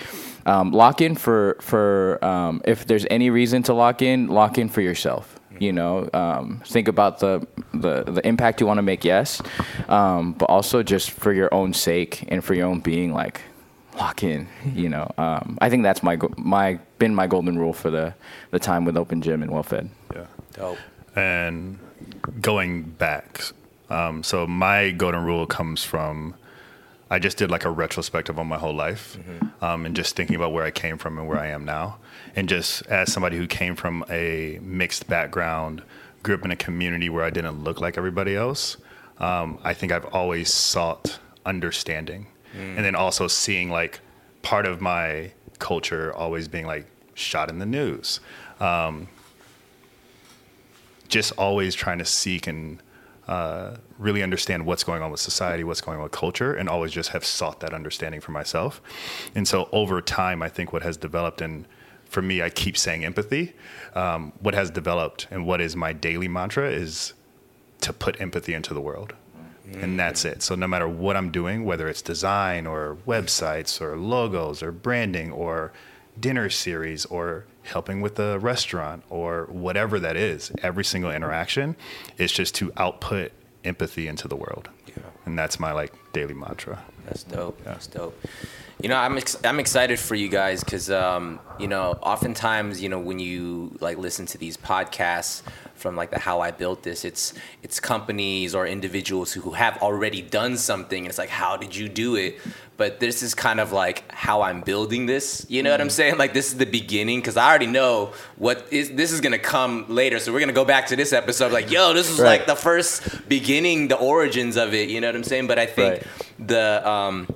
um, 0.45 0.71
lock 0.71 1.01
in 1.01 1.15
for 1.15 1.57
for 1.61 2.23
um, 2.23 2.61
if 2.65 2.85
there's 2.85 3.05
any 3.09 3.29
reason 3.29 3.63
to 3.63 3.73
lock 3.73 4.01
in, 4.01 4.27
lock 4.27 4.57
in 4.57 4.69
for 4.69 4.81
yourself. 4.81 5.39
You 5.59 5.71
know, 5.71 6.09
um, 6.13 6.61
think 6.65 6.87
about 6.87 7.19
the, 7.19 7.45
the 7.73 8.03
the 8.03 8.27
impact 8.27 8.59
you 8.59 8.65
want 8.67 8.79
to 8.79 8.81
make, 8.81 9.05
yes, 9.05 9.39
um, 9.87 10.33
but 10.33 10.45
also 10.49 10.81
just 10.81 11.11
for 11.11 11.31
your 11.31 11.53
own 11.53 11.73
sake 11.73 12.25
and 12.29 12.43
for 12.43 12.55
your 12.55 12.67
own 12.67 12.79
being, 12.79 13.13
like 13.13 13.41
lock 13.97 14.23
in. 14.23 14.47
You 14.73 14.89
know, 14.89 15.11
um, 15.17 15.57
I 15.61 15.69
think 15.69 15.83
that's 15.83 16.01
my 16.01 16.15
go- 16.15 16.33
my 16.37 16.79
been 16.97 17.13
my 17.13 17.27
golden 17.27 17.57
rule 17.59 17.73
for 17.73 17.91
the 17.91 18.13
the 18.49 18.59
time 18.59 18.83
with 18.83 18.97
Open 18.97 19.21
Gym 19.21 19.43
and 19.43 19.51
Well 19.51 19.63
Fed. 19.63 19.89
Yeah. 20.15 20.25
Dope. 20.53 20.77
and 21.15 21.77
going 22.41 22.83
back 22.83 23.41
um, 23.89 24.23
so 24.23 24.47
my 24.47 24.91
golden 24.91 25.23
rule 25.23 25.45
comes 25.45 25.83
from 25.83 26.33
i 27.09 27.19
just 27.19 27.37
did 27.37 27.51
like 27.51 27.65
a 27.65 27.69
retrospective 27.69 28.37
on 28.39 28.47
my 28.47 28.57
whole 28.57 28.73
life 28.75 29.17
um, 29.61 29.85
and 29.85 29.95
just 29.95 30.15
thinking 30.15 30.35
about 30.35 30.51
where 30.51 30.63
i 30.63 30.71
came 30.71 30.97
from 30.97 31.17
and 31.17 31.27
where 31.27 31.39
i 31.39 31.47
am 31.47 31.63
now. 31.65 31.97
And 32.35 32.49
just 32.49 32.85
as 32.87 33.11
somebody 33.13 33.37
who 33.37 33.47
came 33.47 33.75
from 33.75 34.03
a 34.09 34.59
mixed 34.61 35.07
background 35.07 35.83
grew 36.23 36.35
up 36.35 36.45
in 36.45 36.51
a 36.51 36.55
community 36.55 37.09
where 37.09 37.23
i 37.23 37.29
didn't 37.29 37.63
look 37.63 37.79
like 37.81 37.97
everybody 37.97 38.35
else 38.35 38.77
um, 39.19 39.59
i 39.63 39.73
think 39.73 39.91
i've 39.91 40.05
always 40.05 40.51
sought 40.53 41.19
understanding. 41.45 42.27
And 42.55 42.85
then 42.85 42.95
also 42.95 43.27
seeing 43.27 43.69
like 43.69 43.99
part 44.43 44.65
of 44.65 44.79
my 44.79 45.31
culture 45.59 46.13
always 46.13 46.47
being 46.47 46.65
like 46.67 46.85
shot 47.15 47.49
in 47.49 47.59
the 47.59 47.65
news. 47.65 48.19
Just 51.07 51.31
always 51.37 51.75
trying 51.75 51.99
to 51.99 52.05
seek 52.05 52.47
and 52.47 52.79
uh, 53.27 53.77
really 53.97 54.21
understand 54.21 54.65
what's 54.65 54.83
going 54.83 55.01
on 55.01 55.11
with 55.11 55.19
society, 55.19 55.63
what's 55.63 55.81
going 55.81 55.97
on 55.97 56.03
with 56.03 56.11
culture, 56.11 56.53
and 56.53 56.67
always 56.67 56.91
just 56.91 57.09
have 57.09 57.25
sought 57.25 57.59
that 57.61 57.73
understanding 57.73 58.21
for 58.21 58.31
myself. 58.31 58.81
And 59.33 59.47
so 59.47 59.69
over 59.71 60.01
time, 60.01 60.41
I 60.41 60.49
think 60.49 60.73
what 60.73 60.83
has 60.83 60.97
developed, 60.97 61.41
and 61.41 61.65
for 62.05 62.21
me, 62.21 62.41
I 62.41 62.49
keep 62.49 62.77
saying 62.77 63.05
empathy. 63.05 63.53
Um, 63.95 64.33
what 64.39 64.53
has 64.53 64.69
developed 64.69 65.27
and 65.31 65.45
what 65.45 65.61
is 65.61 65.75
my 65.75 65.93
daily 65.93 66.27
mantra 66.27 66.69
is 66.69 67.13
to 67.81 67.93
put 67.93 68.19
empathy 68.19 68.53
into 68.53 68.73
the 68.73 68.81
world. 68.81 69.13
And 69.81 69.97
that's 69.97 70.25
it. 70.25 70.43
So 70.43 70.55
no 70.55 70.67
matter 70.67 70.87
what 70.87 71.15
I'm 71.15 71.31
doing, 71.31 71.63
whether 71.63 71.87
it's 71.87 72.01
design 72.01 72.67
or 72.67 72.97
websites 73.07 73.81
or 73.81 73.97
logos 73.97 74.61
or 74.61 74.71
branding 74.71 75.31
or 75.31 75.71
dinner 76.19 76.49
series 76.49 77.05
or 77.05 77.45
helping 77.63 78.01
with 78.01 78.19
a 78.19 78.39
restaurant 78.39 79.03
or 79.09 79.47
whatever 79.49 79.99
that 79.99 80.15
is, 80.15 80.51
every 80.61 80.83
single 80.83 81.11
interaction 81.11 81.75
is 82.17 82.31
just 82.31 82.55
to 82.55 82.71
output 82.77 83.31
empathy 83.63 84.07
into 84.07 84.27
the 84.27 84.35
world. 84.35 84.69
Yeah. 84.87 85.03
And 85.25 85.37
that's 85.37 85.59
my 85.59 85.71
like 85.71 85.93
daily 86.13 86.33
mantra. 86.33 86.83
That's 87.05 87.23
dope. 87.23 87.63
That's 87.63 87.87
dope. 87.87 88.19
You 88.81 88.89
know, 88.89 88.97
I'm 88.97 89.17
ex- 89.17 89.37
I'm 89.45 89.59
excited 89.59 89.99
for 89.99 90.15
you 90.15 90.27
guys 90.27 90.63
because 90.63 90.89
um, 90.91 91.39
you 91.59 91.67
know, 91.67 91.97
oftentimes, 92.01 92.81
you 92.81 92.89
know, 92.89 92.99
when 92.99 93.19
you 93.19 93.77
like 93.79 93.97
listen 93.97 94.25
to 94.27 94.37
these 94.37 94.57
podcasts 94.57 95.41
from 95.75 95.95
like 95.95 96.11
the 96.11 96.19
How 96.19 96.41
I 96.41 96.51
Built 96.51 96.83
This, 96.83 97.05
it's 97.05 97.33
it's 97.61 97.79
companies 97.79 98.53
or 98.55 98.67
individuals 98.67 99.31
who 99.31 99.51
have 99.51 99.77
already 99.81 100.21
done 100.21 100.57
something, 100.57 100.97
and 101.03 101.07
it's 101.07 101.17
like, 101.17 101.29
how 101.29 101.55
did 101.55 101.75
you 101.75 101.87
do 101.87 102.15
it? 102.15 102.39
But 102.75 102.99
this 102.99 103.21
is 103.21 103.35
kind 103.35 103.59
of 103.59 103.71
like 103.71 104.11
how 104.11 104.41
I'm 104.41 104.61
building 104.61 105.05
this. 105.05 105.45
You 105.47 105.61
know 105.63 105.69
what 105.71 105.79
I'm 105.79 105.91
saying? 105.91 106.17
Like 106.17 106.33
this 106.33 106.47
is 106.51 106.57
the 106.57 106.65
beginning 106.65 107.19
because 107.19 107.37
I 107.37 107.47
already 107.47 107.67
know 107.67 108.13
what 108.37 108.67
is 108.71 108.91
this 108.91 109.11
is 109.13 109.21
gonna 109.21 109.37
come 109.39 109.85
later. 109.87 110.19
So 110.19 110.33
we're 110.33 110.39
gonna 110.41 110.51
go 110.51 110.65
back 110.65 110.87
to 110.87 110.95
this 110.97 111.13
episode 111.13 111.51
like, 111.53 111.71
yo, 111.71 111.93
this 111.93 112.09
is 112.09 112.19
Right. 112.19 112.39
like 112.39 112.47
the 112.47 112.55
first 112.55 113.29
beginning, 113.29 113.87
the 113.87 113.97
origins 113.97 114.57
of 114.57 114.73
it. 114.73 114.89
You 114.89 114.99
know 114.99 115.07
what 115.07 115.15
I'm 115.15 115.23
saying? 115.23 115.47
But 115.47 115.59
I 115.59 115.67
think 115.67 115.93
Right. 115.93 116.47
the 116.47 116.89
um, 116.89 117.27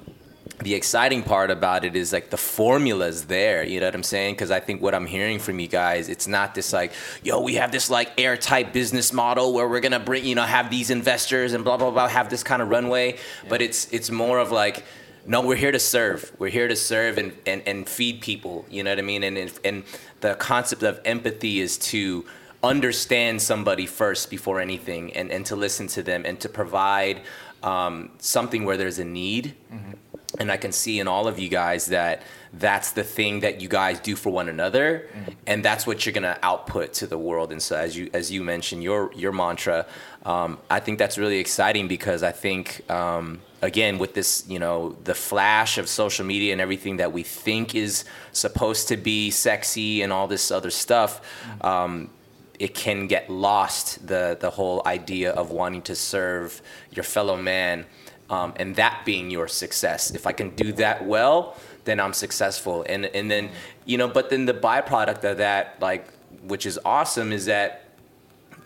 the 0.59 0.73
exciting 0.73 1.21
part 1.21 1.51
about 1.51 1.85
it 1.85 1.95
is 1.95 2.11
like 2.11 2.29
the 2.31 2.37
formula's 2.37 3.25
there. 3.25 3.63
You 3.63 3.79
know 3.79 3.85
what 3.87 3.95
I'm 3.95 4.03
saying? 4.03 4.35
Because 4.35 4.49
I 4.49 4.59
think 4.59 4.81
what 4.81 4.95
I'm 4.95 5.05
hearing 5.05 5.37
from 5.37 5.59
you 5.59 5.67
guys, 5.67 6.09
it's 6.09 6.27
not 6.27 6.55
this 6.55 6.73
like, 6.73 6.93
yo, 7.21 7.41
we 7.41 7.55
have 7.55 7.71
this 7.71 7.89
like 7.89 8.19
airtight 8.19 8.73
business 8.73 9.13
model 9.13 9.53
where 9.53 9.67
we're 9.67 9.81
gonna 9.81 9.99
bring, 9.99 10.25
you 10.25 10.33
know, 10.33 10.43
have 10.43 10.71
these 10.71 10.89
investors 10.89 11.53
and 11.53 11.63
blah 11.63 11.77
blah 11.77 11.91
blah, 11.91 12.07
have 12.07 12.29
this 12.29 12.43
kind 12.43 12.61
of 12.61 12.69
runway. 12.69 13.17
But 13.47 13.61
it's 13.61 13.91
it's 13.93 14.09
more 14.09 14.39
of 14.39 14.51
like 14.51 14.83
no, 15.27 15.41
we're 15.41 15.57
here 15.57 15.73
to 15.73 15.79
serve. 15.79 16.31
We're 16.39 16.49
here 16.49 16.69
to 16.69 16.75
serve 16.75 17.17
and, 17.17 17.33
and, 17.45 17.61
and 17.67 17.87
feed 17.87 18.21
people. 18.21 18.65
You 18.69 18.81
know 18.83 18.91
what 18.91 18.99
I 18.99 19.01
mean? 19.01 19.23
And 19.23 19.51
and 19.63 19.83
the 20.21 20.35
concept 20.35 20.83
of 20.83 20.99
empathy 21.05 21.59
is 21.59 21.77
to 21.77 22.25
understand 22.63 23.41
somebody 23.41 23.85
first 23.85 24.31
before 24.31 24.59
anything, 24.59 25.13
and, 25.13 25.29
and 25.29 25.45
to 25.45 25.55
listen 25.55 25.85
to 25.87 26.01
them 26.01 26.23
and 26.25 26.39
to 26.39 26.49
provide 26.49 27.21
um, 27.61 28.11
something 28.17 28.65
where 28.65 28.77
there's 28.77 28.99
a 28.99 29.05
need. 29.05 29.55
And 30.39 30.51
I 30.51 30.57
can 30.57 30.71
see 30.71 30.99
in 30.99 31.07
all 31.07 31.27
of 31.27 31.39
you 31.39 31.49
guys 31.49 31.87
that 31.87 32.21
that's 32.53 32.91
the 32.91 33.03
thing 33.03 33.41
that 33.41 33.61
you 33.61 33.67
guys 33.67 33.99
do 33.99 34.15
for 34.15 34.29
one 34.29 34.49
another, 34.49 35.07
and 35.45 35.63
that's 35.63 35.85
what 35.85 36.05
you're 36.05 36.13
gonna 36.13 36.37
output 36.41 36.93
to 36.93 37.07
the 37.07 37.17
world. 37.17 37.51
And 37.51 37.61
so, 37.61 37.75
as 37.75 37.97
you 37.97 38.09
as 38.13 38.31
you 38.31 38.43
mentioned, 38.43 38.83
your 38.83 39.11
your 39.13 39.31
mantra, 39.31 39.85
um, 40.25 40.57
I 40.69 40.79
think 40.79 40.99
that's 40.99 41.17
really 41.17 41.39
exciting 41.39 41.87
because 41.87 42.23
I 42.23 42.31
think 42.31 42.89
um, 42.89 43.41
again 43.61 43.97
with 43.97 44.13
this, 44.13 44.45
you 44.47 44.59
know, 44.59 44.95
the 45.03 45.15
flash 45.15 45.77
of 45.77 45.89
social 45.89 46.25
media 46.25 46.51
and 46.51 46.61
everything 46.61 46.97
that 46.97 47.11
we 47.11 47.23
think 47.23 47.75
is 47.75 48.05
supposed 48.31 48.87
to 48.89 48.97
be 48.97 49.29
sexy 49.31 50.01
and 50.01 50.13
all 50.13 50.27
this 50.27 50.51
other 50.51 50.71
stuff. 50.71 51.21
Um, 51.61 52.09
it 52.59 52.73
can 52.73 53.07
get 53.07 53.29
lost 53.29 54.07
the 54.07 54.37
the 54.39 54.49
whole 54.49 54.81
idea 54.85 55.31
of 55.31 55.51
wanting 55.51 55.81
to 55.83 55.95
serve 55.95 56.61
your 56.91 57.03
fellow 57.03 57.35
man 57.37 57.85
um, 58.29 58.53
and 58.57 58.75
that 58.75 59.03
being 59.05 59.29
your 59.29 59.47
success 59.47 60.11
if 60.11 60.27
i 60.27 60.31
can 60.31 60.49
do 60.51 60.71
that 60.71 61.05
well 61.05 61.55
then 61.85 61.99
i'm 61.99 62.13
successful 62.13 62.85
and 62.87 63.05
and 63.07 63.29
then 63.29 63.49
you 63.85 63.97
know 63.97 64.07
but 64.07 64.29
then 64.29 64.45
the 64.45 64.53
byproduct 64.53 65.23
of 65.23 65.37
that 65.37 65.75
like 65.81 66.07
which 66.43 66.65
is 66.65 66.79
awesome 66.85 67.31
is 67.31 67.45
that 67.45 67.83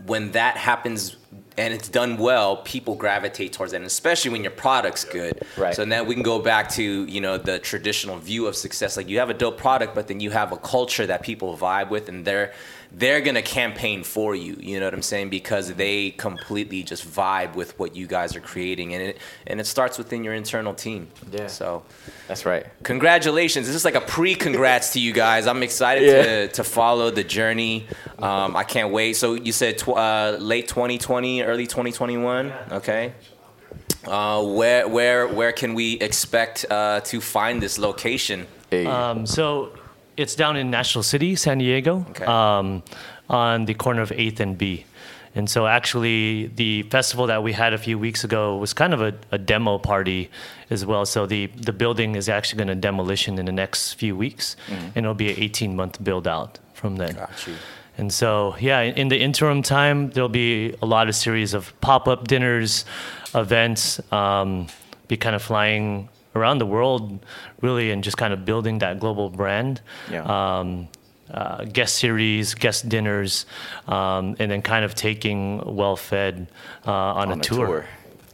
when 0.06 0.32
that 0.32 0.58
happens 0.58 1.16
and 1.58 1.74
it's 1.74 1.90
done 1.90 2.18
well, 2.18 2.58
people 2.58 2.96
gravitate 2.96 3.54
towards 3.54 3.74
it, 3.74 3.78
and 3.78 3.86
especially 3.86 4.32
when 4.32 4.42
your 4.42 4.52
product's 4.52 5.04
good. 5.04 5.46
Right. 5.58 5.76
So 5.76 5.84
now 5.84 6.04
we 6.04 6.14
can 6.14 6.24
go 6.24 6.40
back 6.40 6.70
to 6.72 7.06
you 7.06 7.22
know 7.22 7.38
the 7.38 7.60
traditional 7.60 8.18
view 8.18 8.48
of 8.48 8.56
success. 8.56 8.98
Like 8.98 9.10
you 9.10 9.20
have 9.20 9.30
a 9.30 9.34
dope 9.34 9.58
product, 9.58 9.94
but 9.94 10.08
then 10.08 10.20
you 10.20 10.32
have 10.32 10.52
a 10.52 10.58
culture 10.58 11.06
that 11.06 11.24
people 11.24 11.58
vibe 11.58 11.90
with, 11.90 12.10
and 12.10 12.26
they're 12.26 12.54
they're 12.94 13.22
gonna 13.22 13.42
campaign 13.42 14.04
for 14.04 14.36
you. 14.36 14.58
You 14.60 14.80
know 14.80 14.86
what 14.86 14.94
I'm 14.94 15.02
saying? 15.02 15.30
Because 15.30 15.74
they 15.74 16.12
completely 16.12 16.84
just 16.84 17.08
vibe 17.08 17.56
with 17.56 17.78
what 17.80 17.96
you 17.96 18.06
guys 18.06 18.36
are 18.36 18.42
creating, 18.42 18.94
and 18.94 19.02
it 19.04 19.18
and 19.48 19.60
it 19.62 19.66
starts 19.66 19.98
within 19.98 20.24
your 20.24 20.34
internal 20.34 20.74
team. 20.74 21.08
Yeah. 21.32 21.48
So 21.48 21.84
That's 22.28 22.46
right. 22.46 22.66
congratulations. 22.84 23.66
This 23.68 23.76
is 23.76 23.86
like 23.86 23.96
a 23.96 24.02
pre-congrats 24.02 24.94
to 24.94 25.00
you 25.00 25.14
guys. 25.14 25.48
I'm 25.48 25.64
excited 25.64 26.04
Yeah. 26.06 26.24
to, 26.24 26.48
to 26.50 26.64
follow 26.64 27.10
the 27.12 27.24
journey. 27.24 27.88
Um, 28.20 28.56
I 28.56 28.64
can't 28.66 28.92
wait. 28.92 29.14
So 29.16 29.36
you 29.36 29.52
said 29.54 29.78
tw- 29.78 29.90
uh, 29.90 30.36
late 30.40 30.68
2020, 30.68 31.44
early 31.44 31.68
2021. 31.68 32.52
Okay. 32.72 33.14
Uh, 34.06 34.44
where 34.44 34.88
where 34.88 35.28
where 35.28 35.52
can 35.52 35.76
we 35.76 35.94
expect 36.00 36.66
uh, 36.70 37.00
to 37.02 37.22
find 37.22 37.62
this 37.62 37.78
location? 37.78 38.48
Hey. 38.70 38.86
Um, 38.88 39.26
so 39.26 39.72
it's 40.22 40.36
down 40.36 40.56
in 40.58 40.70
National 40.72 41.04
City, 41.04 41.36
San 41.36 41.58
Diego, 41.58 42.06
Okay. 42.12 42.26
um, 42.26 42.84
on 43.30 43.66
the 43.66 43.74
corner 43.74 44.02
of 44.02 44.10
8th 44.12 44.40
and 44.40 44.58
B. 44.58 44.86
And 45.34 45.50
so 45.50 45.66
actually, 45.66 46.48
the 46.48 46.84
festival 46.84 47.26
that 47.28 47.42
we 47.42 47.54
had 47.54 47.74
a 47.74 47.78
few 47.78 47.98
weeks 47.98 48.26
ago 48.26 48.58
was 48.58 48.74
kind 48.74 48.94
of 48.94 49.02
a, 49.02 49.14
a 49.32 49.38
demo 49.38 49.78
party 49.78 50.30
as 50.70 50.86
well. 50.86 51.06
So 51.06 51.26
the, 51.26 51.46
the 51.56 51.72
building 51.72 52.16
is 52.16 52.28
actually 52.28 52.58
going 52.58 52.68
to 52.68 52.76
demolition 52.76 53.40
in 53.40 53.46
the 53.46 53.52
next 53.54 53.94
few 53.94 54.14
weeks, 54.18 54.58
and 54.70 54.98
it'll 54.98 55.14
be 55.14 55.32
an 55.32 55.40
18 55.40 55.74
month 55.76 56.04
build 56.04 56.28
out 56.28 56.60
from 56.74 56.98
then. 56.98 57.16
And 57.98 58.12
so, 58.12 58.56
yeah, 58.60 58.82
in 58.82 59.08
the 59.10 59.20
interim 59.22 59.62
time, 59.62 60.10
there'll 60.10 60.28
be 60.30 60.76
a 60.82 60.86
lot 60.86 61.08
of 61.08 61.16
series 61.16 61.54
of 61.54 61.74
pop-up 61.82 62.28
dinners, 62.28 62.84
events, 63.34 64.02
um, 64.12 64.68
be 65.08 65.16
kind 65.18 65.36
of 65.36 65.42
flying 65.42 66.10
around 66.36 66.60
the 66.60 66.66
world, 66.66 67.26
really, 67.62 67.92
and 67.92 68.04
just 68.04 68.18
kind 68.18 68.34
of 68.34 68.46
building 68.46 68.80
that 68.80 69.00
global 69.00 69.30
brand. 69.30 69.82
Yeah. 70.10 70.24
Um, 70.24 70.88
uh, 71.30 71.64
guest 71.64 71.96
series, 71.96 72.54
guest 72.56 72.90
dinners, 72.90 73.46
um, 73.88 74.36
and 74.38 74.52
then 74.52 74.62
kind 74.62 74.84
of 74.84 74.94
taking 74.96 75.62
Well 75.76 75.96
Fed 75.96 76.48
uh, 76.86 76.92
on, 76.92 77.32
on 77.32 77.40
a 77.40 77.44
tour. 77.44 77.86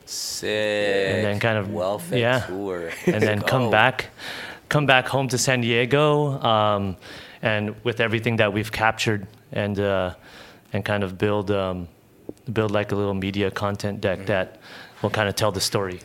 Sick. 0.07 0.49
And 0.49 1.25
then 1.25 1.39
kind 1.39 1.57
of- 1.57 1.71
well-fed 1.71 2.19
yeah. 2.19 2.39
tour. 2.39 2.91
and 3.05 3.21
then 3.21 3.41
come 3.51 3.65
Go. 3.65 3.71
back, 3.71 4.09
come 4.69 4.85
back 4.85 5.07
home 5.07 5.27
to 5.27 5.37
San 5.37 5.61
Diego, 5.61 6.41
um, 6.41 6.95
and 7.41 7.75
with 7.83 7.99
everything 7.99 8.37
that 8.37 8.51
we've 8.51 8.71
captured, 8.71 9.27
and 9.51 9.79
uh, 9.79 10.13
and 10.73 10.83
kind 10.83 11.03
of 11.03 11.17
build 11.17 11.51
um, 11.51 11.87
build 12.51 12.71
like 12.71 12.91
a 12.91 12.95
little 12.95 13.13
media 13.13 13.51
content 13.51 14.01
deck 14.01 14.25
that 14.25 14.59
will 15.01 15.09
kind 15.09 15.29
of 15.29 15.35
tell 15.35 15.51
the 15.51 15.61
story. 15.61 15.99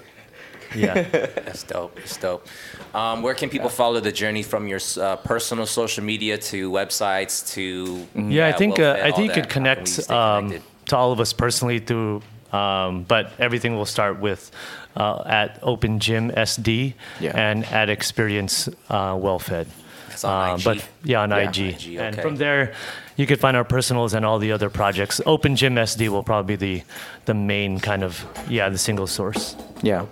Yeah. 0.77 1.03
That's 1.47 1.63
dope. 1.63 1.95
That's 1.97 2.17
dope. 2.17 2.47
Um, 2.95 3.23
where 3.23 3.35
can 3.35 3.49
people 3.51 3.69
follow 3.69 4.01
the 4.01 4.13
journey 4.13 4.43
from 4.43 4.67
your 4.69 4.81
uh, 5.01 5.17
personal 5.17 5.67
social 5.67 6.05
media 6.05 6.39
to 6.39 6.71
websites 6.71 7.53
to? 7.55 8.07
Yeah, 8.15 8.49
I 8.49 8.53
think 8.53 8.79
uh, 8.79 8.83
Well-Fed, 8.83 9.07
I 9.07 9.11
think 9.17 9.29
you 9.37 9.43
that? 9.43 9.49
could 9.51 9.53
How 9.67 9.75
can 9.75 9.83
we 9.83 9.85
connect 9.85 10.11
um, 10.11 10.63
to 10.87 10.97
all 10.97 11.13
of 11.13 11.21
us 11.21 11.33
personally 11.33 11.79
through, 11.79 12.23
um, 12.53 13.05
but 13.05 13.33
everything 13.39 13.75
will 13.77 13.87
start 13.87 14.21
with 14.21 14.51
uh, 14.97 15.23
at 15.27 15.59
Open 15.63 15.99
Gym 16.01 16.31
SD 16.31 16.95
Yeah. 17.21 17.33
and 17.35 17.65
at 17.67 17.89
Experience 17.89 18.69
uh, 18.91 19.17
Well 19.21 19.39
Fed. 19.39 19.67
That's 20.09 20.25
on 20.25 20.59
IG? 20.59 20.65
But 20.65 20.89
yeah, 21.05 21.23
on 21.23 21.31
Yeah. 21.31 21.49
IG. 21.49 21.59
IG, 21.59 21.97
And 21.97 22.17
from 22.21 22.37
there, 22.37 22.75
you 23.17 23.27
could 23.27 23.41
find 23.41 23.57
our 23.57 23.65
personals 23.65 24.13
and 24.15 24.25
all 24.27 24.39
the 24.39 24.53
other 24.53 24.69
projects. 24.69 25.21
Open 25.25 25.57
Gym 25.57 25.77
SD 25.77 26.09
will 26.09 26.23
probably 26.23 26.57
be 26.57 26.67
the 26.81 26.85
the 27.25 27.35
main 27.35 27.81
kind 27.81 28.03
of 28.03 28.25
yeah 28.49 28.69
the 28.69 28.79
single 28.79 29.07
source 29.07 29.55
yeah. 29.83 30.05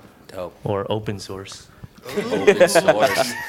Or 0.64 0.86
open 0.90 1.18
source. 1.18 1.69
Open 2.18 2.68
source. 2.68 3.32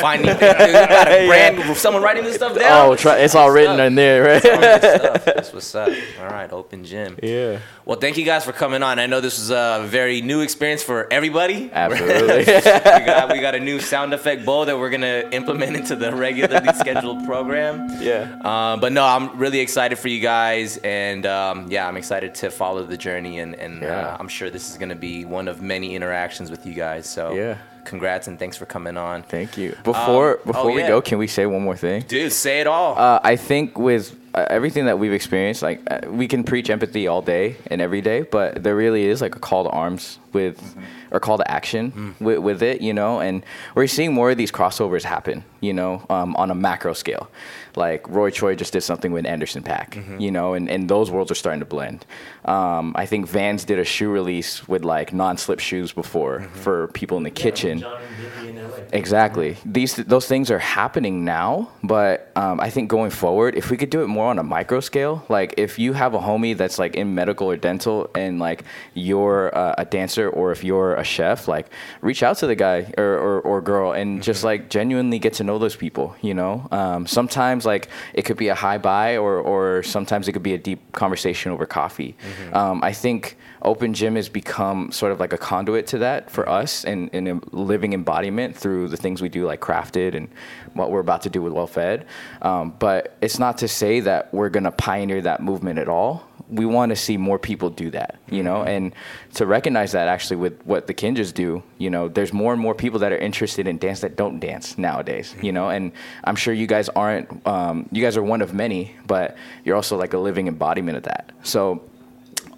Finding 0.00 0.28
you 0.34 0.40
got 0.40 1.08
a 1.08 1.26
brand. 1.26 1.76
Someone 1.76 2.02
writing 2.02 2.24
this 2.24 2.36
stuff 2.36 2.58
down. 2.58 2.88
Oh, 2.90 2.94
try, 2.96 3.18
it's 3.18 3.34
all 3.34 3.50
written 3.50 3.78
in 3.80 3.94
there, 3.94 4.22
right? 4.22 4.42
That's 4.42 5.52
what's 5.52 5.74
up. 5.74 5.90
All 6.20 6.26
right, 6.26 6.50
open 6.52 6.84
gym. 6.84 7.18
yeah. 7.22 7.58
Well, 7.84 7.98
thank 7.98 8.16
you 8.16 8.24
guys 8.24 8.44
for 8.44 8.52
coming 8.52 8.82
on. 8.82 8.98
I 8.98 9.06
know 9.06 9.20
this 9.20 9.38
was 9.38 9.50
a 9.50 9.84
very 9.86 10.20
new 10.22 10.40
experience 10.40 10.82
for 10.82 11.10
everybody. 11.12 11.70
Absolutely. 11.72 12.44
we 12.46 12.60
got 13.06 13.32
we 13.32 13.40
got 13.40 13.54
a 13.54 13.60
new 13.60 13.80
sound 13.80 14.14
effect 14.14 14.44
bowl 14.44 14.64
that 14.66 14.78
we're 14.78 14.90
gonna 14.90 15.28
implement 15.32 15.76
into 15.76 15.96
the 15.96 16.14
regularly 16.14 16.72
scheduled 16.74 17.24
program. 17.26 17.88
yeah. 18.02 18.38
Um, 18.44 18.80
but 18.80 18.92
no, 18.92 19.04
I'm 19.04 19.38
really 19.38 19.60
excited 19.60 19.98
for 19.98 20.08
you 20.08 20.20
guys, 20.20 20.78
and 20.78 21.26
um, 21.26 21.66
yeah, 21.70 21.86
I'm 21.88 21.96
excited 21.96 22.34
to 22.36 22.50
follow 22.50 22.84
the 22.84 22.96
journey, 22.96 23.40
and, 23.40 23.54
and 23.54 23.82
Yeah. 23.82 24.08
uh, 24.08 24.16
I'm 24.18 24.28
sure 24.28 24.48
this 24.50 24.70
is 24.70 24.78
gonna 24.78 24.94
be 24.96 25.24
one 25.26 25.48
of 25.48 25.60
many 25.62 25.94
interactions 25.94 26.50
with 26.50 26.64
you 26.66 26.74
guys. 26.74 27.06
So 27.06 27.32
Yeah. 27.34 27.56
Congrats 27.88 28.28
and 28.28 28.38
thanks 28.38 28.56
for 28.56 28.66
coming 28.66 28.96
on, 28.96 29.22
Thank 29.22 29.56
you. 29.58 29.76
Before 29.84 30.36
Um, 30.38 30.46
before 30.46 30.70
oh, 30.70 30.74
we 30.74 30.80
yeah. 30.82 30.88
go, 30.88 31.00
can 31.00 31.18
we 31.18 31.26
say 31.26 31.46
one 31.46 31.62
more 31.62 31.76
thing? 31.76 32.02
dude. 32.06 32.32
Say 32.32 32.60
it 32.60 32.66
all. 32.66 32.96
Uh, 32.98 33.20
I 33.22 33.36
think 33.36 33.78
with 33.78 34.14
uh, 34.34 34.46
everything 34.50 34.86
that 34.86 34.98
we've 34.98 35.12
experienced, 35.12 35.62
like 35.62 35.80
uh, 35.90 36.00
we 36.08 36.28
can 36.28 36.44
preach 36.44 36.70
empathy 36.70 37.08
all 37.08 37.22
day 37.22 37.56
and 37.68 37.80
every 37.80 38.00
day, 38.00 38.22
but 38.22 38.62
there 38.62 38.76
really 38.76 39.04
is 39.04 39.20
like 39.20 39.34
a 39.34 39.38
call 39.38 39.64
to 39.64 39.70
arms 39.70 40.18
with, 40.32 40.76
or 41.10 41.18
call 41.20 41.38
to 41.38 41.50
action 41.50 42.14
with, 42.20 42.38
with 42.38 42.62
it, 42.62 42.80
you 42.82 42.92
know. 42.92 43.20
And 43.20 43.42
we're 43.74 43.86
seeing 43.86 44.12
more 44.12 44.30
of 44.30 44.36
these 44.36 44.52
crossovers 44.52 45.02
happen, 45.02 45.44
you 45.60 45.72
know, 45.72 46.04
um, 46.10 46.36
on 46.36 46.50
a 46.50 46.54
macro 46.54 46.92
scale. 46.92 47.30
Like 47.76 48.08
Roy 48.08 48.30
Choi 48.30 48.54
just 48.54 48.72
did 48.72 48.82
something 48.82 49.12
with 49.12 49.24
Anderson 49.24 49.62
Paak, 49.62 50.20
you 50.20 50.30
know, 50.30 50.54
and, 50.54 50.68
and 50.68 50.88
those 50.88 51.10
worlds 51.10 51.30
are 51.30 51.36
starting 51.36 51.60
to 51.60 51.66
blend. 51.66 52.04
Um, 52.44 52.92
I 52.96 53.06
think 53.06 53.26
Vans 53.28 53.64
did 53.64 53.78
a 53.78 53.84
shoe 53.84 54.10
release 54.10 54.68
with 54.68 54.84
like 54.84 55.12
non-slip 55.12 55.60
shoes 55.60 55.92
before 55.92 56.42
for 56.52 56.88
people 56.88 57.16
in 57.16 57.22
the 57.22 57.30
kitchen. 57.30 57.84
Exactly. 58.92 59.56
These 59.64 59.96
those 59.96 60.26
things 60.26 60.50
are 60.50 60.58
happening 60.58 61.24
now, 61.24 61.70
but 61.82 62.30
um, 62.36 62.60
I 62.60 62.70
think 62.70 62.88
going 62.88 63.10
forward, 63.10 63.54
if 63.54 63.70
we 63.70 63.76
could 63.76 63.90
do 63.90 64.02
it 64.02 64.06
more 64.06 64.26
on 64.26 64.38
a 64.38 64.42
micro 64.42 64.80
scale, 64.80 65.24
like 65.28 65.54
if 65.56 65.78
you 65.78 65.92
have 65.92 66.14
a 66.14 66.18
homie 66.18 66.56
that's 66.56 66.78
like 66.78 66.94
in 66.94 67.14
medical 67.14 67.48
or 67.50 67.56
dental, 67.56 68.10
and 68.14 68.38
like 68.38 68.64
you're 68.94 69.56
uh, 69.56 69.74
a 69.78 69.84
dancer, 69.84 70.28
or 70.28 70.52
if 70.52 70.64
you're 70.64 70.94
a 70.94 71.04
chef, 71.04 71.48
like 71.48 71.66
reach 72.00 72.22
out 72.22 72.38
to 72.38 72.46
the 72.46 72.54
guy 72.54 72.92
or 72.96 73.18
or, 73.18 73.40
or 73.40 73.60
girl 73.60 73.92
and 73.92 74.22
just 74.22 74.44
like 74.44 74.70
genuinely 74.70 75.18
get 75.18 75.34
to 75.34 75.44
know 75.44 75.58
those 75.58 75.76
people. 75.76 76.16
You 76.20 76.34
know, 76.34 76.66
um, 76.70 77.06
sometimes 77.06 77.64
like 77.66 77.88
it 78.14 78.22
could 78.22 78.36
be 78.36 78.48
a 78.48 78.54
high 78.54 78.78
bye, 78.78 79.16
or 79.16 79.38
or 79.38 79.82
sometimes 79.82 80.28
it 80.28 80.32
could 80.32 80.42
be 80.42 80.54
a 80.54 80.58
deep 80.58 80.92
conversation 80.92 81.52
over 81.52 81.66
coffee. 81.66 82.16
Um, 82.52 82.82
I 82.82 82.92
think 82.92 83.36
Open 83.62 83.92
Gym 83.94 84.16
has 84.16 84.28
become 84.28 84.92
sort 84.92 85.12
of 85.12 85.20
like 85.20 85.32
a 85.32 85.38
conduit 85.38 85.86
to 85.88 85.98
that 85.98 86.30
for 86.30 86.48
us 86.48 86.84
and, 86.84 87.10
and 87.12 87.28
a 87.28 87.40
living 87.52 87.92
embodiment 87.92 88.56
through 88.58 88.88
the 88.88 88.96
things 88.96 89.22
we 89.22 89.28
do, 89.28 89.46
like 89.46 89.60
Crafted 89.60 90.14
and 90.14 90.28
what 90.74 90.90
we're 90.90 91.00
about 91.00 91.22
to 91.22 91.30
do 91.30 91.42
with 91.42 91.52
Well 91.52 91.66
Fed. 91.66 92.06
Um, 92.42 92.74
but 92.78 93.16
it's 93.20 93.38
not 93.38 93.58
to 93.58 93.68
say 93.68 94.00
that 94.00 94.32
we're 94.34 94.48
going 94.48 94.64
to 94.64 94.72
pioneer 94.72 95.22
that 95.22 95.42
movement 95.42 95.78
at 95.78 95.88
all. 95.88 96.26
We 96.50 96.64
want 96.64 96.90
to 96.90 96.96
see 96.96 97.18
more 97.18 97.38
people 97.38 97.68
do 97.68 97.90
that, 97.90 98.18
you 98.30 98.42
know, 98.42 98.62
and 98.62 98.94
to 99.34 99.44
recognize 99.44 99.92
that 99.92 100.08
actually 100.08 100.36
with 100.36 100.62
what 100.64 100.86
the 100.86 100.94
Kinjaz 100.94 101.34
do, 101.34 101.62
you 101.76 101.90
know, 101.90 102.08
there's 102.08 102.32
more 102.32 102.54
and 102.54 102.62
more 102.62 102.74
people 102.74 103.00
that 103.00 103.12
are 103.12 103.18
interested 103.18 103.66
in 103.66 103.76
dance 103.76 104.00
that 104.00 104.16
don't 104.16 104.40
dance 104.40 104.78
nowadays, 104.78 105.34
you 105.42 105.52
know, 105.52 105.68
and 105.68 105.92
I'm 106.24 106.36
sure 106.36 106.54
you 106.54 106.66
guys 106.66 106.88
aren't, 106.90 107.46
um, 107.46 107.86
you 107.92 108.02
guys 108.02 108.16
are 108.16 108.22
one 108.22 108.40
of 108.40 108.54
many, 108.54 108.96
but 109.06 109.36
you're 109.64 109.76
also 109.76 109.98
like 109.98 110.14
a 110.14 110.18
living 110.18 110.48
embodiment 110.48 110.96
of 110.96 111.02
that. 111.02 111.32
So, 111.42 111.87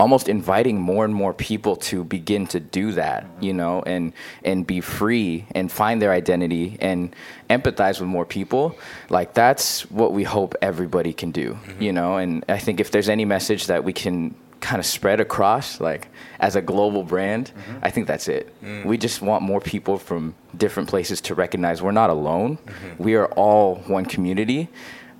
almost 0.00 0.28
inviting 0.28 0.80
more 0.80 1.04
and 1.04 1.14
more 1.14 1.34
people 1.34 1.76
to 1.76 2.02
begin 2.02 2.46
to 2.46 2.58
do 2.58 2.92
that, 2.92 3.26
you 3.40 3.52
know, 3.52 3.82
and 3.82 4.12
and 4.44 4.66
be 4.66 4.80
free 4.80 5.44
and 5.54 5.70
find 5.70 6.00
their 6.00 6.10
identity 6.10 6.78
and 6.80 7.14
empathize 7.50 8.00
with 8.00 8.08
more 8.08 8.24
people. 8.24 8.78
Like 9.10 9.34
that's 9.34 9.88
what 9.90 10.12
we 10.12 10.24
hope 10.24 10.54
everybody 10.62 11.12
can 11.12 11.30
do, 11.30 11.52
mm-hmm. 11.52 11.82
you 11.82 11.92
know. 11.92 12.16
And 12.16 12.44
I 12.48 12.58
think 12.58 12.80
if 12.80 12.90
there's 12.90 13.10
any 13.10 13.26
message 13.26 13.66
that 13.66 13.84
we 13.84 13.92
can 13.92 14.34
kind 14.60 14.80
of 14.80 14.86
spread 14.86 15.20
across, 15.20 15.80
like 15.80 16.08
as 16.38 16.56
a 16.56 16.62
global 16.62 17.02
brand, 17.02 17.50
mm-hmm. 17.50 17.78
I 17.82 17.90
think 17.90 18.06
that's 18.06 18.28
it. 18.28 18.54
Mm. 18.62 18.84
We 18.86 18.96
just 18.98 19.22
want 19.22 19.42
more 19.42 19.60
people 19.60 19.98
from 19.98 20.34
different 20.56 20.88
places 20.88 21.20
to 21.22 21.34
recognize 21.34 21.82
we're 21.82 21.92
not 21.92 22.10
alone. 22.10 22.56
Mm-hmm. 22.56 23.02
We 23.02 23.14
are 23.16 23.26
all 23.26 23.76
one 23.86 24.04
community 24.04 24.68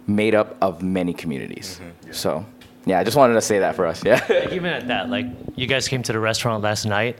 made 0.07 0.35
up 0.35 0.57
of 0.61 0.83
many 0.83 1.15
communities. 1.15 1.81
So, 2.11 2.45
yeah, 2.87 2.99
I 2.99 3.05
just 3.05 3.17
wanted 3.17 3.35
to 3.35 3.41
say 3.41 3.59
that 3.59 3.77
for 3.77 3.87
us. 3.87 4.05
Yeah. 4.05 4.25
Like, 4.29 4.53
even 4.53 4.73
at 4.73 4.89
that, 4.89 5.11
like 5.11 5.27
you 5.55 5.67
guys 5.67 5.87
came 5.89 6.03
to 6.05 6.13
the 6.13 6.21
restaurant 6.21 6.63
last 6.63 6.87
night, 6.87 7.19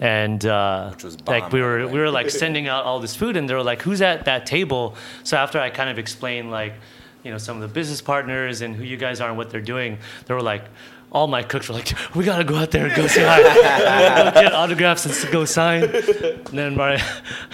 and 0.00 0.44
uh, 0.44 0.92
was 1.02 1.16
like 1.26 1.52
we 1.52 1.62
were 1.62 1.86
we 1.88 1.98
were 1.98 2.10
like 2.10 2.30
sending 2.30 2.68
out 2.68 2.84
all 2.84 3.00
this 3.00 3.16
food, 3.16 3.36
and 3.36 3.48
they 3.48 3.54
were 3.54 3.62
like, 3.62 3.82
"Who's 3.82 4.02
at 4.02 4.26
that 4.26 4.44
table?" 4.46 4.96
So 5.24 5.36
after 5.36 5.58
I 5.58 5.70
kind 5.70 5.88
of 5.88 5.98
explained 5.98 6.50
like, 6.50 6.74
you 7.22 7.30
know, 7.30 7.38
some 7.38 7.56
of 7.56 7.62
the 7.62 7.68
business 7.68 8.00
partners 8.02 8.60
and 8.60 8.76
who 8.76 8.84
you 8.84 8.96
guys 8.96 9.20
are 9.20 9.28
and 9.28 9.38
what 9.38 9.50
they're 9.50 9.60
doing, 9.60 9.98
they 10.26 10.34
were 10.34 10.42
like. 10.42 10.64
All 11.10 11.26
my 11.26 11.42
cooks 11.42 11.68
were 11.68 11.74
like, 11.74 11.88
"We 12.14 12.24
gotta 12.24 12.44
go 12.44 12.56
out 12.56 12.70
there 12.70 12.86
and 12.86 12.94
go 12.94 13.06
say 13.06 13.24
hi, 13.24 13.42
go 13.42 14.42
get 14.42 14.52
autographs 14.52 15.06
and 15.06 15.32
go 15.32 15.46
sign." 15.46 15.84
And 15.84 16.44
then 16.58 16.76
my 16.76 17.02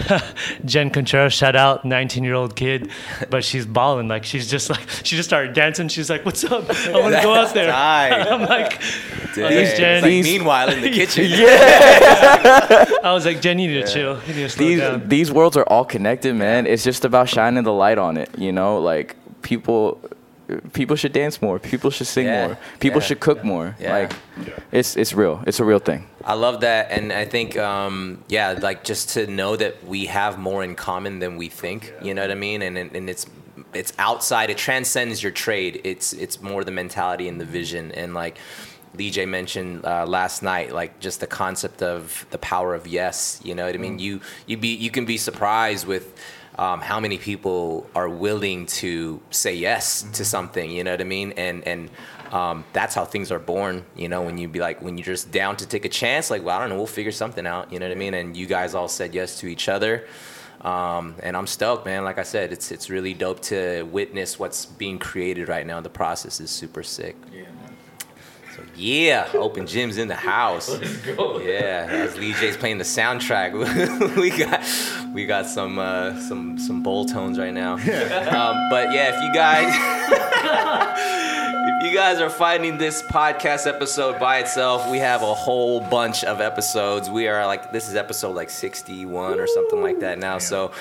Jen 0.65 0.89
Contreras, 0.89 1.33
shout 1.33 1.55
out, 1.55 1.83
19-year-old 1.83 2.55
kid, 2.57 2.89
but 3.29 3.45
she's 3.45 3.65
balling. 3.65 4.09
Like 4.09 4.25
she's 4.25 4.49
just 4.51 4.69
like 4.69 4.87
she 5.03 5.15
just 5.15 5.29
started 5.29 5.53
dancing. 5.53 5.87
She's 5.87 6.09
like, 6.09 6.25
"What's 6.25 6.43
up? 6.43 6.69
I 6.69 6.99
want 6.99 7.15
to 7.15 7.21
go 7.21 7.33
out 7.33 7.53
there." 7.53 7.71
Tight. 7.71 8.11
I'm 8.27 8.41
like, 8.41 8.79
Damn. 9.35 9.49
Thanks, 9.49 9.77
Jen. 9.77 10.03
It's 10.03 10.03
like, 10.03 10.23
meanwhile, 10.23 10.69
in 10.69 10.81
the 10.81 10.89
kitchen. 10.99 11.25
yeah. 11.29 12.85
I 13.03 13.13
was 13.13 13.25
like, 13.25 13.41
Jen, 13.41 13.59
you 13.59 13.67
need 13.69 13.85
to 13.85 13.91
chill. 13.93 14.19
You 14.27 14.33
need 14.33 14.41
to 14.43 14.49
slow 14.49 14.65
these 14.67 14.79
down. 14.79 15.07
these 15.09 15.31
worlds 15.31 15.55
are 15.57 15.63
all 15.67 15.85
connected, 15.85 16.35
man. 16.35 16.67
It's 16.67 16.83
just 16.83 17.05
about 17.05 17.29
shining 17.29 17.63
the 17.63 17.73
light 17.73 17.97
on 17.97 18.17
it. 18.17 18.29
You 18.37 18.51
know, 18.51 18.79
like 18.79 19.15
people 19.41 20.01
people 20.73 20.95
should 20.95 21.13
dance 21.13 21.41
more. 21.41 21.59
People 21.59 21.89
should 21.91 22.07
sing 22.07 22.25
Yeah, 22.25 22.47
more. 22.47 22.57
People 22.79 23.01
yeah. 23.01 23.07
should 23.07 23.19
cook 23.19 23.43
more. 23.43 23.75
Yeah. 23.79 23.93
Like 23.93 24.13
it's 24.71 24.95
it's 24.95 25.13
real. 25.13 25.43
It's 25.47 25.59
a 25.59 25.65
real 25.65 25.79
thing. 25.79 26.07
I 26.23 26.33
love 26.33 26.61
that, 26.61 26.91
and 26.91 27.13
I 27.13 27.25
think, 27.25 27.55
um, 27.55 28.23
yeah, 28.27 28.57
like 28.59 28.83
just 28.83 29.09
to 29.09 29.27
know 29.27 29.55
that 29.55 29.83
we 29.85 30.07
have 30.07 30.39
more 30.39 30.63
in 30.63 30.75
common 30.75 31.19
than 31.19 31.37
we 31.37 31.49
think. 31.49 31.93
You 32.01 32.13
know 32.13 32.21
what 32.23 32.31
I 32.31 32.35
mean? 32.35 32.61
And 32.61 32.77
and 32.77 32.95
and 32.95 33.09
it's 33.09 33.25
it's 33.73 33.93
outside. 33.99 34.49
It 34.49 34.57
transcends 34.57 35.21
your 35.21 35.31
trade. 35.31 35.81
It's 35.83 36.13
it's 36.13 36.41
more 36.41 36.63
the 36.63 36.71
mentality 36.71 37.27
and 37.27 37.39
the 37.39 37.45
vision, 37.45 37.91
and 37.91 38.13
like. 38.13 38.37
Lee 38.97 39.11
J 39.11 39.25
mentioned 39.25 39.83
uh, 39.85 40.05
last 40.05 40.41
night, 40.41 40.71
like 40.71 41.01
just 41.01 41.19
the 41.19 41.27
concept 41.27 41.83
of 41.83 42.25
the 42.29 42.37
power 42.37 42.73
of 42.73 42.87
yes. 42.87 43.41
You 43.43 43.53
know 43.53 43.65
what 43.65 43.75
I 43.75 43.77
mean? 43.77 43.99
You 43.99 44.21
you 44.47 44.55
be 44.55 44.73
you 44.73 44.89
can 44.89 45.03
be 45.03 45.17
surprised 45.17 45.85
with 45.85 46.17
um, 46.57 46.81
how 46.81 46.99
many 46.99 47.17
people 47.17 47.89
are 47.95 48.09
willing 48.09 48.65
to 48.65 49.21
say 49.29 49.53
yes 49.53 50.03
to 50.13 50.23
something. 50.23 50.71
You 50.71 50.83
know 50.83 50.91
what 50.91 51.01
I 51.01 51.05
mean? 51.05 51.33
And 51.33 51.67
and 51.67 51.89
um, 52.31 52.65
that's 52.73 52.95
how 52.95 53.05
things 53.05 53.31
are 53.31 53.39
born. 53.39 53.85
You 53.95 54.09
know, 54.09 54.21
when 54.21 54.37
you 54.37 54.47
be 54.47 54.59
like 54.59 54.81
when 54.81 54.97
you're 54.97 55.05
just 55.05 55.31
down 55.31 55.57
to 55.57 55.67
take 55.67 55.85
a 55.85 55.89
chance, 55.89 56.29
like 56.29 56.43
well, 56.43 56.57
I 56.57 56.61
don't 56.61 56.69
know, 56.69 56.77
we'll 56.77 56.87
figure 56.87 57.11
something 57.11 57.45
out. 57.45 57.71
You 57.71 57.79
know 57.79 57.87
what 57.87 57.95
I 57.95 57.99
mean? 57.99 58.13
And 58.13 58.35
you 58.35 58.45
guys 58.45 58.73
all 58.73 58.87
said 58.87 59.13
yes 59.13 59.39
to 59.39 59.47
each 59.47 59.69
other. 59.69 60.07
Um, 60.61 61.15
and 61.21 61.37
I'm 61.37 61.45
stoked, 61.45 61.85
man. 61.85 62.03
Like 62.03 62.17
I 62.17 62.23
said, 62.23 62.51
it's 62.51 62.71
it's 62.71 62.89
really 62.89 63.13
dope 63.13 63.41
to 63.43 63.83
witness 63.83 64.39
what's 64.39 64.65
being 64.65 64.97
created 64.97 65.47
right 65.47 65.65
now. 65.65 65.79
The 65.81 65.89
process 65.89 66.39
is 66.39 66.49
super 66.49 66.83
sick. 66.83 67.15
So 68.55 68.63
yeah, 68.77 69.27
open 69.33 69.65
gyms 69.65 69.97
in 69.97 70.07
the 70.07 70.15
house. 70.15 70.69
Let's 70.79 70.97
go. 70.97 71.39
Yeah, 71.39 71.87
as 71.89 72.15
Lee 72.17 72.31
J's 72.33 72.55
playing 72.55 72.77
the 72.77 72.85
soundtrack, 72.85 73.51
we 74.15 74.29
got 74.29 75.13
we 75.13 75.25
got 75.25 75.45
some 75.45 75.77
uh, 75.77 76.17
some 76.21 76.57
some 76.57 76.81
bowl 76.81 77.05
tones 77.05 77.37
right 77.37 77.53
now. 77.53 77.75
Um, 78.25 78.69
but 78.69 78.91
yeah, 78.91 79.15
if 79.15 79.23
you 79.23 79.33
guys 79.33 79.73
if 81.67 81.83
you 81.91 81.97
guys 81.97 82.19
are 82.21 82.29
finding 82.29 82.77
this 82.77 83.01
podcast 83.03 83.67
episode 83.67 84.19
by 84.19 84.39
itself, 84.39 84.89
we 84.89 84.99
have 84.99 85.21
a 85.21 85.33
whole 85.33 85.81
bunch 85.81 86.23
of 86.23 86.39
episodes. 86.39 87.09
We 87.09 87.27
are 87.27 87.45
like 87.45 87.71
this 87.71 87.89
is 87.89 87.95
episode 87.95 88.35
like 88.35 88.49
61 88.49 89.39
or 89.39 89.47
something 89.47 89.81
like 89.81 89.99
that 89.99 90.17
now. 90.17 90.37
So 90.37 90.71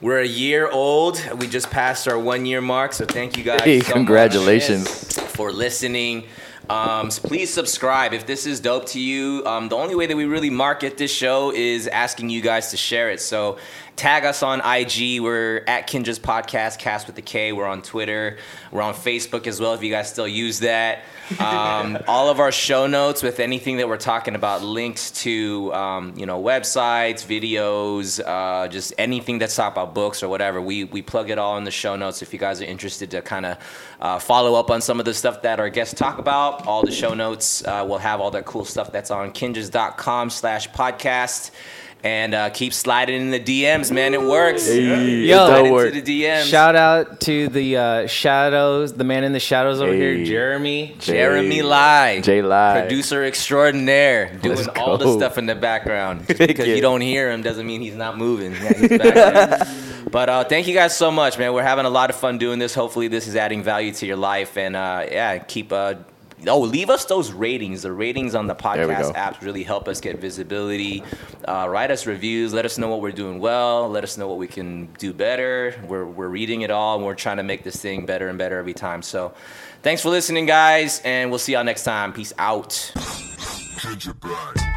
we're 0.00 0.20
a 0.20 0.26
year 0.26 0.68
old. 0.68 1.20
We 1.38 1.46
just 1.46 1.70
passed 1.70 2.08
our 2.08 2.18
one 2.18 2.44
year 2.44 2.60
mark. 2.60 2.92
So 2.92 3.06
thank 3.06 3.36
you 3.36 3.44
guys. 3.44 3.62
Hey, 3.62 3.80
so 3.80 3.88
much 3.88 3.94
congratulations. 3.94 5.18
for 5.30 5.52
listening. 5.52 6.24
Um, 6.70 7.10
so 7.10 7.20
please 7.26 7.52
subscribe 7.52 8.14
if 8.14 8.26
this 8.26 8.46
is 8.46 8.60
dope 8.60 8.86
to 8.90 9.00
you. 9.00 9.44
Um, 9.44 9.68
the 9.68 9.74
only 9.74 9.96
way 9.96 10.06
that 10.06 10.16
we 10.16 10.24
really 10.24 10.50
market 10.50 10.98
this 10.98 11.12
show 11.12 11.52
is 11.52 11.88
asking 11.88 12.30
you 12.30 12.40
guys 12.40 12.70
to 12.70 12.76
share 12.76 13.10
it. 13.10 13.20
So 13.20 13.58
tag 14.00 14.24
us 14.24 14.42
on 14.42 14.60
IG. 14.60 15.20
We're 15.20 15.62
at 15.66 15.86
Kinjaz 15.86 16.18
Podcast, 16.18 16.78
Cast 16.78 17.06
with 17.06 17.16
the 17.16 17.22
K. 17.22 17.52
We're 17.52 17.66
on 17.66 17.82
Twitter. 17.82 18.38
We're 18.72 18.80
on 18.80 18.94
Facebook 18.94 19.46
as 19.46 19.60
well 19.60 19.74
if 19.74 19.82
you 19.82 19.90
guys 19.90 20.10
still 20.10 20.26
use 20.26 20.60
that. 20.60 21.00
Um, 21.38 21.98
all 22.08 22.30
of 22.30 22.40
our 22.40 22.50
show 22.50 22.86
notes 22.86 23.22
with 23.22 23.40
anything 23.40 23.76
that 23.76 23.86
we're 23.86 23.98
talking 23.98 24.36
about, 24.36 24.62
links 24.62 25.10
to 25.22 25.70
um, 25.74 26.14
you 26.16 26.24
know 26.24 26.42
websites, 26.42 27.26
videos, 27.26 28.22
uh, 28.26 28.68
just 28.68 28.94
anything 28.96 29.38
that's 29.38 29.54
talk 29.54 29.70
about 29.70 29.94
books 29.94 30.22
or 30.22 30.30
whatever. 30.30 30.62
We 30.62 30.84
we 30.84 31.02
plug 31.02 31.28
it 31.28 31.36
all 31.36 31.58
in 31.58 31.64
the 31.64 31.70
show 31.70 31.94
notes 31.94 32.22
if 32.22 32.32
you 32.32 32.38
guys 32.38 32.62
are 32.62 32.64
interested 32.64 33.10
to 33.10 33.20
kind 33.20 33.44
of 33.44 33.58
uh, 34.00 34.18
follow 34.18 34.54
up 34.54 34.70
on 34.70 34.80
some 34.80 34.98
of 34.98 35.04
the 35.04 35.12
stuff 35.12 35.42
that 35.42 35.60
our 35.60 35.68
guests 35.68 35.92
talk 35.92 36.16
about. 36.16 36.66
All 36.66 36.82
the 36.82 36.90
show 36.90 37.12
notes 37.12 37.62
uh, 37.66 37.84
will 37.86 37.98
have 37.98 38.18
all 38.18 38.30
that 38.30 38.46
cool 38.46 38.64
stuff 38.64 38.90
that's 38.92 39.10
on 39.10 39.30
kinjaz.com 39.32 40.30
slash 40.30 40.70
podcast. 40.70 41.50
And 42.02 42.32
uh, 42.34 42.48
keep 42.48 42.72
sliding 42.72 43.20
in 43.20 43.30
the 43.30 43.38
DMs, 43.38 43.90
man. 43.92 44.14
It 44.14 44.22
works. 44.22 44.66
Yo, 44.66 44.74
Slide 44.74 45.50
that 45.50 45.58
into 45.60 45.72
work. 45.72 45.92
the 45.92 46.00
DMs. 46.02 46.44
Shout 46.44 46.74
out 46.74 47.20
to 47.20 47.48
the 47.48 47.76
uh, 47.76 48.06
shadows, 48.06 48.94
the 48.94 49.04
man 49.04 49.22
in 49.22 49.32
the 49.32 49.40
shadows 49.40 49.82
over 49.82 49.92
Hey. 49.92 50.16
here, 50.16 50.24
Jeremy. 50.24 50.96
Jeremy 50.98 51.60
Lai, 51.60 52.20
J 52.22 52.40
Lai. 52.40 52.80
producer 52.80 53.22
extraordinaire, 53.24 54.34
doing 54.40 54.56
Let's 54.56 54.68
all 54.68 54.96
the 54.96 55.12
stuff 55.12 55.36
in 55.36 55.44
the 55.44 55.54
background. 55.54 56.26
Just 56.26 56.38
because 56.38 56.66
yeah. 56.66 56.76
you 56.76 56.80
don't 56.80 57.02
hear 57.02 57.30
him 57.30 57.42
doesn't 57.42 57.66
mean 57.66 57.82
he's 57.82 57.96
not 57.96 58.16
moving. 58.16 58.52
Yeah, 58.52 58.72
he's 58.72 60.04
but 60.10 60.28
uh, 60.30 60.44
thank 60.44 60.68
you 60.68 60.74
guys 60.74 60.96
so 60.96 61.10
much, 61.10 61.36
man. 61.38 61.52
We're 61.52 61.62
having 61.62 61.84
a 61.84 61.90
lot 61.90 62.08
of 62.08 62.16
fun 62.16 62.38
doing 62.38 62.58
this. 62.58 62.74
Hopefully, 62.74 63.08
this 63.08 63.28
is 63.28 63.36
adding 63.36 63.62
value 63.62 63.92
to 63.92 64.06
your 64.06 64.16
life, 64.16 64.56
and 64.56 64.74
uh, 64.74 65.04
yeah, 65.10 65.36
keep. 65.38 65.70
Oh, 66.46 66.60
leave 66.60 66.88
us 66.88 67.04
those 67.04 67.32
ratings. 67.32 67.82
The 67.82 67.92
ratings 67.92 68.34
on 68.34 68.46
the 68.46 68.54
podcast 68.54 69.14
apps 69.14 69.42
really 69.42 69.62
help 69.62 69.88
us 69.88 70.00
get 70.00 70.18
visibility. 70.18 71.02
Uh, 71.46 71.66
write 71.68 71.90
us 71.90 72.06
reviews. 72.06 72.52
Let 72.54 72.64
us 72.64 72.78
know 72.78 72.88
what 72.88 73.00
we're 73.00 73.12
doing 73.12 73.40
well. 73.40 73.88
Let 73.88 74.04
us 74.04 74.16
know 74.16 74.26
what 74.26 74.38
we 74.38 74.48
can 74.48 74.86
do 74.98 75.12
better. 75.12 75.74
We're, 75.86 76.06
we're 76.06 76.28
reading 76.28 76.62
it 76.62 76.70
all 76.70 76.96
and 76.96 77.04
we're 77.04 77.14
trying 77.14 77.36
to 77.36 77.42
make 77.42 77.62
this 77.62 77.76
thing 77.76 78.06
better 78.06 78.28
and 78.28 78.38
better 78.38 78.58
every 78.58 78.74
time. 78.74 79.02
So 79.02 79.34
thanks 79.82 80.02
for 80.02 80.08
listening, 80.08 80.46
guys, 80.46 81.00
and 81.04 81.30
we'll 81.30 81.38
see 81.38 81.52
y'all 81.52 81.64
next 81.64 81.84
time. 81.84 82.12
Peace 82.12 82.32
out. 82.38 82.70
Kinja 82.96 84.18
Black. 84.20 84.69